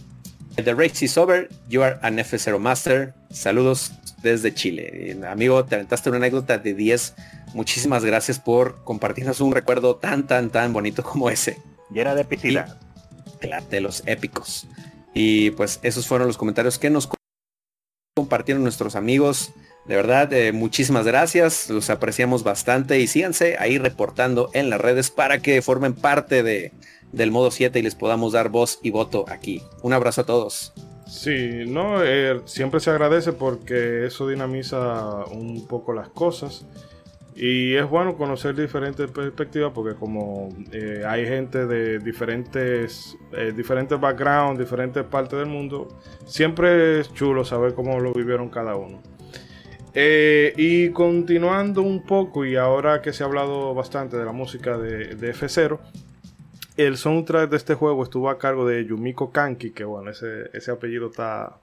The 0.55 0.73
race 0.73 1.03
is 1.03 1.17
over, 1.17 1.49
you 1.67 1.83
are 1.83 1.99
an 2.01 2.17
F0 2.17 2.59
master. 2.59 3.13
Saludos 3.29 3.91
desde 4.21 4.53
Chile. 4.53 5.17
Amigo, 5.29 5.65
te 5.65 5.75
aventaste 5.75 6.09
una 6.09 6.17
anécdota 6.17 6.57
de 6.57 6.73
10. 6.73 7.13
Muchísimas 7.53 8.05
gracias 8.05 8.39
por 8.39 8.81
compartirnos 8.85 9.41
un 9.41 9.51
recuerdo 9.51 9.97
tan, 9.97 10.27
tan, 10.27 10.49
tan 10.49 10.71
bonito 10.71 11.03
como 11.03 11.29
ese. 11.29 11.57
Y 11.93 11.99
era 11.99 12.15
de 12.15 12.21
epicidad. 12.21 12.79
Claro, 13.41 13.65
de 13.69 13.81
los 13.81 14.03
épicos. 14.05 14.65
Y 15.13 15.51
pues 15.51 15.79
esos 15.83 16.07
fueron 16.07 16.27
los 16.27 16.37
comentarios 16.37 16.79
que 16.79 16.89
nos 16.89 17.09
compartieron 18.15 18.63
nuestros 18.63 18.95
amigos. 18.95 19.51
De 19.85 19.97
verdad, 19.97 20.31
eh, 20.31 20.53
muchísimas 20.53 21.05
gracias. 21.05 21.69
Los 21.69 21.89
apreciamos 21.89 22.43
bastante 22.43 23.01
y 23.01 23.07
síganse 23.07 23.57
ahí 23.59 23.77
reportando 23.77 24.49
en 24.53 24.69
las 24.69 24.79
redes 24.79 25.11
para 25.11 25.39
que 25.39 25.61
formen 25.61 25.93
parte 25.93 26.43
de, 26.43 26.71
del 27.15 27.31
modo 27.31 27.49
7 27.51 27.79
y 27.79 27.81
les 27.81 27.95
podamos 27.95 28.33
dar 28.33 28.49
voz 28.49 28.79
y 28.83 28.91
voto 28.91 29.25
aquí. 29.27 29.61
Un 29.81 29.93
abrazo 29.93 30.21
a 30.21 30.25
todos. 30.25 30.73
Sí, 31.07 31.65
no, 31.67 32.03
eh, 32.03 32.41
siempre 32.45 32.79
se 32.79 32.89
agradece 32.89 33.31
porque 33.31 34.05
eso 34.05 34.27
dinamiza 34.27 35.25
un 35.25 35.67
poco 35.67 35.93
las 35.93 36.09
cosas. 36.09 36.65
Y 37.35 37.75
es 37.75 37.87
bueno 37.89 38.15
conocer 38.15 38.55
diferentes 38.55 39.11
perspectivas 39.11 39.73
porque 39.75 39.93
como 39.95 40.49
eh, 40.71 41.03
hay 41.05 41.25
gente 41.25 41.65
de 41.65 41.99
diferentes, 41.99 43.17
eh, 43.33 43.53
diferentes 43.55 43.99
backgrounds, 43.99 44.57
diferentes 44.57 45.03
partes 45.03 45.39
del 45.39 45.49
mundo, 45.49 45.89
siempre 46.25 47.01
es 47.01 47.13
chulo 47.13 47.43
saber 47.43 47.73
cómo 47.73 47.99
lo 47.99 48.13
vivieron 48.13 48.49
cada 48.49 48.75
uno. 48.75 49.01
y 50.57 50.89
continuando 50.89 51.81
un 51.81 52.03
poco, 52.03 52.45
y 52.45 52.55
ahora 52.57 53.01
que 53.01 53.13
se 53.13 53.23
ha 53.23 53.27
hablado 53.27 53.73
bastante 53.73 54.17
de 54.17 54.25
la 54.25 54.33
música 54.33 54.77
de, 54.77 55.15
de 55.15 55.33
F0, 55.33 55.79
el 56.77 56.97
soundtrack 56.97 57.49
de 57.49 57.57
este 57.57 57.73
juego 57.75 58.03
estuvo 58.03 58.29
a 58.29 58.37
cargo 58.37 58.67
de 58.67 58.85
Yumiko 58.85 59.31
Kanki, 59.31 59.71
que 59.71 59.83
bueno, 59.83 60.11
ese, 60.11 60.49
ese 60.53 60.71
apellido 60.71 61.07
está... 61.07 61.57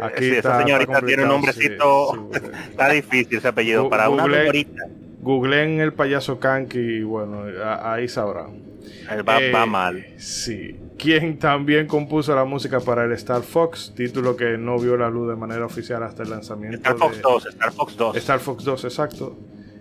Aquí 0.00 0.24
sí, 0.24 0.30
esa 0.32 0.58
señorita 0.58 1.00
tiene 1.02 1.22
un 1.22 1.28
nombrecito... 1.28 2.30
está 2.70 2.90
difícil 2.90 3.38
ese 3.38 3.48
apellido 3.48 3.88
para 3.88 4.08
una 4.08 4.24
señorita. 4.24 4.84
en 4.84 5.80
el 5.80 5.92
payaso 5.92 6.40
Kanki 6.40 6.78
y 6.78 7.02
bueno, 7.02 7.44
ahí 7.82 8.08
sabrán. 8.08 8.66
Va, 9.08 9.22
va, 9.22 9.40
eh, 9.40 9.66
mal. 9.66 10.06
Sí. 10.18 10.76
Quien 10.98 11.38
también 11.38 11.86
compuso 11.86 12.34
la 12.34 12.44
música 12.44 12.80
para 12.80 13.04
el 13.04 13.12
Star 13.12 13.42
Fox, 13.42 13.92
título 13.94 14.36
que 14.36 14.56
no 14.56 14.78
vio 14.78 14.96
la 14.96 15.10
luz 15.10 15.28
de 15.28 15.36
manera 15.36 15.64
oficial 15.64 16.02
hasta 16.02 16.22
el 16.22 16.30
lanzamiento. 16.30 16.76
Star 16.78 16.96
Fox 16.96 17.22
2, 17.22 17.46
Star 17.46 17.72
Fox 17.72 17.96
2. 17.96 18.16
Star 18.16 18.40
Fox 18.40 18.64
2, 18.64 18.84
exacto. 18.84 19.36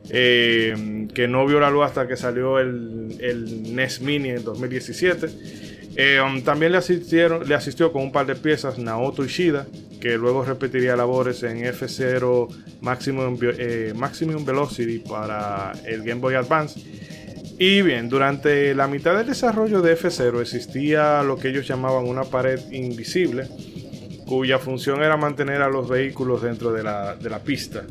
Eh, 0.09 1.07
que 1.13 1.27
no 1.27 1.45
vio 1.47 1.59
la 1.59 1.69
luz 1.69 1.85
hasta 1.85 2.07
que 2.07 2.15
salió 2.15 2.59
el, 2.59 3.17
el 3.19 3.75
NES 3.75 4.01
Mini 4.01 4.29
en 4.29 4.43
2017. 4.43 5.27
Eh, 5.97 6.19
um, 6.19 6.41
también 6.41 6.73
le, 6.73 6.77
asistieron, 6.77 7.47
le 7.47 7.55
asistió 7.55 7.91
con 7.91 8.03
un 8.03 8.11
par 8.11 8.25
de 8.25 8.35
piezas 8.35 8.77
Naoto 8.77 9.23
Ishida, 9.23 9.65
que 10.01 10.17
luego 10.17 10.43
repetiría 10.43 10.95
labores 10.95 11.41
en 11.43 11.63
F0 11.63 12.49
Maximum, 12.81 13.37
eh, 13.41 13.93
Maximum 13.95 14.45
Velocity 14.45 14.99
para 14.99 15.71
el 15.85 16.03
Game 16.03 16.19
Boy 16.19 16.35
Advance. 16.35 16.81
Y 17.57 17.81
bien, 17.81 18.09
durante 18.09 18.75
la 18.75 18.87
mitad 18.87 19.15
del 19.15 19.27
desarrollo 19.27 19.81
de 19.81 19.97
F0 19.97 20.41
existía 20.41 21.23
lo 21.23 21.37
que 21.37 21.47
ellos 21.47 21.65
llamaban 21.65 22.05
una 22.05 22.25
pared 22.25 22.59
invisible, 22.71 23.47
cuya 24.25 24.59
función 24.59 25.01
era 25.01 25.15
mantener 25.15 25.61
a 25.61 25.69
los 25.69 25.87
vehículos 25.87 26.41
dentro 26.41 26.73
de 26.73 26.83
la, 26.83 27.15
de 27.15 27.29
la 27.29 27.39
pista. 27.39 27.85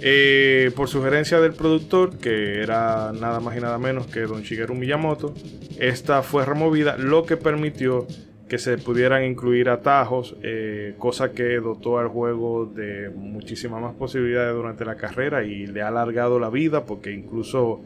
Eh, 0.00 0.70
por 0.76 0.88
sugerencia 0.88 1.40
del 1.40 1.54
productor, 1.54 2.18
que 2.18 2.62
era 2.62 3.12
nada 3.12 3.40
más 3.40 3.56
y 3.56 3.60
nada 3.60 3.78
menos 3.78 4.06
que 4.06 4.20
Don 4.20 4.42
Shigeru 4.42 4.74
Miyamoto, 4.74 5.34
esta 5.80 6.22
fue 6.22 6.44
removida, 6.44 6.96
lo 6.96 7.26
que 7.26 7.36
permitió 7.36 8.06
que 8.48 8.58
se 8.58 8.78
pudieran 8.78 9.24
incluir 9.24 9.68
atajos, 9.68 10.36
eh, 10.42 10.94
cosa 10.98 11.32
que 11.32 11.56
dotó 11.56 11.98
al 11.98 12.08
juego 12.08 12.64
de 12.66 13.10
muchísimas 13.10 13.82
más 13.82 13.94
posibilidades 13.94 14.54
durante 14.54 14.84
la 14.84 14.94
carrera 14.94 15.42
y 15.42 15.66
le 15.66 15.82
ha 15.82 15.88
alargado 15.88 16.38
la 16.38 16.48
vida, 16.48 16.84
porque 16.84 17.10
incluso 17.10 17.82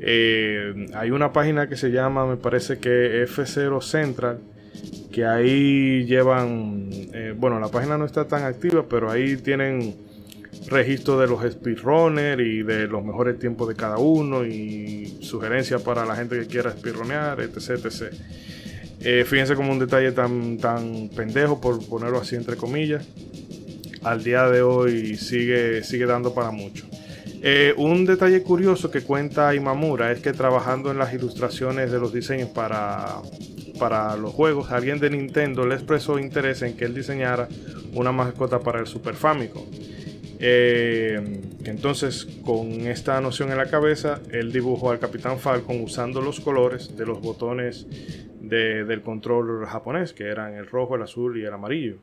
eh, 0.00 0.88
hay 0.94 1.12
una 1.12 1.32
página 1.32 1.68
que 1.68 1.76
se 1.76 1.92
llama, 1.92 2.26
me 2.26 2.36
parece 2.36 2.78
que 2.78 3.22
F0 3.22 3.80
Central, 3.80 4.40
que 5.12 5.24
ahí 5.24 6.04
llevan, 6.04 6.90
bueno, 7.36 7.60
la 7.60 7.68
página 7.68 7.96
no 7.96 8.04
está 8.04 8.26
tan 8.26 8.42
activa, 8.42 8.86
pero 8.88 9.08
ahí 9.08 9.36
tienen 9.36 9.94
registro 10.68 11.18
de 11.18 11.26
los 11.26 11.42
speedrunners 11.50 12.40
y 12.40 12.62
de 12.62 12.86
los 12.86 13.04
mejores 13.04 13.38
tiempos 13.38 13.68
de 13.68 13.74
cada 13.74 13.98
uno 13.98 14.44
y 14.44 15.18
sugerencias 15.20 15.82
para 15.82 16.04
la 16.04 16.16
gente 16.16 16.38
que 16.38 16.46
quiera 16.46 16.70
speedronear, 16.70 17.40
etc. 17.40 17.84
etc. 17.84 18.14
Eh, 19.00 19.24
fíjense 19.26 19.54
como 19.54 19.72
un 19.72 19.78
detalle 19.78 20.12
tan, 20.12 20.56
tan 20.58 21.10
pendejo, 21.14 21.60
por 21.60 21.86
ponerlo 21.86 22.18
así 22.18 22.36
entre 22.36 22.56
comillas, 22.56 23.06
al 24.02 24.24
día 24.24 24.48
de 24.48 24.62
hoy 24.62 25.16
sigue, 25.16 25.82
sigue 25.82 26.06
dando 26.06 26.34
para 26.34 26.50
mucho. 26.50 26.86
Eh, 27.42 27.74
un 27.76 28.06
detalle 28.06 28.42
curioso 28.42 28.90
que 28.90 29.02
cuenta 29.02 29.54
Imamura 29.54 30.10
es 30.12 30.20
que 30.20 30.32
trabajando 30.32 30.90
en 30.90 30.96
las 30.96 31.12
ilustraciones 31.12 31.92
de 31.92 31.98
los 31.98 32.10
diseños 32.10 32.48
para, 32.48 33.16
para 33.78 34.16
los 34.16 34.32
juegos, 34.32 34.72
alguien 34.72 34.98
de 34.98 35.10
Nintendo 35.10 35.66
le 35.66 35.74
expresó 35.74 36.18
interés 36.18 36.62
en 36.62 36.74
que 36.74 36.86
él 36.86 36.94
diseñara 36.94 37.48
una 37.92 38.12
mascota 38.12 38.60
para 38.60 38.80
el 38.80 38.86
Super 38.86 39.14
Famicom. 39.14 39.64
Eh, 40.46 41.40
entonces, 41.64 42.26
con 42.44 42.86
esta 42.86 43.18
noción 43.22 43.50
en 43.50 43.56
la 43.56 43.70
cabeza, 43.70 44.20
él 44.30 44.52
dibujó 44.52 44.90
al 44.90 44.98
Capitán 44.98 45.38
Falcon 45.38 45.80
usando 45.80 46.20
los 46.20 46.38
colores 46.40 46.94
de 46.98 47.06
los 47.06 47.22
botones 47.22 47.86
del 48.42 49.00
control 49.00 49.64
japonés, 49.64 50.12
que 50.12 50.24
eran 50.24 50.52
el 50.52 50.66
rojo, 50.66 50.96
el 50.96 51.02
azul 51.02 51.40
y 51.40 51.46
el 51.46 51.52
amarillo. 51.54 51.96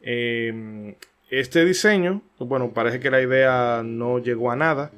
Eh, 0.00 0.96
este 1.28 1.66
diseño, 1.66 2.22
bueno, 2.38 2.72
parece 2.72 3.00
que 3.00 3.10
la 3.10 3.20
idea 3.20 3.82
no 3.84 4.18
llegó 4.18 4.50
a 4.50 4.56
nada. 4.56 4.90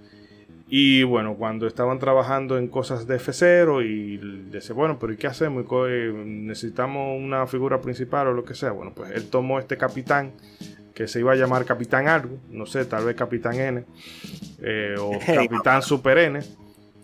Y 0.68 1.02
bueno, 1.02 1.34
cuando 1.34 1.66
estaban 1.66 1.98
trabajando 1.98 2.56
en 2.56 2.68
cosas 2.68 3.08
de 3.08 3.16
F0 3.16 3.84
y 3.84 4.16
dice, 4.52 4.72
bueno, 4.72 4.96
pero 5.00 5.12
¿y 5.12 5.16
qué 5.16 5.26
hacemos? 5.26 5.66
Eh, 5.88 6.12
necesitamos 6.24 7.20
una 7.20 7.48
figura 7.48 7.80
principal 7.80 8.28
o 8.28 8.32
lo 8.32 8.44
que 8.44 8.54
sea. 8.54 8.70
Bueno, 8.70 8.92
pues 8.94 9.10
él 9.10 9.28
tomó 9.28 9.58
este 9.58 9.76
capitán 9.76 10.34
que 10.94 11.08
se 11.08 11.20
iba 11.20 11.32
a 11.32 11.36
llamar 11.36 11.64
Capitán 11.64 12.08
algo, 12.08 12.38
no 12.50 12.66
sé, 12.66 12.84
tal 12.84 13.04
vez 13.04 13.16
Capitán 13.16 13.54
N 13.54 13.84
eh, 14.62 14.94
o 14.98 15.12
Capitán 15.26 15.82
Super 15.82 16.18
N. 16.18 16.40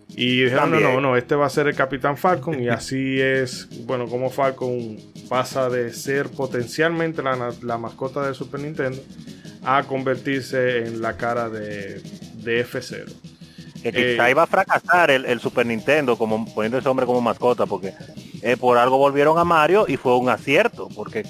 Y 0.09 0.43
dijeron, 0.45 0.71
no, 0.71 0.81
no, 0.81 1.01
no, 1.01 1.17
este 1.17 1.35
va 1.35 1.47
a 1.47 1.51
ser 1.51 1.67
el 1.67 1.75
Capitán 1.75 2.17
Falcon 2.17 2.63
y 2.63 2.69
así 2.69 3.21
es, 3.21 3.69
bueno, 3.87 4.07
como 4.07 4.31
Falcon 4.31 4.97
pasa 5.29 5.69
de 5.69 5.93
ser 5.93 6.29
potencialmente 6.29 7.23
la, 7.23 7.79
mascota 7.79 8.25
del 8.25 8.37
Super 8.37 8.61
Nintendo 8.61 9.03
a 9.65 9.83
convertirse 9.83 10.87
en 10.87 11.03
la 11.03 11.17
cara 11.17 11.49
de, 11.49 12.01
de 12.35 12.65
F0. 12.65 13.36
Que 13.93 14.13
quizá 14.15 14.29
eh, 14.29 14.31
iba 14.33 14.43
a 14.43 14.47
fracasar 14.47 15.11
el, 15.11 15.41
Super 15.41 15.67
Nintendo 15.67 16.17
como 16.17 16.45
poniendo 16.55 16.79
ese 16.79 16.89
hombre 16.89 17.07
como 17.07 17.21
mascota 17.21 17.67
porque 17.67 17.93
eh, 18.43 18.57
por 18.57 18.79
algo 18.79 18.99
volvieron 18.99 19.39
a 19.39 19.45
Mario 19.45 19.85
y 19.89 19.97
fue 19.97 20.17
un 20.17 20.29
acierto 20.29 20.89
porque 20.95 21.25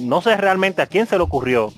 no 0.00 0.20
sé 0.20 0.36
realmente 0.36 0.82
a 0.82 0.86
quién 0.86 1.06
se 1.06 1.16
le 1.16 1.22
ocurrió 1.22 1.72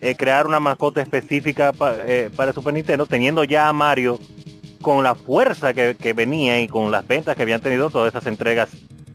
eh, 0.00 0.14
crear 0.14 0.46
una 0.46 0.60
mascota 0.60 1.02
específica 1.02 1.72
pa- 1.72 1.96
eh, 2.06 2.30
para 2.34 2.52
Super 2.52 2.72
Nintendo, 2.74 3.06
teniendo 3.06 3.44
ya 3.44 3.68
a 3.68 3.72
Mario 3.72 4.18
con 4.80 5.02
la 5.04 5.14
fuerza 5.14 5.74
que, 5.74 5.94
que 5.94 6.12
venía 6.14 6.60
y 6.60 6.66
con 6.68 6.90
las 6.90 7.06
ventas 7.06 7.36
que 7.36 7.42
habían 7.42 7.60
tenido 7.60 7.90
todas 7.90 8.08
esas 8.08 8.26
entregas 8.26 8.70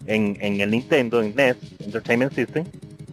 en, 0.06 0.38
en 0.42 0.62
el 0.62 0.70
Nintendo, 0.70 1.22
en 1.24 1.34
NES, 1.36 1.58
Entertainment 1.80 2.34
System, 2.34 2.66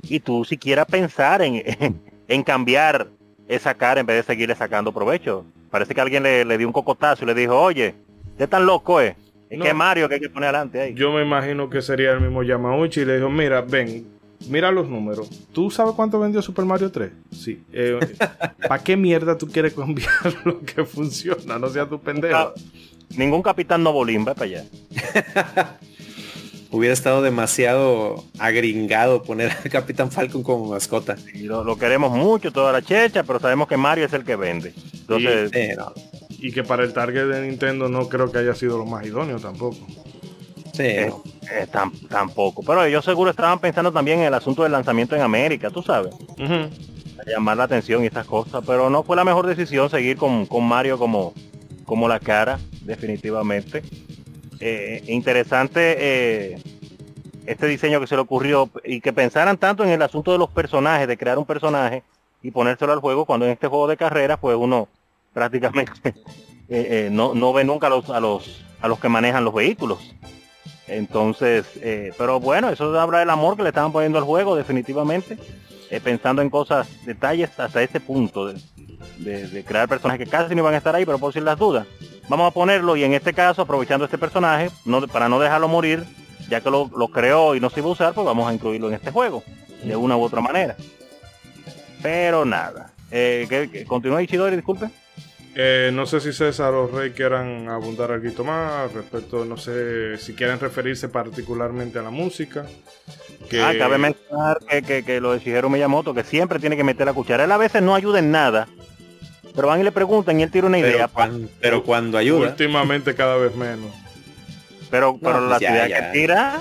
y 0.02 0.20
tú 0.20 0.44
siquiera 0.44 0.84
pensar 0.84 1.40
en, 1.40 1.62
en, 1.64 2.02
en 2.28 2.42
cambiar 2.42 3.08
esa 3.48 3.72
cara 3.74 4.00
en 4.00 4.06
vez 4.06 4.16
de 4.16 4.22
seguirle 4.34 4.54
sacando 4.54 4.92
provecho. 4.92 5.46
Parece 5.72 5.92
que 5.94 6.00
alguien 6.00 6.22
le, 6.22 6.44
le 6.44 6.56
dio 6.58 6.68
un 6.68 6.72
cocotazo 6.72 7.24
y 7.24 7.26
le 7.26 7.34
dijo, 7.34 7.58
oye, 7.58 7.94
¿qué 8.38 8.46
tan 8.46 8.64
loco 8.66 9.00
es? 9.00 9.16
Es 9.50 9.58
No. 9.58 9.64
que 9.64 9.74
Mario 9.74 10.08
que 10.08 10.14
hay 10.14 10.20
que 10.20 10.28
poner 10.30 10.50
adelante 10.50 10.80
ahí. 10.80 10.94
Yo 10.94 11.10
me 11.12 11.22
imagino 11.22 11.68
que 11.68 11.82
sería 11.82 12.12
el 12.12 12.20
mismo 12.20 12.42
Yamauchi 12.44 13.00
y 13.00 13.04
le 13.06 13.16
dijo, 13.16 13.28
mira, 13.30 13.62
ven, 13.62 14.06
mira 14.48 14.70
los 14.70 14.88
números. 14.88 15.28
¿Tú 15.52 15.70
sabes 15.70 15.94
cuánto 15.94 16.20
vendió 16.20 16.40
Super 16.42 16.64
Mario 16.64 16.92
3? 16.92 17.10
Sí. 17.32 17.62
¿Para 18.68 18.82
qué 18.84 18.96
mierda 18.96 19.36
tú 19.36 19.48
quieres 19.48 19.74
cambiar 19.74 20.10
lo 20.44 20.60
que 20.60 20.84
funciona? 20.84 21.58
No 21.58 21.68
seas 21.68 21.88
tu 21.88 21.98
pendejo. 21.98 22.52
Ningún 23.16 23.42
capitán 23.42 23.82
Novolín 23.82 24.24
va 24.28 24.34
para 24.34 24.44
allá. 24.46 24.64
Hubiera 26.72 26.94
estado 26.94 27.20
demasiado 27.22 28.24
agringado 28.38 29.22
poner 29.22 29.50
al 29.62 29.70
Capitán 29.70 30.10
Falcon 30.10 30.42
como 30.42 30.70
mascota. 30.70 31.16
Y 31.34 31.42
lo, 31.42 31.62
lo 31.64 31.76
queremos 31.76 32.10
mucho, 32.16 32.50
toda 32.50 32.72
la 32.72 32.80
checha, 32.82 33.22
pero 33.24 33.38
sabemos 33.38 33.68
que 33.68 33.76
Mario 33.76 34.06
es 34.06 34.12
el 34.14 34.24
que 34.24 34.36
vende. 34.36 34.72
Entonces, 34.94 35.50
Sí, 35.52 35.68
no. 35.76 35.92
Y 36.38 36.50
que 36.50 36.64
para 36.64 36.82
el 36.82 36.92
target 36.92 37.26
de 37.28 37.42
Nintendo 37.46 37.88
no 37.88 38.08
creo 38.08 38.32
que 38.32 38.38
haya 38.38 38.54
sido 38.54 38.78
lo 38.78 38.86
más 38.86 39.06
idóneo 39.06 39.38
tampoco. 39.38 39.76
Sí, 40.72 40.82
eh, 40.84 41.06
no. 41.10 41.22
eh, 41.50 41.66
tam- 41.70 42.08
tampoco. 42.08 42.62
Pero 42.62 42.82
ellos 42.84 43.04
seguro 43.04 43.30
estaban 43.30 43.58
pensando 43.60 43.92
también 43.92 44.20
en 44.20 44.24
el 44.26 44.34
asunto 44.34 44.62
del 44.62 44.72
lanzamiento 44.72 45.14
en 45.14 45.20
América, 45.22 45.68
tú 45.70 45.82
sabes. 45.82 46.14
Llamar 47.26 47.56
la 47.58 47.64
atención 47.64 48.02
y 48.02 48.06
estas 48.06 48.26
cosas, 48.26 48.64
pero 48.66 48.88
no 48.90 49.02
fue 49.04 49.14
la 49.14 49.24
mejor 49.24 49.46
decisión 49.46 49.88
seguir 49.90 50.16
con, 50.16 50.46
con 50.46 50.64
Mario 50.64 50.98
como, 50.98 51.34
como 51.84 52.08
la 52.08 52.18
cara, 52.18 52.58
definitivamente. 52.80 53.82
Eh, 54.64 55.02
interesante 55.08 55.96
eh, 55.98 56.62
este 57.46 57.66
diseño 57.66 57.98
que 57.98 58.06
se 58.06 58.14
le 58.14 58.20
ocurrió 58.20 58.70
y 58.84 59.00
que 59.00 59.12
pensaran 59.12 59.58
tanto 59.58 59.82
en 59.82 59.90
el 59.90 60.00
asunto 60.02 60.30
de 60.30 60.38
los 60.38 60.48
personajes, 60.50 61.08
de 61.08 61.16
crear 61.18 61.36
un 61.36 61.44
personaje 61.44 62.04
y 62.44 62.52
ponérselo 62.52 62.92
al 62.92 63.00
juego, 63.00 63.24
cuando 63.24 63.44
en 63.46 63.50
este 63.52 63.66
juego 63.66 63.88
de 63.88 63.96
carreras, 63.96 64.38
pues 64.40 64.56
uno 64.56 64.86
prácticamente 65.34 65.92
eh, 66.68 67.08
no, 67.10 67.34
no 67.34 67.52
ve 67.52 67.64
nunca 67.64 67.88
a 67.88 67.90
los, 67.90 68.08
a 68.08 68.20
los 68.20 68.64
a 68.80 68.86
los 68.88 69.00
que 69.00 69.08
manejan 69.08 69.44
los 69.44 69.54
vehículos. 69.54 69.98
Entonces, 70.88 71.66
pero 72.18 72.38
bueno, 72.40 72.68
eso 72.68 72.98
habla 73.00 73.20
del 73.20 73.30
amor 73.30 73.56
que 73.56 73.62
le 73.62 73.68
estaban 73.70 73.92
poniendo 73.92 74.18
al 74.18 74.24
juego, 74.24 74.54
definitivamente 74.56 75.38
pensando 76.02 76.40
en 76.42 76.50
cosas, 76.50 76.88
detalles 77.04 77.50
hasta 77.58 77.82
ese 77.82 78.00
punto 78.00 78.46
de, 78.46 78.60
de- 79.18 79.46
de 79.48 79.64
crear 79.64 79.88
personajes 79.88 80.24
que 80.24 80.30
casi 80.30 80.54
no 80.54 80.62
iban 80.62 80.74
a 80.74 80.78
estar 80.78 80.94
ahí, 80.94 81.04
pero 81.04 81.18
por 81.18 81.32
si 81.32 81.40
las 81.40 81.58
dudas. 81.58 81.86
Vamos 82.32 82.48
a 82.50 82.54
ponerlo 82.54 82.96
y 82.96 83.04
en 83.04 83.12
este 83.12 83.34
caso, 83.34 83.60
aprovechando 83.60 84.06
este 84.06 84.16
personaje, 84.16 84.70
no, 84.86 85.06
para 85.06 85.28
no 85.28 85.38
dejarlo 85.38 85.68
morir, 85.68 86.02
ya 86.48 86.62
que 86.62 86.70
lo, 86.70 86.90
lo 86.96 87.08
creó 87.08 87.54
y 87.54 87.60
no 87.60 87.68
se 87.68 87.80
iba 87.80 87.90
a 87.90 87.92
usar, 87.92 88.14
pues 88.14 88.24
vamos 88.24 88.48
a 88.48 88.54
incluirlo 88.54 88.88
en 88.88 88.94
este 88.94 89.10
juego, 89.10 89.42
de 89.84 89.94
una 89.96 90.16
u 90.16 90.22
otra 90.22 90.40
manera. 90.40 90.74
Pero 92.02 92.46
nada. 92.46 92.90
Eh, 93.10 93.44
¿qué- 93.50 93.68
qué? 93.70 93.84
Continúa 93.84 94.22
Ichidori, 94.22 94.56
disculpe. 94.56 94.88
Eh, 95.54 95.90
no 95.92 96.06
sé 96.06 96.20
si 96.20 96.32
César 96.32 96.72
o 96.72 96.86
Rey 96.86 97.10
quieran 97.10 97.68
abundar 97.68 98.10
algo 98.10 98.44
más 98.44 98.90
respecto, 98.94 99.44
no 99.44 99.58
sé 99.58 100.16
si 100.16 100.32
quieren 100.32 100.58
referirse 100.58 101.10
particularmente 101.10 101.98
a 101.98 102.02
la 102.02 102.08
música. 102.08 102.64
Que, 103.50 103.60
Ah, 103.62 103.74
cabe 103.78 103.98
mencionar 103.98 104.58
que, 104.66 104.80
que, 104.80 105.04
que 105.04 105.20
lo 105.20 105.32
de 105.32 105.40
Shigeru 105.40 105.68
Miyamoto, 105.68 106.14
que 106.14 106.24
siempre 106.24 106.58
tiene 106.58 106.78
que 106.78 106.84
meter 106.84 107.04
la 107.04 107.12
cuchara. 107.12 107.44
Él 107.44 107.52
a 107.52 107.58
veces 107.58 107.82
no 107.82 107.94
ayuda 107.94 108.20
en 108.20 108.30
nada, 108.30 108.68
pero 109.54 109.68
van 109.68 109.80
y 109.80 109.84
le 109.84 109.92
preguntan 109.92 110.38
y 110.40 110.42
él 110.42 110.50
tira 110.50 110.66
una 110.66 110.78
idea. 110.78 110.92
Pero, 111.08 111.08
cuan- 111.12 111.48
pero 111.60 111.82
cuando 111.84 112.18
ayuda, 112.18 112.48
últimamente 112.50 113.14
cada 113.14 113.36
vez 113.36 113.54
menos. 113.54 113.90
Pero, 114.90 115.18
pero 115.20 115.40
No, 115.40 115.46
la 115.48 115.56
pues 115.56 115.60
ya, 115.62 115.70
idea 115.72 115.88
ya. 115.88 115.96
que 116.12 116.18
tira, 116.18 116.60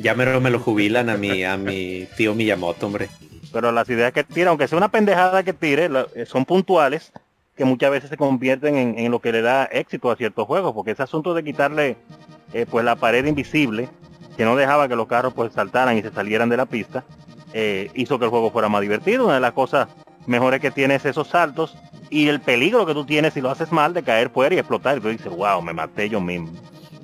ya 0.00 0.14
me, 0.14 0.26
me 0.40 0.50
lo 0.50 0.58
jubilan 0.58 1.08
a 1.10 1.16
mi, 1.16 1.44
a 1.44 1.56
mi 1.56 2.06
tío 2.16 2.34
Miyamoto, 2.34 2.86
hombre. 2.86 3.08
pero 3.52 3.72
las 3.72 3.88
ideas 3.88 4.12
que 4.12 4.24
tira, 4.24 4.50
aunque 4.50 4.68
sea 4.68 4.78
una 4.78 4.90
pendejada 4.90 5.42
que 5.42 5.52
tire, 5.52 5.88
la- 5.88 6.06
eh, 6.14 6.26
son 6.26 6.44
puntuales, 6.44 7.12
que 7.56 7.64
muchas 7.64 7.90
veces 7.90 8.10
se 8.10 8.16
convierten 8.16 8.76
en, 8.76 8.98
en 8.98 9.10
lo 9.10 9.20
que 9.20 9.32
le 9.32 9.42
da 9.42 9.64
éxito 9.64 10.10
a 10.10 10.16
ciertos 10.16 10.46
juegos, 10.46 10.72
porque 10.74 10.92
ese 10.92 11.02
asunto 11.02 11.34
de 11.34 11.44
quitarle 11.44 11.96
eh, 12.54 12.66
pues 12.70 12.84
la 12.84 12.96
pared 12.96 13.24
invisible, 13.26 13.88
que 14.36 14.44
no 14.44 14.56
dejaba 14.56 14.88
que 14.88 14.96
los 14.96 15.06
carros 15.06 15.34
pues 15.34 15.52
saltaran 15.52 15.96
y 15.98 16.02
se 16.02 16.10
salieran 16.10 16.48
de 16.48 16.56
la 16.56 16.64
pista, 16.66 17.04
eh, 17.54 17.90
hizo 17.94 18.18
que 18.18 18.24
el 18.24 18.30
juego 18.30 18.50
fuera 18.50 18.68
más 18.70 18.80
divertido. 18.80 19.24
Una 19.26 19.34
de 19.34 19.40
las 19.40 19.52
cosas 19.52 19.88
mejores 20.26 20.60
que 20.60 20.70
tiene 20.70 20.94
es 20.94 21.04
esos 21.04 21.28
saltos 21.28 21.76
y 22.12 22.28
el 22.28 22.40
peligro 22.40 22.84
que 22.84 22.92
tú 22.92 23.06
tienes 23.06 23.32
si 23.32 23.40
lo 23.40 23.50
haces 23.50 23.72
mal 23.72 23.94
de 23.94 24.02
caer 24.02 24.28
fuera 24.28 24.54
y 24.54 24.58
explotar. 24.58 24.98
Y 24.98 25.00
tú 25.00 25.08
dices, 25.08 25.34
wow, 25.34 25.62
me 25.62 25.72
maté 25.72 26.10
yo 26.10 26.20
mismo. 26.20 26.52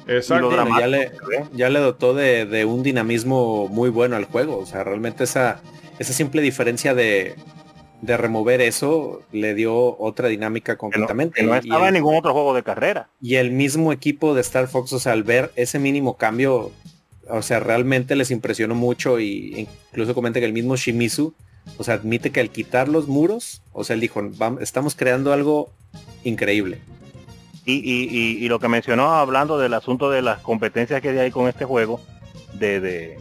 Exacto. 0.06 0.51
ya, 0.78 0.86
le, 0.86 1.10
ya 1.55 1.70
dotó 1.70 2.14
de, 2.14 2.44
de 2.47 2.64
un 2.66 2.82
dinamismo 2.82 3.68
muy 3.68 3.89
bueno 3.89 4.16
al 4.16 4.26
juego. 4.26 4.59
O 4.59 4.66
sea, 4.66 4.85
realmente 4.85 5.24
esa, 5.24 5.62
esa 5.98 6.12
simple 6.12 6.43
diferencia 6.43 6.94
de, 6.94 7.36
de 8.02 8.16
remover 8.16 8.60
eso 8.60 9.22
le 9.32 9.55
dio 9.55 9.98
otra 9.98 10.28
dinámica 10.28 10.72
Que 10.72 10.76
no, 10.76 10.78
completamente. 10.78 11.40
que 11.40 11.47
no 11.47 11.55
estaba 11.55 11.89
en 11.89 11.94
ningún 11.94 12.14
otro 12.14 12.32
juego 12.32 12.55
de 12.55 12.62
carrera. 12.62 13.09
y 13.20 13.36
el 13.36 13.51
mismo 13.51 13.93
equipo 13.93 14.35
de 14.35 14.43
Star 14.43 14.68
Fox, 14.68 14.93
o 14.93 14.98
sea, 14.98 15.12
al 15.12 15.24
ver 15.24 15.52
ese 15.56 15.78
mínimo 15.78 16.16
cambio, 16.16 16.70
o 17.28 17.43
sea, 17.43 17.60
realmente 17.60 18.14
les 18.14 18.30
impresionó 18.30 18.74
mucho 18.74 19.20
y 19.20 19.68
incluso 19.90 20.14
comenta 20.14 20.39
que 20.39 20.47
el 20.47 20.52
mismo 20.52 20.76
Shimizu, 20.76 21.35
o 21.76 21.84
sea, 21.84 21.94
admite 21.94 22.30
que 22.30 22.40
al 22.40 22.50
quitar 22.50 22.88
los 22.88 23.06
muros, 23.08 23.62
o 23.72 23.84
sea, 23.84 23.94
él 23.94 24.00
dijo, 24.00 24.20
"Vam- 24.22 24.58
estamos 24.60 24.94
creando 24.94 25.32
algo 25.32 25.70
increíble. 26.24 26.80
Y, 27.64 27.74
y- 27.74 28.08
y- 28.10 28.44
y 28.44 28.48
lo 28.48 28.58
que 28.58 28.68
mencionó 28.68 29.14
hablando 29.14 29.58
del 29.58 29.74
asunto 29.74 30.10
de 30.10 30.22
las 30.22 30.40
competencias 30.40 31.00
que 31.02 31.10
hay 31.20 31.30
con 31.30 31.48
este 31.48 31.64
juego, 31.64 32.00
de, 32.54 32.80
de- 32.80 33.18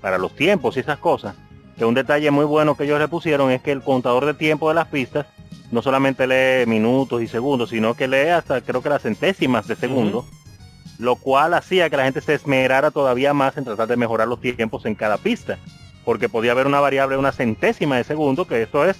para 0.00 0.16
los 0.18 0.34
tiempos 0.36 0.76
y 0.76 0.80
esas 0.80 0.98
cosas, 0.98 1.34
que 1.76 1.84
un 1.84 1.94
detalle 1.94 2.30
muy 2.30 2.44
bueno 2.44 2.76
que 2.76 2.84
ellos 2.84 2.98
le 3.00 3.08
pusieron 3.08 3.50
es 3.50 3.60
que 3.62 3.72
el 3.72 3.82
contador 3.82 4.26
de 4.26 4.34
tiempo 4.34 4.68
de 4.68 4.74
las 4.76 4.86
pistas 4.88 5.26
no 5.72 5.82
solamente 5.82 6.26
lee 6.26 6.66
minutos 6.68 7.22
y 7.22 7.26
segundos, 7.28 7.70
sino 7.70 7.94
que 7.94 8.06
lee 8.08 8.28
hasta 8.28 8.60
creo 8.60 8.82
que 8.82 8.88
las 8.88 9.02
centésimas 9.02 9.66
de 9.66 9.76
segundo, 9.76 10.24
lo 10.98 11.16
cual 11.16 11.54
hacía 11.54 11.88
que 11.90 11.96
la 11.96 12.04
gente 12.04 12.20
se 12.20 12.34
esmerara 12.34 12.90
todavía 12.90 13.32
más 13.34 13.56
en 13.56 13.64
tratar 13.64 13.88
de 13.88 13.96
mejorar 13.96 14.28
los 14.28 14.40
tiempos 14.40 14.84
en 14.86 14.94
cada 14.94 15.16
pista, 15.16 15.58
porque 16.04 16.28
podía 16.28 16.52
haber 16.52 16.66
una 16.66 16.80
variable 16.80 17.14
de 17.14 17.20
una 17.20 17.32
centésima 17.32 17.96
de 17.96 18.04
segundo, 18.04 18.46
que 18.46 18.62
eso 18.62 18.84
es 18.84 18.98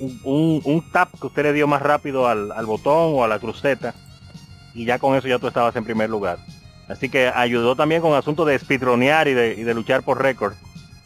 un, 0.00 0.60
un- 0.64 0.90
tap 0.92 1.08
que 1.20 1.26
usted 1.26 1.42
le 1.42 1.52
dio 1.52 1.66
más 1.66 1.82
rápido 1.82 2.28
al, 2.28 2.52
al 2.52 2.66
botón 2.66 3.12
o 3.14 3.24
a 3.24 3.28
la 3.28 3.38
cruceta 3.38 3.94
y 4.74 4.84
ya 4.84 4.98
con 4.98 5.16
eso 5.16 5.26
ya 5.28 5.38
tú 5.38 5.48
estabas 5.48 5.74
en 5.76 5.84
primer 5.84 6.08
lugar. 6.08 6.38
Así 6.88 7.08
que 7.08 7.28
ayudó 7.28 7.74
también 7.76 8.00
con 8.00 8.14
asunto 8.14 8.44
de 8.44 8.58
speedronear 8.58 9.28
y 9.28 9.34
de, 9.34 9.54
y 9.54 9.62
de 9.64 9.74
luchar 9.74 10.02
por 10.02 10.22
récord. 10.22 10.54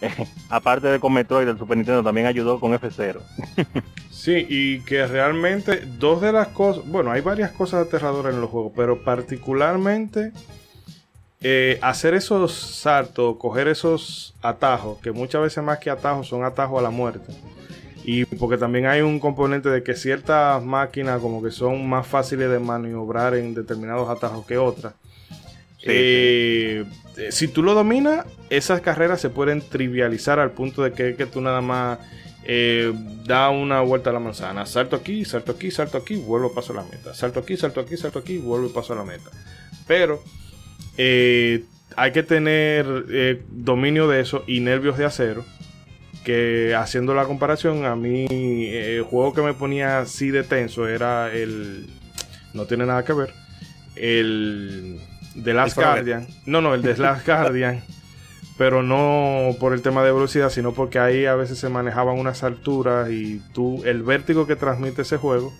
Aparte 0.50 0.88
de 0.88 1.00
con 1.00 1.12
Metroid 1.12 1.46
del 1.46 1.58
Super 1.58 1.76
Nintendo, 1.76 2.02
también 2.02 2.26
ayudó 2.26 2.60
con 2.60 2.72
F0. 2.72 3.20
Sí, 4.12 4.46
y 4.48 4.80
que 4.84 5.04
realmente 5.06 5.80
dos 5.98 6.20
de 6.20 6.30
las 6.32 6.48
cosas, 6.48 6.84
bueno, 6.86 7.10
hay 7.10 7.22
varias 7.22 7.50
cosas 7.50 7.86
aterradoras 7.88 8.32
en 8.32 8.40
los 8.40 8.50
juegos, 8.50 8.72
pero 8.76 9.02
particularmente 9.02 10.30
eh, 11.42 11.78
hacer 11.82 12.14
esos 12.14 12.52
saltos, 12.52 13.36
coger 13.36 13.68
esos 13.68 14.34
atajos, 14.42 14.98
que 15.00 15.12
muchas 15.12 15.42
veces 15.42 15.62
más 15.64 15.78
que 15.78 15.90
atajos 15.90 16.28
son 16.28 16.44
atajos 16.44 16.78
a 16.78 16.82
la 16.82 16.90
muerte. 16.90 17.32
Y 18.04 18.24
porque 18.24 18.56
también 18.58 18.86
hay 18.86 19.00
un 19.00 19.20
componente 19.20 19.68
de 19.68 19.82
que 19.82 19.94
ciertas 19.94 20.62
máquinas 20.62 21.20
como 21.20 21.42
que 21.42 21.50
son 21.52 21.88
más 21.88 22.06
fáciles 22.06 22.50
de 22.50 22.58
maniobrar 22.58 23.34
en 23.34 23.54
determinados 23.54 24.08
atajos 24.10 24.44
que 24.46 24.58
otras. 24.58 24.94
Sí, 25.78 25.86
Eh, 25.88 26.84
eh, 27.16 27.32
Si 27.32 27.48
tú 27.48 27.62
lo 27.62 27.74
dominas, 27.74 28.26
esas 28.50 28.80
carreras 28.80 29.20
se 29.20 29.30
pueden 29.30 29.60
trivializar 29.62 30.38
al 30.38 30.50
punto 30.52 30.82
de 30.82 30.92
que, 30.92 31.14
que 31.16 31.26
tú 31.26 31.40
nada 31.40 31.60
más 31.60 31.98
eh, 32.44 32.92
da 33.24 33.50
una 33.50 33.80
vuelta 33.82 34.10
a 34.10 34.12
la 34.12 34.18
manzana. 34.20 34.66
Salto 34.66 34.96
aquí, 34.96 35.24
salto 35.24 35.52
aquí, 35.52 35.70
salto 35.70 35.98
aquí, 35.98 36.16
vuelvo 36.16 36.52
paso 36.54 36.72
a 36.72 36.76
la 36.76 36.82
meta. 36.84 37.14
Salto 37.14 37.40
aquí, 37.40 37.56
salto 37.56 37.80
aquí, 37.80 37.96
salto 37.96 38.18
aquí, 38.18 38.38
vuelvo 38.38 38.66
y 38.66 38.70
paso 38.70 38.92
a 38.94 38.96
la 38.96 39.04
meta. 39.04 39.30
Pero 39.86 40.22
eh, 40.96 41.64
hay 41.96 42.12
que 42.12 42.22
tener 42.22 42.86
eh, 43.10 43.42
dominio 43.50 44.08
de 44.08 44.20
eso 44.20 44.44
y 44.46 44.60
nervios 44.60 44.98
de 44.98 45.04
acero. 45.04 45.44
Que 46.24 46.74
haciendo 46.76 47.14
la 47.14 47.24
comparación, 47.24 47.84
a 47.84 47.96
mí 47.96 48.26
eh, 48.30 48.96
el 48.98 49.02
juego 49.02 49.34
que 49.34 49.42
me 49.42 49.54
ponía 49.54 50.00
así 50.00 50.30
de 50.30 50.44
tenso 50.44 50.86
era 50.86 51.32
el. 51.32 51.88
No 52.54 52.66
tiene 52.66 52.86
nada 52.86 53.04
que 53.04 53.12
ver. 53.12 53.34
El. 53.96 55.00
The 55.42 55.54
Last 55.54 55.76
El. 55.78 55.84
Guardian. 55.84 56.26
No, 56.46 56.60
no, 56.60 56.74
el 56.74 56.82
The 56.82 56.96
Last 56.96 57.26
Guardian. 57.26 57.82
Pero 58.58 58.82
no 58.82 59.56
por 59.58 59.72
el 59.72 59.82
tema 59.82 60.04
de 60.04 60.12
velocidad, 60.12 60.50
sino 60.50 60.72
porque 60.72 60.98
ahí 60.98 61.24
a 61.24 61.34
veces 61.34 61.58
se 61.58 61.68
manejaban 61.68 62.18
unas 62.18 62.44
alturas 62.44 63.10
y 63.10 63.40
tú, 63.52 63.82
el 63.84 64.02
vértigo 64.02 64.46
que 64.46 64.56
transmite 64.56 65.02
ese 65.02 65.16
juego 65.16 65.52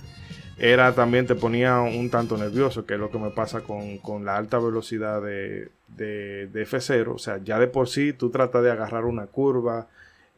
era 0.63 0.95
también 0.95 1.27
te 1.27 1.35
ponía 1.35 1.81
un 1.81 2.09
tanto 2.09 2.37
nervioso, 2.37 2.87
que 2.87 2.95
es 2.95 3.01
lo 3.01 3.11
que 3.11 3.19
me 3.19 3.31
pasa 3.31 3.63
con, 3.63 3.99
con 3.99 4.25
la 4.25 4.37
alta 4.37 4.61
velocidad 4.61 5.21
de, 5.21 5.71
de, 5.89 6.47
de 6.47 6.65
F0. 6.65 7.17
O 7.17 7.19
sea, 7.19 7.39
ya 7.39 7.59
de 7.59 7.67
por 7.67 7.89
sí 7.89 8.13
tú 8.13 8.31
tratas 8.31 8.63
de 8.63 8.71
agarrar 8.71 9.05
una 9.05 9.27
curva, 9.27 9.89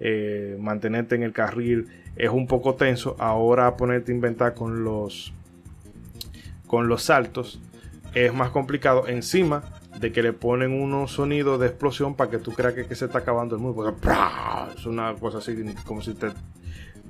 eh, 0.01 0.57
mantenerte 0.59 1.15
en 1.15 1.25
el 1.25 1.35
carril 1.35 1.89
es 2.17 2.31
un 2.31 2.47
poco 2.47 2.75
tenso. 2.75 3.17
Ahora 3.19 3.77
ponerte 3.77 4.13
a 4.13 4.15
inventar 4.15 4.55
con 4.55 4.83
los 4.83 5.35
con 6.67 6.89
los 6.89 7.03
saltos 7.03 7.61
es 8.15 8.33
más 8.33 8.49
complicado. 8.49 9.07
Encima 9.07 9.63
de 10.01 10.11
que 10.11 10.23
le 10.23 10.33
ponen 10.33 10.73
unos 10.73 11.13
sonidos 11.13 11.61
de 11.61 11.67
explosión 11.67 12.15
para 12.15 12.31
que 12.31 12.39
tú 12.39 12.53
creas 12.53 12.73
que, 12.73 12.95
se 12.95 13.05
está 13.05 13.19
acabando 13.19 13.57
el 13.57 13.61
mundo. 13.61 13.95
Es 14.75 14.87
una 14.87 15.13
cosa 15.17 15.37
así 15.37 15.55
como 15.85 16.01
si 16.01 16.15
te, 16.15 16.29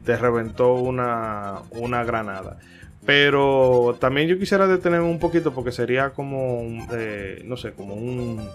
te 0.05 0.16
reventó 0.16 0.74
una, 0.74 1.61
una 1.70 2.03
granada. 2.03 2.59
Pero 3.07 3.97
también 4.01 4.29
yo 4.29 4.39
quisiera 4.39 4.67
detenerme 4.67 5.09
un 5.09 5.19
poquito 5.19 5.53
porque 5.53 5.73
sería 5.73 6.11
como, 6.11 6.87
eh, 6.93 7.43
no 7.45 7.57
sé, 7.57 7.73
como 7.73 7.95
un... 7.95 8.49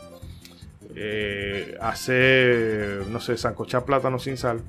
Eh, 0.96 1.78
hacer, 1.80 3.06
no 3.10 3.20
sé, 3.20 3.38
sancochar 3.38 3.86
plátano 3.86 4.20
sin 4.20 4.38
sal 4.38 4.62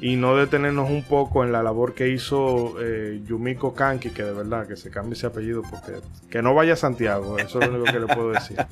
y 0.00 0.16
no 0.16 0.36
detenernos 0.36 0.90
un 0.90 1.02
poco 1.02 1.44
en 1.44 1.52
la 1.52 1.62
labor 1.62 1.94
que 1.94 2.08
hizo 2.08 2.76
eh, 2.80 3.20
Yumiko 3.24 3.74
Kanki, 3.74 4.10
que 4.10 4.22
de 4.22 4.32
verdad 4.32 4.66
que 4.66 4.76
se 4.76 4.90
cambie 4.90 5.14
ese 5.14 5.26
apellido 5.26 5.62
porque 5.62 6.00
que 6.30 6.40
no 6.40 6.54
vaya 6.54 6.74
a 6.74 6.76
Santiago, 6.76 7.38
eso 7.38 7.60
es 7.60 7.68
lo 7.68 7.74
único 7.74 7.92
que 7.92 8.00
le 8.00 8.06
puedo 8.06 8.30
decir. 8.30 8.56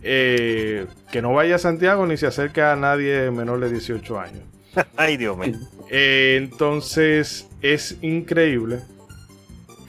Eh, 0.00 0.86
que 1.10 1.20
no 1.20 1.32
vaya 1.32 1.56
a 1.56 1.58
Santiago 1.58 2.06
ni 2.06 2.16
se 2.16 2.28
acerque 2.28 2.62
a 2.62 2.76
nadie 2.76 3.32
menor 3.32 3.58
de 3.58 3.68
18 3.68 4.20
años. 4.20 4.44
Ay, 4.96 5.16
Dios 5.16 5.36
mío. 5.36 5.58
Eh, 5.90 6.36
entonces 6.40 7.48
es 7.62 7.98
increíble. 8.00 8.82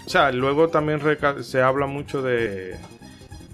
O 0.08 0.10
sea, 0.10 0.32
luego 0.32 0.70
también 0.70 1.02
se 1.42 1.62
habla 1.62 1.86
mucho 1.86 2.22
de, 2.22 2.78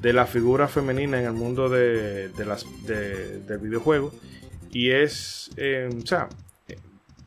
de 0.04 0.14
la 0.14 0.28
figura 0.28 0.68
femenina 0.68 1.20
en 1.20 1.26
el 1.26 1.34
mundo 1.34 1.68
de, 1.68 2.30
de 2.30 2.46
las, 2.46 2.64
de- 2.86 3.40
del 3.40 3.58
videojuego. 3.58 4.14
Y 4.72 4.92
es, 4.92 5.50
eh, 5.58 5.90
o 5.92 6.06
sea, 6.06 6.30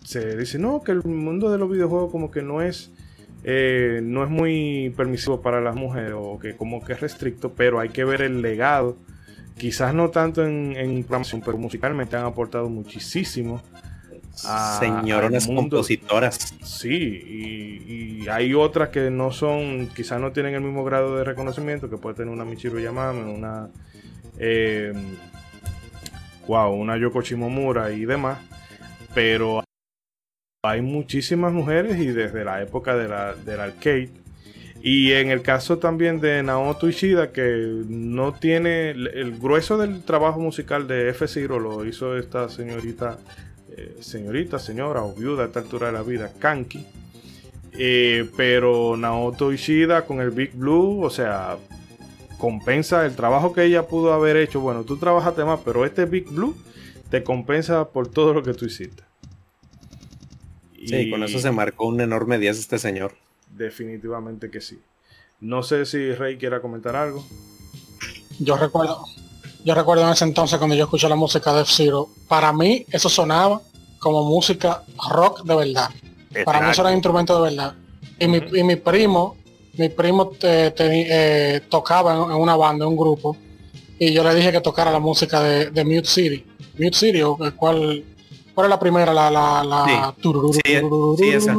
se 0.05 0.36
dice, 0.36 0.61
no, 0.61 0.81
que 0.85 0.93
el 0.93 1.03
mundo 1.03 1.51
de 1.51 1.59
los 1.59 1.69
videojuegos 1.69 2.12
como 2.12 2.31
que 2.31 2.40
no 2.43 2.62
es, 2.62 2.93
eh, 3.43 3.98
no 4.01 4.23
es 4.23 4.31
muy 4.31 4.94
permisivo 4.97 5.43
para 5.43 5.61
las 5.61 5.74
mujeres 5.74 6.12
o 6.15 6.39
que 6.39 6.57
como 6.57 6.85
que 6.85 6.93
es 6.93 7.01
restricto, 7.01 7.53
pero 7.53 7.81
hay 7.81 7.89
que 7.89 8.05
ver 8.05 8.23
el 8.23 8.43
legado. 8.43 8.97
Quizás 9.59 9.93
no 9.93 10.11
tanto 10.11 10.47
en, 10.47 10.77
en 10.77 11.05
pero 11.44 11.59
musicalmente 11.59 12.16
han 12.16 12.27
aportado 12.27 12.69
muchísimo. 12.69 13.61
A- 14.45 14.79
Señoronas 14.81 15.47
compositoras. 15.47 16.55
Sí, 16.63 16.89
y, 16.91 18.23
y 18.25 18.29
hay 18.29 18.55
otras 18.55 18.89
que 18.91 19.11
no 19.11 19.31
son, 19.33 19.89
quizás 19.95 20.21
no 20.21 20.33
tienen 20.33 20.55
el 20.55 20.61
mismo 20.61 20.85
grado 20.85 21.17
de 21.17 21.25
reconocimiento 21.25 21.89
que 21.89 21.97
puede 21.97 22.17
tener 22.17 22.33
una 22.33 22.45
Michiru 22.45 22.79
Yamame, 22.81 23.25
una, 23.25 23.69
eh, 24.39 24.93
wow, 26.47 26.73
una 26.73 26.97
Yoko 26.97 27.23
Shimomura 27.23 27.91
y 27.93 28.05
demás, 28.05 28.39
pero 29.15 29.63
hay 30.65 30.83
muchísimas 30.83 31.53
mujeres 31.53 31.97
y 31.99 32.07
desde 32.09 32.45
la 32.45 32.61
época 32.63 32.97
de 32.97 33.09
la, 33.09 33.35
del 33.35 33.61
arcade. 33.61 34.11
Y 34.83 35.13
en 35.13 35.31
el 35.31 35.43
caso 35.43 35.79
también 35.79 36.21
de 36.21 36.43
Naoto 36.43 36.89
Ishida, 36.89 37.33
que 37.33 37.83
no 37.89 38.33
tiene 38.35 38.91
el, 38.91 39.09
el 39.09 39.39
grueso 39.39 39.79
del 39.79 40.03
trabajo 40.03 40.39
musical 40.39 40.87
de 40.87 41.09
F-Zero, 41.11 41.59
lo 41.59 41.85
hizo 41.85 42.17
esta 42.17 42.49
señorita 42.49 43.19
eh, 43.77 43.98
señorita, 44.01 44.59
señora 44.59 45.03
o 45.03 45.12
viuda 45.12 45.43
a 45.43 45.47
esta 45.47 45.61
altura 45.61 45.89
de 45.89 45.93
la 45.93 46.03
vida, 46.03 46.32
Kanki. 46.39 46.86
Eh, 47.78 48.31
pero 48.36 48.97
Naoto 48.97 49.53
Ishida 49.53 50.07
con 50.07 50.20
el 50.20 50.31
Big 50.31 50.53
Blue, 50.55 51.03
o 51.03 51.11
sea, 51.11 51.59
compensa 52.39 53.05
el 53.05 53.15
trabajo 53.15 53.53
que 53.53 53.65
ella 53.65 53.86
pudo 53.86 54.15
haber 54.15 54.36
hecho. 54.39 54.61
Bueno, 54.61 54.85
tú 54.85 54.97
trabajaste 54.97 55.44
más, 55.44 55.61
pero 55.65 55.85
este 55.85 56.07
Big 56.07 56.24
Blue 56.31 56.57
te 57.11 57.23
compensa 57.23 57.89
por 57.90 58.09
todo 58.09 58.32
lo 58.32 58.43
que 58.43 58.55
tú 58.55 58.65
hiciste. 58.65 59.03
Sí, 60.86 60.97
Y 60.97 61.11
con 61.11 61.23
eso 61.23 61.39
se 61.39 61.51
marcó 61.51 61.86
un 61.86 62.01
enorme 62.01 62.39
10 62.39 62.59
este 62.59 62.78
señor. 62.78 63.15
Definitivamente 63.51 64.51
que 64.51 64.61
sí. 64.61 64.78
No 65.40 65.62
sé 65.62 65.85
si 65.85 66.12
Rey 66.12 66.39
quiera 66.39 66.61
comentar 66.61 66.97
algo. 66.97 67.27
Yo 68.39 68.57
recuerdo, 68.57 69.05
yo 69.65 69.74
recuerdo 69.74 70.05
en 70.05 70.11
ese 70.11 70.24
entonces 70.24 70.59
cuando 70.59 70.77
yo 70.77 70.85
escuché 70.85 71.09
la 71.09 71.16
música 71.16 71.53
de 71.53 71.62
F-Zero, 71.62 72.09
para 72.28 72.53
mí 72.53 72.86
eso 72.90 73.09
sonaba 73.09 73.61
como 73.98 74.24
música 74.24 74.82
rock 75.10 75.43
de 75.44 75.55
verdad. 75.55 75.90
Para 76.44 76.60
mí 76.60 76.70
eso 76.73 76.82
era 76.82 76.90
un 76.90 76.97
instrumento 76.97 77.43
de 77.43 77.51
verdad. 77.51 77.74
Y, 78.18 78.27
mi, 78.28 78.40
y 78.55 78.62
mi 78.62 78.77
primo, 78.77 79.36
mi 79.74 79.89
primo 79.89 80.28
te- 80.28 80.70
te- 80.73 81.06
eh, 81.56 81.60
tocaba 81.68 82.14
en, 82.14 82.23
en 82.31 82.36
una 82.36 82.56
banda, 82.56 82.85
en 82.85 82.90
un 82.90 82.97
grupo, 82.97 83.36
y 83.98 84.12
yo 84.12 84.23
le 84.24 84.35
dije 84.35 84.52
que 84.52 84.60
tocara 84.60 84.90
la 84.90 84.98
música 85.01 85.43
de, 85.43 85.70
de 85.70 85.85
Mute 85.85 86.06
City. 86.06 86.44
Mute 86.78 86.97
City, 86.97 87.23
o 87.23 87.36
eh, 87.47 87.52
cuál, 87.56 88.05
cuál 88.55 88.66
es 88.66 88.70
la 88.70 88.78
primera, 88.78 89.12
la, 89.14 89.31
la, 89.31 89.64
la 89.64 89.85
Sí. 89.86 90.60
Sí, 90.62 90.62
sí, 91.18 91.28
esa. 91.31 91.55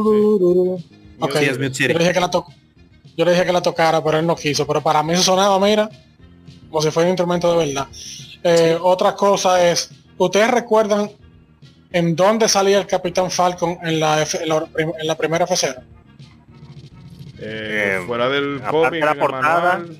Ok, 1.19 1.31
Sí, 1.39 1.45
es 1.45 1.57
Mute 1.59 1.73
City. 1.73 1.93
Yo 1.93 1.97
le 1.97 2.03
dije 2.03 2.13
que 2.13 2.19
la 2.19 2.29
to- 2.31 2.45
yo 3.15 3.25
le 3.25 3.31
dije 3.31 3.45
que 3.45 3.53
la 3.53 3.61
tocara, 3.61 4.03
pero 4.03 4.19
él 4.19 4.27
no 4.27 4.35
quiso. 4.35 4.67
Pero 4.67 4.81
para 4.81 5.01
mí 5.01 5.13
eso 5.13 5.23
sonaba, 5.23 5.59
mira, 5.59 5.89
como 6.69 6.81
si 6.83 6.91
fuera 6.91 7.07
un 7.07 7.13
instrumento 7.13 7.51
de 7.57 7.65
verdad. 7.65 7.87
Eh, 8.43 8.77
Otra 8.79 9.15
cosa 9.15 9.67
es, 9.71 9.89
¿ustedes 10.17 10.51
recuerdan 10.51 11.09
en 11.91 12.15
dónde 12.15 12.47
salía 12.49 12.79
el 12.79 12.87
Capitán 12.87 13.31
Falcon 13.31 13.77
en 13.83 13.99
la, 13.99 14.21
F- 14.21 14.41
en 14.41 14.49
la, 14.49 14.67
en 14.77 15.07
la 15.07 15.15
primera 15.15 15.45
F0? 15.47 15.75
Eh, 17.39 17.97
Eh, 17.99 18.03
fuera 18.07 18.29
del 18.29 18.61
cómic, 18.61 19.03
la 19.03 19.15
portada. 19.15 19.77
manual, 19.77 19.97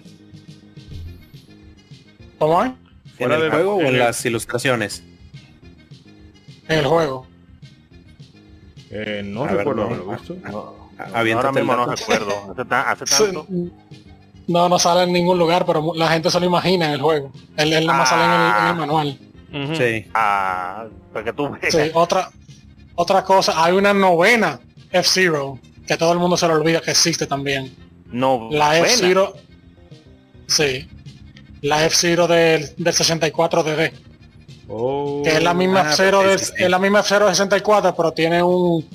¿Cómo 2.40 2.64
es? 2.64 2.70
¿En 2.70 2.78
Fuera 3.18 3.36
el 3.36 3.42
del- 3.42 3.52
juego 3.52 3.76
o 3.76 3.82
en 3.82 3.88
el- 3.88 4.00
las 4.00 4.26
ilustraciones? 4.26 5.04
En 6.68 6.80
el 6.80 6.86
juego. 6.86 7.26
eh, 8.90 9.22
no 9.26 9.44
A 9.44 9.48
ver, 9.48 9.58
recuerdo 9.58 9.82
no. 9.82 9.88
haberlo 9.88 10.12
visto. 10.12 10.36
No, 10.52 10.90
Aviéntate 11.14 11.48
ahora 11.48 11.62
mismo 11.62 11.76
no 11.76 11.86
recuerdo. 11.96 12.52
Hace, 12.52 12.66
ta- 12.66 12.92
hace 12.92 13.06
Sí, 13.08 13.24
tanto. 13.26 13.48
No, 14.48 14.70
no 14.70 14.80
sale 14.80 15.04
en 15.04 15.12
ningún 15.14 15.38
lugar, 15.38 15.66
pero 15.66 15.94
la 15.96 16.08
gente 16.10 16.30
se 16.32 16.40
lo 16.40 16.46
imagina 16.46 16.88
en 16.88 16.94
el 16.94 17.02
juego. 17.02 17.32
Él, 17.58 17.74
él 17.74 17.86
nada 17.86 18.00
más 18.00 18.10
sale 18.10 18.24
en 18.24 18.32
el, 18.32 18.62
en 18.62 18.68
el 18.70 18.76
manual. 18.76 19.20
Sí. 19.76 20.06
Ah, 20.14 20.86
porque 21.14 21.34
tú 21.34 21.50
ves. 21.50 21.74
Sí, 21.74 21.90
otra, 21.94 22.30
otra 22.96 23.24
cosa, 23.24 23.64
hay 23.64 23.74
una 23.74 23.94
novena 23.94 24.60
F-Zero 24.92 25.60
que 25.88 25.96
todo 25.98 26.12
el 26.14 26.20
mundo 26.20 26.36
se 26.36 26.48
le 26.48 26.54
olvida 26.54 26.82
que 26.82 26.92
existe 26.92 27.26
también. 27.28 27.74
No, 28.12 28.50
La. 28.52 28.78
F-Zero. 28.80 29.36
Sí. 30.48 30.88
La 31.62 31.86
F-Zero 31.86 32.28
del, 32.28 32.70
del 32.78 32.94
64 32.94 33.64
DD. 33.64 33.92
Oh, 34.70 35.22
Que 35.24 35.30
es 35.38 35.44
la 35.44 35.54
misma 35.54 35.82
ah, 35.82 35.94
F-Zero 35.94 36.22
sí. 36.38 36.54
es 36.58 36.70
la 36.70 36.78
misma 36.80 37.00
F-Zero 37.00 37.26
del 37.28 37.36
64, 37.36 37.96
pero 37.96 38.12
tiene 38.12 38.44
un. 38.44 38.86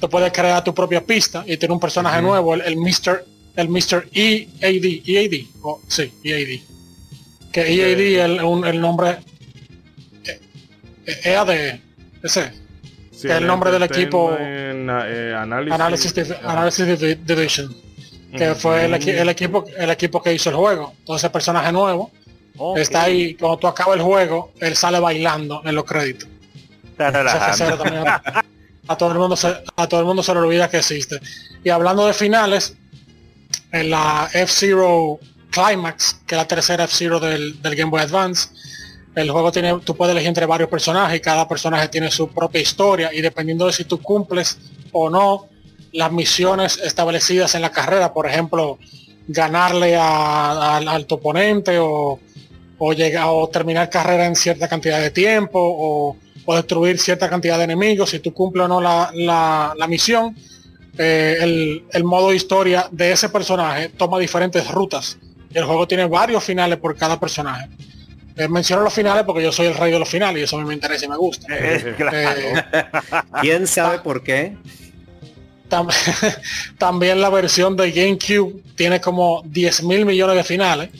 Te 0.00 0.08
puedes 0.08 0.32
crear 0.32 0.62
tu 0.64 0.74
propia 0.74 1.04
pista 1.04 1.44
y 1.46 1.56
tiene 1.56 1.74
un 1.74 1.80
personaje 1.80 2.20
nuevo, 2.22 2.54
el, 2.54 2.62
el 2.62 2.76
Mr. 2.76 3.24
El 3.56 3.68
Mr. 3.68 4.08
EAD. 4.12 5.02
EAD. 5.06 5.46
Oh, 5.62 5.80
sí, 5.88 6.12
EAD. 6.24 6.60
Que 7.52 7.60
EAD 7.62 8.24
el, 8.24 8.42
un- 8.42 8.66
el 8.66 8.80
nombre. 8.80 9.18
EAD. 11.06 11.80
Ese. 12.22 12.52
sí, 13.12 13.22
que 13.22 13.28
es 13.28 13.38
el 13.38 13.46
nombre 13.46 13.70
del 13.70 13.82
equipo- 13.82 14.36
eh, 14.38 15.34
análisis, 15.36 15.72
Analysis, 15.74 16.14
Div- 16.14 16.38
Analysis 16.44 16.86
Divi- 16.86 17.16
Division. 17.24 17.76
Que 18.36 18.54
fue 18.54 18.84
el, 18.84 18.94
el 18.94 19.28
equipo 19.28 19.64
el 19.76 19.90
equipo 19.90 20.22
que 20.22 20.32
hizo 20.32 20.50
el 20.50 20.56
juego. 20.56 20.94
Entonces 21.00 21.24
el 21.24 21.30
personaje 21.32 21.72
nuevo 21.72 22.12
está 22.76 23.02
ahí. 23.04 23.34
Cuando 23.34 23.58
tú 23.58 23.66
acabas 23.66 23.96
el 23.96 24.02
juego, 24.02 24.52
él 24.60 24.76
sale 24.76 25.00
bailando 25.00 25.62
en 25.64 25.74
los 25.74 25.84
créditos. 25.84 26.28
Está 26.92 27.08
Ese 27.08 27.18
relajando. 27.18 27.48
F-Zero 27.54 27.78
también 27.78 28.06
a, 28.06 28.22
a 28.86 28.96
todo 28.96 29.12
el 29.12 29.18
mundo 29.18 29.36
se, 29.36 29.48
a 29.76 29.86
todo 29.88 30.00
el 30.00 30.06
mundo 30.06 30.22
se 30.22 30.32
le 30.32 30.40
olvida 30.40 30.68
que 30.70 30.78
existe. 30.78 31.18
Y 31.64 31.70
hablando 31.70 32.06
de 32.06 32.12
finales, 32.14 32.76
en 33.72 33.90
la 33.90 34.28
F-Zero 34.32 35.18
Climax, 35.50 36.20
que 36.26 36.34
es 36.36 36.38
la 36.40 36.46
tercera 36.46 36.84
F-Zero 36.84 37.18
del, 37.18 37.60
del 37.60 37.74
Game 37.74 37.90
Boy 37.90 38.02
Advance, 38.02 38.50
el 39.14 39.30
juego 39.30 39.50
tiene, 39.52 39.78
tú 39.84 39.96
puedes 39.96 40.12
elegir 40.12 40.28
entre 40.28 40.46
varios 40.46 40.68
personajes 40.70 41.16
y 41.16 41.20
cada 41.20 41.46
personaje 41.48 41.88
tiene 41.88 42.10
su 42.10 42.28
propia 42.28 42.60
historia 42.60 43.10
y 43.12 43.20
dependiendo 43.20 43.66
de 43.66 43.72
si 43.72 43.84
tú 43.84 44.00
cumples 44.00 44.58
o 44.92 45.10
no 45.10 45.46
las 45.92 46.12
misiones 46.12 46.78
establecidas 46.84 47.54
en 47.56 47.62
la 47.62 47.70
carrera, 47.70 48.12
por 48.12 48.26
ejemplo, 48.28 48.78
ganarle 49.26 49.96
a- 49.96 50.76
al, 50.76 51.06
tu 51.06 51.16
oponente 51.16 51.78
o, 51.78 52.18
o 52.78 52.92
llegar 52.92 53.26
o 53.28 53.48
terminar 53.48 53.90
carrera 53.90 54.26
en 54.26 54.36
cierta 54.36 54.68
cantidad 54.68 55.00
de 55.00 55.10
tiempo 55.10 55.58
o, 55.60 56.16
o 56.44 56.54
destruir 56.56 56.98
cierta 56.98 57.28
cantidad 57.28 57.58
de 57.58 57.64
enemigos, 57.64 58.10
si 58.10 58.20
tú 58.20 58.32
cumples 58.32 58.64
o 58.66 58.68
no 58.68 58.80
la, 58.80 59.10
la- 59.14 59.86
misión, 59.88 60.36
eh, 60.98 61.38
el, 61.40 61.84
el 61.92 62.04
modo 62.04 62.32
historia 62.32 62.88
de 62.92 63.12
ese 63.12 63.28
personaje 63.28 63.88
toma 63.90 64.18
diferentes 64.18 64.68
rutas. 64.70 65.18
El 65.52 65.64
juego 65.64 65.86
tiene 65.88 66.06
varios 66.06 66.44
finales 66.44 66.78
por 66.78 66.96
cada 66.96 67.18
personaje. 67.18 67.68
Eh, 68.40 68.48
menciono 68.48 68.82
los 68.82 68.92
finales 68.94 69.24
porque 69.24 69.42
yo 69.42 69.52
soy 69.52 69.66
el 69.66 69.74
rey 69.74 69.92
de 69.92 69.98
los 69.98 70.08
finales 70.08 70.40
y 70.40 70.44
eso 70.44 70.56
a 70.56 70.60
mí 70.60 70.66
me 70.66 70.74
interesa 70.74 71.04
y 71.04 71.08
me 71.08 71.16
gusta. 71.16 71.46
Eh, 71.58 71.94
claro. 71.96 72.40
Eh, 72.40 72.62
¿Quién 73.40 73.66
sabe 73.66 73.98
por 73.98 74.22
qué? 74.22 74.56
Tam- 75.68 75.88
También 76.78 77.20
la 77.20 77.28
versión 77.30 77.76
de 77.76 77.90
GameCube 77.92 78.62
tiene 78.76 79.00
como 79.00 79.42
10 79.44 79.82
mil 79.84 80.04
millones 80.06 80.36
de 80.36 80.44
finales, 80.44 80.90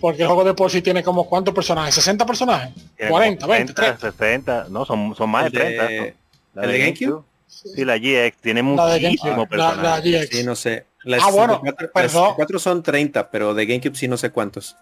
porque 0.00 0.22
el 0.22 0.28
juego 0.28 0.44
de 0.44 0.54
por 0.54 0.70
sí 0.70 0.82
tiene 0.82 1.02
como 1.02 1.28
cuántos 1.28 1.54
personajes, 1.54 1.94
60 1.94 2.24
personajes, 2.26 2.74
Tiene 2.96 3.10
40, 3.10 3.40
como 3.46 3.52
20, 3.54 3.72
30. 3.72 4.10
60, 4.12 4.66
no, 4.70 4.84
son, 4.84 5.14
son 5.16 5.30
más 5.30 5.44
de 5.44 5.50
30. 5.50 5.86
de, 5.86 6.14
La 6.54 6.62
¿El 6.64 6.70
de 6.72 6.78
GameCube? 6.78 7.24
Sí, 7.48 7.84
la 7.84 7.96
GX. 7.98 8.36
Tiene 8.40 8.62
La 8.76 8.86
de 8.86 9.00
muchísimo 9.00 9.46
GameCube, 9.48 9.56
la, 9.56 9.74
la. 9.74 10.00
GX. 10.00 10.28
Sí, 10.30 10.44
no 10.44 10.54
sé. 10.54 10.86
Las 11.02 11.22
Ah, 11.24 11.30
bueno, 11.30 11.54
64 11.64 11.82
las 11.82 11.92
perdón. 11.92 12.22
64 12.30 12.58
son 12.58 12.82
30, 12.82 13.30
pero 13.30 13.54
de 13.54 13.66
GameCube 13.66 13.96
sí 13.96 14.06
no 14.06 14.16
sé 14.16 14.30
cuántos. 14.30 14.76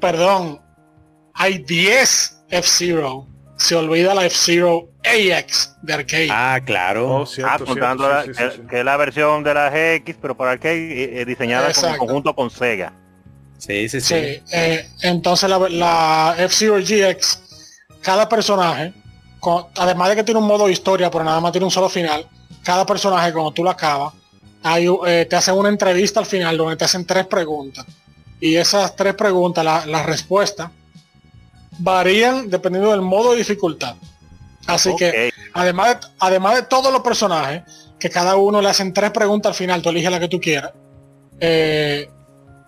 Perdón, 0.00 0.60
hay 1.38 1.58
10 1.58 2.40
F-Zero. 2.50 3.26
Se 3.56 3.74
olvida 3.74 4.14
la 4.14 4.24
F-Zero 4.26 4.88
AX 5.04 5.74
de 5.82 5.92
arcade. 5.94 6.28
Ah, 6.30 6.60
claro. 6.64 7.22
Oh, 7.22 7.26
cierto, 7.26 7.50
Ah, 7.52 7.56
cierto, 7.56 7.72
contando 7.72 8.04
sí, 8.04 8.10
la- 8.10 8.22
sí, 8.22 8.28
sí, 8.34 8.38
que, 8.44 8.50
sí. 8.62 8.68
que 8.70 8.78
es 8.80 8.84
la 8.84 8.96
versión 8.96 9.42
de 9.42 9.54
la 9.54 9.70
GX, 9.70 10.16
pero 10.20 10.36
para 10.36 10.52
arcade 10.52 10.76
eh, 11.02 11.20
eh, 11.20 11.24
diseñada 11.24 11.68
en 11.70 11.96
conjunto 11.98 12.34
con 12.34 12.50
Sega. 12.50 12.92
Sí, 13.58 13.88
sí, 13.88 14.00
sí. 14.00 14.14
Sí, 14.14 14.42
eh, 14.52 14.88
entonces 15.02 15.48
la, 15.50 15.58
la 15.68 16.34
F-Zero 16.38 16.76
GX, 16.76 17.40
cada 18.00 18.28
personaje, 18.28 18.92
con- 19.40 19.66
además 19.76 20.10
de 20.10 20.16
que 20.16 20.24
tiene 20.24 20.38
un 20.40 20.46
modo 20.46 20.68
historia, 20.68 21.10
pero 21.10 21.24
nada 21.24 21.40
más 21.40 21.50
tiene 21.50 21.64
un 21.64 21.70
solo 21.72 21.88
final, 21.88 22.26
cada 22.62 22.86
personaje 22.86 23.32
cuando 23.32 23.50
tú 23.50 23.64
lo 23.64 23.70
acabas, 23.70 24.14
hay, 24.62 24.86
eh, 25.06 25.26
te 25.28 25.34
hacen 25.34 25.54
una 25.56 25.68
entrevista 25.68 26.20
al 26.20 26.26
final 26.26 26.56
donde 26.56 26.76
te 26.76 26.84
hacen 26.84 27.04
tres 27.04 27.26
preguntas. 27.26 27.84
Y 28.40 28.54
esas 28.54 28.94
tres 28.94 29.14
preguntas, 29.14 29.64
la- 29.64 29.84
las 29.86 30.06
respuestas, 30.06 30.70
varían 31.78 32.50
dependiendo 32.50 32.90
del 32.90 33.00
modo 33.02 33.32
de 33.32 33.38
dificultad. 33.38 33.94
Así 34.66 34.90
que, 34.96 35.32
además 35.54 35.88
de, 36.00 36.06
además 36.18 36.54
de 36.56 36.62
todos 36.62 36.92
los 36.92 37.00
personajes, 37.02 37.62
que 37.98 38.10
cada 38.10 38.36
uno 38.36 38.60
le 38.60 38.68
hacen 38.68 38.92
tres 38.92 39.10
preguntas 39.12 39.50
al 39.50 39.54
final, 39.54 39.80
tú 39.82 39.88
eliges 39.88 40.10
la 40.10 40.20
que 40.20 40.28
tú 40.28 40.40
quieras. 40.40 40.72
eh, 41.40 42.08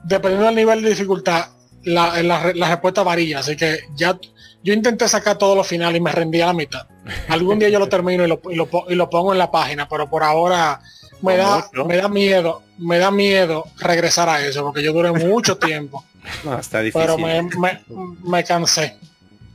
dependiendo 0.04 0.46
del 0.46 0.54
nivel 0.56 0.82
de 0.82 0.88
dificultad, 0.90 1.48
la, 1.84 2.22
la, 2.22 2.52
la 2.54 2.68
respuesta 2.70 3.02
varía. 3.02 3.40
Así 3.40 3.54
que 3.56 3.80
ya 3.96 4.18
yo 4.62 4.72
intenté 4.72 5.06
sacar 5.08 5.36
todos 5.36 5.56
los 5.56 5.66
finales 5.66 5.98
y 5.98 6.00
me 6.00 6.10
rendí 6.12 6.40
a 6.40 6.46
la 6.46 6.52
mitad. 6.54 6.86
Algún 7.28 7.58
día 7.58 7.68
yo 7.68 7.78
lo 7.78 7.88
termino 7.88 8.24
y 8.24 8.28
lo, 8.28 8.40
y 8.50 8.54
lo, 8.54 8.66
po- 8.66 8.86
y 8.88 8.94
lo 8.94 9.10
pongo 9.10 9.32
en 9.32 9.38
la 9.38 9.50
página, 9.50 9.88
pero 9.88 10.08
por 10.08 10.22
ahora 10.22 10.80
me 11.22 11.36
da, 11.36 11.56
mucho. 11.72 11.84
me 11.86 11.96
da 11.96 12.08
miedo, 12.08 12.62
me 12.78 12.98
da 12.98 13.10
miedo 13.10 13.64
regresar 13.78 14.28
a 14.28 14.44
eso, 14.44 14.62
porque 14.64 14.82
yo 14.82 14.92
duré 14.92 15.12
mucho 15.12 15.56
tiempo, 15.58 16.04
No, 16.44 16.58
está 16.58 16.80
difícil. 16.80 17.00
pero 17.00 17.18
me, 17.18 17.42
me, 17.42 17.80
me 18.24 18.44
cansé. 18.44 18.96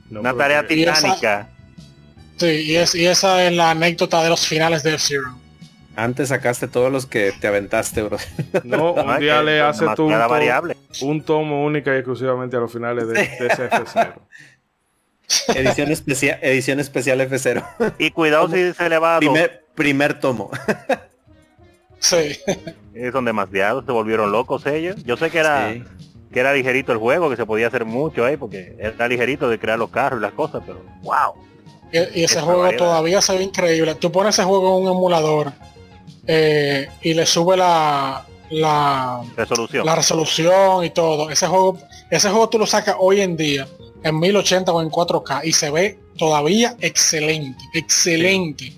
No, 0.09 0.19
Una 0.21 0.33
tarea 0.35 0.65
que- 0.67 0.75
Y 0.75 0.83
esa- 0.83 0.93
titánica. 0.95 1.49
Sí, 2.37 2.45
y, 2.47 2.75
es, 2.75 2.93
y 2.95 3.05
esa 3.07 3.43
es 3.45 3.53
la 3.53 3.71
anécdota 3.71 4.21
de 4.23 4.29
los 4.29 4.45
finales 4.45 4.83
de 4.83 4.93
F-Zero. 4.95 5.37
Antes 5.95 6.27
sacaste 6.27 6.67
todos 6.67 6.91
los 6.91 7.05
que 7.05 7.31
te 7.39 7.47
aventaste, 7.47 8.01
bro. 8.01 8.17
No, 8.65 8.91
un 8.91 9.09
Ah, 9.09 9.17
día 9.17 9.41
le 9.41 9.61
haces 9.61 9.87
tú 9.95 10.03
un, 10.03 10.09
demasiada 10.09 10.27
to- 10.27 10.33
variable. 10.33 10.77
un 11.01 11.23
tomo 11.23 11.63
única 11.63 11.93
y 11.95 11.99
exclusivamente 11.99 12.57
a 12.57 12.59
los 12.59 12.71
finales 12.73 13.07
de, 13.07 13.13
de 13.13 13.47
ese 13.49 13.69
F0. 13.69 14.13
edición 15.55 15.91
especial, 15.91 16.37
edición 16.41 16.79
especial 16.81 17.21
F0. 17.21 17.93
Y 17.97 18.11
cuidado 18.11 18.49
si 18.51 18.73
se 18.73 18.89
le 18.89 18.97
va 18.99 19.15
a 19.15 19.19
primer, 19.19 19.63
primer 19.73 20.19
tomo. 20.19 20.51
Sí, 21.99 22.37
Son 23.11 23.25
demasiados, 23.25 23.85
se 23.85 23.91
volvieron 23.91 24.31
locos 24.31 24.65
ellos. 24.65 24.95
Yo 25.03 25.17
sé 25.17 25.29
que 25.31 25.39
era 25.39 25.73
Sí. 25.73 25.83
que 26.31 26.39
era 26.39 26.53
ligerito 26.53 26.91
el 26.91 26.97
juego, 26.97 27.29
que 27.29 27.35
se 27.35 27.45
podía 27.45 27.67
hacer 27.67 27.85
mucho 27.85 28.25
ahí, 28.25 28.37
porque 28.37 28.75
era 28.79 29.07
ligerito 29.07 29.49
de 29.49 29.57
crear 29.59 29.79
los 29.79 29.89
carros 29.89 30.19
y 30.19 30.21
las 30.21 30.33
cosas, 30.33 30.61
pero 30.65 30.81
wow. 31.03 31.33
y, 31.91 31.97
y 31.97 32.23
ese 32.23 32.25
Esa 32.25 32.41
juego 32.41 32.61
variedad. 32.61 32.85
todavía 32.85 33.21
se 33.21 33.37
ve 33.37 33.43
increíble. 33.43 33.95
Tú 33.95 34.11
pones 34.11 34.35
ese 34.35 34.43
juego 34.43 34.77
en 34.77 34.83
un 34.85 34.91
emulador 34.91 35.51
eh, 36.27 36.87
y 37.01 37.13
le 37.13 37.25
sube 37.25 37.55
la, 37.57 38.25
la, 38.49 39.21
Resolución. 39.37 39.85
la 39.85 39.95
resolución 39.95 40.83
y 40.83 40.89
todo. 40.89 41.29
Ese 41.29 41.47
juego, 41.47 41.77
ese 42.11 42.29
juego 42.29 42.49
tú 42.49 42.59
lo 42.59 42.65
sacas 42.65 42.95
hoy 42.99 43.21
en 43.21 43.37
día 43.37 43.67
en 44.03 44.19
1080 44.19 44.71
o 44.71 44.81
en 44.81 44.89
4K 44.89 45.41
y 45.45 45.53
se 45.53 45.69
ve 45.71 45.99
todavía 46.17 46.75
excelente, 46.81 47.63
excelente. 47.73 48.73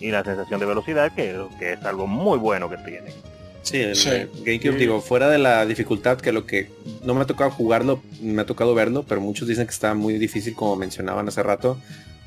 Y 0.00 0.10
la 0.10 0.24
sensación 0.24 0.60
de 0.60 0.66
velocidad, 0.66 1.12
que, 1.14 1.36
que 1.58 1.74
es 1.74 1.84
algo 1.84 2.06
muy 2.06 2.38
bueno 2.38 2.68
que 2.68 2.76
tiene. 2.78 3.12
Sí, 3.62 3.78
el 3.78 3.96
Sí. 3.96 4.10
GameCube, 4.44 4.72
Sí. 4.72 4.78
digo, 4.78 5.00
fuera 5.00 5.28
de 5.30 5.38
la 5.38 5.64
dificultad, 5.64 6.18
que 6.18 6.32
lo 6.32 6.44
que 6.46 6.70
no 7.02 7.14
me 7.14 7.22
ha 7.22 7.26
tocado 7.26 7.50
jugarlo, 7.50 8.02
me 8.20 8.42
ha 8.42 8.46
tocado 8.46 8.74
verlo, 8.74 9.04
pero 9.08 9.20
muchos 9.22 9.48
dicen 9.48 9.66
que 9.66 9.72
está 9.72 9.94
muy 9.94 10.18
difícil, 10.18 10.54
como 10.54 10.76
mencionaban 10.76 11.26
hace 11.28 11.42
rato, 11.42 11.78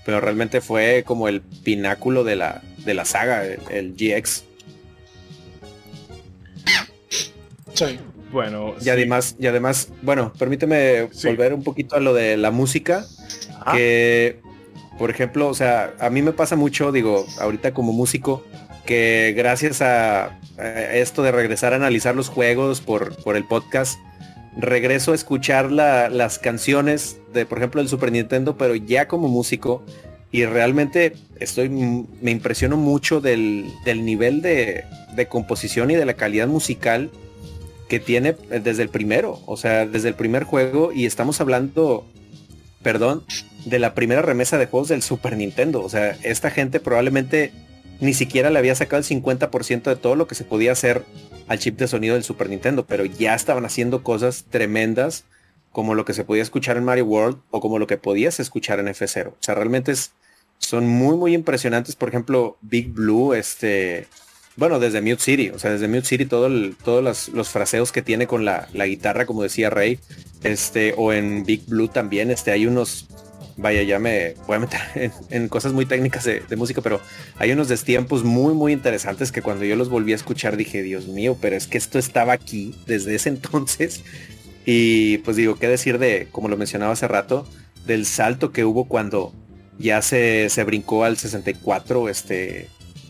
pero 0.05 0.19
realmente 0.19 0.61
fue 0.61 1.03
como 1.05 1.27
el 1.27 1.41
pináculo 1.41 2.23
de 2.23 2.37
la, 2.37 2.63
de 2.85 2.93
la 2.95 3.05
saga, 3.05 3.45
el, 3.45 3.59
el 3.69 3.93
GX. 3.95 4.43
Sí. 7.73 7.99
Bueno, 8.31 8.73
Y 8.79 8.83
sí. 8.85 8.89
además, 8.89 9.35
y 9.39 9.47
además, 9.47 9.89
bueno, 10.01 10.33
permíteme 10.37 11.07
Sí. 11.11 11.27
volver 11.27 11.53
un 11.53 11.63
poquito 11.63 11.95
a 11.95 11.99
lo 11.99 12.13
de 12.13 12.35
la 12.35 12.51
música, 12.51 13.05
Ajá. 13.61 13.77
que, 13.77 14.39
por 14.97 15.09
ejemplo, 15.09 15.47
o 15.47 15.53
sea, 15.53 15.93
a 15.99 16.09
mí 16.09 16.21
me 16.21 16.31
pasa 16.31 16.55
mucho, 16.55 16.91
digo, 16.91 17.25
ahorita 17.39 17.73
como 17.73 17.93
músico, 17.93 18.43
que 18.85 19.33
gracias 19.35 19.81
a, 19.81 20.39
esto 20.93 21.21
de 21.23 21.31
regresar 21.31 21.73
a 21.73 21.75
analizar 21.75 22.15
los 22.15 22.29
juegos 22.29 22.81
por, 22.81 23.15
por 23.23 23.35
el 23.35 23.43
podcast, 23.43 23.99
regreso 24.57 25.11
a 25.11 25.15
escuchar 25.15 25.71
la- 25.71 26.09
las 26.09 26.39
canciones 26.39 27.17
de, 27.33 27.45
por 27.45 27.59
ejemplo, 27.59 27.81
del 27.81 27.89
Super 27.89 28.11
Nintendo, 28.11 28.57
pero 28.57 28.75
ya 28.75 29.07
como 29.07 29.27
músico, 29.27 29.83
y 30.31 30.45
realmente 30.45 31.13
estoy, 31.39 31.69
me 31.69 32.31
impresiono 32.31 32.75
mucho 32.75 33.21
del, 33.21 33.71
del 33.85 34.03
nivel 34.03 34.41
de, 34.41 34.83
de 35.15 35.27
composición 35.27 35.91
y 35.91 35.95
de 35.95 36.05
la 36.05 36.15
calidad 36.15 36.47
musical 36.47 37.11
que 37.87 37.99
tiene 37.99 38.35
eh, 38.51 38.59
desde 38.63 38.83
el 38.83 38.89
primero, 38.89 39.39
o 39.45 39.55
sea, 39.57 39.85
desde 39.85 40.09
el 40.09 40.15
primer 40.15 40.43
juego, 40.43 40.91
y 40.91 41.05
estamos 41.05 41.39
hablando, 41.39 42.05
perdón, 42.81 43.23
de 43.65 43.79
la 43.79 43.93
primera 43.93 44.21
remesa 44.21 44.57
de 44.57 44.67
juegos 44.67 44.89
del 44.89 45.01
Super 45.01 45.35
Nintendo. 45.37 45.83
O 45.83 45.89
sea, 45.89 46.17
esta 46.23 46.51
gente 46.51 46.79
probablemente 46.79 47.51
ni 47.99 48.13
siquiera 48.13 48.49
le 48.49 48.59
había 48.59 48.75
sacado 48.75 48.99
el 48.99 49.05
50% 49.05 49.83
de 49.83 49.95
todo 49.95 50.15
lo 50.15 50.27
que 50.27 50.35
se 50.35 50.43
podía 50.43 50.71
hacer 50.71 51.03
al 51.47 51.59
chip 51.59 51.77
de 51.77 51.87
sonido 51.87 52.15
del 52.15 52.23
Super 52.23 52.49
Nintendo, 52.49 52.85
pero 52.85 53.05
ya 53.05 53.33
estaban 53.33 53.65
haciendo 53.65 54.03
cosas 54.03 54.45
tremendas 54.49 55.25
como 55.71 55.95
lo 55.95 56.05
que 56.05 56.13
se 56.13 56.23
podía 56.23 56.43
escuchar 56.43 56.77
en 56.77 56.85
Mario 56.85 57.05
World 57.05 57.39
o 57.51 57.59
como 57.59 57.79
lo 57.79 57.87
que 57.87 57.97
podías 57.97 58.39
escuchar 58.39 58.79
en 58.79 58.87
F0. 58.87 59.27
O 59.29 59.37
sea, 59.39 59.55
realmente 59.55 59.91
es, 59.91 60.11
son 60.57 60.87
muy, 60.87 61.15
muy 61.15 61.33
impresionantes. 61.33 61.95
Por 61.95 62.09
ejemplo, 62.09 62.57
Big 62.61 62.89
Blue, 62.89 63.33
este, 63.33 64.07
bueno, 64.57 64.79
desde 64.79 65.01
Mute 65.01 65.21
City, 65.21 65.49
o 65.51 65.59
sea, 65.59 65.71
desde 65.71 65.87
Mute 65.87 66.05
City 66.05 66.25
todo 66.25 66.49
todos 66.83 67.29
los, 67.31 67.49
fraseos 67.49 67.91
que 67.91 68.01
tiene 68.01 68.25
con 68.25 68.43
la, 68.43 68.67
guitarra, 68.73 69.27
como 69.27 69.43
decía 69.43 69.69
Rey, 69.69 69.99
este, 70.43 70.95
o 70.97 71.13
en 71.13 71.45
Big 71.45 71.65
Blue 71.67 71.87
también, 71.87 72.31
este, 72.31 72.51
hay 72.51 72.65
unos, 72.65 73.07
vaya, 73.55 73.83
ya 73.83 73.99
me 73.99 74.33
voy 74.47 74.55
a 74.55 74.59
meter 74.59 74.79
en, 75.29 75.47
cosas 75.47 75.73
muy 75.73 75.85
técnicas 75.85 76.23
de, 76.23 76.39
de 76.41 76.55
música, 76.55 76.81
pero 76.81 76.99
hay 77.37 77.51
unos 77.51 77.67
destiempos 77.67 78.23
muy, 78.23 78.55
muy 78.55 78.73
interesantes 78.73 79.31
que 79.31 79.43
cuando 79.43 79.63
yo 79.63 79.75
los 79.75 79.89
volví 79.89 80.13
a 80.13 80.15
escuchar 80.15 80.57
dije, 80.57 80.81
Dios 80.81 81.07
mío, 81.07 81.37
pero 81.39 81.55
es 81.55 81.67
que 81.67 81.77
esto 81.77 81.99
estaba 81.99 82.33
aquí 82.33 82.75
desde 82.87 83.13
ese 83.15 83.29
entonces. 83.29 84.03
Y 84.65 85.19
pues 85.19 85.37
digo, 85.37 85.55
qué 85.57 85.69
decir 85.69 85.97
de, 85.97 86.27
como 86.31 86.49
lo 86.49 86.57
mencionaba 86.57 86.91
hace 86.91 87.07
rato, 87.07 87.47
del 87.85 88.05
salto 88.05 88.51
que 88.51 88.65
hubo 88.65 88.85
cuando 88.85 89.33
ya 89.79 90.01
se, 90.01 90.49
se 90.49 90.63
brincó 90.63 91.03
al 91.03 91.17
64, 91.17 92.09
este, 92.09 92.67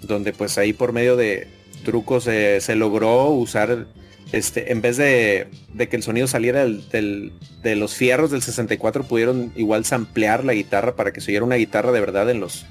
donde 0.08 0.34
pues 0.34 0.58
ahí 0.58 0.74
por 0.74 0.94
medio 0.94 1.16
de 1.16 1.48
trucos 1.86 2.28
eh, 2.28 2.60
se 2.62 2.76
logró 2.76 3.30
usar, 3.30 3.86
este, 4.32 4.72
en 4.72 4.82
vez 4.82 4.98
de, 4.98 5.48
de 5.74 5.88
que 5.90 5.96
el 5.96 6.04
sonido 6.04 6.28
saliera 6.28 6.66
del- 6.66 7.34
de 7.64 7.76
los 7.76 7.94
fierros 7.96 8.32
del 8.32 8.42
64, 8.42 9.04
pudieron 9.04 9.52
igual 9.56 9.86
samplear 9.86 10.44
la 10.44 10.54
guitarra 10.54 10.96
para 10.96 11.12
que 11.14 11.22
se 11.22 11.32
oyera 11.32 11.46
una 11.46 11.56
guitarra 11.56 11.92
de 11.92 12.00
verdad 12.00 12.30
en 12.30 12.40
los, 12.40 12.66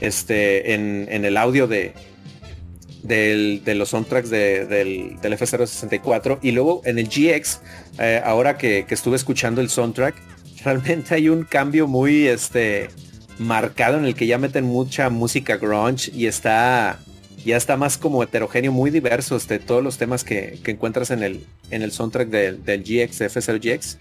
este, 0.00 0.74
en, 0.74 1.06
en 1.10 1.24
el 1.24 1.36
audio 1.36 1.66
de, 1.66 1.92
del- 3.02 3.62
de 3.64 3.74
los 3.74 3.90
soundtracks 3.90 4.30
de- 4.30 4.66
del, 4.66 5.20
del 5.20 5.32
F064 5.34 6.38
y 6.42 6.52
luego 6.52 6.82
en 6.84 6.98
el 6.98 7.06
GX 7.08 7.60
eh, 7.98 8.20
ahora 8.24 8.56
que, 8.58 8.84
que 8.86 8.94
estuve 8.94 9.16
escuchando 9.16 9.60
el 9.60 9.68
soundtrack 9.70 10.14
realmente 10.64 11.14
hay 11.14 11.28
un 11.28 11.44
cambio 11.44 11.86
muy 11.88 12.26
este 12.28 12.88
marcado 13.38 13.98
en 13.98 14.04
el 14.04 14.14
que 14.14 14.26
ya 14.26 14.38
meten 14.38 14.64
mucha 14.64 15.10
música 15.10 15.56
grunge 15.56 16.10
y 16.14 16.26
está 16.26 17.00
ya 17.44 17.56
está 17.56 17.76
más 17.76 17.98
como 17.98 18.22
heterogéneo 18.22 18.70
muy 18.70 18.90
diverso 18.90 19.36
este 19.36 19.58
todos 19.58 19.82
los 19.82 19.98
temas 19.98 20.22
que, 20.22 20.60
que 20.62 20.70
encuentras 20.70 21.10
en 21.10 21.22
el 21.22 21.44
en 21.70 21.82
el 21.82 21.90
soundtrack 21.90 22.28
del, 22.28 22.58
GX 22.58 23.18
de 23.18 23.26
F0 23.26 23.76
GX 23.76 23.98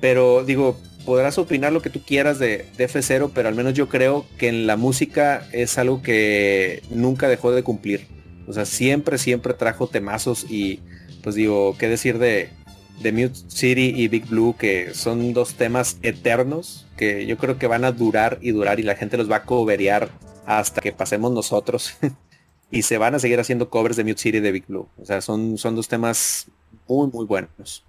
pero 0.00 0.44
digo 0.44 0.76
podrás 1.04 1.38
opinar 1.38 1.72
lo 1.72 1.82
que 1.82 1.90
tú 1.90 2.02
quieras 2.02 2.38
de, 2.38 2.66
de 2.76 2.88
F0 2.88 3.30
pero 3.34 3.48
al 3.48 3.54
menos 3.54 3.74
yo 3.74 3.88
creo 3.88 4.26
que 4.38 4.48
en 4.48 4.66
la 4.66 4.76
música 4.76 5.46
es 5.52 5.78
algo 5.78 6.02
que 6.02 6.82
nunca 6.90 7.28
dejó 7.28 7.52
de 7.52 7.62
cumplir. 7.62 8.06
O 8.46 8.52
sea, 8.52 8.64
siempre, 8.64 9.18
siempre 9.18 9.54
trajo 9.54 9.86
temazos 9.86 10.46
y 10.48 10.80
pues 11.22 11.34
digo, 11.34 11.76
qué 11.78 11.88
decir 11.88 12.18
de, 12.18 12.50
de 13.00 13.12
Mute 13.12 13.34
City 13.48 13.92
y 13.94 14.08
Big 14.08 14.26
Blue, 14.26 14.56
que 14.58 14.94
son 14.94 15.32
dos 15.32 15.54
temas 15.54 15.98
eternos 16.02 16.86
que 16.96 17.26
yo 17.26 17.36
creo 17.36 17.58
que 17.58 17.66
van 17.66 17.84
a 17.84 17.92
durar 17.92 18.38
y 18.40 18.50
durar 18.52 18.78
y 18.80 18.82
la 18.82 18.94
gente 18.94 19.16
los 19.16 19.30
va 19.30 19.36
a 19.36 19.44
coverear 19.44 20.10
hasta 20.46 20.80
que 20.80 20.92
pasemos 20.92 21.32
nosotros. 21.32 21.96
y 22.70 22.82
se 22.82 22.98
van 22.98 23.14
a 23.14 23.18
seguir 23.18 23.38
haciendo 23.40 23.68
covers 23.68 23.96
de 23.96 24.04
Mute 24.04 24.18
City 24.18 24.38
y 24.38 24.40
de 24.40 24.52
Big 24.52 24.66
Blue. 24.66 24.88
O 25.00 25.04
sea, 25.04 25.20
son, 25.20 25.58
son 25.58 25.76
dos 25.76 25.88
temas 25.88 26.46
muy, 26.88 27.08
muy 27.10 27.26
buenos. 27.26 27.84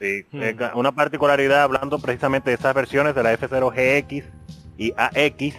Sí, 0.00 0.24
Hmm. 0.30 0.42
eh, 0.42 0.56
una 0.74 0.92
particularidad 0.92 1.62
hablando 1.62 1.98
precisamente 1.98 2.50
de 2.50 2.54
estas 2.54 2.74
versiones 2.74 3.14
de 3.14 3.22
la 3.22 3.32
F0 3.36 3.72
GX 3.72 4.24
y 4.78 4.92
AX 4.96 5.56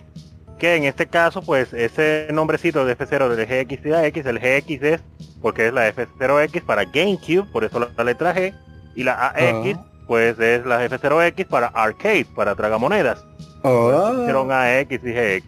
que 0.59 0.75
en 0.75 0.83
este 0.83 1.07
caso, 1.07 1.41
pues 1.41 1.73
ese 1.73 2.27
nombrecito 2.31 2.85
de 2.85 2.97
F0 2.97 3.29
del 3.29 3.45
GX 3.45 3.85
y 3.85 3.89
la 3.89 4.05
X, 4.07 4.25
el 4.25 4.39
GX 4.39 4.83
es 4.83 5.01
porque 5.41 5.67
es 5.67 5.73
la 5.73 5.91
F0X 5.93 6.61
para 6.63 6.85
GameCube, 6.85 7.49
por 7.51 7.63
eso 7.63 7.79
la, 7.79 8.03
letra 8.03 8.35
G, 8.35 8.53
y 8.95 9.03
la 9.03 9.27
AX, 9.29 9.79
pues 10.05 10.37
es 10.39 10.65
la 10.65 10.85
F0X 10.85 11.47
para 11.47 11.67
Arcade, 11.67 12.27
para 12.35 12.55
tragamonedas. 12.55 13.25
Oh. 13.63 14.21
Hicieron 14.21 14.51
AX 14.51 14.91
y 14.91 14.97
GX. 14.97 15.45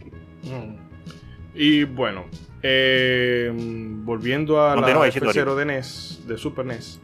Y 1.54 1.84
bueno, 1.84 2.26
eh, 2.64 3.52
volviendo 3.54 4.66
a 4.66 4.76
Continúa, 4.76 5.02
la 5.02 5.08
Isidori. 5.10 5.38
F0 5.38 5.56
de 5.56 5.66
NES, 5.66 6.22
de 6.28 6.38
Super 6.38 6.66
NES, 6.66 7.02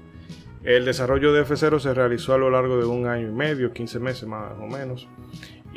el 0.63 0.85
desarrollo 0.85 1.33
de 1.33 1.45
F0 1.45 1.79
se 1.79 1.93
realizó 1.93 2.33
a 2.33 2.37
lo 2.37 2.49
largo 2.49 2.77
de 2.77 2.85
un 2.85 3.07
año 3.07 3.27
y 3.27 3.31
medio, 3.31 3.71
15 3.73 3.99
meses 3.99 4.27
más 4.27 4.53
o 4.59 4.67
menos, 4.67 5.07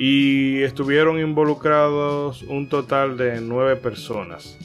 y 0.03 0.63
estuvieron 0.63 1.21
involucrados 1.21 2.43
un 2.45 2.71
total 2.71 3.19
de 3.19 3.43
9 3.43 3.77
personas. 3.77 4.57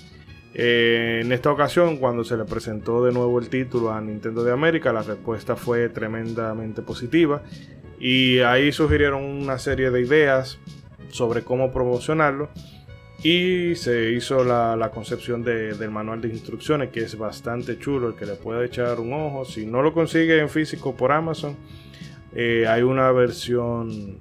Eh, 0.54 1.20
en 1.26 1.34
esta 1.34 1.52
ocasión, 1.52 1.98
cuando 1.98 2.24
se 2.24 2.38
le 2.38 2.46
presentó 2.46 3.04
de 3.04 3.12
nuevo 3.12 3.38
el 3.40 3.50
título 3.50 3.92
a 3.92 4.00
Nintendo 4.00 4.46
de 4.46 4.54
América, 4.54 4.94
la 4.94 5.04
respuesta 5.04 5.58
fue 5.58 5.90
tremendamente 5.90 6.82
positiva 6.82 7.44
y 8.00 8.40
ahí 8.40 8.72
sugirieron 8.72 9.24
una 9.26 9.60
serie 9.60 9.92
de 9.92 10.00
ideas 10.00 10.58
sobre 11.10 11.42
cómo 11.42 11.70
promocionarlo 11.74 12.48
y 13.22 13.76
se 13.76 14.12
hizo 14.12 14.46
la, 14.46 14.78
la 14.78 14.92
concepción 14.92 15.44
de- 15.44 15.74
del 15.74 15.92
manual 15.92 16.22
de 16.22 16.30
instrucciones 16.30 16.92
que 16.92 17.02
es 17.02 17.18
bastante 17.18 17.78
chulo, 17.78 18.08
el 18.10 18.16
que 18.16 18.26
le 18.26 18.36
pueda 18.36 18.64
echar 18.64 19.02
un 19.02 19.12
ojo. 19.12 19.44
Si 19.44 19.66
no 19.66 19.82
lo 19.82 19.94
consigue 19.94 20.40
en 20.40 20.48
físico 20.48 20.96
por 20.96 21.12
Amazon, 21.12 21.58
eh, 22.34 22.66
hay 22.70 22.84
una 22.84 23.12
versión 23.12 24.20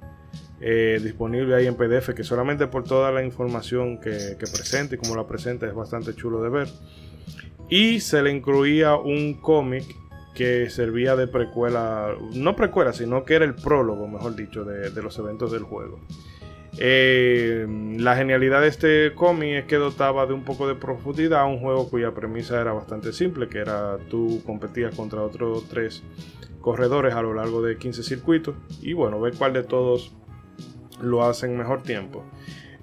eh, 0.61 0.99
disponible 1.03 1.55
ahí 1.55 1.67
en 1.67 1.75
PDF 1.75 2.13
que 2.15 2.23
solamente 2.23 2.67
por 2.67 2.83
toda 2.83 3.11
la 3.11 3.23
información 3.23 3.99
que, 3.99 4.35
presenta 4.39 4.95
y 4.95 4.97
como 4.97 5.15
la 5.15 5.27
presenta 5.27 5.67
es 5.67 5.73
bastante 5.73 6.13
chulo 6.15 6.41
de 6.41 6.49
ver. 6.49 6.67
Y 7.69 7.99
se 7.99 8.21
le 8.21 8.31
incluía 8.31 8.95
un 8.95 9.35
cómic 9.35 9.83
que 10.33 10.69
servía 10.69 11.15
de 11.15 11.27
precuela, 11.27 12.13
no 12.33 12.55
precuela, 12.55 12.93
sino 12.93 13.23
que 13.23 13.35
era 13.35 13.45
el 13.45 13.55
prólogo, 13.55 14.07
mejor 14.07 14.35
dicho, 14.35 14.63
de, 14.65 14.91
de 14.91 15.01
los 15.01 15.17
eventos 15.17 15.51
del 15.51 15.63
juego. 15.63 15.99
Eh, 16.77 17.65
la 17.99 18.17
genialidad 18.17 18.61
de 18.61 18.67
este 18.67 19.13
cómic 19.13 19.49
es 19.49 19.65
que 19.65 19.77
dotaba 19.77 20.25
de 20.25 20.33
un 20.33 20.43
poco 20.43 20.67
de 20.67 20.75
profundidad 20.75 21.41
a 21.41 21.45
un 21.45 21.59
juego 21.59 21.89
cuya 21.89 22.13
premisa 22.13 22.59
era 22.59 22.73
bastante 22.73 23.13
simple, 23.13 23.47
que 23.47 23.59
era 23.59 23.97
tú 24.09 24.41
competías 24.45 24.93
contra 24.93 25.21
otros 25.21 25.69
tres 25.69 26.03
corredores 26.59 27.13
a 27.13 27.21
lo 27.21 27.33
largo 27.33 27.61
de 27.61 27.77
15 27.77 28.03
circuitos 28.03 28.55
y 28.81 28.93
bueno, 28.93 29.21
ver 29.21 29.35
cuál 29.37 29.53
de 29.53 29.63
todos 29.63 30.13
lo 31.01 31.23
hace 31.25 31.45
en 31.45 31.57
mejor 31.57 31.83
tiempo. 31.83 32.23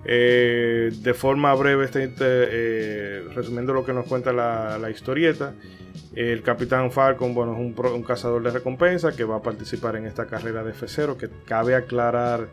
Eh, 0.04 0.90
de 0.92 1.14
forma 1.14 1.54
breve, 1.54 1.84
este, 1.84 2.04
este, 2.04 2.24
eh, 2.26 3.24
resumiendo 3.34 3.72
lo 3.72 3.84
que 3.84 3.92
nos 3.92 4.06
cuenta 4.06 4.32
la, 4.32 4.90
historieta, 4.90 5.54
el 6.14 6.42
Capitán 6.42 6.90
Falcon, 6.90 7.34
bueno, 7.34 7.52
es 7.52 7.58
un, 7.58 7.74
un 7.86 8.02
cazador 8.02 8.42
de 8.42 8.50
recompensa 8.50 9.12
que 9.12 9.24
va 9.24 9.36
a 9.36 9.42
participar 9.42 9.96
en 9.96 10.06
esta 10.06 10.26
carrera 10.26 10.64
de 10.64 10.72
F0, 10.72 11.16
que 11.16 11.28
cabe 11.46 11.74
aclarar 11.74 12.48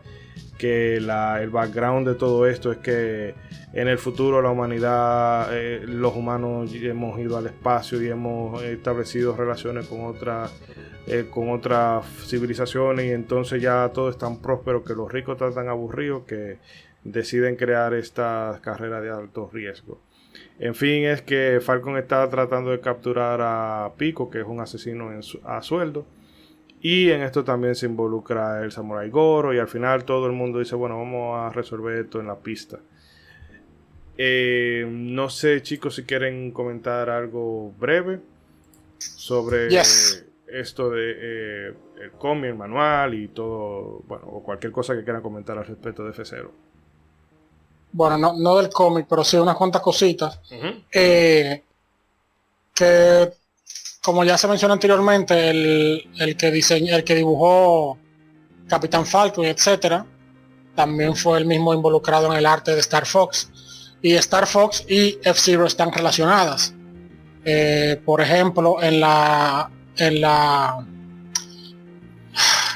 que 0.58 0.96
el 0.96 1.50
background 1.50 2.06
de 2.06 2.14
todo 2.14 2.46
esto 2.46 2.70
es 2.70 2.78
que 2.78 3.34
en 3.72 3.88
el 3.88 3.98
futuro 3.98 4.42
la 4.42 4.50
humanidad, 4.50 5.48
eh, 5.52 5.82
los 5.86 6.14
humanos 6.14 6.70
hemos 6.74 7.18
ido 7.18 7.38
al 7.38 7.46
espacio 7.46 8.02
y 8.02 8.08
hemos 8.08 8.62
establecido 8.62 9.34
relaciones 9.34 9.86
con 9.86 10.04
otras 10.04 10.52
eh, 11.06 11.26
con 11.30 11.50
otras 11.50 12.04
civilizaciones 12.26 13.06
y 13.06 13.10
entonces 13.10 13.60
ya 13.62 13.90
todo 13.92 14.10
es 14.10 14.18
tan 14.18 14.40
próspero 14.40 14.84
que 14.84 14.94
los 14.94 15.10
ricos 15.10 15.34
están 15.34 15.54
tan 15.54 15.68
aburridos 15.68 16.24
que 16.24 16.58
deciden 17.04 17.56
crear 17.56 17.94
estas 17.94 18.60
carreras 18.60 19.02
de 19.02 19.10
alto 19.10 19.50
riesgo. 19.52 20.00
En 20.58 20.74
fin, 20.74 21.04
es 21.04 21.22
que 21.22 21.60
Falcon 21.62 21.96
está 21.96 22.28
tratando 22.28 22.70
de 22.70 22.80
capturar 22.80 23.40
a 23.42 23.92
Pico, 23.96 24.30
que 24.30 24.40
es 24.40 24.46
un 24.46 24.60
asesino 24.60 25.10
a 25.44 25.62
sueldo. 25.62 26.06
Y 26.82 27.10
en 27.10 27.22
esto 27.22 27.44
también 27.44 27.74
se 27.74 27.86
involucra 27.86 28.62
el 28.62 28.70
Samurai 28.70 29.08
Goro. 29.10 29.54
Y 29.54 29.58
al 29.58 29.68
final 29.68 30.04
todo 30.04 30.26
el 30.26 30.32
mundo 30.32 30.58
dice, 30.58 30.74
bueno, 30.74 30.98
vamos 30.98 31.38
a 31.38 31.50
resolver 31.50 31.98
esto 31.98 32.20
en 32.20 32.26
la 32.26 32.36
pista. 32.38 32.78
Eh, 34.18 34.86
no 34.86 35.30
sé, 35.30 35.62
chicos, 35.62 35.94
si 35.94 36.04
quieren 36.04 36.50
comentar 36.50 37.08
algo 37.08 37.72
breve 37.78 38.20
sobre. 38.98 39.68
Esto 40.52 40.90
de 40.90 41.12
eh, 41.16 41.74
el 42.02 42.12
cómic, 42.12 42.50
el 42.50 42.56
manual 42.56 43.14
y 43.14 43.28
todo, 43.28 44.02
bueno, 44.06 44.26
o 44.26 44.42
cualquier 44.42 44.72
cosa 44.72 44.94
que 44.94 45.04
quieran 45.04 45.22
comentar 45.22 45.56
al 45.58 45.66
respecto 45.66 46.04
de 46.04 46.12
F0. 46.12 46.50
Bueno, 47.92 48.18
no, 48.18 48.34
no 48.38 48.56
del 48.56 48.70
cómic, 48.70 49.06
pero 49.08 49.24
sí 49.24 49.36
unas 49.36 49.56
cuantas 49.56 49.82
cositas. 49.82 50.40
Eh, 50.92 51.62
que 52.74 53.32
como 54.02 54.24
ya 54.24 54.38
se 54.38 54.48
mencionó 54.48 54.74
anteriormente, 54.74 55.50
el, 55.50 56.08
el 56.18 56.36
que 56.36 56.50
diseñó, 56.50 56.96
el 56.96 57.04
que 57.04 57.14
dibujó 57.14 57.98
Capitán 58.68 59.04
Falcon, 59.04 59.44
etcétera, 59.44 60.06
también 60.74 61.14
fue 61.16 61.38
el 61.38 61.46
mismo 61.46 61.74
involucrado 61.74 62.30
en 62.30 62.38
el 62.38 62.46
arte 62.46 62.72
de 62.72 62.80
Star 62.80 63.04
Fox. 63.04 63.50
Y 64.02 64.14
Star 64.14 64.46
Fox 64.46 64.86
y 64.88 65.18
F-Zero 65.22 65.66
están 65.66 65.92
relacionadas. 65.92 66.74
Eh, 67.44 68.00
por 68.04 68.20
ejemplo, 68.20 68.82
en 68.82 69.00
la 69.00 69.70
en 70.00 70.20
la 70.20 70.84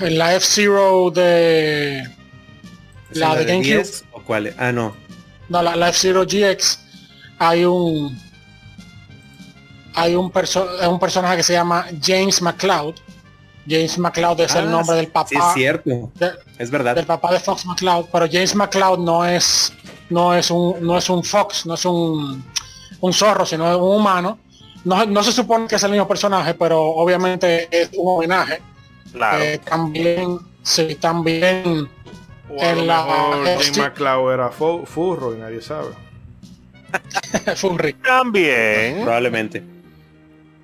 en 0.01 0.19
la 0.19 0.35
F-Zero 0.37 1.11
de 1.11 2.01
¿Es 2.01 2.09
La 3.19 3.33
en 3.33 3.39
de 3.39 3.45
GameCube. 3.45 3.75
10 3.75 4.05
¿O 4.13 4.21
cuál? 4.23 4.55
Ah, 4.59 4.73
no. 4.73 4.95
no, 5.49 5.63
la, 5.63 5.77
la 5.77 5.89
F-Zero 5.91 6.25
GX 6.25 6.81
hay 7.39 7.65
un 7.65 8.17
hay 9.97 10.15
un, 10.17 10.31
perso- 10.33 10.69
un 10.91 10.99
personaje 10.99 11.37
que 11.37 11.43
se 11.45 11.53
llama 11.53 11.87
James 12.03 12.43
McCloud. 12.43 12.95
James 13.69 13.97
McCloud 13.97 14.41
es 14.41 14.55
el 14.57 14.67
Ah, 14.67 14.71
nombre 14.71 14.97
del 14.97 15.07
papá 15.07 15.29
Sí, 15.29 15.37
es 15.37 15.55
cierto. 15.55 16.11
de- 16.17 16.33
Es 16.59 16.69
verdad. 16.71 16.97
del 16.97 17.07
papá 17.07 17.33
de 17.33 17.39
Fox 17.41 17.65
McCloud, 17.65 18.07
pero 18.13 18.27
James 18.31 18.55
McCloud 18.57 18.99
no 18.99 19.25
es 19.25 19.73
no 20.11 20.35
es 20.35 20.51
un 20.51 20.85
no 20.85 20.99
es 20.99 21.09
un 21.09 21.23
Fox, 21.25 21.65
no 21.65 21.75
es 21.75 21.85
un 21.85 22.45
un 23.01 23.13
zorro, 23.13 23.47
sino 23.47 23.71
es 23.71 23.77
un 23.77 23.97
humano. 24.01 24.39
No, 24.85 25.05
no 25.07 25.23
se 25.23 25.33
supone 25.33 25.67
que 25.67 25.77
es 25.77 25.83
el 25.83 25.91
mismo 25.93 26.07
personaje, 26.07 26.55
pero 26.55 26.81
obviamente 26.83 27.69
es 27.71 27.91
un 27.97 28.17
homenaje. 28.17 28.61
Claro. 29.13 29.43
Eh, 29.43 29.59
también 29.65 30.39
sí, 30.63 30.97
también 31.01 31.89
O 32.51 32.61
a 32.63 32.71
En 32.71 32.79
lo 32.79 32.85
la- 32.85 33.05
mejor 33.05 33.49
eh, 33.49 33.57
Jim 33.61 33.75
sí. 33.75 33.81
McCloud 33.81 34.33
era 34.33 34.51
fu- 34.51 34.85
furro 34.85 35.35
y 35.35 35.39
nadie 35.39 35.61
sabe. 35.63 35.89
Funry. 37.57 37.95
También. 37.95 39.03
Probablemente. 39.03 39.63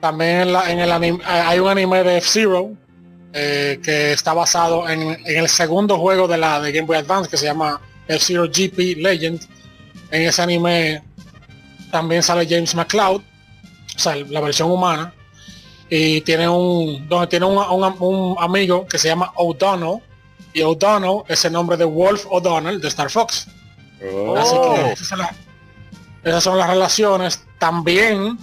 También 0.00 0.40
en, 0.42 0.52
la- 0.52 0.70
en 0.70 0.78
el 0.80 0.92
anime, 0.92 1.20
hay 1.24 1.58
un 1.58 1.68
anime 1.68 2.02
de 2.04 2.18
F-Zero 2.18 2.72
eh, 3.32 3.80
que 3.82 4.12
está 4.12 4.32
basado 4.34 4.88
en, 4.88 5.00
en 5.02 5.36
el 5.38 5.48
segundo 5.48 5.98
juego 5.98 6.26
de 6.28 6.38
la 6.38 6.60
de 6.60 6.72
Game 6.72 6.86
Boy 6.86 6.96
Advance 6.96 7.30
que 7.30 7.36
se 7.36 7.46
llama 7.46 7.80
F-Zero 8.08 8.44
GP 8.46 8.96
Legend. 8.98 9.40
En 10.10 10.22
ese 10.22 10.42
anime 10.42 11.02
también 11.90 12.22
sale 12.22 12.46
James 12.48 12.74
McCloud, 12.74 13.22
o 14.00 14.02
sea, 14.02 14.16
la 14.16 14.40
versión 14.40 14.70
humana. 14.70 15.12
Y 15.88 16.20
tiene 16.22 16.48
un 16.48 17.06
donde 17.08 17.26
tiene 17.26 17.46
un, 17.46 17.56
un- 17.58 17.96
un 17.98 18.36
amigo 18.38 18.86
que 18.86 18.96
se 18.98 19.08
llama 19.08 19.32
O'Donnell. 19.36 20.00
Y 20.52 20.62
O'Donnell 20.62 21.22
es 21.28 21.44
el 21.44 21.52
nombre 21.52 21.76
de 21.76 21.84
Wolf 21.84 22.26
O'Donnell 22.30 22.80
de 22.80 22.88
Star 22.88 23.10
Fox. 23.10 23.46
Oh. 24.12 24.36
Así 24.36 24.54
que 24.56 24.92
esas 24.92 25.08
son, 25.08 25.18
las, 25.18 25.30
esas 26.24 26.42
son 26.44 26.58
las 26.58 26.68
relaciones. 26.70 27.40
También 27.58 28.38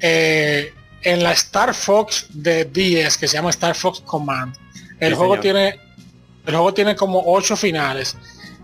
eh, 0.00 0.72
en 1.02 1.22
la 1.22 1.32
Star 1.32 1.74
Fox 1.74 2.26
de 2.30 2.64
10 2.66 3.16
que 3.18 3.28
se 3.28 3.34
llama 3.36 3.50
Star 3.50 3.74
Fox 3.74 4.00
Command. 4.00 4.54
El 5.00 5.10
Sí, 5.12 5.16
juego 5.16 5.34
señor. 5.34 5.42
tiene 5.42 5.80
el 6.46 6.52
juego 6.54 6.74
tiene 6.74 6.94
como 6.94 7.22
ocho 7.24 7.56
finales 7.56 8.16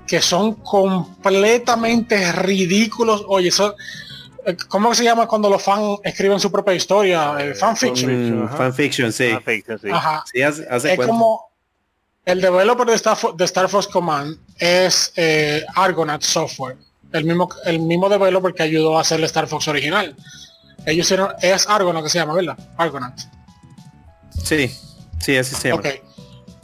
que 0.07 0.21
son 0.21 0.55
completamente 0.57 2.31
ridículos. 2.33 3.25
Oye, 3.29 3.49
eso 3.49 3.75
¿cómo 4.68 4.94
se 4.94 5.05
llama 5.05 5.27
cuando 5.27 5.48
los 5.51 5.62
fans 5.62 6.01
escriben 6.05 6.40
su 6.40 6.51
propia 6.51 6.74
historia? 6.74 7.36
Eh, 7.40 7.55
fanfiction. 7.55 8.44
Mm, 8.44 8.48
fanfiction, 8.48 9.12
sí. 9.12 9.31
Ajá. 9.93 10.24
Es 10.32 10.62
cuenta. 10.66 11.06
como 11.06 11.51
el 12.24 12.40
developer 12.40 12.86
de 12.86 12.94
Star, 12.94 13.16
de 13.35 13.44
Star 13.44 13.68
Fox 13.68 13.86
Command 13.86 14.39
es 14.59 15.12
eh, 15.16 15.64
Argonaut 15.74 16.22
Software, 16.22 16.77
el 17.12 17.24
mismo, 17.24 17.48
el 17.64 17.81
mismo 17.81 18.09
developer 18.09 18.55
que 18.55 18.62
ayudó 18.62 18.98
a 18.98 19.01
hacer 19.01 19.18
el 19.18 19.24
Star 19.24 19.47
Fox 19.47 19.68
original. 19.68 20.14
Ellos 20.86 21.06
hicieron, 21.06 21.32
es 21.43 21.68
Argonaut 21.68 22.05
que 22.05 22.10
se 22.10 22.18
llama, 22.18 22.35
¿verdad? 22.35 22.59
Argonaut. 22.77 23.14
Sí, 24.44 24.70
sí, 25.18 25.36
así 25.36 25.55
se 25.55 25.68
llama. 25.68 25.81
Ok. 25.81 25.89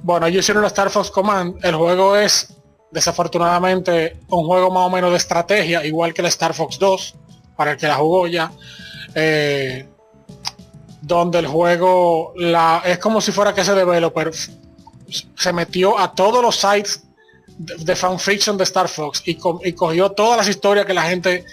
Bueno, 0.03 0.27
ellos 0.27 0.45
hicieron 0.45 0.63
el 0.63 0.69
Star 0.69 0.91
Fox 0.91 1.11
Command. 1.11 1.65
El 1.65 1.75
juego 1.75 2.17
es, 2.17 2.55
desafortunadamente, 2.93 4.19
un 4.29 4.47
juego 4.47 4.71
más 4.71 4.87
o 4.87 4.91
menos 4.91 5.11
de 5.11 5.17
estrategia, 5.17 5.85
igual 5.85 6.15
que 6.15 6.23
el 6.23 6.29
Star 6.29 6.55
Fox 6.55 6.79
2, 6.79 7.15
para 7.57 7.73
el 7.73 7.77
que 7.77 7.87
la 7.89 7.97
jugó 7.97 8.27
ya. 8.27 8.51
eh, 9.15 9.87
donde 11.03 11.39
el 11.39 11.47
juego 11.47 12.33
la, 12.37 12.83
es 12.85 12.99
como 12.99 13.21
si 13.21 13.31
fuera 13.33 13.55
que 13.55 13.61
ese 13.61 13.75
developer 13.75 14.31
se 15.37 15.53
metió 15.53 15.99
a 15.99 16.13
todos 16.15 16.43
los 16.43 16.57
sites 16.57 17.05
de, 17.47 17.77
de 17.85 17.95
fanfiction 17.97 18.57
de 18.57 18.65
Star 18.65 18.89
Fox 18.89 19.23
y, 19.25 19.37
co- 19.37 19.61
y 19.65 19.73
cogió 19.73 20.11
todas 20.11 20.37
las 20.37 20.49
historias 20.49 20.85
que 20.85 20.95
la 20.95 21.03
gente 21.03 21.45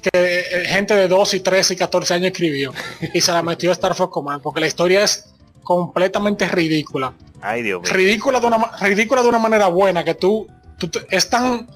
que 0.00 0.10
eh, 0.14 0.64
gente 0.66 0.94
de 0.94 1.08
12 1.08 1.36
y 1.36 1.40
13 1.40 1.74
y 1.74 1.76
14 1.76 2.14
años 2.14 2.26
escribió 2.28 2.72
y 3.12 3.20
se 3.20 3.32
la 3.32 3.42
metió 3.42 3.70
a 3.70 3.72
Star 3.74 3.94
Fox 3.94 4.10
Command 4.12 4.42
porque 4.42 4.60
la 4.60 4.66
historia 4.68 5.04
es 5.04 5.26
completamente 5.62 6.48
ridícula 6.48 7.12
Ay, 7.42 7.62
Dios 7.62 7.82
mío. 7.82 7.92
ridícula 7.92 8.40
de 8.40 8.46
una 8.46 8.70
ridícula 8.80 9.22
de 9.22 9.28
una 9.28 9.38
manera 9.38 9.66
buena 9.68 10.02
que 10.02 10.14
tú, 10.14 10.46
tú 10.78 10.90
es 11.10 11.28
tan 11.28 11.68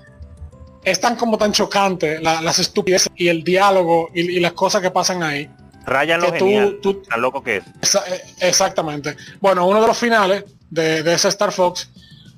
es 0.90 1.00
tan 1.00 1.16
como 1.16 1.36
tan 1.38 1.52
chocante 1.52 2.20
la- 2.20 2.40
las 2.42 2.58
estupideces 2.58 3.10
y 3.16 3.28
el 3.28 3.42
diálogo 3.44 4.10
y, 4.14 4.20
y 4.36 4.40
las 4.40 4.52
cosas 4.52 4.80
que 4.82 4.90
pasan 4.90 5.22
ahí 5.22 5.48
Rayan 5.86 6.20
lo 6.20 6.28
tú- 6.28 6.34
genial. 6.34 6.78
tú- 6.82 7.02
Tan 7.02 7.20
loco 7.20 7.42
que 7.42 7.56
es. 7.58 7.64
Esa- 7.80 8.04
eh, 8.14 8.22
exactamente 8.40 9.16
bueno 9.40 9.66
uno 9.66 9.80
de 9.80 9.86
los 9.86 9.96
finales 9.98 10.44
de, 10.70 11.02
de 11.02 11.14
ese 11.14 11.28
Star 11.28 11.52
Fox 11.52 11.90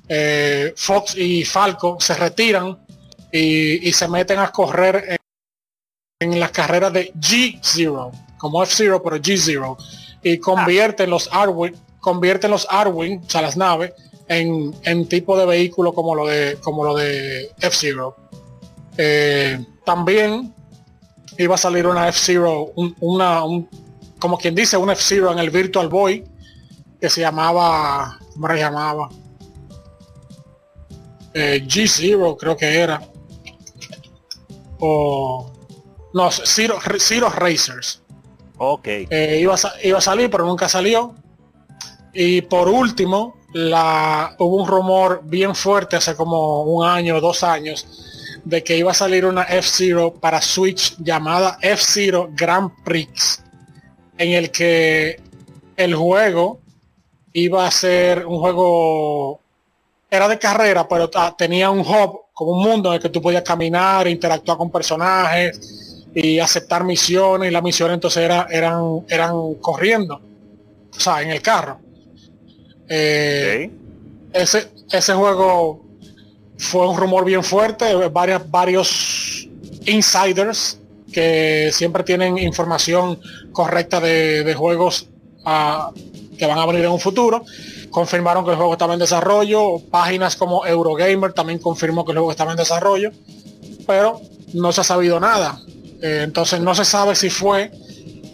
eh, 0.07 0.73
Fox 0.75 1.15
y 1.17 1.43
Falco 1.45 1.97
se 1.99 2.13
retiran 2.15 2.77
y, 3.31 3.87
y 3.87 3.93
se 3.93 4.07
meten 4.07 4.39
a 4.39 4.51
correr 4.51 5.17
en, 6.19 6.31
en 6.33 6.39
las 6.39 6.51
carreras 6.51 6.91
de 6.93 7.11
G-Zero 7.13 8.11
como 8.37 8.61
F-Zero 8.63 9.01
pero 9.03 9.17
G-Zero 9.17 9.77
y 10.23 10.37
convierten 10.37 11.09
los 11.09 11.29
Arwing 11.31 11.75
convierten 11.99 12.51
los 12.51 12.67
Arwing 12.69 13.21
o 13.25 13.29
sea 13.29 13.41
las 13.41 13.57
naves 13.57 13.93
en, 14.27 14.73
en 14.83 15.07
tipo 15.09 15.37
de 15.37 15.45
vehículo 15.45 15.93
como 15.93 16.15
lo 16.15 16.25
de 16.27 16.57
como 16.61 16.83
lo 16.85 16.95
de 16.95 17.51
F-Zero 17.59 18.15
Eh, 18.97 19.63
también 19.85 20.53
iba 21.37 21.55
a 21.55 21.57
salir 21.57 21.87
una 21.87 22.07
F-Zero 22.09 22.71
un- 22.75 22.95
una 22.99 23.43
un- 23.43 23.67
como 24.19 24.37
quien 24.37 24.53
dice 24.53 24.77
un 24.77 24.89
F-Zero 24.91 25.31
en 25.31 25.39
el 25.39 25.49
Virtual 25.49 25.87
Boy 25.89 26.23
que 26.99 27.09
se 27.09 27.21
llamaba 27.21 28.19
¿cómo 28.33 28.47
se 28.49 28.57
llamaba? 28.57 29.09
Eh, 31.33 31.63
G-Zero 31.65 32.35
creo 32.37 32.57
que 32.57 32.65
era 32.79 33.01
o 34.79 35.51
no 36.13 36.29
Zero, 36.31 36.77
Zero 36.99 37.29
Racers 37.29 38.01
Ok. 38.57 38.87
eh, 38.87 39.39
iba, 39.41 39.55
a, 39.55 39.73
iba 39.83 39.97
a 39.97 40.01
salir 40.01 40.29
pero 40.29 40.45
nunca 40.45 40.67
salió 40.67 41.15
y 42.13 42.41
por 42.41 42.67
último 42.67 43.35
la 43.53 44.35
hubo 44.39 44.57
un 44.57 44.67
rumor 44.67 45.21
bien 45.23 45.55
fuerte 45.55 45.95
hace 45.95 46.15
como 46.15 46.63
un 46.63 46.85
año 46.85 47.15
o 47.17 47.21
dos 47.21 47.43
años 47.43 47.87
de 48.43 48.63
que 48.63 48.77
iba 48.77 48.91
a 48.91 48.95
salir 48.95 49.25
una 49.25 49.43
F-Zero 49.43 50.13
para 50.13 50.41
Switch 50.41 50.95
llamada 50.97 51.57
F-Zero 51.61 52.29
Grand 52.33 52.71
Prix 52.83 53.43
en 54.17 54.31
el 54.33 54.51
que 54.51 55.19
el 55.77 55.95
juego 55.95 56.59
iba 57.33 57.65
a 57.65 57.71
ser 57.71 58.25
un 58.25 58.39
juego 58.39 59.39
era 60.09 60.27
de 60.27 60.37
carrera 60.39 60.87
pero 60.87 61.09
tenía 61.37 61.69
un 61.69 61.79
hub 61.79 62.21
como 62.33 62.51
un 62.53 62.63
mundo 62.63 62.89
en 62.89 62.95
el 62.95 63.01
que 63.01 63.09
tú 63.09 63.21
podías 63.21 63.43
caminar 63.43 64.07
interactuar 64.07 64.57
con 64.57 64.71
personajes 64.71 66.05
y 66.13 66.39
aceptar 66.39 66.83
misiones 66.83 67.49
y 67.49 67.53
las 67.53 67.63
misiones 67.63 67.93
entonces 67.95 68.23
era- 68.23 68.47
eran 68.51 69.05
eran 69.07 69.53
corriendo 69.55 70.15
o 70.95 70.99
sea 70.99 71.21
en 71.21 71.29
el 71.31 71.41
carro. 71.41 71.79
Eh, 72.89 73.71
ese 74.33 74.69
ese 74.91 75.13
juego 75.13 75.80
fue 76.61 76.87
un 76.87 76.95
rumor 76.95 77.25
bien 77.25 77.43
fuerte 77.43 77.93
varias 78.09 78.49
varios 78.49 79.47
insiders 79.85 80.79
que 81.11 81.69
siempre 81.73 82.03
tienen 82.03 82.37
información 82.37 83.19
correcta 83.51 83.99
de, 83.99 84.43
de 84.43 84.53
juegos 84.53 85.09
ah, 85.43 85.91
que 86.37 86.45
van 86.45 86.57
a 86.57 86.65
venir 86.65 86.85
en 86.85 86.91
un 86.91 86.99
futuro 86.99 87.43
confirmaron 87.89 88.45
que 88.45 88.51
el 88.51 88.57
juego 88.57 88.71
estaba 88.71 88.93
en 88.93 88.99
desarrollo. 88.99 89.79
Páginas 89.91 90.37
como 90.37 90.65
Eurogamer 90.65 91.33
también 91.33 91.59
confirmó 91.59 92.05
que 92.05 92.13
el 92.13 92.19
juego 92.19 92.31
estaba 92.31 92.51
en 92.51 92.57
desarrollo 92.57 93.11
pero 93.85 94.21
no 94.53 94.71
se 94.71 94.81
ha 94.81 94.83
sabido 94.83 95.19
nada. 95.19 95.59
Eh, 96.01 96.21
entonces 96.23 96.61
no 96.61 96.73
se 96.73 96.85
sabe 96.85 97.15
si 97.15 97.29
fue 97.29 97.71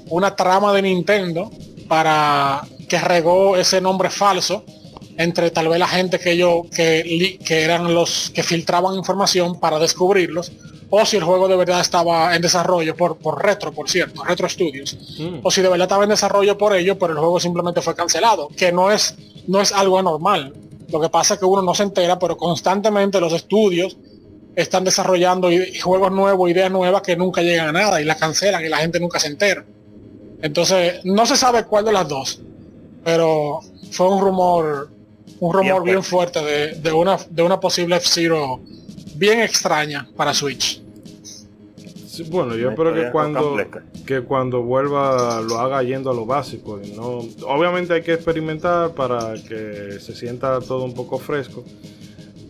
una 0.10 0.36
trama 0.36 0.74
de 0.74 0.84
Nintendo 0.84 1.50
para 1.88 2.62
que 2.88 3.00
regó 3.00 3.58
ese 3.58 3.82
nombre 3.82 4.10
falso 4.10 4.64
entre 5.18 5.50
tal 5.52 5.68
vez 5.68 5.80
la 5.80 5.88
gente 5.88 6.20
que 6.20 6.32
ellos 6.32 6.68
que, 6.74 7.40
eran 7.50 7.94
los 7.94 8.30
que 8.30 8.44
filtraban 8.44 8.96
información 8.96 9.60
para 9.60 9.80
descubrirlos 9.80 10.52
o 10.90 11.06
si 11.06 11.18
el 11.18 11.24
juego 11.24 11.48
de 11.48 11.58
verdad 11.58 11.82
estaba 11.82 12.36
en 12.36 12.42
desarrollo 12.42 12.96
por, 12.96 13.18
por 13.18 13.44
retro 13.44 13.72
por 13.74 13.90
cierto 13.90 14.24
retro 14.24 14.48
studios 14.48 14.98
Mm. 15.20 15.40
o 15.42 15.50
si 15.50 15.62
de 15.62 15.70
verdad 15.70 15.86
estaba 15.86 16.04
en 16.04 16.10
desarrollo 16.10 16.58
por 16.58 16.76
ello 16.76 16.98
pero 17.00 17.14
el 17.14 17.20
juego 17.20 17.40
simplemente 17.40 17.82
fue 17.82 17.96
cancelado 17.96 18.50
que 18.56 18.72
no 18.72 18.92
es 18.92 19.16
no 19.48 19.62
es 19.62 19.72
algo 19.72 19.98
anormal 19.98 20.54
lo 20.90 21.02
que 21.02 21.10
pasa 21.10 21.34
es 21.34 21.40
que 21.40 21.46
uno 21.46 21.62
no 21.62 21.74
se 21.74 21.84
entera 21.84 22.20
pero 22.20 22.38
constantemente 22.38 23.20
los 23.20 23.34
estudios 23.34 23.98
están 24.56 24.84
desarrollando 24.84 25.50
juegos 25.82 26.12
nuevos 26.12 26.50
ideas 26.50 26.72
nuevas 26.72 27.02
que 27.02 27.16
nunca 27.16 27.42
llegan 27.42 27.70
a 27.70 27.72
nada 27.72 28.02
y 28.02 28.06
las 28.06 28.18
cancelan 28.18 28.64
y 28.64 28.70
la 28.70 28.78
gente 28.78 29.00
nunca 29.00 29.20
se 29.20 29.28
entera 29.28 29.66
entonces 30.42 31.04
no 31.04 31.26
se 31.26 31.36
sabe 31.36 31.64
cuál 31.66 31.86
de 31.86 31.92
las 31.92 32.08
dos 32.08 32.40
pero 33.04 33.62
fue 33.92 34.08
un 34.08 34.22
rumor 34.22 34.92
un 35.40 35.54
rumor 35.54 35.84
Bien 35.84 35.96
bien 35.96 36.04
fuerte 36.04 36.44
de, 36.44 36.76
de 36.76 36.92
una 36.92 37.18
de 37.30 37.44
una 37.44 37.60
posible 37.60 37.96
F-Zero 37.98 38.60
bien 39.16 39.42
extraña 39.42 40.08
para 40.16 40.34
Switch 40.34 40.82
Sí, 42.08 42.24
bueno, 42.24 42.56
yo 42.56 42.72
espero 42.72 42.96
que 42.96 43.12
cuando, 43.12 43.40
compleja. 43.56 43.84
que 44.08 44.22
cuando 44.22 44.64
vuelva 44.64 45.40
lo 45.42 45.60
haga 45.60 45.84
yendo 45.84 46.10
a 46.10 46.16
lo 46.16 46.26
básico. 46.26 46.80
y 46.84 46.92
no, 46.94 47.20
obviamente 47.46 47.94
hay 47.94 48.02
que 48.02 48.14
experimentar 48.14 48.94
para 48.96 49.36
que 49.36 50.00
se 50.00 50.16
sienta 50.16 50.60
todo 50.60 50.84
un 50.84 50.96
poco 50.96 51.20
fresco. 51.20 51.64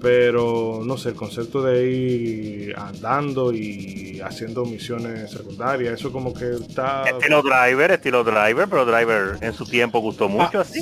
Pero 0.01 0.81
no 0.85 0.95
sé, 0.95 1.09
el 1.09 1.15
concepto 1.15 1.63
de 1.63 1.89
ir 1.89 2.75
andando 2.77 3.51
y 3.51 4.21
haciendo 4.23 4.63
misiones 4.63 5.31
secundarias, 5.31 5.99
eso 5.99 6.11
como 6.13 6.33
que 6.33 6.51
está... 6.51 7.03
Estilo 7.09 7.41
driver, 7.41 7.91
estilo 7.91 8.23
driver, 8.23 8.69
pero 8.69 8.85
driver 8.85 9.37
en 9.41 9.53
su 9.53 9.65
tiempo 9.65 9.99
gustó 9.99 10.29
mucho 10.29 10.59
Ah, 10.59 10.61
así. 10.61 10.79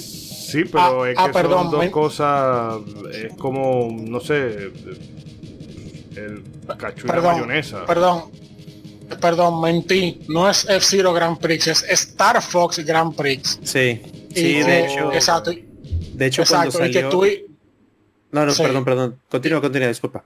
Sí, 0.55 0.63
pero 0.71 1.03
Ah, 1.03 1.09
es 1.09 1.17
que 1.17 1.21
ah, 1.23 1.31
perdón, 1.33 1.69
son 1.69 1.71
dos 1.81 1.89
cosas, 1.89 2.75
es 3.13 3.33
como, 3.37 3.89
no 3.91 4.19
sé, 4.21 4.71
el 6.15 6.43
cacho 6.77 7.05
y 7.05 7.07
la 7.07 7.13
perdón 7.13 7.33
mayonesa. 7.33 7.85
perdón 7.85 8.23
perdón 9.21 9.61
mentí 9.61 10.21
no 10.29 10.49
es 10.49 10.65
F-Zero 10.67 11.13
Grand 11.13 11.37
Prix 11.37 11.67
es 11.67 11.83
Star 11.83 12.41
Fox 12.41 12.79
Grand 12.79 13.13
Prix 13.15 13.59
Sí, 13.63 14.01
sí, 14.33 14.33
que- 14.33 14.63
de 14.63 14.85
hecho, 14.85 15.13
exacto 15.13 15.51
de 15.51 16.25
hecho 16.25 16.43
cuando 16.47 16.67
exacto 16.69 16.85
y 16.85 16.91
que 16.91 16.93
salió... 17.01 17.09
tú 17.09 17.25
y- 17.25 17.45
No, 18.31 18.45
no, 18.45 18.51
Sí. 18.51 18.63
perdón, 18.63 18.83
perdón. 18.85 19.19
Continúa, 19.29 19.61
continúa, 19.61 19.87
disculpa. 19.89 20.23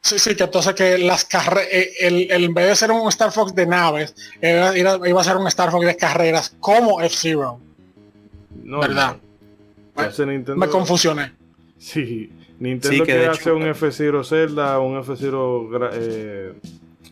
Sí, 0.00 0.18
sí, 0.18 0.34
que 0.36 0.44
entonces 0.44 0.74
que 0.74 0.98
las 0.98 1.24
carreras, 1.24 1.68
el, 2.00 2.30
el- 2.30 2.44
en 2.44 2.54
vez 2.54 2.66
de 2.68 2.76
ser 2.76 2.90
un 2.92 3.08
Star 3.08 3.32
Fox 3.32 3.54
de 3.54 3.66
naves, 3.66 4.14
era- 4.40 4.76
era- 4.76 4.98
iba 5.08 5.20
a 5.20 5.24
ser 5.24 5.36
un 5.36 5.46
Star 5.48 5.70
Fox 5.70 5.86
de 5.86 5.96
carreras 5.96 6.54
como 6.60 7.00
F-Zero, 7.00 7.58
No, 8.62 8.78
¿verdad? 8.80 9.16
no. 9.16 9.25
Entonces 9.96 10.26
Nintendo- 10.26 10.56
Me 10.56 10.68
confusioné. 10.68 11.32
Sí, 11.78 12.30
Nintendo 12.58 12.96
Sí, 12.98 13.02
que 13.04 13.26
hecho- 13.26 13.54
un 13.56 13.62
F-Zero 13.66 14.24
Zelda, 14.24 14.78
un 14.80 14.98
F-Zero, 14.98 15.68
eh, 15.92 16.52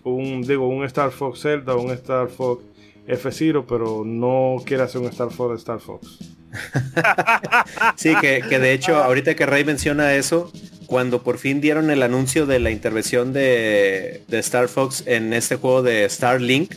un, 0.04 0.42
digo, 0.42 0.68
un 0.68 0.84
Star 0.84 1.10
Fox 1.10 1.40
Zelda, 1.42 1.74
un 1.76 1.90
Star 1.90 2.28
Fox 2.28 2.62
F-Zero, 3.06 3.66
pero 3.66 4.02
no 4.04 4.56
quiere 4.64 4.82
hacer 4.84 5.00
un 5.00 5.08
Star 5.08 5.30
Fox 5.30 5.50
de 5.50 5.56
Star 5.56 5.80
Fox. 5.80 6.18
Sí, 7.96 8.14
que, 8.20 8.42
que 8.48 8.58
de 8.58 8.72
hecho, 8.72 8.96
ahorita 9.02 9.34
que 9.34 9.46
Rey 9.46 9.64
menciona 9.64 10.14
eso, 10.14 10.50
cuando 10.86 11.22
por 11.22 11.38
fin 11.38 11.60
dieron 11.60 11.90
el 11.90 12.02
anuncio 12.02 12.46
de 12.46 12.60
la 12.60 12.70
intervención 12.70 13.32
de, 13.32 14.22
de 14.28 14.38
Star 14.38 14.68
Fox 14.68 15.02
en 15.06 15.32
este 15.32 15.56
juego 15.56 15.82
de 15.82 16.08
Starlink, 16.08 16.72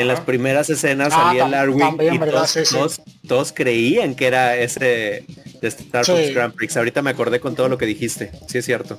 en 0.00 0.08
las 0.08 0.20
primeras 0.20 0.70
escenas 0.70 1.08
Ah, 1.12 1.34
salía 1.34 1.48
también, 1.78 2.14
y 2.14 2.18
¿verdad? 2.18 2.34
todos, 2.34 2.50
Sí, 2.50 2.60
sí. 2.64 2.74
todos- 2.74 3.00
todos 3.26 3.52
creían 3.52 4.14
que 4.14 4.26
era 4.26 4.56
ese 4.56 5.24
de 5.60 5.68
Star 5.68 6.04
Sí. 6.04 6.12
Fox 6.12 6.34
Grand 6.34 6.54
Prix. 6.54 6.76
Ahorita 6.76 7.02
me 7.02 7.10
acordé 7.10 7.40
con 7.40 7.54
todo 7.56 7.68
lo 7.68 7.78
que 7.78 7.86
dijiste. 7.86 8.30
Sí, 8.48 8.58
es 8.58 8.64
cierto. 8.64 8.98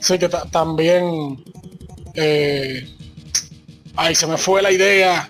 Sí, 0.00 0.18
que 0.18 0.28
ta- 0.28 0.46
también... 0.50 1.42
eh, 2.14 2.88
ay, 3.96 4.14
se 4.14 4.26
me 4.26 4.36
fue 4.36 4.62
la 4.62 4.72
idea. 4.72 5.28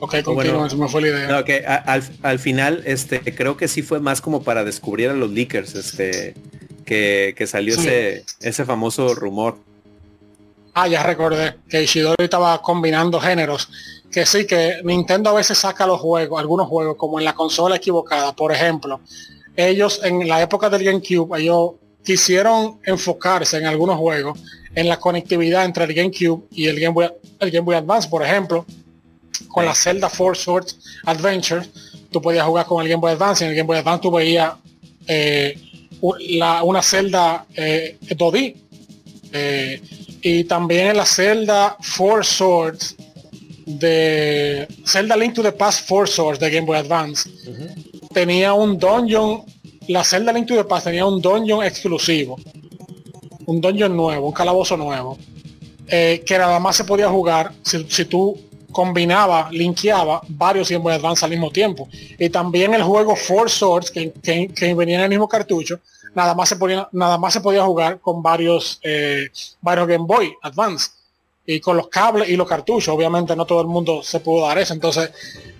Ok, 0.00 0.22
continúa, 0.22 0.54
bueno. 0.58 0.70
se 0.70 0.76
me 0.76 0.88
fue 0.88 1.00
la 1.02 1.08
idea. 1.08 1.28
No, 1.28 1.44
que 1.44 1.64
a- 1.66 1.76
al, 1.76 2.02
al 2.22 2.38
final, 2.38 2.82
este, 2.86 3.20
creo 3.34 3.56
que 3.56 3.68
sí 3.68 3.82
fue 3.82 4.00
más 4.00 4.20
como 4.20 4.42
para 4.42 4.64
descubrir 4.64 5.08
a 5.10 5.14
los 5.14 5.30
leakers, 5.30 5.74
este, 5.74 6.34
que, 6.84 7.34
que 7.36 7.46
salió 7.46 7.74
Sí. 7.74 7.80
ese, 7.88 8.24
ese 8.40 8.64
famoso 8.64 9.14
rumor. 9.14 9.56
Ah, 10.76 10.88
ya 10.88 11.04
recordé 11.04 11.54
que 11.68 11.84
Ishidori 11.84 12.24
estaba 12.24 12.60
combinando 12.60 13.20
géneros. 13.20 13.68
Que 14.10 14.26
sí, 14.26 14.44
que 14.44 14.80
Nintendo 14.82 15.30
a 15.30 15.34
veces 15.34 15.56
saca 15.56 15.86
los 15.86 16.00
juegos, 16.00 16.40
algunos 16.40 16.66
juegos, 16.66 16.96
como 16.96 17.20
en 17.20 17.24
la 17.24 17.32
consola 17.32 17.76
equivocada. 17.76 18.34
Por 18.34 18.50
ejemplo, 18.50 19.00
ellos 19.54 20.00
en 20.02 20.26
la 20.28 20.42
época 20.42 20.68
del 20.68 20.82
GameCube, 20.82 21.38
ellos 21.38 21.72
quisieron 22.04 22.80
enfocarse 22.84 23.56
en 23.58 23.66
algunos 23.66 23.96
juegos 23.98 24.38
en 24.74 24.88
la 24.88 24.98
conectividad 24.98 25.64
entre 25.64 25.84
el 25.84 25.94
GameCube 25.94 26.44
y 26.50 26.66
el 26.66 26.80
Game 26.80 26.92
Boy, 26.92 27.08
el 27.38 27.50
Game 27.52 27.64
Boy 27.64 27.76
Advance, 27.76 28.08
por 28.08 28.22
ejemplo. 28.24 28.66
Con 29.48 29.64
la 29.64 29.74
Zelda 29.74 30.08
Four 30.08 30.36
Swords 30.36 30.78
Adventure, 31.04 31.66
tú 32.10 32.20
podías 32.20 32.44
jugar 32.44 32.66
con 32.66 32.82
el 32.82 32.88
Game 32.88 33.00
Boy 33.00 33.12
Advance 33.12 33.44
y 33.44 33.46
en 33.46 33.50
el 33.52 33.56
Game 33.56 33.66
Boy 33.66 33.78
Advance 33.78 34.02
tú 34.02 34.10
veías 34.10 34.54
eh, 35.06 35.56
una 36.00 36.82
celda 36.82 37.46
eh, 37.54 37.96
2D. 38.10 38.56
Eh, 39.32 39.82
y 40.24 40.42
también 40.44 40.88
en 40.88 40.96
la 40.96 41.06
celda 41.06 41.76
Four 41.80 42.24
Swords 42.24 42.96
de 43.66 44.66
Zelda 44.86 45.16
Link 45.16 45.34
to 45.34 45.42
the 45.42 45.52
Past 45.52 45.86
Four 45.86 46.08
Swords 46.08 46.40
de 46.40 46.50
Game 46.50 46.66
Boy 46.66 46.78
Advance 46.78 47.28
tenía 48.12 48.52
un 48.54 48.78
dungeon 48.78 49.42
la 49.88 50.02
Zelda 50.04 50.32
Link 50.32 50.46
to 50.46 50.56
the 50.56 50.64
Past 50.64 50.86
tenía 50.86 51.06
un 51.06 51.20
dungeon 51.20 51.62
exclusivo 51.64 52.36
un 53.46 53.60
dungeon 53.60 53.96
nuevo 53.96 54.26
un 54.28 54.32
calabozo 54.34 54.76
nuevo 54.76 55.16
eh, 55.88 56.22
que 56.26 56.38
nada 56.38 56.58
más 56.58 56.76
se 56.76 56.84
podía 56.84 57.08
jugar 57.08 57.52
si, 57.62 57.84
si 57.90 58.04
tú 58.06 58.38
combinaba, 58.72 59.50
linkeaba 59.52 60.20
varios 60.28 60.68
Game 60.68 60.82
Boy 60.82 60.94
Advance 60.94 61.24
al 61.24 61.30
mismo 61.30 61.48
tiempo. 61.52 61.88
Y 62.18 62.28
también 62.28 62.74
el 62.74 62.82
juego 62.82 63.14
Four 63.14 63.48
Swords, 63.48 63.88
que, 63.92 64.12
que- 64.20 64.48
que 64.48 64.74
venía 64.74 64.96
en 64.96 65.02
el 65.02 65.08
mismo 65.10 65.28
cartucho, 65.28 65.78
nada 66.14 66.34
más 66.34 66.48
se 66.48 66.56
podía, 66.56 66.88
nada 66.92 67.18
más 67.18 67.32
se 67.32 67.40
podía 67.40 67.64
jugar 67.64 68.00
con 68.00 68.22
varios, 68.22 68.80
eh, 68.82 69.28
varios 69.60 69.88
Game 69.88 70.04
Boy 70.06 70.34
Advance. 70.42 70.90
Y 71.46 71.60
con 71.60 71.76
los 71.76 71.88
cables 71.88 72.30
y 72.30 72.36
los 72.36 72.48
cartuchos, 72.48 72.88
obviamente 72.88 73.36
no 73.36 73.44
todo 73.44 73.60
el 73.60 73.66
mundo 73.66 74.02
se 74.02 74.20
pudo 74.20 74.46
dar 74.46 74.56
eso. 74.56 74.72
Entonces, 74.72 75.10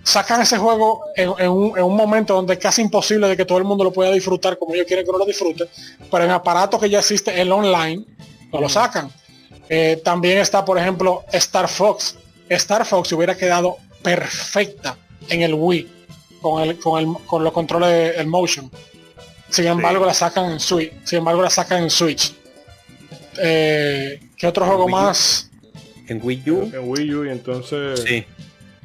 sacan 0.03 0.41
ese 0.41 0.57
juego 0.57 1.03
en, 1.15 1.31
en 1.39 1.51
un, 1.51 1.77
en 1.77 1.85
un 1.85 1.95
momento 1.95 2.35
donde 2.35 2.55
es 2.55 2.59
casi 2.59 2.81
imposible 2.81 3.29
de 3.29 3.37
que 3.37 3.45
todo 3.45 3.59
el 3.59 3.65
mundo 3.65 3.85
lo 3.85 3.93
pueda 3.93 4.11
disfrutar 4.11 4.59
como 4.59 4.73
ellos 4.75 4.87
quieren 4.87 5.05
que 5.05 5.11
uno 5.11 5.19
lo 5.19 5.27
disfrute. 5.27 5.69
Pero 6.11 6.25
en 6.25 6.31
aparatos 6.31 6.81
que 6.81 6.89
ya 6.89 7.01
existe 7.01 7.39
el 7.39 7.53
online, 7.53 8.03
no 8.51 8.61
lo 8.61 8.69
sacan. 8.71 9.11
Eh, 9.69 10.01
también 10.03 10.39
está, 10.39 10.65
por 10.65 10.79
ejemplo, 10.79 11.25
Star 11.33 11.69
Fox. 11.69 12.17
Star 12.49 12.87
Fox 12.87 13.13
hubiera 13.13 13.37
quedado 13.37 13.77
perfecta 14.03 14.97
en 15.29 15.43
el 15.43 15.55
Wii 15.55 15.89
con, 16.41 16.63
el, 16.63 16.79
con, 16.79 17.01
el, 17.01 17.27
con 17.27 17.45
los 17.45 17.53
controles 17.53 18.17
del 18.17 18.27
motion. 18.27 18.71
Sin 19.55 19.67
embargo, 19.67 20.05
la 20.05 20.15
sacan 20.15 20.51
en 20.53 20.61
Switch. 20.61 20.93
Sin 21.05 21.19
embargo, 21.19 21.43
la 21.43 21.51
sacan 21.51 21.83
en 21.85 21.91
Switch. 21.91 22.35
Eh, 23.41 24.21
¿Qué 24.37 24.47
otro 24.47 24.65
juego 24.67 24.85
Wii 24.87 24.95
más? 24.95 25.51
En 26.09 26.21
Wii 26.23 26.51
U. 26.51 26.71
En 26.73 26.89
Wii 26.89 27.15
U 27.15 27.25
y 27.27 27.31
entonces... 27.31 28.03
Sí. 28.07 28.25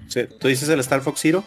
Sí, 0.08 0.22
¿Tú 0.40 0.48
dices 0.48 0.68
el 0.70 0.80
Star 0.80 1.02
Fox 1.02 1.20
Zero? 1.22 1.44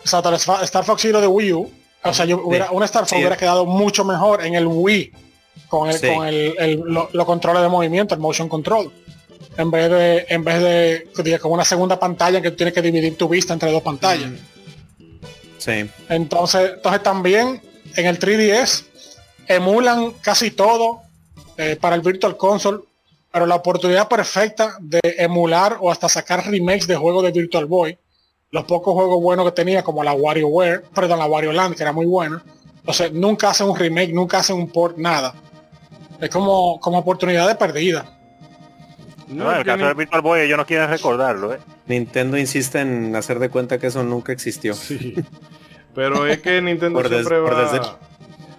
Exacto, 0.00 0.28
el 0.28 0.34
Star 0.36 0.62
Star 0.64 0.84
Fox 0.84 1.02
Zero 1.02 1.20
de 1.20 1.26
Wii 1.26 1.52
U. 1.52 1.72
O 2.04 2.12
sea, 2.14 2.26
yo 2.26 2.40
hubiera, 2.44 2.70
un 2.70 2.82
Star 2.84 3.02
Fox 3.02 3.10
Sí. 3.10 3.16
hubiera 3.16 3.36
quedado 3.36 3.64
mucho 3.66 4.04
mejor 4.04 4.44
en 4.44 4.54
el 4.54 4.66
Wii 4.66 5.12
con 5.68 5.88
el, 5.90 5.98
Sí. 5.98 6.06
con 6.08 6.26
el, 6.28 6.54
el- 6.58 6.80
lo- 6.84 7.08
los 7.12 7.24
controles 7.26 7.62
de 7.62 7.68
movimiento, 7.68 8.14
el 8.14 8.20
motion 8.20 8.48
control. 8.48 8.92
En 9.56 9.70
vez 9.70 9.90
de, 9.90 10.26
en 10.28 10.44
vez 10.44 10.60
de, 10.60 11.38
con 11.40 11.52
una 11.52 11.64
segunda 11.64 11.98
pantalla 11.98 12.40
que 12.42 12.50
tú 12.50 12.56
tienes 12.58 12.74
que 12.74 12.82
dividir 12.82 13.16
tu 13.16 13.28
vista 13.28 13.52
entre 13.52 13.70
dos 13.72 13.82
pantallas. 13.82 14.30
Sí. 15.58 15.86
Entonces, 16.08 16.72
entonces 16.76 17.02
también 17.02 17.62
en 17.96 18.06
el 18.06 18.18
3DS 18.18 18.84
emulan 19.48 20.12
casi 20.22 20.50
todo 20.50 21.02
eh, 21.56 21.76
para 21.80 21.94
el 21.96 22.02
Virtual 22.02 22.36
Console, 22.36 22.78
pero 23.32 23.46
la 23.46 23.56
oportunidad 23.56 24.08
perfecta 24.08 24.76
de 24.80 25.00
emular 25.18 25.76
o 25.80 25.90
hasta 25.90 26.08
sacar 26.08 26.46
remakes 26.46 26.86
de 26.86 26.96
juegos 26.96 27.24
de 27.24 27.32
Virtual 27.32 27.66
Boy, 27.66 27.98
los 28.50 28.64
pocos 28.64 28.94
juegos 28.94 29.20
buenos 29.22 29.44
que 29.46 29.52
tenía, 29.52 29.82
como 29.82 30.04
la 30.04 30.12
WarioWare, 30.12 30.82
perdón, 30.94 31.18
la 31.18 31.26
Wario 31.26 31.52
Land, 31.52 31.74
que 31.76 31.82
era 31.82 31.92
muy 31.92 32.06
buena. 32.06 32.42
Entonces, 32.76 33.12
nunca 33.12 33.50
hacen 33.50 33.68
un 33.68 33.76
remake, 33.76 34.12
nunca 34.12 34.38
hacen 34.38 34.56
un 34.56 34.70
port, 34.70 34.96
nada. 34.96 35.34
Es 36.20 36.30
como, 36.30 36.78
como 36.80 36.98
oportunidad 36.98 37.48
de 37.48 37.54
perdida. 37.56 38.10
No, 39.26 39.50
en 39.50 39.58
el 39.58 39.64
caso 39.64 39.78
ni- 39.78 39.84
de 39.88 39.94
Virtual 39.94 40.20
Boy 40.22 40.40
ellos 40.42 40.58
no 40.58 40.66
quieren 40.66 40.88
recordarlo, 40.88 41.54
¿eh? 41.54 41.58
Nintendo 41.86 42.36
insiste 42.38 42.80
en 42.80 43.16
hacer 43.16 43.38
de 43.38 43.48
cuenta 43.48 43.78
que 43.78 43.86
eso 43.88 44.02
nunca 44.04 44.32
existió. 44.32 44.74
Sí. 44.74 45.14
Pero 45.94 46.26
es 46.26 46.38
que 46.40 46.60
Nintendo 46.60 46.98
Por 47.00 47.08
des- 47.08 47.18
siempre 47.26 47.40
por 47.40 47.54
va... 47.54 47.72
desde- 47.72 47.86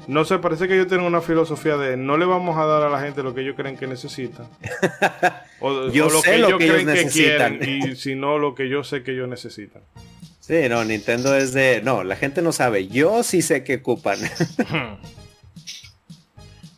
No 0.07 0.23
sé, 0.25 0.37
parece 0.39 0.67
que 0.67 0.75
ellos 0.75 0.87
tienen 0.87 1.05
una 1.05 1.21
filosofía 1.21 1.77
de 1.77 1.97
no 1.97 2.17
le 2.17 2.25
vamos 2.25 2.57
a 2.57 2.65
dar 2.65 2.83
a 2.83 2.89
la 2.89 2.99
gente 3.01 3.23
lo 3.23 3.33
que 3.33 3.41
ellos 3.41 3.55
creen 3.55 3.75
que 3.77 3.87
necesitan. 3.87 4.47
O, 5.61 5.89
Yo 5.89 6.07
o 6.07 6.09
lo 6.09 6.21
sé 6.21 6.31
que 6.31 6.37
lo 6.37 6.57
que 6.57 6.65
ellos 6.65 6.77
que 6.79 6.85
necesitan. 6.85 7.57
quieren 7.57 7.91
y 7.91 7.95
si 7.95 8.13
no 8.13 8.37
lo 8.37 8.53
que 8.55 8.69
yo 8.69 8.83
sé 8.83 9.01
que 9.03 9.11
ellos 9.13 9.27
necesitan. 9.29 9.81
Sí, 10.41 10.69
no, 10.69 10.83
Nintendo 10.85 11.35
es 11.35 11.53
de... 11.53 11.81
No, 11.83 12.03
la 12.03 12.15
gente 12.17 12.41
no 12.43 12.51
sabe. 12.51 12.87
Yo 12.87 13.23
sí 13.23 13.41
sé 13.41 13.63
que 13.63 13.75
ocupan. 13.77 14.19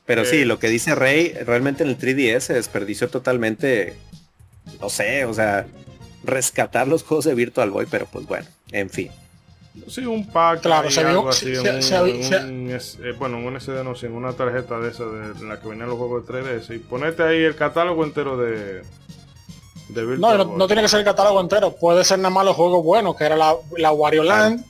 Pero 0.06 0.24
sí, 0.26 0.38
Eh. 0.38 0.46
lo 0.46 0.58
que 0.60 0.70
dice 0.70 0.96
Rey, 0.96 1.34
realmente 1.46 1.84
en 1.84 1.90
el 1.90 1.98
3DS 1.98 2.40
se 2.40 2.54
desperdició 2.54 3.10
totalmente, 3.10 3.96
no 4.80 4.90
sé, 4.90 5.26
o 5.26 5.34
sea, 5.34 5.66
rescatar 6.24 6.88
los 6.88 7.04
juegos 7.04 7.26
de 7.26 7.34
Virtual 7.36 7.70
Boy, 7.72 7.88
pero 7.92 8.06
pues 8.06 8.26
bueno, 8.26 8.46
en 8.72 8.90
fin. 8.90 9.10
Sí, 9.88 10.06
un 10.06 10.28
pack. 10.28 10.62
Claro, 10.62 10.90
se 10.92 11.02
vio- 11.14 11.24
bueno, 13.18 13.38
en 13.38 13.46
un 13.48 13.56
SD 13.60 13.84
no, 13.84 13.94
en 14.02 14.14
una 14.14 14.34
tarjeta 14.34 14.80
de 14.80 14.90
esa 14.90 15.06
de 15.06 15.46
la 15.46 15.60
que 15.60 15.68
venían 15.68 15.88
los 15.90 15.98
juegos 15.98 16.26
de 16.28 16.34
3DS 16.34 16.76
y 16.76 16.80
ponete 16.80 17.24
ahí 17.24 17.44
el 17.44 17.56
catálogo 17.56 18.04
entero 18.04 18.38
de, 18.38 18.82
de 19.90 20.18
No, 20.18 20.38
no, 20.38 20.46
no 20.58 20.68
tiene 20.68 20.82
que 20.82 20.88
ser 20.90 21.00
el 21.00 21.06
catálogo 21.06 21.40
entero. 21.42 21.76
Puede 21.76 22.04
ser 22.04 22.20
nada 22.20 22.30
más 22.34 22.46
los 22.46 22.56
juegos 22.56 22.84
buenos, 22.84 23.16
que 23.16 23.24
era 23.26 23.36
la, 23.36 23.56
la 23.78 23.92
Wario 23.92 24.24
Land, 24.24 24.64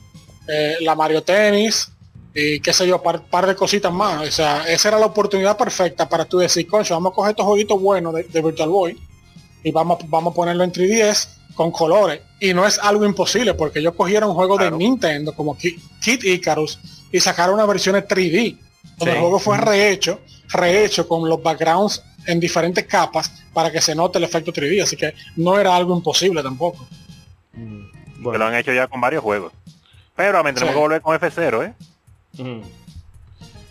eh, 0.48 0.76
la 0.80 0.94
Mario 0.94 1.22
Tennis 1.22 1.90
y 2.34 2.60
qué 2.60 2.72
sé 2.72 2.86
yo, 2.86 3.02
par, 3.02 3.22
par 3.22 3.46
de 3.46 3.56
cositas 3.56 3.92
más. 3.92 4.26
O 4.28 4.30
sea, 4.30 4.68
esa 4.68 4.88
era 4.88 4.98
la 4.98 5.06
oportunidad 5.06 5.56
perfecta 5.56 6.08
para 6.08 6.24
tú 6.24 6.38
decir, 6.38 6.66
concho, 6.68 6.94
vamos 6.94 7.12
a 7.12 7.14
coger 7.14 7.30
estos 7.30 7.46
jueguitos 7.46 7.80
buenos 7.80 8.14
de, 8.14 8.22
de 8.24 8.42
Virtual 8.42 8.68
Boy 8.68 8.98
y 9.64 9.72
vamos, 9.72 9.98
vamos 10.08 10.32
a 10.32 10.36
ponerlo 10.36 10.62
en 10.62 10.72
3DS 10.72 11.28
con 11.58 11.72
colores. 11.72 12.20
Y 12.38 12.54
no 12.54 12.64
es 12.64 12.78
algo 12.78 13.04
imposible, 13.04 13.52
porque 13.54 13.80
ellos 13.80 13.94
cogieron 13.96 14.32
juegos 14.32 14.58
Claro. 14.58 14.76
de 14.78 14.84
Nintendo 14.84 15.34
como 15.34 15.58
Ki- 15.58 15.76
Kid 16.00 16.22
Icarus 16.22 16.78
y 17.10 17.18
sacaron 17.18 17.56
una 17.56 17.66
versión 17.66 17.96
en 17.96 18.06
3D, 18.06 18.56
donde 18.96 19.10
Sí. 19.12 19.16
el 19.16 19.18
juego 19.20 19.40
fue 19.40 19.58
rehecho, 19.58 20.20
rehecho 20.50 21.08
con 21.08 21.28
los 21.28 21.42
backgrounds 21.42 22.04
en 22.26 22.38
diferentes 22.38 22.84
capas 22.86 23.32
para 23.52 23.72
que 23.72 23.80
se 23.80 23.94
note 23.96 24.18
el 24.18 24.24
efecto 24.24 24.52
3D. 24.52 24.80
Así 24.82 24.96
que 24.96 25.14
no 25.34 25.58
era 25.58 25.74
algo 25.74 25.96
imposible 25.96 26.42
tampoco. 26.44 26.86
Mm, 27.54 27.86
Que 27.90 28.22
Bueno, 28.22 28.38
lo 28.38 28.46
han 28.46 28.54
hecho 28.54 28.72
ya 28.72 28.86
con 28.86 29.00
varios 29.00 29.22
juegos. 29.24 29.52
Pero 30.14 30.38
a 30.38 30.42
mí 30.44 30.52
tenemos 30.52 30.70
Sí. 30.70 30.74
que 30.74 30.80
volver 30.80 31.00
con 31.02 31.14
F0, 31.16 31.62
¿eh? 31.64 31.74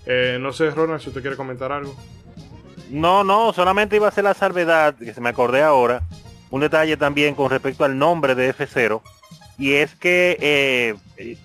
Eh, 0.06 0.38
no 0.42 0.52
sé, 0.54 0.70
Ronald, 0.72 1.02
si 1.02 1.08
usted 1.10 1.22
quiere 1.22 1.36
comentar 1.38 1.72
algo. 1.72 1.96
No, 2.90 3.24
no, 3.24 3.52
solamente 3.54 3.96
iba 3.98 4.08
a 4.08 4.12
ser 4.12 4.24
la 4.26 4.34
salvedad, 4.34 4.96
que 4.96 5.14
se 5.14 5.20
me 5.22 5.30
acordé 5.30 5.62
ahora, 5.64 6.02
un 6.50 6.62
detalle 6.62 6.98
también 6.98 7.36
con 7.36 7.50
respecto 7.50 7.84
al 7.84 7.98
nombre 7.98 8.36
de 8.36 8.54
F0, 8.54 9.02
y 9.58 9.74
es 9.74 9.96
que 9.96 10.38
eh, 10.40 10.96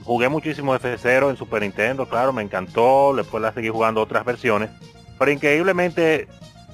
jugué 0.04 0.28
muchísimo 0.28 0.74
F0 0.74 1.30
en 1.30 1.36
Super 1.36 1.62
Nintendo, 1.62 2.08
claro, 2.08 2.32
me 2.32 2.42
encantó, 2.42 3.14
después 3.14 3.42
la 3.42 3.52
seguí 3.52 3.68
jugando 3.68 4.00
otras 4.02 4.24
versiones, 4.24 4.70
pero 5.18 5.30
increíblemente, 5.30 6.28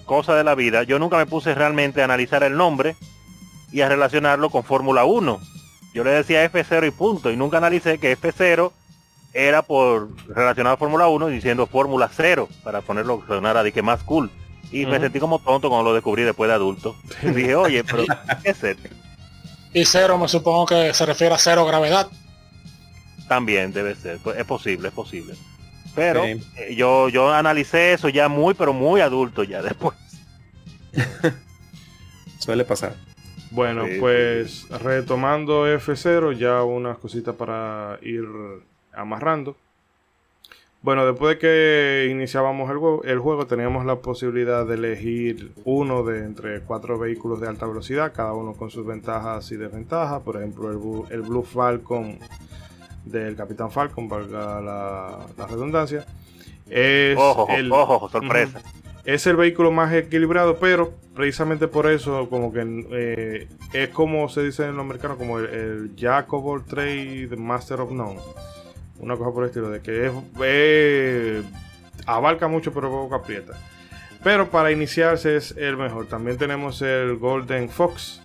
cosa 0.04 0.34
de 0.34 0.44
la 0.44 0.54
vida, 0.54 0.82
yo 0.82 0.98
nunca 0.98 1.16
me 1.16 1.26
puse 1.26 1.54
realmente 1.54 2.00
a 2.00 2.04
analizar 2.04 2.42
el 2.42 2.56
nombre 2.56 2.96
y 3.70 3.82
a 3.82 3.88
relacionarlo 3.88 4.50
con 4.50 4.64
Fórmula 4.64 5.04
1. 5.04 5.38
Yo 5.94 6.04
le 6.04 6.10
decía 6.10 6.50
F0 6.50 6.86
y 6.86 6.90
punto, 6.90 7.30
y 7.30 7.36
nunca 7.36 7.58
analicé 7.58 7.98
que 7.98 8.16
F0 8.16 8.72
era 9.32 9.62
por 9.62 10.08
relacionado 10.28 10.74
a 10.74 10.78
Fórmula 10.78 11.08
1 11.08 11.28
diciendo 11.28 11.66
Fórmula 11.66 12.08
0 12.10 12.48
para 12.64 12.80
ponerlo 12.80 13.20
que 13.20 13.26
sonara 13.26 13.62
de 13.62 13.72
que 13.72 13.82
más 13.82 14.02
cool. 14.02 14.30
Y 14.70 14.84
me 14.86 15.00
sentí 15.00 15.18
como 15.18 15.38
tonto 15.38 15.68
cuando 15.68 15.90
lo 15.90 15.94
descubrí 15.94 16.22
después 16.24 16.48
de 16.48 16.54
adulto. 16.54 16.96
Y 17.22 17.28
dije, 17.30 17.54
oye, 17.54 17.84
pero 17.84 18.04
¿qué 18.42 18.50
es 18.50 18.62
esto? 18.62 18.88
Y 19.72 19.84
cero 19.84 20.18
me 20.18 20.28
supongo 20.28 20.66
que 20.66 20.92
se 20.94 21.06
refiere 21.06 21.34
a 21.34 21.38
cero 21.38 21.64
gravedad. 21.64 22.08
También 23.28 23.72
debe 23.72 23.94
ser, 23.94 24.18
pues, 24.22 24.38
es 24.38 24.44
posible, 24.44 24.88
es 24.88 24.94
posible. 24.94 25.34
Pero 25.94 26.24
Sí. 26.24 26.40
eh, 26.56 26.74
yo, 26.74 27.08
yo 27.08 27.32
analicé 27.32 27.92
eso 27.92 28.08
ya 28.08 28.28
muy, 28.28 28.54
pero 28.54 28.72
muy 28.72 29.00
adulto 29.00 29.42
ya 29.42 29.62
después. 29.62 29.96
Suele 32.38 32.64
pasar. 32.64 32.94
Bueno, 33.50 33.86
Sí, 33.86 33.96
pues 33.98 34.68
retomando 34.68 35.66
F0, 35.66 36.36
ya 36.36 36.62
unas 36.62 36.98
cositas 36.98 37.34
para 37.34 37.98
ir 38.02 38.24
amarrando. 38.92 39.56
Bueno, 40.80 41.04
después 41.04 41.34
de 41.34 41.38
que 41.38 42.08
iniciábamos 42.10 42.70
el 42.70 42.78
juego, 42.78 43.02
el 43.02 43.18
juego, 43.18 43.46
teníamos 43.46 43.84
la 43.84 43.96
posibilidad 43.96 44.64
de 44.64 44.74
elegir 44.76 45.52
uno 45.64 46.04
de 46.04 46.20
entre 46.24 46.60
cuatro 46.60 46.98
vehículos 46.98 47.40
de 47.40 47.48
alta 47.48 47.66
velocidad, 47.66 48.12
cada 48.14 48.32
uno 48.32 48.52
con 48.54 48.70
sus 48.70 48.86
ventajas 48.86 49.50
y 49.50 49.56
desventajas. 49.56 50.22
Por 50.22 50.36
ejemplo, 50.36 50.70
el, 51.10 51.22
Blue 51.22 51.42
Falcon 51.42 52.18
del 53.04 53.34
Capitán 53.34 53.70
Falcon, 53.72 54.08
valga 54.08 54.60
la, 54.60 55.18
la 55.36 55.46
redundancia. 55.48 56.06
Es 56.70 57.18
Ojo, 57.18 57.48
el- 57.50 57.72
ojo, 57.72 58.08
sorpresa. 58.08 58.60
es 59.04 59.26
el 59.26 59.34
vehículo 59.36 59.72
más 59.72 59.92
equilibrado, 59.92 60.58
pero 60.58 60.92
precisamente 61.14 61.66
por 61.66 61.90
eso, 61.90 62.28
como 62.30 62.52
que 62.52 62.86
eh, 62.92 63.48
es 63.72 63.88
como 63.88 64.28
se 64.28 64.42
dice 64.44 64.64
en 64.66 64.76
los 64.76 64.84
americanos, 64.84 65.16
como 65.18 65.40
el, 65.40 65.46
el 65.46 65.96
Jack 65.96 66.32
of 66.32 66.44
all 66.46 66.64
trade, 66.64 67.30
Master 67.36 67.80
of 67.80 67.90
none. 67.90 68.18
Una 69.00 69.16
cosa 69.16 69.32
por 69.32 69.44
el 69.44 69.50
estilo, 69.50 69.70
de 69.70 69.80
que 69.80 70.06
es, 70.06 70.12
eh, 70.42 71.42
abarca 72.06 72.48
mucho, 72.48 72.72
pero 72.72 72.90
poco 72.90 73.14
aprieta. 73.14 73.54
Pero 74.22 74.50
para 74.50 74.72
iniciarse 74.72 75.36
es 75.36 75.56
el 75.56 75.76
mejor. 75.76 76.06
También 76.06 76.36
tenemos 76.36 76.82
el 76.82 77.16
Golden 77.16 77.68
Fox, 77.68 78.20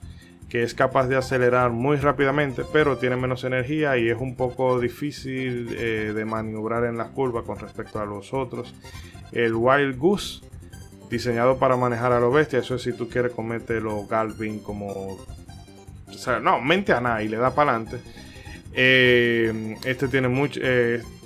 que 0.50 0.64
es 0.64 0.74
capaz 0.74 1.08
de 1.08 1.16
acelerar 1.16 1.72
muy 1.72 1.98
rápidamente, 1.98 2.64
pero 2.72 2.98
tiene 2.98 3.16
menos 3.16 3.44
energía 3.44 3.98
y 3.98 4.10
es 4.10 4.18
un 4.20 4.36
poco 4.36 4.80
difícil 4.80 5.76
eh, 5.78 6.14
de 6.16 6.26
maniobrar 6.26 6.86
en 6.86 6.98
las 6.98 7.10
curvas 7.10 7.44
con 7.44 7.60
respecto 7.60 8.00
a 8.00 8.06
los 8.06 8.34
otros. 8.34 8.74
El 9.32 9.54
Wild 9.56 9.98
Goose, 9.98 10.46
diseñado 11.10 11.58
para 11.58 11.76
manejar 11.76 12.12
a 12.12 12.20
lo 12.20 12.32
bestia, 12.32 12.60
eso 12.60 12.76
es 12.76 12.82
si 12.84 12.94
tú 12.94 13.10
quieres 13.10 13.32
comértelo 13.32 14.06
Galvin 14.08 14.60
como... 14.60 15.18
No, 16.42 16.62
mente 16.62 16.94
a 16.94 17.02
nada 17.02 17.24
y 17.24 17.28
le 17.28 17.38
da 17.38 17.56
para 17.56 17.76
adelante. 17.76 18.00
Eh, 18.74 19.78
este 19.86 20.08
tiene 20.08 20.28
mucha 20.28 20.60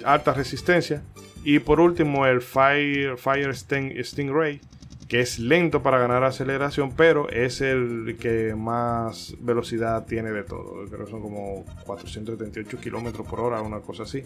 alta 0.03 0.33
resistencia. 0.33 1.03
Y 1.43 1.59
por 1.59 1.79
último 1.79 2.25
el 2.25 2.41
Fire, 2.41 3.17
Fire 3.17 3.55
Sting, 3.55 3.93
Stingray, 4.03 4.59
que 5.07 5.21
es 5.21 5.39
lento 5.39 5.81
para 5.81 5.97
ganar 5.97 6.23
aceleración, 6.23 6.91
pero 6.91 7.29
es 7.29 7.61
el 7.61 8.17
que 8.19 8.53
más 8.55 9.35
velocidad 9.39 10.05
tiene 10.05 10.31
de 10.31 10.43
todo. 10.43 10.85
Creo 10.89 11.05
que 11.05 11.11
son 11.11 11.21
como 11.21 11.63
438 11.85 12.79
kilómetros 12.79 13.25
por 13.25 13.39
hora, 13.39 13.61
una 13.61 13.79
cosa 13.79 14.03
así. 14.03 14.23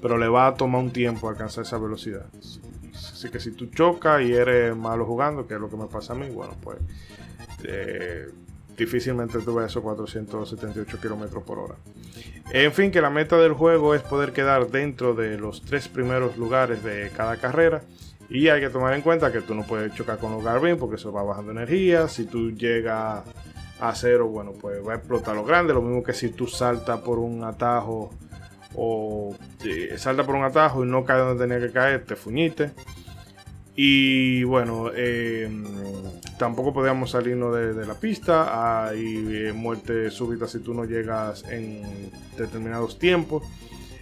Pero 0.00 0.16
le 0.16 0.28
va 0.28 0.46
a 0.46 0.54
tomar 0.54 0.80
un 0.80 0.90
tiempo 0.90 1.28
alcanzar 1.28 1.64
esa 1.64 1.76
velocidad. 1.76 2.26
Así 2.94 3.28
que 3.28 3.38
si 3.38 3.50
tú 3.50 3.66
chocas 3.66 4.22
y 4.22 4.32
eres 4.32 4.74
malo 4.74 5.04
jugando, 5.04 5.46
que 5.46 5.54
es 5.54 5.60
lo 5.60 5.68
que 5.68 5.76
me 5.76 5.86
pasa 5.86 6.14
a 6.14 6.16
mí, 6.16 6.30
bueno, 6.30 6.56
pues 6.62 6.78
eh, 7.64 8.28
difícilmente 8.80 9.38
tuve 9.40 9.66
esos 9.66 9.82
478 9.82 11.00
kilómetros 11.00 11.42
por 11.44 11.58
hora. 11.58 11.74
En 12.50 12.72
fin, 12.72 12.90
que 12.90 13.00
la 13.00 13.10
meta 13.10 13.36
del 13.36 13.52
juego 13.52 13.94
es 13.94 14.02
poder 14.02 14.32
quedar 14.32 14.68
dentro 14.68 15.14
de 15.14 15.38
los 15.38 15.62
tres 15.62 15.88
primeros 15.88 16.36
lugares 16.36 16.82
de 16.82 17.10
cada 17.14 17.36
carrera. 17.36 17.82
Y 18.30 18.48
hay 18.48 18.60
que 18.60 18.70
tomar 18.70 18.94
en 18.94 19.02
cuenta 19.02 19.30
que 19.30 19.40
tú 19.40 19.54
no 19.54 19.66
puedes 19.66 19.94
chocar 19.94 20.18
con 20.18 20.32
los 20.32 20.42
Garvin 20.42 20.78
porque 20.78 20.96
eso 20.96 21.12
va 21.12 21.22
bajando 21.22 21.52
energía. 21.52 22.08
Si 22.08 22.24
tú 22.24 22.52
llegas 22.52 23.22
a 23.80 23.94
cero, 23.94 24.28
bueno, 24.28 24.52
pues 24.52 24.86
va 24.86 24.94
a 24.94 24.96
explotar 24.96 25.36
lo 25.36 25.44
grande. 25.44 25.74
Lo 25.74 25.82
mismo 25.82 26.02
que 26.02 26.12
si 26.12 26.30
tú 26.30 26.46
saltas 26.46 27.00
por 27.00 27.18
un 27.18 27.44
atajo 27.44 28.10
o 28.74 29.36
eh, 29.64 29.94
saltas 29.98 30.24
por 30.24 30.36
un 30.36 30.44
atajo 30.44 30.84
y 30.84 30.88
no 30.88 31.04
caes 31.04 31.24
donde 31.24 31.44
tenía 31.44 31.66
que 31.66 31.72
caer, 31.72 32.04
te 32.04 32.16
fuñiste. 32.16 32.70
Y 33.74 34.44
bueno, 34.44 34.90
eh, 34.94 35.50
tampoco 36.40 36.72
podíamos 36.72 37.10
salirnos 37.10 37.54
de, 37.54 37.86
la 37.86 37.94
pista. 37.94 38.88
Hay 38.88 39.28
eh, 39.30 39.52
muerte 39.52 40.10
súbita 40.10 40.48
si 40.48 40.60
tú 40.60 40.72
no 40.72 40.86
llegas 40.86 41.44
en 41.50 42.10
determinados 42.38 42.98
tiempos. 42.98 43.42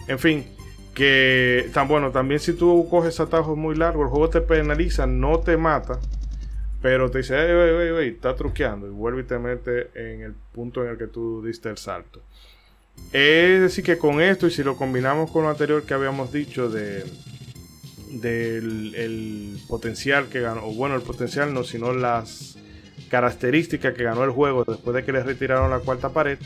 En 0.06 0.20
fin, 0.20 0.46
que 0.94 1.68
tan 1.74 1.88
bueno, 1.88 2.12
también 2.12 2.38
si 2.38 2.52
tú 2.52 2.86
coges 2.88 3.18
atajos 3.18 3.58
muy 3.58 3.74
largos, 3.74 4.04
el 4.04 4.10
juego 4.10 4.30
te 4.30 4.40
penaliza, 4.40 5.04
no 5.04 5.40
te 5.40 5.56
mata, 5.56 5.98
pero 6.80 7.10
te 7.10 7.18
dice, 7.18 7.34
hey, 7.36 8.12
está 8.14 8.36
truqueando 8.36 8.86
y 8.86 8.90
vuelve 8.90 9.22
y 9.22 9.24
te 9.24 9.38
mete 9.40 9.90
en 9.94 10.22
el 10.22 10.34
punto 10.52 10.84
en 10.84 10.90
el 10.90 10.96
que 10.96 11.08
tú 11.08 11.42
diste 11.44 11.68
el 11.68 11.76
salto. 11.76 12.22
Es 13.12 13.60
decir, 13.60 13.84
que 13.84 13.98
con 13.98 14.20
esto, 14.20 14.46
y 14.46 14.52
si 14.52 14.62
lo 14.62 14.76
combinamos 14.76 15.32
con 15.32 15.42
lo 15.42 15.50
anterior 15.50 15.82
que 15.82 15.92
habíamos 15.92 16.32
dicho 16.32 16.70
de 16.70 17.04
del 18.10 18.94
el 18.94 19.58
potencial 19.68 20.28
que 20.28 20.40
ganó, 20.40 20.66
o 20.66 20.74
bueno, 20.74 20.94
el 20.94 21.02
potencial 21.02 21.52
no, 21.52 21.64
sino 21.64 21.92
las 21.92 22.58
características 23.08 23.94
que 23.94 24.04
ganó 24.04 24.24
el 24.24 24.30
juego 24.30 24.64
después 24.64 24.94
de 24.94 25.04
que 25.04 25.12
le 25.12 25.22
retiraron 25.22 25.70
la 25.70 25.80
cuarta 25.80 26.10
pared, 26.10 26.38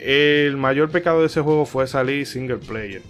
el 0.00 0.56
mayor 0.56 0.90
pecado 0.90 1.20
de 1.20 1.26
ese 1.26 1.40
juego 1.40 1.66
fue 1.66 1.86
salir 1.86 2.26
single 2.26 2.58
player. 2.58 3.02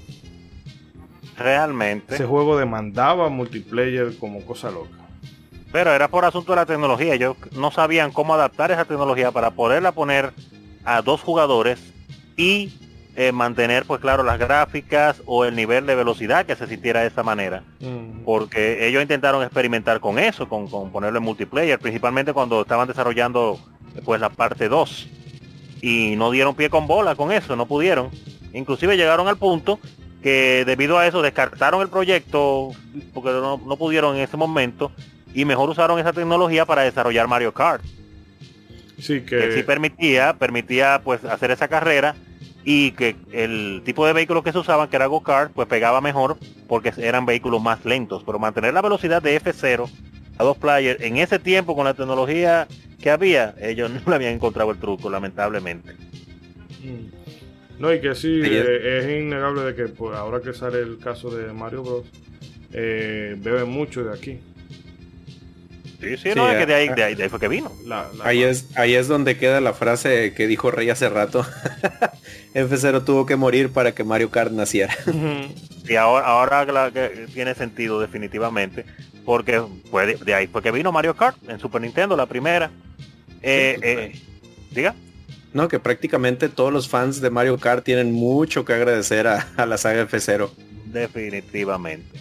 Realmente. 1.36 2.14
Ese 2.14 2.24
juego 2.24 2.56
demandaba 2.56 3.28
multiplayer 3.28 4.16
como 4.18 4.44
cosa 4.44 4.70
loca. 4.70 4.96
Pero 5.72 5.92
era 5.92 6.08
por 6.08 6.24
asunto 6.24 6.52
de 6.52 6.56
la 6.56 6.66
tecnología. 6.66 7.14
Ellos 7.14 7.36
no 7.52 7.70
sabían 7.70 8.12
cómo 8.12 8.34
adaptar 8.34 8.70
esa 8.70 8.84
tecnología 8.84 9.30
para 9.32 9.50
poderla 9.50 9.92
poner 9.92 10.32
a 10.84 11.02
dos 11.02 11.20
jugadores 11.20 11.80
y 12.36 12.72
eh, 13.18 13.32
mantener, 13.32 13.86
pues 13.86 13.98
claro, 14.02 14.22
las 14.22 14.38
gráficas 14.38 15.22
o 15.24 15.46
el 15.46 15.56
nivel 15.56 15.86
de 15.86 15.94
velocidad 15.94 16.44
que 16.44 16.54
se 16.54 16.66
sintiera 16.66 17.00
de 17.00 17.06
esa 17.06 17.22
manera. 17.22 17.64
Porque 18.26 18.86
ellos 18.86 19.00
intentaron 19.00 19.42
experimentar 19.42 20.00
con 20.00 20.18
eso, 20.18 20.46
con, 20.50 20.68
con 20.68 20.92
ponerlo 20.92 21.18
en 21.18 21.24
multiplayer, 21.24 21.78
principalmente 21.78 22.34
cuando 22.34 22.60
estaban 22.60 22.86
desarrollando 22.86 23.58
pues 24.04 24.20
la 24.20 24.28
parte 24.28 24.68
2. 24.68 25.08
Y 25.80 26.14
no 26.16 26.30
dieron 26.30 26.54
pie 26.54 26.68
con 26.68 26.86
bola 26.86 27.14
con 27.14 27.32
eso, 27.32 27.56
no 27.56 27.64
pudieron. 27.64 28.10
Inclusive 28.52 28.98
llegaron 28.98 29.28
al 29.28 29.38
punto 29.38 29.80
que 30.22 30.64
debido 30.66 30.98
a 30.98 31.06
eso 31.06 31.22
descartaron 31.22 31.80
el 31.80 31.88
proyecto 31.88 32.72
porque 33.14 33.30
no, 33.30 33.58
pudieron 33.78 34.16
en 34.16 34.22
ese 34.22 34.36
momento 34.36 34.92
y 35.32 35.46
mejor 35.46 35.70
usaron 35.70 35.98
esa 35.98 36.12
tecnología 36.12 36.66
para 36.66 36.82
desarrollar 36.82 37.28
Mario 37.28 37.54
Kart. 37.54 37.82
Sí, 38.98 39.22
que... 39.22 39.52
sí 39.52 39.62
permitía, 39.62 40.34
permitía 40.34 41.00
pues 41.02 41.24
hacer 41.24 41.50
esa 41.50 41.68
carrera 41.68 42.14
y 42.68 42.90
que 42.90 43.14
el 43.30 43.80
tipo 43.84 44.04
de 44.04 44.12
vehículos 44.12 44.42
que 44.42 44.50
se 44.50 44.58
usaban, 44.58 44.88
que 44.88 44.96
era 44.96 45.06
go-kart, 45.06 45.52
pues 45.52 45.68
pegaba 45.68 46.00
mejor 46.00 46.36
porque 46.66 46.92
eran 46.98 47.24
vehículos 47.24 47.62
más 47.62 47.84
lentos. 47.84 48.24
Pero 48.26 48.40
mantener 48.40 48.74
la 48.74 48.82
velocidad 48.82 49.22
de 49.22 49.40
F0 49.40 49.88
a 50.36 50.44
dos 50.44 50.58
players 50.58 51.00
en 51.00 51.16
ese 51.16 51.38
tiempo 51.38 51.76
con 51.76 51.84
la 51.84 51.94
tecnología 51.94 52.66
que 53.00 53.10
había, 53.10 53.54
ellos 53.60 53.88
no 53.92 54.00
le 54.04 54.14
habían 54.16 54.34
encontrado 54.34 54.72
el 54.72 54.78
truco, 54.78 55.08
lamentablemente. 55.08 55.92
Mm. 56.82 57.78
No, 57.78 57.94
y 57.94 58.00
que 58.00 58.16
sí, 58.16 58.40
eh, 58.42 58.98
es 58.98 59.04
innegable 59.04 59.62
de 59.62 59.74
que 59.76 59.86
pues, 59.86 60.16
ahora 60.16 60.40
que 60.40 60.52
sale 60.52 60.80
el 60.80 60.98
caso 60.98 61.30
de 61.30 61.52
Mario 61.52 61.84
Bros, 61.84 62.06
eh, 62.72 63.36
bebe 63.38 63.64
mucho 63.64 64.02
de 64.02 64.12
aquí. 64.12 64.40
Sí, 66.06 66.16
sí, 66.16 66.28
no, 66.36 66.48
es 66.48 66.56
que 66.56 66.62
eh, 66.62 66.66
de 66.66 66.74
ahí, 66.74 67.14
de 67.14 67.22
ahí, 67.22 67.28
fue 67.28 67.40
que 67.40 67.48
vino. 67.48 67.72
ahí, 68.22 68.42
es, 68.42 68.66
ahí 68.76 68.94
es 68.94 69.08
donde 69.08 69.36
queda 69.36 69.60
la 69.60 69.72
frase 69.72 70.34
que 70.34 70.46
dijo 70.46 70.70
Rey 70.70 70.90
hace 70.90 71.08
rato. 71.08 71.44
F0 72.54 73.04
tuvo 73.04 73.26
que 73.26 73.36
morir 73.36 73.70
para 73.70 73.92
que 73.92 74.04
Mario 74.04 74.30
Kart 74.30 74.52
naciera. 74.52 74.96
y 75.88 75.94
ahora, 75.96 76.26
ahora 76.26 76.90
que 76.92 77.26
tiene 77.32 77.54
sentido 77.54 78.00
definitivamente. 78.00 78.84
Porque 79.24 79.60
fue 79.90 80.16
de, 80.16 80.34
ahí 80.34 80.46
fue 80.46 80.62
que 80.62 80.70
vino 80.70 80.92
Mario 80.92 81.16
Kart 81.16 81.36
en 81.48 81.58
Super 81.58 81.80
Nintendo, 81.80 82.16
la 82.16 82.26
primera. 82.26 82.70
diga. 84.70 84.94
No, 85.56 85.68
que 85.68 85.80
prácticamente 85.80 86.50
todos 86.50 86.70
los 86.70 86.86
fans 86.86 87.22
de 87.22 87.30
Mario 87.30 87.56
Kart 87.56 87.82
tienen 87.82 88.12
mucho 88.12 88.66
que 88.66 88.74
agradecer 88.74 89.26
a, 89.26 89.46
la 89.66 89.78
saga 89.78 90.06
F0. 90.06 90.50
Definitivamente. 90.84 92.20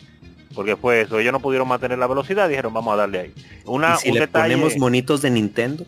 Porque 0.55 0.75
fue 0.75 1.01
eso, 1.01 1.19
ellos 1.19 1.33
no 1.33 1.39
pudieron 1.39 1.67
mantener 1.67 1.97
la 1.97 2.07
velocidad, 2.07 2.47
dijeron 2.47 2.73
vamos 2.73 2.93
a 2.93 2.97
darle 2.97 3.19
ahí. 3.19 3.33
Una, 3.65 3.97
si 3.97 4.11
le 4.11 4.27
ponemos 4.27 4.77
monitos 4.77 5.21
de 5.21 5.29
Nintendo? 5.29 5.85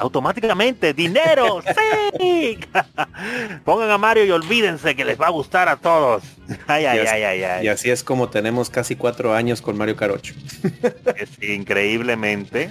automáticamente 0.00 0.94
dinero 0.94 1.62
sí 2.18 2.58
pongan 3.64 3.90
a 3.90 3.98
Mario 3.98 4.24
y 4.24 4.30
olvídense 4.30 4.96
que 4.96 5.04
les 5.04 5.20
va 5.20 5.26
a 5.26 5.30
gustar 5.30 5.68
a 5.68 5.76
todos 5.76 6.22
ay 6.66 6.86
ay, 6.86 6.98
ay 7.00 7.22
ay 7.22 7.42
ay 7.42 7.64
y 7.66 7.68
así 7.68 7.90
es 7.90 8.02
como 8.02 8.28
tenemos 8.28 8.70
casi 8.70 8.96
cuatro 8.96 9.34
años 9.34 9.60
con 9.60 9.76
Mario 9.76 9.96
8 10.00 10.34
es 11.16 11.42
increíblemente 11.42 12.70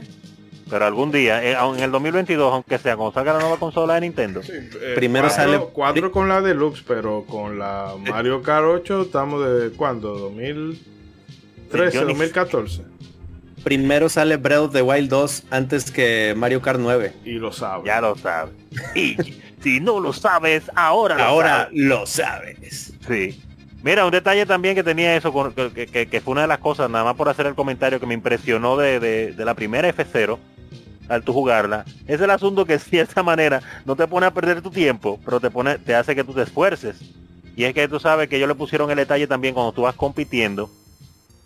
pero 0.69 0.85
algún 0.85 1.11
día, 1.11 1.43
eh, 1.43 1.57
en 1.75 1.83
el 1.83 1.91
2022, 1.91 2.53
aunque 2.53 2.77
sea 2.77 2.95
cuando 2.95 3.13
salga 3.13 3.33
la 3.33 3.39
nueva 3.39 3.57
consola 3.57 3.95
de 3.95 4.01
Nintendo. 4.01 4.41
Eh, 4.47 4.93
Primero 4.95 5.29
sale 5.29 5.59
4 5.73 6.11
con 6.11 6.29
la 6.29 6.41
Deluxe, 6.41 6.83
pero 6.87 7.25
con 7.27 7.57
la 7.57 7.95
Mario 7.99 8.41
Kart 8.41 8.65
8 8.65 9.01
estamos 9.03 9.45
de 9.45 9.71
cuándo? 9.71 10.17
2013, 10.17 12.05
2014. 12.05 12.83
Primero 13.63 14.07
sale 14.07 14.37
Breath 14.37 14.59
of 14.59 14.73
the 14.73 14.81
Wild 14.81 15.09
2 15.09 15.43
antes 15.49 15.91
que 15.91 16.33
Mario 16.37 16.61
Kart 16.61 16.79
9. 16.79 17.13
Y 17.25 17.33
lo 17.33 17.51
sabe. 17.51 17.87
Ya 17.87 17.99
lo 17.99 18.15
sabe. 18.15 18.51
Y 18.95 19.17
si 19.61 19.79
no 19.79 19.99
lo 19.99 20.13
sabes, 20.13 20.71
ahora 20.75 21.15
lo 21.15 21.23
Ahora 21.23 21.49
sabes. 21.49 21.69
lo 21.73 22.05
sabes. 22.05 22.93
Sí. 23.07 23.43
Mira, 23.83 24.05
un 24.05 24.11
detalle 24.11 24.45
también 24.45 24.75
que 24.75 24.83
tenía 24.83 25.15
eso, 25.15 25.31
que, 25.73 26.21
fue 26.23 26.31
una 26.31 26.41
de 26.41 26.47
las 26.47 26.57
cosas, 26.59 26.89
nada 26.89 27.05
más 27.05 27.15
por 27.15 27.29
hacer 27.29 27.45
el 27.45 27.55
comentario 27.55 27.99
que 27.99 28.05
me 28.05 28.13
impresionó 28.13 28.75
de, 28.75 28.99
de 28.99 29.45
la 29.45 29.53
primera 29.53 29.87
F0, 29.93 30.37
al 31.09 31.23
tu 31.23 31.33
jugarla, 31.33 31.85
es 32.07 32.21
el 32.21 32.29
asunto 32.29 32.65
que 32.65 32.73
de 32.77 32.79
cierta 32.79 33.23
manera 33.23 33.61
no 33.85 33.95
te 33.95 34.07
pone 34.07 34.25
a 34.25 34.31
perder 34.31 34.61
tu 34.61 34.71
tiempo, 34.71 35.19
pero 35.25 35.39
te 35.39 35.51
pone, 35.51 35.77
te 35.77 35.95
hace 35.95 36.15
que 36.15 36.23
tú 36.23 36.33
te 36.33 36.43
esfuerces. 36.43 37.01
Y 37.55 37.65
es 37.65 37.73
que 37.73 37.87
tú 37.89 37.99
sabes 37.99 38.29
que 38.29 38.37
ellos 38.37 38.47
le 38.47 38.55
pusieron 38.55 38.89
el 38.89 38.95
detalle 38.95 39.27
también 39.27 39.53
cuando 39.53 39.73
tú 39.73 39.81
vas 39.81 39.95
compitiendo. 39.95 40.69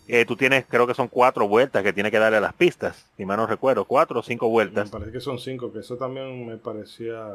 Eh, 0.08 0.26
tú 0.26 0.36
tienes, 0.36 0.66
creo 0.68 0.86
que 0.86 0.94
son 0.94 1.08
cuatro 1.08 1.48
vueltas 1.48 1.82
que 1.82 1.94
tiene 1.94 2.12
que 2.12 2.20
darle 2.20 2.38
a 2.38 2.42
las 2.42 2.54
pistas, 2.54 3.06
si 3.16 3.26
mal 3.26 3.38
no 3.38 3.48
recuerdo, 3.48 3.86
cuatro 3.86 4.20
o 4.20 4.24
cinco 4.24 4.50
vueltas. 4.50 4.86
Me 4.86 4.92
parece 4.92 5.12
que 5.14 5.20
son 5.22 5.40
cinco, 5.40 5.72
que 5.72 5.80
eso 5.80 5.96
también 5.96 6.46
me 6.46 6.58
parecía 6.58 7.26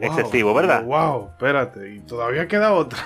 excesivo, 0.00 0.52
¿verdad? 0.54 0.84
Wow, 0.84 1.30
espérate, 1.30 1.94
y 1.94 2.00
todavía 2.00 2.46
queda 2.46 2.72
otra. 2.72 2.98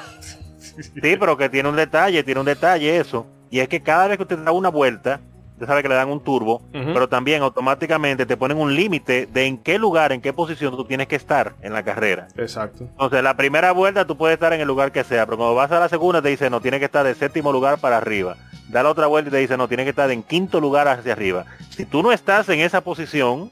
sí, 0.58 0.90
pero 1.18 1.36
que 1.36 1.48
tiene 1.48 1.68
un 1.68 1.76
detalle, 1.76 2.22
tiene 2.24 2.40
un 2.40 2.46
detalle 2.46 2.96
eso. 2.98 3.26
Y 3.50 3.60
es 3.60 3.68
que 3.68 3.80
cada 3.80 4.08
vez 4.08 4.16
que 4.16 4.24
usted 4.24 4.38
da 4.38 4.52
una 4.52 4.70
vuelta, 4.70 5.20
usted 5.62 5.70
sabe 5.72 5.82
que 5.82 5.89
le 5.89 5.94
dan 5.94 6.10
un 6.10 6.18
turbo, 6.20 6.60
pero 6.72 7.09
también 7.09 7.43
automáticamente 7.43 8.26
te 8.26 8.36
ponen 8.36 8.59
un 8.59 8.74
límite 8.74 9.26
de 9.26 9.47
en 9.47 9.59
qué 9.59 9.78
lugar, 9.78 10.10
en 10.12 10.20
qué 10.20 10.32
posición 10.32 10.74
tú 10.76 10.84
tienes 10.84 11.06
que 11.06 11.14
estar 11.16 11.55
en 11.62 11.72
la 11.72 11.82
carrera. 11.84 12.26
Exacto. 12.36 12.84
Entonces, 12.84 13.22
la 13.22 13.36
primera 13.36 13.70
vuelta 13.72 14.05
tú 14.05 14.16
puedes 14.16 14.34
estar 14.34 14.52
en 14.52 14.60
el 14.60 14.66
lugar 14.66 14.90
que 14.90 15.05
sea, 15.05 15.24
pero 15.24 15.36
cuando 15.36 15.55
vas 15.55 15.70
a 15.70 15.78
la 15.78 15.89
segunda 15.89 16.20
te 16.20 16.30
dice, 16.30 16.51
no, 16.51 16.60
tiene 16.60 16.78
que 16.80 16.86
estar 16.86 17.06
de 17.06 17.14
séptimo 17.14 17.52
lugar 17.52 17.78
para 17.78 17.97
arriba. 17.98 18.36
Da 18.68 18.82
la 18.82 18.90
otra 18.90 19.06
vuelta 19.06 19.28
y 19.28 19.32
te 19.32 19.39
dice, 19.39 19.56
no, 19.56 19.68
tiene 19.68 19.84
que 19.84 19.90
estar 19.90 20.10
en 20.10 20.22
quinto 20.22 20.60
lugar 20.60 20.89
hacia 20.89 21.12
arriba. 21.12 21.44
Si 21.70 21.84
tú 21.84 22.02
no 22.02 22.10
estás 22.10 22.48
en 22.48 22.59
esa 22.60 22.80
posición, 22.80 23.51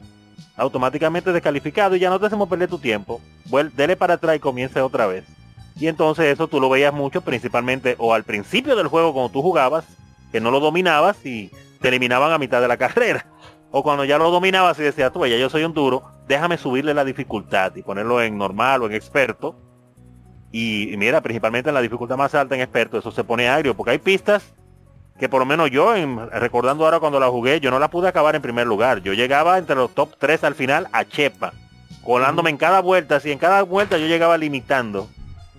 automáticamente 0.56 1.32
descalificado 1.32 1.94
y 1.96 2.00
ya 2.00 2.10
no 2.10 2.18
te 2.18 2.26
hacemos 2.26 2.48
perder 2.48 2.68
tu 2.68 2.78
tiempo. 2.78 3.20
Vuel- 3.48 3.70
dele 3.72 3.96
para 3.96 4.14
atrás 4.14 4.36
y 4.36 4.40
comience 4.40 4.80
otra 4.80 5.06
vez. 5.06 5.24
Y 5.78 5.86
entonces 5.86 6.26
eso 6.26 6.48
tú 6.48 6.60
lo 6.60 6.68
veías 6.68 6.92
mucho, 6.92 7.20
principalmente 7.22 7.94
o 7.98 8.12
al 8.12 8.24
principio 8.24 8.76
del 8.76 8.88
juego 8.88 9.12
cuando 9.12 9.30
tú 9.30 9.40
jugabas, 9.42 9.84
que 10.32 10.40
no 10.40 10.50
lo 10.50 10.60
dominabas 10.60 11.24
y 11.24 11.50
te 11.80 11.88
eliminaban 11.88 12.32
a 12.32 12.38
mitad 12.38 12.60
de 12.60 12.68
la 12.68 12.76
carrera. 12.76 13.26
O 13.72 13.82
cuando 13.82 14.04
ya 14.04 14.18
lo 14.18 14.30
dominabas 14.30 14.78
y 14.80 14.82
decías, 14.82 15.12
tú, 15.12 15.24
ya 15.26 15.36
yo 15.36 15.48
soy 15.48 15.62
un 15.64 15.72
duro, 15.72 16.02
déjame 16.26 16.58
subirle 16.58 16.92
la 16.92 17.04
dificultad 17.04 17.74
y 17.76 17.82
ponerlo 17.82 18.20
en 18.20 18.36
normal 18.36 18.82
o 18.82 18.86
en 18.86 18.94
experto. 18.94 19.54
Y, 20.52 20.92
y 20.92 20.96
mira, 20.96 21.20
principalmente 21.20 21.70
en 21.70 21.74
la 21.74 21.80
dificultad 21.80 22.16
más 22.16 22.34
alta 22.34 22.54
en 22.56 22.60
experto, 22.62 22.98
eso 22.98 23.12
se 23.12 23.22
pone 23.22 23.48
agrio, 23.48 23.76
porque 23.76 23.92
hay 23.92 23.98
pistas 23.98 24.52
que 25.20 25.28
por 25.28 25.38
lo 25.38 25.46
menos 25.46 25.70
yo, 25.70 25.94
en- 25.94 26.28
recordando 26.30 26.84
ahora 26.84 26.98
cuando 26.98 27.20
la 27.20 27.28
jugué, 27.28 27.60
yo 27.60 27.70
no 27.70 27.78
la 27.78 27.88
pude 27.90 28.08
acabar 28.08 28.34
en 28.34 28.42
primer 28.42 28.66
lugar. 28.66 29.02
Yo 29.02 29.12
llegaba 29.12 29.58
entre 29.58 29.76
los 29.76 29.94
top 29.94 30.14
3 30.18 30.42
al 30.44 30.54
final 30.56 30.88
a 30.92 31.04
Chepa, 31.04 31.52
colándome 32.02 32.50
en 32.50 32.56
cada 32.56 32.80
vuelta, 32.80 33.20
si 33.20 33.30
en 33.30 33.38
cada 33.38 33.62
vuelta 33.62 33.98
yo 33.98 34.06
llegaba 34.06 34.36
limitando, 34.38 35.08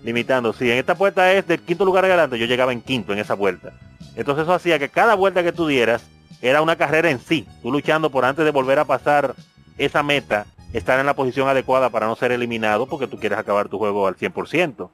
limitando. 0.04 0.52
Si 0.52 0.70
en 0.70 0.76
esta 0.78 0.92
vuelta 0.94 1.32
es 1.32 1.46
del 1.46 1.60
quinto 1.60 1.84
lugar 1.86 2.04
adelante, 2.04 2.38
yo 2.38 2.44
llegaba 2.46 2.72
en 2.72 2.82
quinto 2.82 3.12
en 3.14 3.20
esa 3.20 3.34
vuelta. 3.34 3.72
Entonces 4.16 4.42
eso 4.44 4.54
hacía 4.54 4.78
que 4.78 4.88
cada 4.88 5.14
vuelta 5.14 5.42
que 5.42 5.52
tú 5.52 5.66
dieras 5.66 6.04
era 6.40 6.62
una 6.62 6.76
carrera 6.76 7.10
en 7.10 7.20
sí. 7.20 7.46
Tú 7.62 7.70
luchando 7.72 8.10
por 8.10 8.24
antes 8.24 8.44
de 8.44 8.50
volver 8.50 8.78
a 8.78 8.84
pasar 8.84 9.34
esa 9.78 10.02
meta, 10.02 10.46
estar 10.72 10.98
en 11.00 11.06
la 11.06 11.14
posición 11.14 11.48
adecuada 11.48 11.90
para 11.90 12.06
no 12.06 12.16
ser 12.16 12.32
eliminado 12.32 12.86
porque 12.86 13.06
tú 13.06 13.18
quieres 13.18 13.38
acabar 13.38 13.68
tu 13.68 13.78
juego 13.78 14.06
al 14.06 14.16
100%. 14.16 14.90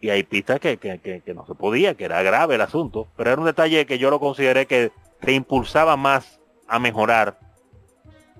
Y 0.00 0.10
hay 0.10 0.22
pistas 0.22 0.60
que, 0.60 0.76
que- 0.76 0.98
que- 1.00 1.34
no 1.34 1.46
se 1.46 1.54
podía, 1.54 1.94
que 1.94 2.04
era 2.04 2.22
grave 2.22 2.56
el 2.56 2.60
asunto. 2.60 3.08
Pero 3.16 3.30
era 3.30 3.40
un 3.40 3.46
detalle 3.46 3.86
que 3.86 3.98
yo 3.98 4.10
lo 4.10 4.20
consideré 4.20 4.66
que 4.66 4.92
te 5.20 5.32
impulsaba 5.32 5.96
más 5.96 6.38
a 6.68 6.78
mejorar. 6.78 7.38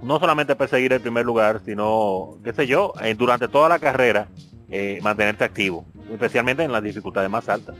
No 0.03 0.19
solamente 0.21 0.57
perseguir 0.57 0.93
el 0.93 1.01
primer 1.01 1.25
lugar, 1.25 1.61
sino, 1.65 2.37
qué 2.45 2.53
sé 2.53 2.67
yo, 2.67 2.93
eh, 3.03 3.15
durante 3.15 3.49
toda 3.49 3.69
la 3.71 3.79
carrera, 3.79 4.29
eh, 4.69 4.99
mantenerte 5.03 5.45
activo. 5.45 5.87
Especialmente 6.13 6.63
en 6.65 6.73
las 6.73 6.83
dificultades 6.83 7.31
más 7.31 7.49
altas. 7.49 7.77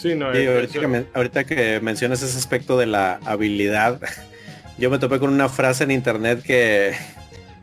Sí, 0.00 0.14
no, 0.14 0.32
Sí, 0.34 0.46
ahorita, 0.46 0.70
eso- 0.72 0.80
que 0.80 0.86
men- 0.88 1.08
ahorita 1.14 1.44
que 1.44 1.80
mencionas 1.80 2.22
ese 2.22 2.38
aspecto 2.38 2.78
de 2.78 2.86
la 2.86 3.20
habilidad, 3.26 4.00
yo 4.78 4.90
me 4.90 4.98
topé 4.98 5.18
con 5.18 5.30
una 5.32 5.48
frase 5.48 5.84
en 5.84 5.90
internet 5.90 6.42
que, 6.42 6.94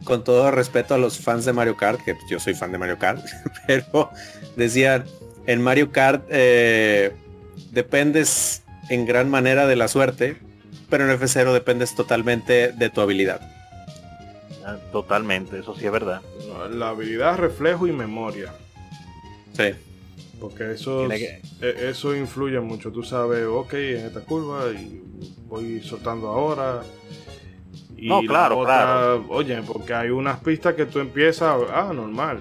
con 0.03 0.23
todo 0.23 0.51
respeto 0.51 0.93
a 0.93 0.97
los 0.97 1.18
fans 1.19 1.45
de 1.45 1.53
Mario 1.53 1.76
Kart, 1.77 1.99
que 2.03 2.15
yo 2.30 2.39
soy 2.39 2.53
fan 2.53 2.72
de 2.72 2.77
Mario 2.77 2.97
Kart, 2.99 3.26
pero 3.68 4.11
decían, 4.55 5.05
en 5.47 5.61
Mario 5.61 5.91
Kart 5.91 6.23
eh, 6.30 7.11
dependes 7.72 8.61
en 8.89 9.05
gran 9.05 9.30
manera 9.30 9.65
de 9.68 9.76
la 9.76 9.88
suerte, 9.88 10.38
pero 10.89 11.09
en 11.11 11.19
F0 11.19 11.51
dependes 11.53 11.95
totalmente 11.95 12.72
de 12.72 12.89
tu 12.89 13.01
habilidad. 13.01 13.41
Ah, 14.65 14.77
Totalmente, 14.91 15.59
eso 15.59 15.76
sí 15.76 15.85
es 15.85 15.91
verdad. 15.91 16.22
la 16.72 16.89
habilidad, 16.89 17.38
reflejo 17.38 17.88
y 17.88 17.91
memoria. 17.93 18.53
Sí. 19.53 19.73
Porque 20.39 20.72
eso, 20.73 20.99
Tiene 20.99 21.18
que- 21.18 21.41
e- 21.61 21.89
eso 21.89 22.15
influye 22.15 22.59
mucho. 22.59 22.91
Tú 22.91 23.01
sabes, 23.03 23.45
ok, 23.45 23.73
en 23.73 24.05
esta 24.05 24.22
curva 24.22 24.65
y 24.72 25.01
voy 25.47 25.81
soltando 25.81 26.27
ahora. 26.27 26.81
Y 27.97 28.07
No, 28.07 28.22
la 28.22 28.27
claro, 28.27 28.64
claro. 28.64 29.26
Oye, 29.30 29.59
porque 29.65 29.93
hay 29.93 30.09
unas 30.09 30.39
pistas 30.39 30.76
que 30.76 30.85
tú 30.85 30.99
empiezas, 30.99 31.55
ah, 31.73 31.91
normal. 31.93 32.39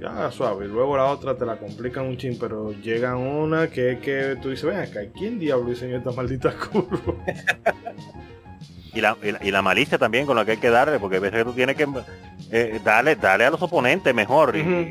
Ya, 0.00 0.30
suave. 0.32 0.66
Y 0.66 0.68
luego 0.68 0.96
la 0.96 1.04
otra 1.06 1.36
te 1.36 1.44
la 1.46 1.56
complican 1.56 2.06
un 2.06 2.16
chin, 2.16 2.36
pero 2.38 2.72
llegan 2.72 3.16
una 3.18 3.68
que 3.68 3.92
es 3.92 3.98
que 4.00 4.36
tú 4.42 4.50
dices, 4.50 4.64
ven 4.64 4.78
acá, 4.78 5.00
¿quién 5.16 5.38
diablo 5.38 5.70
diseñó 5.70 5.96
esta 5.96 6.10
maldita 6.12 6.52
curva? 6.72 7.14
Y 8.94 9.00
la, 9.00 9.16
y 9.22 9.30
la- 9.32 9.38
y 9.44 9.50
la 9.50 9.62
malicia 9.62 9.98
también 9.98 10.26
con 10.26 10.34
la 10.34 10.44
que 10.44 10.52
hay 10.52 10.56
que 10.56 10.70
darle, 10.70 10.98
porque 10.98 11.18
a 11.18 11.20
veces 11.20 11.38
que 11.38 11.44
tú 11.44 11.52
tienes 11.52 11.76
que 11.76 11.86
eh, 12.50 12.80
darle, 12.82 13.14
darle 13.16 13.44
a 13.44 13.50
los 13.50 13.62
oponentes 13.62 14.12
mejor 14.14 14.56
y- 14.56 14.60
Ujú. 14.62 14.88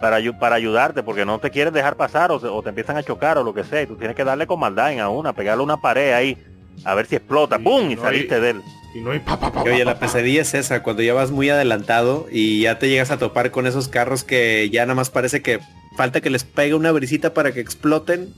Para, 0.00 0.18
para 0.38 0.56
ayudarte, 0.56 1.02
porque 1.02 1.24
no 1.24 1.38
te 1.38 1.50
quieren 1.50 1.72
dejar 1.74 1.96
pasar 1.96 2.30
o, 2.30 2.38
te- 2.40 2.46
o 2.46 2.62
te 2.62 2.68
empiezan 2.70 2.96
a 2.96 3.02
chocar 3.02 3.38
o 3.38 3.42
lo 3.44 3.52
que 3.54 3.64
sea, 3.64 3.82
y 3.82 3.86
tú 3.86 3.96
tienes 3.96 4.16
que 4.16 4.24
darle 4.24 4.46
con 4.46 4.60
maldad 4.60 4.92
en 4.92 5.00
a 5.00 5.08
una, 5.08 5.32
pegarle 5.32 5.62
una 5.64 5.76
pared 5.80 6.12
ahí, 6.12 6.36
a 6.84 6.94
ver 6.94 7.06
si 7.06 7.16
explota, 7.16 7.56
Y 7.60 7.64
¡pum! 7.64 7.90
y 7.90 7.96
no 7.96 8.02
saliste 8.02 8.36
hay- 8.36 8.40
de 8.40 8.50
él. 8.50 8.62
Y 8.94 9.00
no 9.00 9.10
hay 9.10 9.18
pa, 9.18 9.38
pa, 9.38 9.52
pa, 9.52 9.62
oye, 9.62 9.80
pa, 9.80 9.84
la 9.84 9.98
pesadilla 9.98 10.40
es 10.42 10.54
esa, 10.54 10.82
cuando 10.82 11.02
ya 11.02 11.12
vas 11.12 11.30
muy 11.30 11.50
adelantado 11.50 12.26
y 12.32 12.62
ya 12.62 12.78
te 12.78 12.88
llegas 12.88 13.10
a 13.10 13.18
topar 13.18 13.50
con 13.50 13.66
esos 13.66 13.86
carros 13.88 14.24
que 14.24 14.70
ya 14.70 14.82
nada 14.86 14.94
más 14.94 15.10
parece 15.10 15.42
que 15.42 15.60
falta 15.96 16.20
que 16.22 16.30
les 16.30 16.44
pegue 16.44 16.72
una 16.74 16.90
brisita 16.92 17.34
para 17.34 17.52
que 17.52 17.60
exploten. 17.60 18.32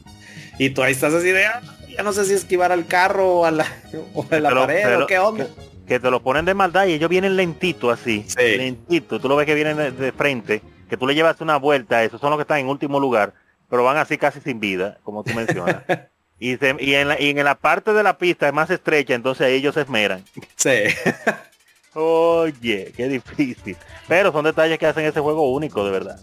Y 0.59 0.71
tú 0.71 0.83
ahí 0.83 0.93
estás 0.93 1.15
así 1.15 1.29
de, 1.31 1.47
"Ah, 1.47 1.61
ya 1.97 2.03
no 2.03 2.13
sé 2.13 2.25
si 2.25 2.35
esquivar 2.35 2.73
al 2.73 2.87
carro 2.87 3.29
o 3.41 3.45
a 3.47 3.51
la, 3.53 3.65
o 4.15 4.27
a 4.29 4.41
la 4.41 4.51
lo- 4.51 4.63
pared 4.63 5.01
o 5.03 5.07
qué 5.07 5.19
onda. 5.21 5.47
Que 5.87 6.01
te 6.01 6.11
lo 6.11 6.21
ponen 6.21 6.45
de 6.45 6.55
maldad 6.55 6.87
y 6.87 6.95
ellos 6.95 7.09
vienen 7.11 7.37
lentito 7.37 7.91
así, 7.91 8.25
Sí. 8.27 8.57
lentito, 8.57 9.21
tú 9.21 9.29
lo 9.29 9.37
ves 9.37 9.47
que 9.47 9.55
vienen 9.55 9.77
de, 9.77 9.91
de 9.93 10.13
frente, 10.13 10.63
que 10.91 10.97
tú 10.99 11.07
le 11.07 11.15
llevas 11.15 11.41
una 11.41 11.57
vuelta, 11.57 12.05
esos 12.05 12.21
son 12.21 12.29
los 12.31 12.37
que 12.39 12.43
están 12.43 12.59
en 12.59 12.69
último 12.69 13.01
lugar, 13.01 13.33
pero 13.71 13.85
van 13.85 13.97
así 13.97 14.19
casi 14.19 14.41
sin 14.41 14.61
vida, 14.61 14.99
como 15.05 15.25
tú 15.25 15.33
mencionas. 15.33 15.77
y, 16.39 16.57
se- 16.59 16.77
y 16.81 16.95
en 16.95 17.09
la, 17.09 17.21
y 17.21 17.31
en 17.31 17.45
la 17.45 17.55
parte 17.55 17.93
de 17.95 18.03
la 18.03 18.19
pista 18.19 18.47
es 18.49 18.53
más 18.53 18.69
estrecha, 18.71 19.15
entonces 19.15 19.47
ahí 19.47 19.55
ellos 19.55 19.75
se 19.75 19.83
esmeran. 19.83 20.25
Sí. 20.57 20.83
Oye, 21.95 22.93
qué 22.97 23.09
difícil. 23.09 23.77
Pero 24.07 24.31
son 24.33 24.45
detalles 24.45 24.79
que 24.79 24.87
hacen 24.87 25.05
ese 25.05 25.21
juego 25.21 25.51
único, 25.53 25.85
de 25.85 25.91
verdad. 25.91 26.21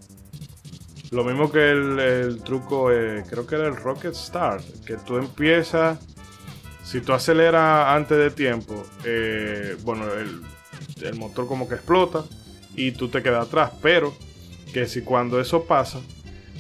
Lo 1.12 1.24
mismo 1.24 1.52
que 1.52 1.72
el, 1.72 2.00
el 2.00 2.44
truco, 2.44 2.92
eh, 2.92 3.24
creo 3.30 3.48
que 3.48 3.56
era 3.56 3.68
el 3.68 3.76
Rocket 3.78 4.14
Start, 4.14 4.64
que 4.86 4.96
tú 4.98 5.18
empiezas, 5.18 5.98
si 6.84 7.00
tú 7.02 7.14
aceleras 7.14 7.88
antes 7.96 8.18
de 8.18 8.32
tiempo, 8.32 8.86
eh, 9.06 9.78
bueno, 9.84 10.12
el, 10.14 10.42
el 11.02 11.16
motor 11.16 11.48
como 11.48 11.68
que 11.68 11.76
explota 11.76 12.24
y 12.76 12.92
tú 12.92 13.08
te 13.10 13.24
quedas 13.24 13.48
atrás, 13.48 13.72
pero 13.82 14.14
que 14.74 14.88
si 14.88 15.02
cuando 15.02 15.40
eso 15.40 15.64
pasa, 15.66 16.00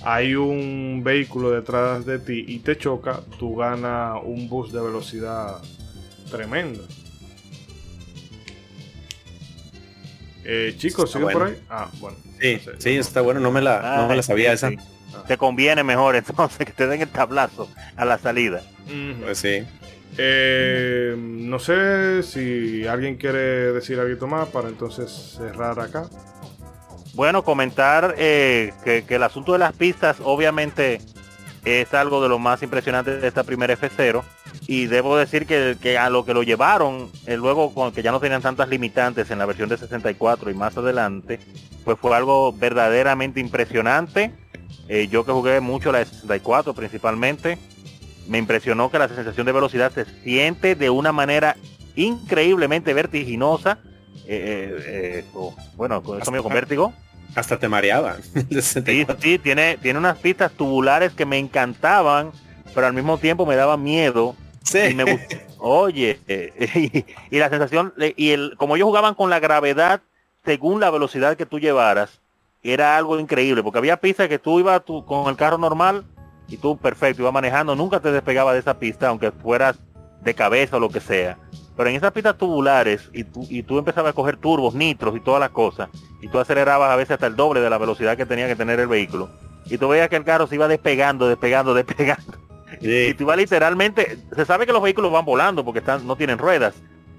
hay 0.03 0.35
un 0.35 1.01
vehículo 1.03 1.51
detrás 1.51 2.05
de 2.05 2.19
ti 2.19 2.45
y 2.47 2.59
te 2.59 2.77
choca, 2.77 3.21
tú 3.39 3.55
ganas 3.55 4.19
un 4.23 4.47
boost 4.49 4.73
de 4.73 4.81
velocidad 4.81 5.57
tremendo. 6.31 6.83
Eh, 10.49 10.75
chicos, 10.77 11.11
¿sigue 11.11 11.25
por 11.27 11.43
ahí? 11.43 11.61
Ah, 11.69 11.89
bueno. 11.99 12.17
Sí, 12.39 12.61
No 12.65 12.71
sé. 12.73 12.81
sí, 12.81 12.89
está 12.95 13.21
bueno, 13.21 13.39
no 13.39 13.51
me 13.51 13.61
la, 13.61 13.97
no 13.97 14.07
me 14.07 14.15
la 14.15 14.23
sabía 14.23 14.49
sí, 14.51 14.55
esa. 14.55 14.69
sí. 14.69 14.77
Te 15.27 15.37
conviene 15.37 15.83
mejor 15.83 16.15
entonces 16.15 16.65
que 16.65 16.71
te 16.71 16.87
den 16.87 17.01
el 17.01 17.09
tablazo 17.09 17.69
a 17.95 18.05
la 18.05 18.17
salida. 18.17 18.61
Pues 19.21 19.39
sí. 19.39 19.63
Eh, 20.17 21.15
no 21.17 21.59
sé 21.59 22.23
si 22.23 22.87
alguien 22.87 23.17
quiere 23.17 23.73
decir 23.73 23.99
algo 23.99 24.25
más 24.27 24.47
para 24.47 24.69
entonces 24.69 25.11
cerrar 25.37 25.79
acá. 25.79 26.07
Bueno, 27.17 27.43
comentar 27.43 28.13
eh, 28.19 28.73
que, 28.83 29.03
que 29.03 29.15
el 29.15 29.23
asunto 29.23 29.53
de 29.53 29.57
las 29.57 29.73
pistas 29.73 30.17
obviamente 30.23 31.01
es 31.65 31.91
algo 31.95 32.21
de 32.21 32.29
lo 32.29 32.37
más 32.37 32.61
impresionante 32.61 33.17
de 33.17 33.27
esta 33.27 33.43
primera 33.43 33.75
F0 33.75 34.21
y 34.67 34.85
debo 34.85 35.17
decir 35.17 35.47
que, 35.47 35.77
que 35.81 35.97
a 35.97 36.11
lo 36.11 36.25
que 36.25 36.35
lo 36.35 36.43
llevaron 36.43 37.09
eh, 37.25 37.35
luego 37.35 37.73
con 37.73 37.91
que 37.91 38.03
ya 38.03 38.11
no 38.11 38.19
tenían 38.19 38.43
tantas 38.43 38.69
limitantes 38.69 39.31
en 39.31 39.39
la 39.39 39.47
versión 39.47 39.67
de 39.67 39.77
64 39.77 40.51
y 40.51 40.53
más 40.53 40.77
adelante 40.77 41.39
pues 41.83 41.97
fue 41.99 42.15
algo 42.15 42.53
verdaderamente 42.53 43.39
impresionante. 43.39 44.31
Eh, 44.87 45.07
yo 45.07 45.25
que 45.25 45.31
jugué 45.31 45.59
mucho 45.59 45.91
la 45.91 45.97
de 45.97 46.05
64 46.05 46.75
principalmente 46.75 47.57
me 48.27 48.37
impresionó 48.37 48.91
que 48.91 48.99
la 48.99 49.07
sensación 49.07 49.47
de 49.47 49.53
velocidad 49.53 49.91
se 49.91 50.05
siente 50.23 50.75
de 50.75 50.91
una 50.91 51.11
manera 51.11 51.57
increíblemente 51.95 52.93
vertiginosa. 52.93 53.79
Eh, 54.27 55.25
bueno 55.75 56.03
con 56.03 56.21
eso 56.21 56.31
mío 56.31 56.43
con 56.43 56.53
vértigo 56.53 56.93
Hasta 57.37 57.59
te 57.59 57.69
mareaba. 57.69 58.17
De 58.33 58.61
Sí, 58.61 58.73
64. 58.73 59.21
sí, 59.21 59.37
tiene, 59.37 59.77
tiene 59.77 59.99
unas 59.99 60.17
pistas 60.17 60.51
tubulares 60.51 61.13
que 61.13 61.25
me 61.25 61.37
encantaban, 61.37 62.31
pero 62.73 62.87
al 62.87 62.93
mismo 62.93 63.19
tiempo 63.19 63.45
me 63.45 63.55
daba 63.55 63.77
miedo. 63.77 64.35
Sí. 64.63 64.79
Y 64.89 64.95
me 64.95 65.05
Oye, 65.59 66.19
eh, 66.27 67.05
y, 67.29 67.35
y 67.35 67.39
la 67.39 67.49
sensación, 67.49 67.93
y 68.15 68.31
el, 68.31 68.55
como 68.57 68.75
ellos 68.75 68.87
jugaban 68.87 69.13
con 69.13 69.29
la 69.29 69.39
gravedad 69.39 70.01
según 70.45 70.79
la 70.79 70.89
velocidad 70.89 71.37
que 71.37 71.45
tú 71.45 71.59
llevaras, 71.59 72.21
era 72.63 72.97
algo 72.97 73.19
increíble, 73.19 73.61
porque 73.61 73.79
había 73.79 73.97
pistas 73.97 74.29
que 74.29 74.39
tú 74.39 74.59
ibas 74.59 74.83
tú, 74.83 75.05
con 75.05 75.27
el 75.29 75.35
carro 75.35 75.57
normal 75.57 76.05
y 76.47 76.57
tú 76.57 76.77
perfecto, 76.77 77.21
ibas 77.21 77.33
manejando, 77.33 77.75
nunca 77.75 77.99
te 77.99 78.11
despegaba 78.11 78.53
de 78.53 78.59
esa 78.59 78.79
pista, 78.79 79.09
aunque 79.09 79.31
fueras 79.31 79.77
de 80.21 80.33
cabeza 80.33 80.77
o 80.77 80.79
lo 80.79 80.89
que 80.89 81.01
sea. 81.01 81.37
Pero 81.77 81.89
en 81.89 81.95
esas 81.95 82.11
pistas 82.11 82.37
tubulares 82.37 83.09
y 83.13 83.23
tú, 83.23 83.45
y 83.49 83.61
tú 83.61 83.77
empezabas 83.77 84.09
a 84.09 84.13
coger 84.13 84.37
turbos, 84.37 84.73
nitros 84.73 85.15
y 85.15 85.19
todas 85.19 85.39
las 85.39 85.51
cosas, 85.51 85.89
y 86.21 86.27
tú 86.27 86.39
acelerabas 86.39 86.91
a 86.91 86.95
veces 86.95 87.11
hasta 87.11 87.27
el 87.27 87.35
doble 87.35 87.61
de 87.61 87.69
la 87.69 87.77
velocidad 87.77 88.17
que 88.17 88.25
tenía 88.25 88.47
que 88.47 88.55
tener 88.55 88.79
el 88.79 88.87
vehículo, 88.87 89.29
y 89.65 89.77
tú 89.77 89.87
veías 89.87 90.09
que 90.09 90.15
el 90.15 90.23
carro 90.23 90.47
se 90.47 90.55
iba 90.55 90.67
despegando, 90.67 91.27
despegando, 91.27 91.73
despegando. 91.75 92.33
Y 92.81 93.13
tú 93.13 93.23
ibas 93.23 93.37
literalmente, 93.37 94.17
se 94.35 94.45
sabe 94.45 94.65
que 94.65 94.73
los 94.73 94.81
vehículos 94.81 95.11
van 95.11 95.23
volando 95.23 95.63
porque 95.63 95.79
están, 95.79 96.05
no 96.05 96.15
tienen 96.15 96.37
ruedas, 96.37 96.75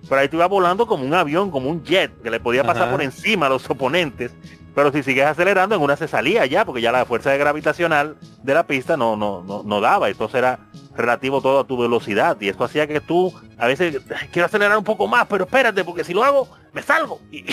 pero 0.09 0.20
ahí 0.20 0.28
tú 0.28 0.36
ibas 0.36 0.48
volando 0.48 0.86
como 0.86 1.05
un 1.05 1.14
avión, 1.14 1.51
como 1.51 1.70
un 1.70 1.85
jet, 1.85 2.10
que 2.22 2.30
le 2.30 2.40
podía 2.40 2.64
pasar 2.64 2.85
Ajá. 2.85 2.93
por 2.93 3.02
encima 3.02 3.47
a 3.47 3.48
los 3.48 3.68
oponentes. 3.68 4.32
Pero 4.74 4.93
si 4.93 5.02
sigues 5.02 5.26
acelerando, 5.26 5.74
en 5.74 5.82
una 5.82 5.97
se 5.97 6.06
salía 6.06 6.47
ya, 6.47 6.64
porque 6.64 6.80
ya 6.80 6.93
la 6.93 7.05
fuerza 7.05 7.36
gravitacional 7.36 8.16
de 8.43 8.55
la 8.55 8.66
pista 8.66 8.97
no, 8.97 9.16
no, 9.16 9.43
no, 9.43 9.62
no 9.64 9.80
daba. 9.80 10.09
Entonces 10.09 10.39
era 10.39 10.60
relativo 10.98 11.40
todo 11.40 11.60
a 11.60 11.66
tu 11.66 11.78
velocidad 11.78 12.36
y 12.40 12.48
esto 12.48 12.64
hacía 12.64 12.86
que 12.86 13.00
tú 13.00 13.32
a 13.56 13.66
veces 13.66 14.00
quiero 14.32 14.46
acelerar 14.46 14.76
un 14.76 14.84
poco 14.84 15.06
más 15.06 15.26
pero 15.28 15.44
espérate 15.44 15.84
porque 15.84 16.04
si 16.04 16.12
lo 16.12 16.24
hago 16.24 16.48
me 16.72 16.82
salgo 16.82 17.20
y, 17.32 17.44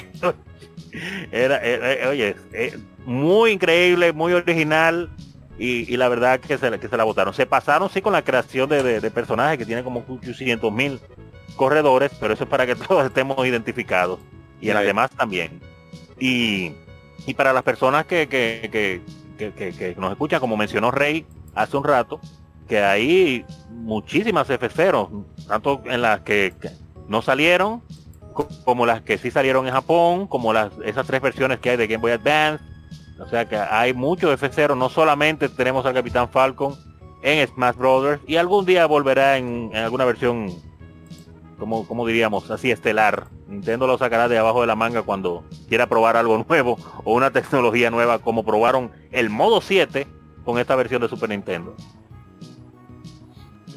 era, 1.31 1.61
oye 2.09 2.35
muy 3.05 3.51
increíble 3.51 4.11
muy 4.13 4.33
original 4.33 5.09
y, 5.57 5.95
la 5.95 6.09
verdad 6.09 6.41
que 6.41 6.57
se, 6.57 6.79
que 6.79 6.89
se 6.89 6.97
la 6.97 7.05
votaron 7.05 7.33
se 7.33 7.45
pasaron 7.45 7.89
sí 7.89 8.01
con 8.01 8.11
la 8.11 8.23
creación 8.23 8.67
de, 8.67 8.99
de, 8.99 9.11
personajes 9.11 9.57
que 9.57 9.65
tienen 9.65 9.85
como 9.85 10.03
800 10.07 10.71
mil 10.73 10.99
corredores 11.55 12.11
pero 12.19 12.33
eso 12.33 12.43
es 12.43 12.49
para 12.49 12.65
que 12.65 12.75
todos 12.87 13.05
estemos 13.05 13.45
identificados 13.45 14.19
y 14.61 14.69
en 14.69 14.75
las 14.75 14.83
demás 14.83 15.11
también. 15.11 15.59
Y, 16.19 16.73
y 17.25 17.33
para 17.33 17.53
las 17.53 17.63
personas 17.63 18.05
que, 18.05 18.27
que, 18.27 19.01
que, 19.37 19.53
que, 19.53 19.95
nos 19.97 20.11
escuchan 20.11 20.39
como 20.39 20.57
mencionó 20.57 20.91
Rey 20.91 21.25
hace 21.53 21.77
un 21.77 21.83
rato 21.83 22.19
que 22.67 22.83
hay 22.83 23.45
muchísimas 23.69 24.49
F0, 24.49 25.25
tanto 25.47 25.81
en 25.85 26.01
las 26.01 26.21
que, 26.21 26.53
no 27.07 27.21
salieron, 27.21 27.81
como 28.63 28.85
las 28.85 29.01
que 29.01 29.17
sí 29.17 29.31
salieron 29.31 29.67
en 29.67 29.73
Japón, 29.73 30.27
como 30.27 30.53
las 30.53 30.71
esas 30.83 31.07
tres 31.07 31.21
versiones 31.21 31.59
que 31.59 31.71
hay 31.71 31.77
de 31.77 31.87
Game 31.87 32.01
Boy 32.01 32.11
Advance. 32.11 32.63
O 33.19 33.27
sea 33.29 33.47
que 33.47 33.55
hay 33.55 33.93
mucho 33.93 34.33
F0, 34.33 34.75
no 34.75 34.89
solamente 34.89 35.47
tenemos 35.47 35.85
al 35.85 35.93
Capitán 35.93 36.29
Falcon 36.29 36.75
en 37.21 37.47
Smash 37.47 37.75
Brothers 37.75 38.21
y 38.27 38.35
algún 38.35 38.65
día 38.65 38.85
volverá 38.87 39.37
en, 39.37 39.71
alguna 39.73 40.03
versión 40.03 40.53
como, 41.57 41.87
como 41.87 42.05
diríamos, 42.05 42.51
así 42.51 42.71
estelar. 42.71 43.27
Nintendo 43.47 43.87
lo 43.87 43.97
sacará 43.97 44.27
de 44.27 44.37
abajo 44.37 44.61
de 44.61 44.67
la 44.67 44.75
manga 44.75 45.03
cuando 45.03 45.45
quiera 45.69 45.87
probar 45.87 46.17
algo 46.17 46.43
nuevo 46.49 46.77
o 47.05 47.13
una 47.13 47.31
tecnología 47.31 47.89
nueva 47.89 48.19
como 48.19 48.43
probaron 48.43 48.91
el 49.11 49.29
modo 49.29 49.61
7 49.61 50.07
con 50.43 50.59
esta 50.59 50.75
versión 50.75 51.01
de 51.01 51.07
Super 51.07 51.29
Nintendo. 51.29 51.75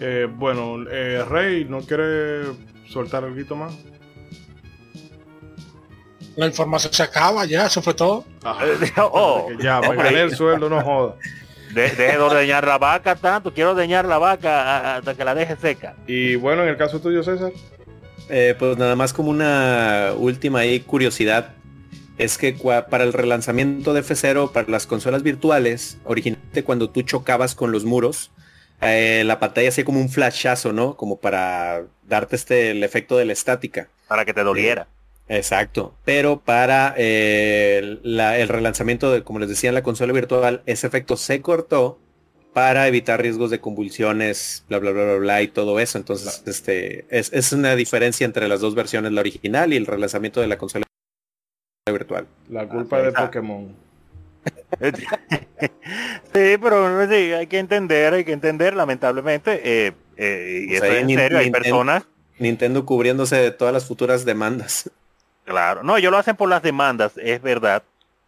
Eh, 0.00 0.28
bueno, 0.30 0.88
eh, 0.90 1.24
Rey, 1.28 1.64
¿no 1.64 1.80
quiere 1.80 2.42
soltar 2.88 3.24
algo 3.24 3.56
más? 3.56 3.74
La 6.36 6.46
información 6.46 6.92
se 6.92 7.02
acaba, 7.02 7.44
ya, 7.46 7.66
eso 7.66 7.82
fue 7.82 7.94
todo. 7.94 8.24
Ah, 8.44 8.58
oh, 9.12 9.48
ya, 9.60 9.80
me 9.80 9.96
gané 9.96 10.22
el 10.22 10.36
sueldo, 10.36 10.68
no 10.68 10.80
joda. 10.80 11.16
deje 11.74 12.12
de 12.12 12.18
ordeñar 12.18 12.64
la 12.64 12.78
vaca 12.78 13.16
tanto, 13.16 13.52
quiero 13.52 13.72
ordeñar 13.72 14.04
la 14.04 14.18
vaca 14.18 14.96
hasta 14.96 15.14
que 15.14 15.24
la 15.24 15.34
deje 15.34 15.56
seca. 15.56 15.96
Y 16.06 16.36
bueno, 16.36 16.62
en 16.62 16.68
el 16.68 16.76
caso 16.76 17.00
tuyo, 17.00 17.24
César. 17.24 17.50
Eh, 18.28 18.54
pues 18.58 18.76
nada 18.76 18.94
más 18.94 19.12
como 19.12 19.30
una 19.30 20.12
última 20.16 20.60
ahí 20.60 20.80
curiosidad 20.80 21.54
es 22.18 22.36
que 22.36 22.52
para 22.90 23.04
el 23.04 23.12
relanzamiento 23.12 23.94
de 23.94 24.02
F0 24.02 24.52
para 24.52 24.68
las 24.68 24.86
consolas 24.86 25.22
virtuales, 25.22 25.98
originalmente 26.04 26.62
cuando 26.62 26.90
tú 26.90 27.02
chocabas 27.02 27.54
con 27.54 27.72
los 27.72 27.84
muros, 27.84 28.30
eh, 28.80 29.22
la 29.24 29.38
pantalla 29.40 29.68
hacía 29.68 29.84
como 29.84 30.00
un 30.00 30.08
flashazo, 30.08 30.72
¿no? 30.72 30.96
Como 30.96 31.18
para 31.18 31.84
darte 32.06 32.36
este 32.36 32.70
el 32.70 32.84
efecto 32.84 33.16
de 33.16 33.24
la 33.24 33.32
estática. 33.32 33.88
Para 34.06 34.24
que 34.24 34.32
te 34.32 34.42
doliera. 34.42 34.86
Eh, 35.28 35.36
exacto. 35.36 35.94
Pero 36.04 36.40
para 36.40 36.94
eh, 36.96 37.98
el 38.02 38.48
relanzamiento 38.48 39.12
de, 39.12 39.22
como 39.22 39.38
les 39.38 39.48
decía, 39.48 39.68
en 39.68 39.74
la 39.74 39.82
consola 39.82 40.12
virtual, 40.12 40.62
ese 40.66 40.86
efecto 40.86 41.16
se 41.16 41.42
cortó 41.42 41.98
para 42.52 42.88
evitar 42.88 43.20
riesgos 43.20 43.50
de 43.50 43.60
convulsiones, 43.60 44.64
bla, 44.68 44.78
bla, 44.78 44.90
bla, 44.90 45.04
bla, 45.04 45.16
bla, 45.16 45.42
y 45.42 45.48
todo 45.48 45.78
eso. 45.80 45.98
Entonces, 45.98 46.42
este, 46.46 47.04
es, 47.10 47.32
es, 47.32 47.52
una 47.52 47.76
diferencia 47.76 48.24
entre 48.24 48.48
las 48.48 48.60
dos 48.60 48.74
versiones, 48.74 49.12
la 49.12 49.20
original 49.20 49.72
y 49.72 49.76
el 49.76 49.86
relanzamiento 49.86 50.40
de 50.40 50.48
la 50.48 50.58
consola 50.58 50.84
virtual. 51.90 52.26
La 52.48 52.68
culpa 52.68 53.00
de 53.02 53.12
Pokémon. 53.12 53.87
sí, 56.32 56.56
pero 56.60 57.00
hay 57.00 57.46
que 57.46 57.58
entender, 57.58 58.14
hay 58.14 58.24
que 58.24 58.32
entender, 58.32 58.74
lamentablemente, 58.74 59.60
eh, 59.62 59.92
eh, 60.16 60.66
y 60.68 60.74
eso 60.74 60.86
en 60.86 61.08
serio, 61.08 61.38
hay 61.38 61.50
personas. 61.50 62.04
Nintendo 62.38 62.84
cubriéndose 62.84 63.36
de 63.36 63.50
todas 63.50 63.74
las 63.74 63.86
futuras 63.86 64.24
demandas. 64.24 64.90
Claro, 65.44 65.82
no, 65.82 65.96
ellos 65.96 66.12
lo 66.12 66.18
hacen 66.18 66.36
por 66.36 66.48
las 66.48 66.62
demandas, 66.62 67.12
es 67.16 67.42
verdad. 67.42 67.82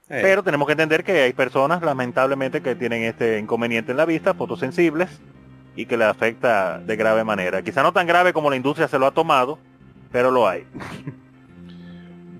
Eh. 0.08 0.20
Pero 0.22 0.42
tenemos 0.42 0.66
que 0.66 0.72
entender 0.72 1.04
que 1.04 1.20
hay 1.20 1.32
personas, 1.32 1.82
lamentablemente, 1.82 2.62
que 2.62 2.74
tienen 2.74 3.04
este 3.04 3.38
inconveniente 3.38 3.92
en 3.92 3.98
la 3.98 4.06
vista, 4.06 4.34
fotosensibles, 4.34 5.08
y 5.76 5.86
que 5.86 5.96
le 5.96 6.04
afecta 6.04 6.78
de 6.78 6.96
grave 6.96 7.22
manera. 7.22 7.62
Quizá 7.62 7.82
no 7.82 7.92
tan 7.92 8.06
grave 8.06 8.32
como 8.32 8.50
la 8.50 8.56
industria 8.56 8.88
se 8.88 8.98
lo 8.98 9.06
ha 9.06 9.12
tomado, 9.12 9.58
pero 10.10 10.30
lo 10.30 10.48
hay. 10.48 10.66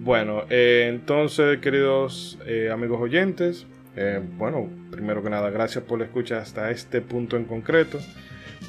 Bueno, 0.02 0.44
eh, 0.48 0.86
entonces, 0.88 1.58
queridos 1.58 2.38
eh, 2.46 2.70
amigos 2.72 3.02
oyentes, 3.02 3.66
eh, 3.96 4.18
bueno, 4.38 4.66
primero 4.90 5.22
que 5.22 5.28
nada, 5.28 5.50
gracias 5.50 5.84
por 5.84 5.98
la 5.98 6.06
escucha 6.06 6.38
hasta 6.38 6.70
este 6.70 7.02
punto 7.02 7.36
en 7.36 7.44
concreto. 7.44 7.98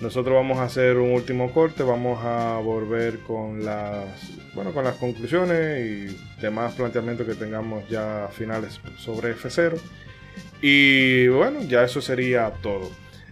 Nosotros 0.01 0.35
vamos 0.35 0.57
a 0.57 0.63
hacer 0.63 0.97
un 0.97 1.11
último 1.11 1.53
corte, 1.53 1.83
vamos 1.83 2.19
a 2.21 2.57
volver 2.57 3.19
con 3.19 3.63
las, 3.63 4.07
bueno, 4.55 4.73
con 4.73 4.83
las 4.83 4.97
conclusiones 4.97 6.11
y 6.11 6.41
demás 6.41 6.73
planteamientos 6.73 7.25
que 7.25 7.35
tengamos 7.35 7.87
ya 7.87 8.27
finales 8.33 8.81
sobre 8.97 9.33
F0. 9.33 9.79
Y 10.61 11.29
bueno, 11.29 11.61
ya 11.61 11.85
eso 11.85 12.01
sería 12.01 12.51
todo. 12.61 12.91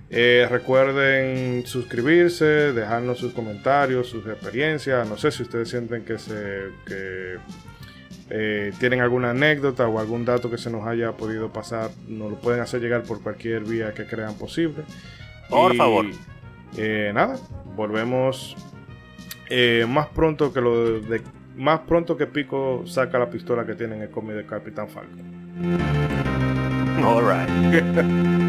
recuerden 0.09 1.65
suscribirse, 1.65 2.71
dejarnos 2.71 3.17
sus 3.17 3.33
comentarios, 3.33 4.07
sus 4.07 4.25
experiencias. 4.25 5.05
No 5.09 5.17
sé 5.17 5.31
si 5.31 5.43
ustedes 5.43 5.67
sienten 5.67 6.05
que 6.05 6.17
se 6.17 6.69
que 6.85 7.35
eh, 8.29 8.71
tienen 8.79 9.01
alguna 9.01 9.31
anécdota 9.31 9.87
o 9.87 9.99
algún 9.99 10.23
dato 10.23 10.49
que 10.51 10.57
se 10.57 10.69
nos 10.69 10.85
haya 10.85 11.13
podido 11.13 11.51
pasar, 11.51 11.89
nos 12.07 12.31
lo 12.31 12.37
pueden 12.37 12.61
hacer 12.61 12.81
llegar 12.81 13.03
por 13.03 13.21
cualquier 13.21 13.63
vía 13.63 13.93
que 13.93 14.05
crean 14.05 14.35
posible. 14.35 14.83
Por 15.49 15.75
favor. 15.75 16.05
Eh, 16.77 17.11
nada, 17.13 17.37
volvemos 17.75 18.55
eh, 19.49 19.85
más 19.89 20.07
pronto 20.07 20.53
que 20.53 20.61
lo 20.61 20.99
de, 20.99 21.21
más 21.57 21.79
pronto 21.81 22.15
que 22.15 22.27
Pico 22.27 22.83
saca 22.85 23.17
la 23.17 23.29
pistola 23.29 23.65
que 23.65 23.73
tiene 23.73 23.95
en 23.95 24.03
el 24.03 24.09
cómic 24.09 24.35
de 24.35 24.45
Capitán 24.45 24.87
Falcon. 24.87 25.79
All 27.03 27.23
right. 27.23 28.45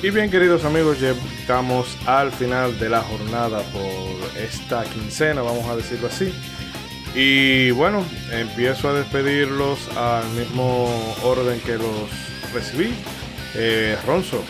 Y 0.00 0.10
bien 0.10 0.30
queridos 0.30 0.64
amigos, 0.64 0.98
llegamos 1.00 1.96
al 2.06 2.30
final 2.30 2.78
de 2.78 2.88
la 2.88 3.00
jornada 3.00 3.58
por 3.72 4.40
esta 4.40 4.84
quincena, 4.84 5.42
vamos 5.42 5.68
a 5.68 5.74
decirlo 5.74 6.06
así. 6.06 6.32
Y 7.16 7.72
bueno, 7.72 8.04
empiezo 8.30 8.90
a 8.90 8.92
despedirlos 8.92 9.88
al 9.96 10.24
mismo 10.30 10.88
orden 11.24 11.60
que 11.62 11.78
los 11.78 12.52
recibí. 12.54 12.94
Eh, 13.56 13.98
Ronzo, 14.06 14.44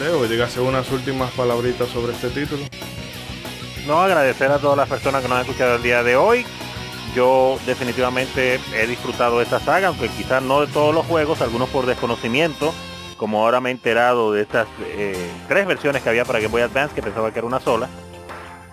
no 0.00 0.46
sé, 0.48 0.60
unas 0.60 0.90
últimas 0.90 1.30
palabritas 1.32 1.90
sobre 1.90 2.14
este 2.14 2.30
título. 2.30 2.62
No, 3.86 4.00
agradecer 4.00 4.50
a 4.50 4.58
todas 4.58 4.78
las 4.78 4.88
personas 4.88 5.20
que 5.20 5.28
nos 5.28 5.36
han 5.36 5.44
escuchado 5.44 5.76
el 5.76 5.82
día 5.82 6.02
de 6.02 6.16
hoy. 6.16 6.46
Yo 7.14 7.58
definitivamente 7.66 8.58
he 8.74 8.86
disfrutado 8.86 9.38
de 9.38 9.44
esta 9.44 9.60
saga, 9.60 9.88
aunque 9.88 10.08
quizás 10.08 10.42
no 10.42 10.62
de 10.62 10.72
todos 10.72 10.94
los 10.94 11.04
juegos, 11.04 11.42
algunos 11.42 11.68
por 11.68 11.84
desconocimiento 11.84 12.72
como 13.20 13.42
ahora 13.42 13.60
me 13.60 13.68
he 13.68 13.72
enterado 13.72 14.32
de 14.32 14.40
estas 14.40 14.66
eh, 14.82 15.14
tres 15.46 15.66
versiones 15.66 16.02
que 16.02 16.08
había 16.08 16.24
para 16.24 16.38
Game 16.38 16.50
Boy 16.50 16.62
Advance, 16.62 16.94
que 16.94 17.02
pensaba 17.02 17.30
que 17.30 17.38
era 17.38 17.46
una 17.46 17.60
sola. 17.60 17.86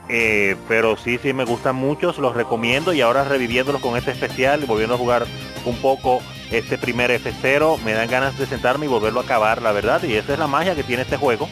Eh, 0.07 0.55
pero 0.69 0.95
sí, 0.95 1.19
sí 1.21 1.33
me 1.33 1.43
gustan 1.43 1.75
muchos, 1.75 2.17
los 2.17 2.33
recomiendo 2.33 2.93
y 2.93 3.01
ahora 3.01 3.25
reviviéndolos 3.25 3.81
con 3.81 3.97
este 3.97 4.11
especial 4.11 4.63
y 4.63 4.65
volviendo 4.65 4.95
a 4.95 4.97
jugar 4.97 5.25
un 5.65 5.75
poco 5.79 6.21
este 6.49 6.77
primer 6.77 7.11
F0, 7.11 7.81
me 7.81 7.91
dan 7.91 8.09
ganas 8.09 8.37
de 8.37 8.45
sentarme 8.45 8.85
y 8.85 8.89
volverlo 8.89 9.19
a 9.19 9.23
acabar, 9.23 9.61
la 9.61 9.73
verdad. 9.73 10.01
Y 10.03 10.13
esa 10.13 10.31
es 10.31 10.39
la 10.39 10.47
magia 10.47 10.75
que 10.75 10.83
tiene 10.83 11.01
este 11.01 11.17
juego, 11.17 11.49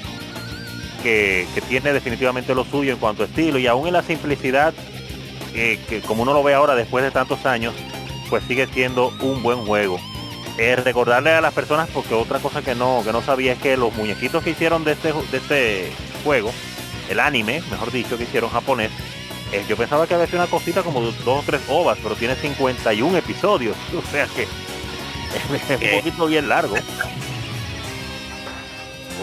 que, 1.04 1.46
tiene 1.68 1.92
definitivamente 1.92 2.56
lo 2.56 2.64
suyo 2.64 2.94
en 2.94 3.00
cuanto 3.00 3.24
a 3.24 3.26
estilo 3.26 3.60
y 3.60 3.68
aún 3.68 3.88
en 3.88 3.94
la 3.94 4.04
simplicidad, 4.04 4.74
eh, 5.54 5.82
que 5.90 6.00
como 6.00 6.24
uno 6.24 6.32
lo 6.32 6.44
ve 6.44 6.54
ahora 6.54 6.76
después 6.76 7.04
de 7.04 7.12
tantos 7.12 7.46
años, 7.46 7.74
pues 8.30 8.42
sigue 8.46 8.68
siendo 8.68 9.12
un 9.20 9.44
buen 9.44 9.66
juego. 9.66 10.00
Eh, 10.58 10.76
recordarle 10.78 11.32
a 11.32 11.42
las 11.42 11.54
personas, 11.54 11.90
porque 11.94 12.14
otra 12.14 12.40
cosa 12.40 12.62
que 12.62 12.76
no, 12.76 13.02
que 13.04 13.12
no 13.12 13.22
sabía 13.22 13.54
es 13.54 13.60
que 13.60 13.76
los 13.76 13.94
muñequitos 13.94 14.44
que 14.44 14.52
hicieron 14.52 14.86
de 14.86 14.94
este, 14.94 15.12
de 15.12 15.38
este 15.38 15.92
juego, 16.24 16.52
el 17.10 17.20
anime, 17.20 17.62
mejor 17.70 17.92
dicho, 17.92 18.18
que 18.18 18.24
hicieron 18.24 18.50
japonés, 18.50 18.92
eh, 19.52 19.66
yo 19.68 19.76
pensaba 19.76 20.08
que 20.08 20.14
había 20.14 20.28
sido 20.28 20.40
una 20.40 20.50
cosita 20.50 20.82
como 20.82 21.02
dos 21.02 21.16
o 21.26 21.44
tres 21.46 21.62
ovas, 21.70 21.98
pero 22.02 22.16
tiene 22.16 22.36
51 22.36 23.18
episodios. 23.18 23.76
O 23.98 24.02
sea 24.12 24.28
que 24.28 24.44
es 24.44 25.82
un 25.82 26.00
poquito 26.00 26.28
bien 26.28 26.48
largo. 26.48 26.76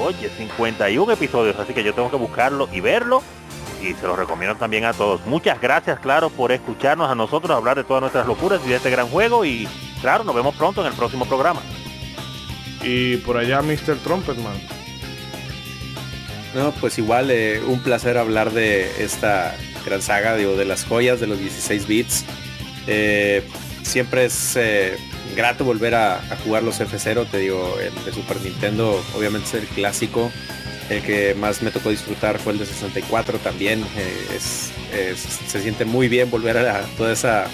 Oye, 0.01 0.31
51 0.37 1.13
episodios, 1.13 1.59
así 1.59 1.73
que 1.73 1.83
yo 1.83 1.95
tengo 1.95 2.11
que 2.11 2.17
buscarlo 2.17 2.69
y 2.73 2.81
verlo. 2.81 3.23
Y 3.81 3.95
se 3.95 4.07
lo 4.07 4.15
recomiendo 4.15 4.57
también 4.57 4.85
a 4.85 4.93
todos. 4.93 5.25
Muchas 5.27 5.61
gracias, 5.61 5.99
claro, 5.99 6.31
por 6.31 6.53
escucharnos 6.53 7.11
a 7.11 7.15
nosotros 7.15 7.57
hablar 7.57 7.77
de 7.77 7.85
todas 7.85 8.01
nuestras 8.01 8.27
locuras 8.27 8.61
y 8.65 8.69
de 8.69 8.77
este 8.77 8.91
gran 8.91 9.09
juego. 9.09 9.45
Y 9.45 9.69
claro, 10.03 10.24
nos 10.24 10.35
vemos 10.35 10.55
pronto 10.55 10.83
en 10.83 10.89
el 10.89 10.93
próximo 10.93 11.24
programa. 11.24 11.62
Y 12.83 13.16
por 13.19 13.39
allá 13.39 13.62
Mr. 13.62 13.97
Trumpetman. 14.05 14.61
No, 16.55 16.73
pues 16.73 16.99
igual 16.99 17.31
eh, 17.31 17.62
un 17.66 17.81
placer 17.81 18.19
hablar 18.19 18.51
de 18.53 19.03
esta 19.03 19.57
gran 19.87 20.03
saga, 20.03 20.37
digo, 20.37 20.57
de 20.57 20.66
las 20.66 20.85
joyas 20.85 21.20
de 21.20 21.27
los 21.27 21.39
16 21.39 21.87
bits. 21.87 22.24
Eh, 22.87 23.43
siempre 23.83 24.27
es 24.27 24.57
eh, 24.57 24.99
grato 25.35 25.65
volver 25.65 25.95
a, 25.95 26.16
a, 26.16 26.37
jugar 26.45 26.62
los 26.62 26.81
F0, 26.81 27.27
te 27.31 27.39
digo, 27.39 27.79
el 27.81 28.05
de 28.05 28.12
Super 28.12 28.41
Nintendo 28.41 29.03
obviamente 29.16 29.49
es 29.49 29.55
el 29.55 29.66
clásico. 29.69 30.31
El 30.91 31.03
que 31.03 31.35
más 31.35 31.62
me 31.62 31.70
tocó 31.70 31.91
disfrutar 31.91 32.39
fue 32.39 32.53
el 32.53 32.59
de 32.59 32.66
64 32.66 33.39
también. 33.39 33.83
Eh, 33.97 34.27
es, 34.37 34.73
es, 34.93 35.20
se 35.20 35.62
siente 35.62 35.85
muy 35.85 36.09
bien 36.09 36.31
volver 36.31 36.59
a, 36.59 36.81
a 36.81 36.83
toda 36.99 37.12
esa, 37.12 37.47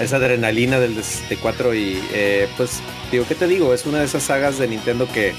esa 0.00 0.16
adrenalina 0.16 0.78
del 0.78 0.96
de 0.96 1.02
64 1.02 1.74
y 1.74 2.02
eh, 2.12 2.48
pues 2.56 2.80
digo, 3.10 3.24
¿qué 3.28 3.34
te 3.34 3.46
digo? 3.46 3.74
Es 3.74 3.86
una 3.86 3.98
de 3.98 4.04
esas 4.04 4.24
sagas 4.24 4.58
de 4.58 4.68
Nintendo 4.68 5.08
que 5.12 5.34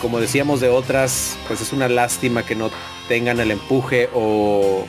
como 0.00 0.20
decíamos 0.20 0.60
de 0.60 0.68
otras, 0.68 1.36
pues 1.46 1.60
es 1.60 1.72
una 1.72 1.88
lástima 1.88 2.44
que 2.44 2.54
no 2.54 2.70
tengan 3.08 3.38
el 3.40 3.50
empuje 3.50 4.08
o 4.14 4.86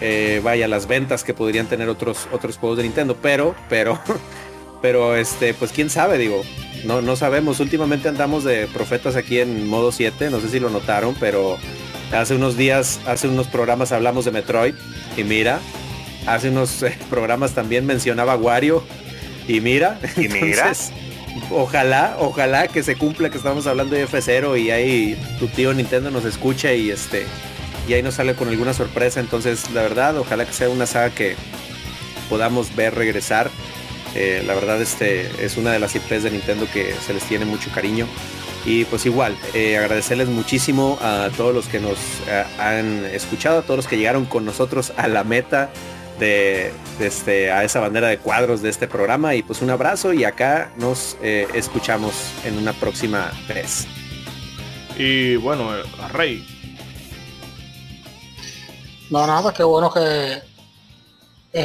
eh, 0.00 0.40
vaya 0.44 0.68
las 0.68 0.86
ventas 0.86 1.24
que 1.24 1.34
podrían 1.34 1.66
tener 1.66 1.88
otros 1.88 2.28
otros 2.32 2.56
juegos 2.56 2.78
de 2.78 2.84
Nintendo, 2.84 3.16
pero 3.20 3.54
pero 3.68 4.00
pero 4.82 5.16
este 5.16 5.54
pues 5.54 5.72
quién 5.72 5.90
sabe, 5.90 6.18
digo, 6.18 6.42
no 6.84 7.02
no 7.02 7.16
sabemos. 7.16 7.60
Últimamente 7.60 8.08
andamos 8.08 8.44
de 8.44 8.66
profetas 8.68 9.16
aquí 9.16 9.40
en 9.40 9.66
modo 9.68 9.90
7, 9.90 10.30
no 10.30 10.40
sé 10.40 10.48
si 10.48 10.60
lo 10.60 10.70
notaron, 10.70 11.16
pero 11.18 11.58
hace 12.12 12.34
unos 12.34 12.56
días, 12.56 13.00
hace 13.06 13.28
unos 13.28 13.48
programas 13.48 13.92
hablamos 13.92 14.24
de 14.24 14.30
Metroid 14.30 14.74
y 15.16 15.24
mira, 15.24 15.60
hace 16.34 16.50
unos 16.50 16.82
eh, 16.82 16.96
programas 17.10 17.52
también 17.52 17.86
mencionaba 17.86 18.36
Wario 18.36 18.82
y 19.46 19.60
mira, 19.60 19.98
y 20.16 20.28
mira 20.28 20.72
ojalá, 21.50 22.16
ojalá 22.18 22.68
que 22.68 22.82
se 22.82 22.96
cumpla 22.96 23.30
que 23.30 23.38
estamos 23.38 23.66
hablando 23.66 23.94
de 23.94 24.06
F0 24.06 24.60
y 24.60 24.70
ahí 24.70 25.18
tu 25.38 25.46
tío 25.48 25.72
Nintendo 25.72 26.10
nos 26.10 26.24
escucha 26.24 26.72
y 26.72 26.90
este 26.90 27.26
y 27.88 27.94
ahí 27.94 28.02
nos 28.02 28.14
sale 28.14 28.34
con 28.34 28.48
alguna 28.48 28.74
sorpresa. 28.74 29.18
Entonces, 29.18 29.70
la 29.70 29.80
verdad, 29.80 30.18
ojalá 30.18 30.44
que 30.44 30.52
sea 30.52 30.68
una 30.68 30.84
saga 30.84 31.10
que 31.10 31.36
podamos 32.28 32.76
ver 32.76 32.94
regresar. 32.94 33.50
Eh, 34.14 34.42
la 34.46 34.54
verdad, 34.54 34.80
este 34.82 35.44
es 35.44 35.56
una 35.56 35.72
de 35.72 35.78
las 35.78 35.94
IPs 35.94 36.22
de 36.22 36.30
Nintendo 36.30 36.66
que 36.70 36.94
se 37.06 37.14
les 37.14 37.22
tiene 37.24 37.46
mucho 37.46 37.70
cariño. 37.70 38.06
Y 38.66 38.84
pues 38.84 39.06
igual, 39.06 39.34
eh, 39.54 39.78
agradecerles 39.78 40.28
muchísimo 40.28 40.98
a 41.00 41.30
todos 41.34 41.54
los 41.54 41.68
que 41.68 41.80
nos 41.80 41.96
eh, 42.28 42.44
han 42.58 43.06
escuchado, 43.06 43.60
a 43.60 43.62
todos 43.62 43.78
los 43.78 43.86
que 43.86 43.96
llegaron 43.96 44.26
con 44.26 44.44
nosotros 44.44 44.92
a 44.98 45.08
la 45.08 45.24
meta 45.24 45.70
de, 46.18 46.72
de 46.98 47.06
este, 47.06 47.50
a 47.50 47.64
esa 47.64 47.80
bandera 47.80 48.08
de 48.08 48.18
cuadros 48.18 48.62
de 48.62 48.68
este 48.70 48.86
programa. 48.88 49.34
Y 49.34 49.42
pues 49.42 49.62
un 49.62 49.70
abrazo 49.70 50.12
y 50.12 50.24
acá 50.24 50.70
nos 50.76 51.16
eh, 51.22 51.46
escuchamos 51.54 52.14
en 52.44 52.58
una 52.58 52.72
próxima 52.72 53.32
vez. 53.48 53.86
Y 54.96 55.36
bueno, 55.36 55.70
Rey, 56.12 56.44
No, 59.10 59.26
nada, 59.26 59.52
qué 59.54 59.62
bueno 59.62 59.90
que 59.92 60.42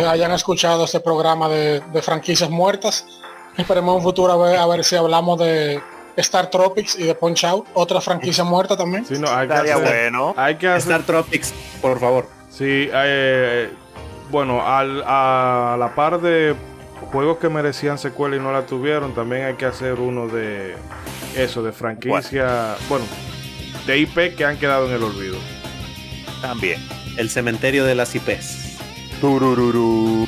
hayan 0.08 0.32
escuchado 0.32 0.86
este 0.86 1.00
programa 1.00 1.50
de, 1.50 1.82
de 1.82 2.02
franquicias 2.02 2.50
muertas. 2.50 3.06
Esperemos 3.58 3.92
en 3.94 3.98
un 3.98 4.04
futuro 4.04 4.32
a 4.34 4.38
ver, 4.38 4.58
a 4.60 4.66
ver 4.66 4.84
si 4.84 4.96
hablamos 4.96 5.38
de 5.40 5.82
Star 6.16 6.50
Tropics 6.50 6.98
y 6.98 7.04
de 7.04 7.16
Punch 7.16 7.44
Out, 7.44 7.68
otra 7.74 8.00
franquicia 8.02 8.44
muerta 8.44 8.78
también. 8.78 9.06
sí, 9.06 9.16
no, 9.20 9.28
hay 9.30 9.48
que 9.48 9.54
Estaría 9.54 9.76
hacer, 9.76 10.12
bueno. 10.12 10.34
hay 10.38 10.56
que 10.56 10.68
hacer, 10.68 10.94
Star 10.94 11.04
Tropics, 11.06 11.54
por 11.82 12.00
favor. 12.00 12.28
sí, 12.50 12.90
eh, 12.94 13.72
bueno, 14.34 14.68
al, 14.68 15.04
a 15.06 15.78
la 15.80 15.94
par 15.94 16.20
de 16.20 16.56
juegos 17.12 17.38
que 17.38 17.50
merecían 17.50 18.00
secuela 18.00 18.36
y 18.36 18.40
no 18.40 18.52
la 18.52 18.66
tuvieron, 18.66 19.14
también 19.14 19.44
hay 19.44 19.54
que 19.54 19.66
hacer 19.66 20.00
uno 20.00 20.28
de 20.28 20.76
eso, 21.38 21.62
de 21.62 21.72
franquicia, 21.72 22.76
bueno, 22.90 23.06
de 23.86 24.00
IP 24.00 24.36
que 24.36 24.44
han 24.44 24.58
quedado 24.58 24.88
en 24.88 24.96
el 24.96 25.04
olvido. 25.04 25.38
También. 26.42 26.82
El 27.16 27.30
cementerio 27.30 27.86
de 27.86 27.94
las 27.94 28.16
IPs. 28.16 28.80
Turururu. 29.22 30.28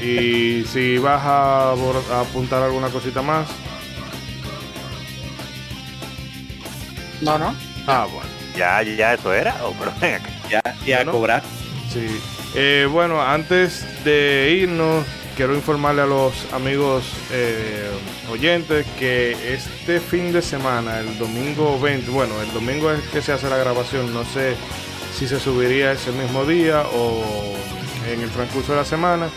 Y 0.00 0.62
si 0.72 0.98
vas 0.98 1.20
a, 1.24 1.72
apuntar 2.20 2.62
alguna 2.62 2.88
cosita 2.88 3.20
más, 3.20 3.48
No, 7.20 7.36
no. 7.36 7.52
ah, 7.88 8.06
bueno. 8.12 8.28
Ya, 8.56 8.80
ya 8.82 9.14
eso 9.14 9.34
era. 9.34 9.56
Oh, 9.64 9.74
pero 9.76 9.92
ven 10.00 10.14
acá. 10.14 10.30
Ya, 10.48 10.62
ya 10.86 11.04
cobrar. 11.04 11.42
Sí. 11.92 12.06
Eh, 12.56 12.88
bueno, 12.90 13.20
antes 13.20 13.84
de 14.04 14.56
irnos, 14.60 15.04
quiero 15.36 15.54
informarle 15.56 16.02
a 16.02 16.06
los 16.06 16.52
amigos 16.52 17.04
eh, 17.32 17.90
oyentes 18.30 18.86
que 18.96 19.52
este 19.52 19.98
fin 19.98 20.32
de 20.32 20.40
semana, 20.40 21.00
el 21.00 21.18
domingo 21.18 21.80
20, 21.80 22.10
bueno, 22.12 22.40
el 22.40 22.52
domingo 22.52 22.92
es 22.92 23.02
que 23.08 23.22
se 23.22 23.32
hace 23.32 23.50
la 23.50 23.56
grabación, 23.56 24.14
no 24.14 24.24
sé 24.24 24.54
si 25.12 25.26
se 25.26 25.40
subiría 25.40 25.92
ese 25.92 26.12
mismo 26.12 26.44
día 26.44 26.84
o 26.94 27.24
en 28.08 28.20
el 28.20 28.30
transcurso 28.30 28.72
de 28.72 28.78
la 28.78 28.84
semana. 28.84 29.28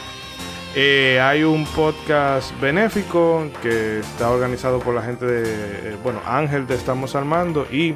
Eh, 0.75 1.19
hay 1.19 1.41
un 1.41 1.65
podcast 1.65 2.51
benéfico 2.61 3.49
que 3.63 3.99
está 3.99 4.29
organizado 4.29 4.77
por 4.77 4.93
la 4.93 5.01
gente 5.01 5.25
de, 5.25 5.95
bueno, 6.03 6.21
Ángel 6.23 6.67
de 6.67 6.75
Estamos 6.75 7.15
Armando 7.15 7.65
y 7.71 7.95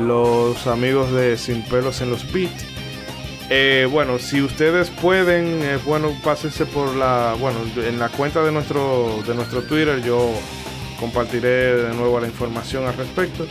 los 0.00 0.66
amigos 0.66 1.12
de 1.12 1.36
Sin 1.36 1.62
Pelos 1.68 2.00
en 2.00 2.10
los 2.10 2.32
Beats. 2.32 2.77
Eh, 3.50 3.88
bueno, 3.90 4.18
si 4.18 4.42
ustedes 4.42 4.90
pueden, 4.90 5.62
eh, 5.62 5.78
bueno, 5.84 6.12
pásense 6.22 6.66
por 6.66 6.94
la, 6.94 7.34
bueno, 7.38 7.60
en 7.76 7.98
la 7.98 8.10
cuenta 8.10 8.42
de 8.42 8.52
nuestro, 8.52 9.22
de 9.26 9.34
nuestro 9.34 9.62
Twitter, 9.62 10.02
yo 10.02 10.30
compartiré 11.00 11.76
de 11.76 11.94
nuevo 11.94 12.20
la 12.20 12.26
información 12.26 12.86
al 12.86 12.96
respecto 12.96 13.46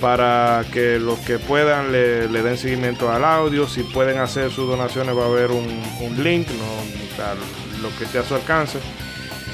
para 0.00 0.64
que 0.72 0.98
los 0.98 1.18
que 1.20 1.38
puedan 1.38 1.92
le, 1.92 2.28
den 2.28 2.56
seguimiento 2.56 3.10
al 3.10 3.24
audio. 3.24 3.66
Si 3.68 3.82
pueden 3.82 4.18
hacer 4.18 4.50
sus 4.50 4.68
donaciones 4.68 5.16
va 5.16 5.24
a 5.24 5.26
haber 5.26 5.50
un, 5.50 5.66
un 6.00 6.22
link, 6.22 6.48
no, 6.48 7.82
lo 7.82 7.96
que 7.98 8.04
esté 8.04 8.18
a 8.18 8.24
su 8.24 8.34
alcance. 8.34 8.78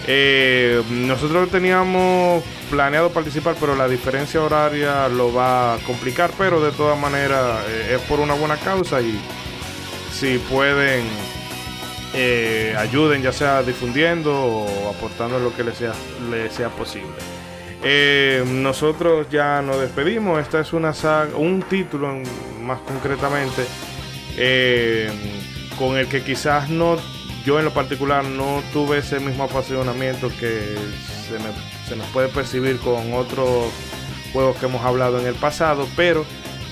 Eh, 0.09 0.82
nosotros 0.89 1.51
teníamos 1.51 2.44
planeado 2.70 3.10
participar, 3.10 3.56
pero 3.59 3.74
la 3.74 3.89
diferencia 3.89 4.40
horaria 4.40 5.09
lo 5.09 5.32
va 5.35 5.74
a 5.74 5.78
complicar, 5.78 6.31
pero 6.39 6.60
de 6.62 6.70
todas 6.70 6.98
maneras 6.98 7.60
eh, 7.68 7.97
es 7.97 8.01
por 8.02 8.20
una 8.20 8.35
buena 8.35 8.56
causa 8.56 9.01
y 9.01 9.18
si 10.18 10.38
pueden 10.38 11.05
eh, 12.14 12.74
ayuden 12.78 13.22
ya 13.22 13.32
sea 13.32 13.62
difundiendo 13.62 14.32
o 14.34 14.90
aportando 14.90 15.38
lo 15.38 15.55
que 15.55 15.62
les 15.64 15.76
sea, 15.76 15.93
les 16.30 16.52
sea 16.52 16.68
posible. 16.70 17.12
Eh, 17.82 18.43
nosotros 18.47 19.26
ya 19.30 19.60
nos 19.62 19.78
despedimos. 19.80 20.40
Esta 20.40 20.60
es 20.60 20.72
una 20.72 20.94
saga, 20.94 21.36
un 21.36 21.62
título 21.62 22.14
más 22.62 22.80
concretamente 22.80 23.62
eh, 24.38 25.10
con 25.78 25.97
el 25.98 26.06
que 26.09 26.22
quizás 26.22 26.70
no, 26.70 26.97
yo 27.44 27.59
en 27.59 27.66
lo 27.66 27.72
particular 27.74 28.24
no 28.24 28.62
tuve 28.72 28.98
ese 28.98 29.20
mismo 29.20 29.44
apasionamiento 29.44 30.28
que 30.40 30.74
se, 31.28 31.34
me- 31.38 31.86
se 31.88 31.97
nos 31.97 32.06
puede 32.09 32.28
percibir 32.28 32.78
con 32.78 33.12
otros 33.12 33.66
juegos 34.32 34.56
que 34.56 34.66
hemos 34.66 34.84
hablado 34.84 35.20
en 35.20 35.26
el 35.26 35.34
pasado, 35.34 35.86
pero 35.97 36.24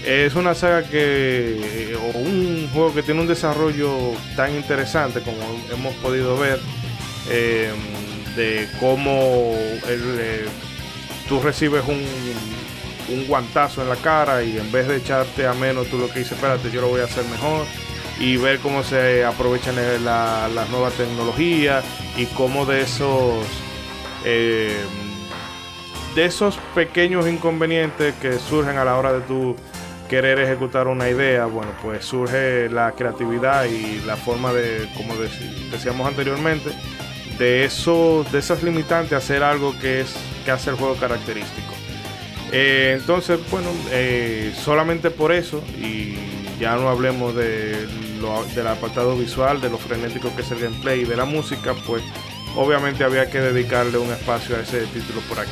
es 0.07 0.35
una 0.35 0.55
saga 0.55 0.83
que, 0.89 1.97
o 1.99 2.19
un 2.19 2.69
juego 2.73 2.95
que 2.95 3.03
tiene 3.03 3.21
un 3.21 3.27
desarrollo 3.27 3.91
tan 4.37 4.55
interesante 4.55 5.21
como 5.21 5.39
hemos 5.73 5.95
podido 5.97 6.37
ver, 6.37 6.61
eh, 7.31 7.71
de 8.37 8.69
cómo 8.81 9.55
eh, 9.89 10.47
tú 11.29 11.41
recibes 11.41 11.83
un, 11.87 12.03
un 13.15 13.27
guantazo 13.27 13.83
en 13.83 13.89
la 13.89 13.97
cara 13.97 14.43
y 14.43 14.59
en 14.59 14.71
vez 14.73 14.89
de 14.89 14.97
echarte 14.97 15.47
a 15.47 15.55
menos, 15.55 15.87
tú 15.89 15.99
lo 15.99 16.09
que 16.09 16.19
dices, 16.21 16.33
espérate, 16.33 16.71
yo 16.71 16.81
lo 16.81 16.89
voy 16.89 17.01
a 17.01 17.05
hacer 17.05 17.25
mejor 17.27 17.65
y 18.21 18.37
ver 18.37 18.59
cómo 18.59 18.83
se 18.85 19.25
aprovechan 19.25 19.75
la- 20.05 20.49
las 20.55 20.69
nuevas 20.71 20.93
tecnologías 20.95 21.85
y 22.17 22.27
cómo 22.27 22.65
de 22.67 22.83
esos 22.83 23.45
eh, 24.25 24.77
de 26.15 26.25
esos 26.25 26.57
pequeños 26.75 27.27
inconvenientes 27.27 28.15
que 28.23 28.39
surgen 28.39 28.79
a 28.79 28.85
la 28.85 28.97
hora 28.97 29.13
de 29.13 29.21
tu 29.23 29.57
querer 30.09 30.39
ejecutar 30.39 30.87
una 30.89 31.09
idea, 31.09 31.47
bueno, 31.47 31.73
pues 31.83 32.05
surge 32.05 32.69
la 32.71 32.93
creatividad 32.93 33.65
y 33.65 34.01
la 34.07 34.17
forma 34.17 34.53
de, 34.53 34.89
como 34.97 35.15
decíamos 35.17 36.07
anteriormente, 36.07 36.71
de 37.39 37.65
esos, 37.65 38.31
de 38.31 38.39
esas 38.39 38.63
limitantes 38.63 39.13
hacer 39.13 39.43
algo 39.43 39.75
que 39.81 40.03
es 40.03 40.15
que 40.45 40.51
hace 40.51 40.71
el 40.71 40.77
juego 40.77 40.95
característico. 40.97 41.73
Eh, 42.53 42.97
entonces, 42.99 43.39
bueno, 43.51 43.69
eh, 43.91 44.53
solamente 44.63 45.11
por 45.11 45.33
eso, 45.33 45.63
y 45.81 46.15
ya 46.61 46.77
no 46.77 46.89
hablemos 46.89 47.35
de 47.35 47.87
lo- 48.21 48.45
del 48.55 48.67
apartado 48.69 49.17
visual, 49.17 49.61
de 49.61 49.71
lo 49.71 49.79
frenético 49.79 50.35
que 50.37 50.43
es 50.43 50.51
el 50.53 50.61
gameplay 50.61 51.01
y 51.01 51.05
de 51.05 51.17
la 51.17 51.25
música, 51.25 51.75
pues 51.87 52.03
obviamente 52.55 53.03
había 53.03 53.29
que 53.29 53.41
dedicarle 53.41 53.99
un 53.99 54.13
espacio 54.13 54.57
a 54.57 54.61
ese 54.61 54.83
título 54.87 55.21
por 55.29 55.41
aquí. 55.41 55.51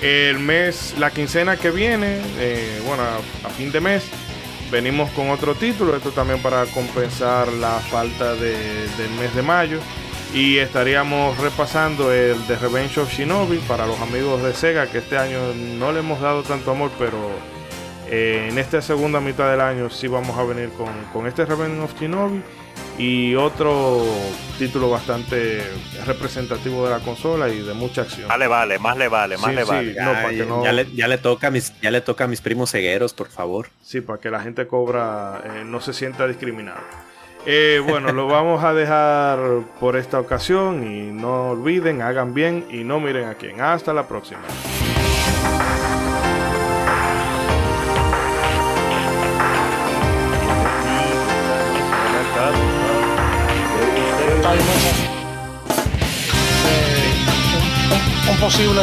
El 0.00 0.38
mes, 0.38 0.94
la 0.98 1.10
quincena 1.10 1.56
que 1.56 1.70
viene, 1.70 2.20
eh, 2.38 2.80
bueno, 2.86 3.02
a, 3.44 3.48
fin 3.50 3.70
de 3.70 3.80
mes, 3.80 4.04
venimos 4.70 5.10
con 5.10 5.28
otro 5.30 5.54
título, 5.54 5.94
esto 5.94 6.10
también 6.10 6.40
para 6.40 6.64
compensar 6.66 7.48
la 7.48 7.78
falta 7.80 8.34
de- 8.34 8.88
del 8.96 9.10
mes 9.20 9.34
de 9.34 9.42
mayo. 9.42 9.78
Y 10.32 10.58
estaríamos 10.58 11.36
repasando 11.38 12.12
el 12.12 12.36
The 12.46 12.56
Revenge 12.56 12.98
of 13.00 13.12
Shinobi 13.12 13.58
para 13.66 13.86
los 13.86 14.00
amigos 14.00 14.42
de 14.42 14.54
Sega, 14.54 14.86
que 14.86 14.98
este 14.98 15.18
año 15.18 15.38
no 15.54 15.92
le 15.92 15.98
hemos 15.98 16.20
dado 16.20 16.44
tanto 16.44 16.70
amor, 16.70 16.90
pero 16.98 17.18
eh, 18.08 18.46
en 18.50 18.56
esta 18.58 18.80
segunda 18.80 19.20
mitad 19.20 19.50
del 19.50 19.60
año 19.60 19.90
sí 19.90 20.06
vamos 20.06 20.38
a 20.38 20.44
venir 20.44 20.70
con, 20.70 20.88
con 21.12 21.26
este 21.26 21.44
Revenge 21.44 21.80
of 21.82 22.00
Shinobi 22.00 22.42
y 23.02 23.34
otro 23.34 24.04
título 24.58 24.90
bastante 24.90 25.62
representativo 26.04 26.84
de 26.84 26.90
la 26.90 26.98
consola 26.98 27.48
y 27.48 27.60
de 27.60 27.72
mucha 27.72 28.02
acción. 28.02 28.28
Más 28.28 28.38
le 28.38 28.46
vale, 28.46 28.78
más 28.78 28.96
le 28.98 29.08
vale, 29.08 29.38
más 29.38 29.50
Sí, 29.50 29.56
le 29.56 29.62
sí. 29.64 29.70
vale. 29.70 29.94
No, 29.94 30.12
para 30.12 30.28
que 30.28 30.36
ya, 30.36 30.44
no- 30.44 30.64
ya 30.64 30.72
le, 30.72 30.86
ya 30.94 31.08
le 31.08 31.16
toca 31.18 31.46
a 31.46 31.50
mis, 31.50 31.72
ya 31.80 31.90
le 31.90 32.02
toca 32.02 32.24
a 32.24 32.26
mis 32.26 32.40
primos 32.42 32.70
cegueros, 32.70 33.14
por 33.14 33.28
favor. 33.28 33.68
Sí, 33.82 34.02
para 34.02 34.20
que 34.20 34.30
la 34.30 34.40
gente 34.40 34.66
cobra 34.66 35.40
eh, 35.44 35.62
no 35.64 35.80
se 35.80 35.94
sienta 35.94 36.26
discriminado. 36.26 36.80
Eh, 37.46 37.80
bueno, 37.88 38.12
lo 38.12 38.26
vamos 38.26 38.62
a 38.64 38.74
dejar 38.74 39.38
por 39.80 39.96
esta 39.96 40.20
ocasión 40.20 40.84
y 40.86 41.10
no 41.10 41.52
olviden, 41.52 42.02
hagan 42.02 42.34
bien 42.34 42.66
y 42.70 42.84
no 42.84 43.00
miren 43.00 43.28
a 43.28 43.34
quién. 43.34 43.62
Hasta 43.62 43.94
la 43.94 44.06
próxima. 44.06 44.42
Un, 54.58 54.66
un- 58.32 58.40
posible 58.40 58.82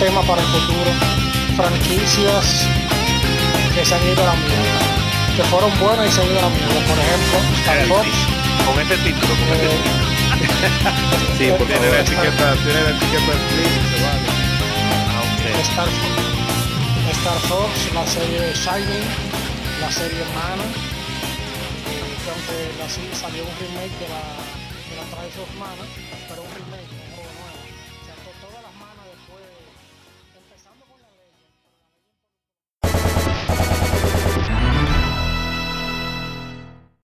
tema 0.00 0.22
para 0.22 0.40
el 0.42 0.46
futuro. 0.48 0.90
Franquicias 1.56 2.66
que 3.74 3.84
se 3.84 3.94
han 3.94 4.02
ido 4.08 4.22
a 4.22 4.26
la 4.26 4.34
mierda. 4.34 4.78
Que 5.36 5.42
fueron 5.44 5.70
buenas 5.78 6.08
y 6.08 6.12
se 6.12 6.20
han 6.20 6.26
ido 6.28 6.38
a 6.40 6.42
la 6.42 6.48
mierda. 6.48 6.80
Por 6.88 6.98
ejemplo, 6.98 7.38
Star 7.62 7.86
Fox. 7.86 8.08
Con 8.66 8.80
este 8.82 8.96
título, 8.98 9.32
con 9.38 9.48
este 9.54 9.66
eh, 9.66 9.78
título. 9.78 10.08
Sí, 11.38 11.44
por 11.56 11.66
Tiene 11.66 11.88
la 11.90 12.00
etiqueta, 12.00 12.54
tiene 12.64 12.80
la 12.82 12.90
etiqueta 12.90 13.32
se 13.32 14.02
vale. 14.02 14.28
Ah. 15.14 15.62
Star, 15.62 15.88
Star 17.12 17.38
Fox, 17.48 17.70
la 17.94 18.06
serie 18.06 18.52
Shining, 18.54 19.06
la 19.80 19.90
serie 19.90 20.22
Mana, 20.34 20.66
eh, 21.88 22.14
que 22.22 22.30
aunque 22.30 22.58
la, 22.78 22.86
sí 22.88 23.00
salió 23.14 23.42
un 23.42 23.50
remake 23.58 23.94
de 23.98 24.08
la, 24.08 24.22
de 25.22 25.26
la 25.26 25.86
Trials 25.94 26.17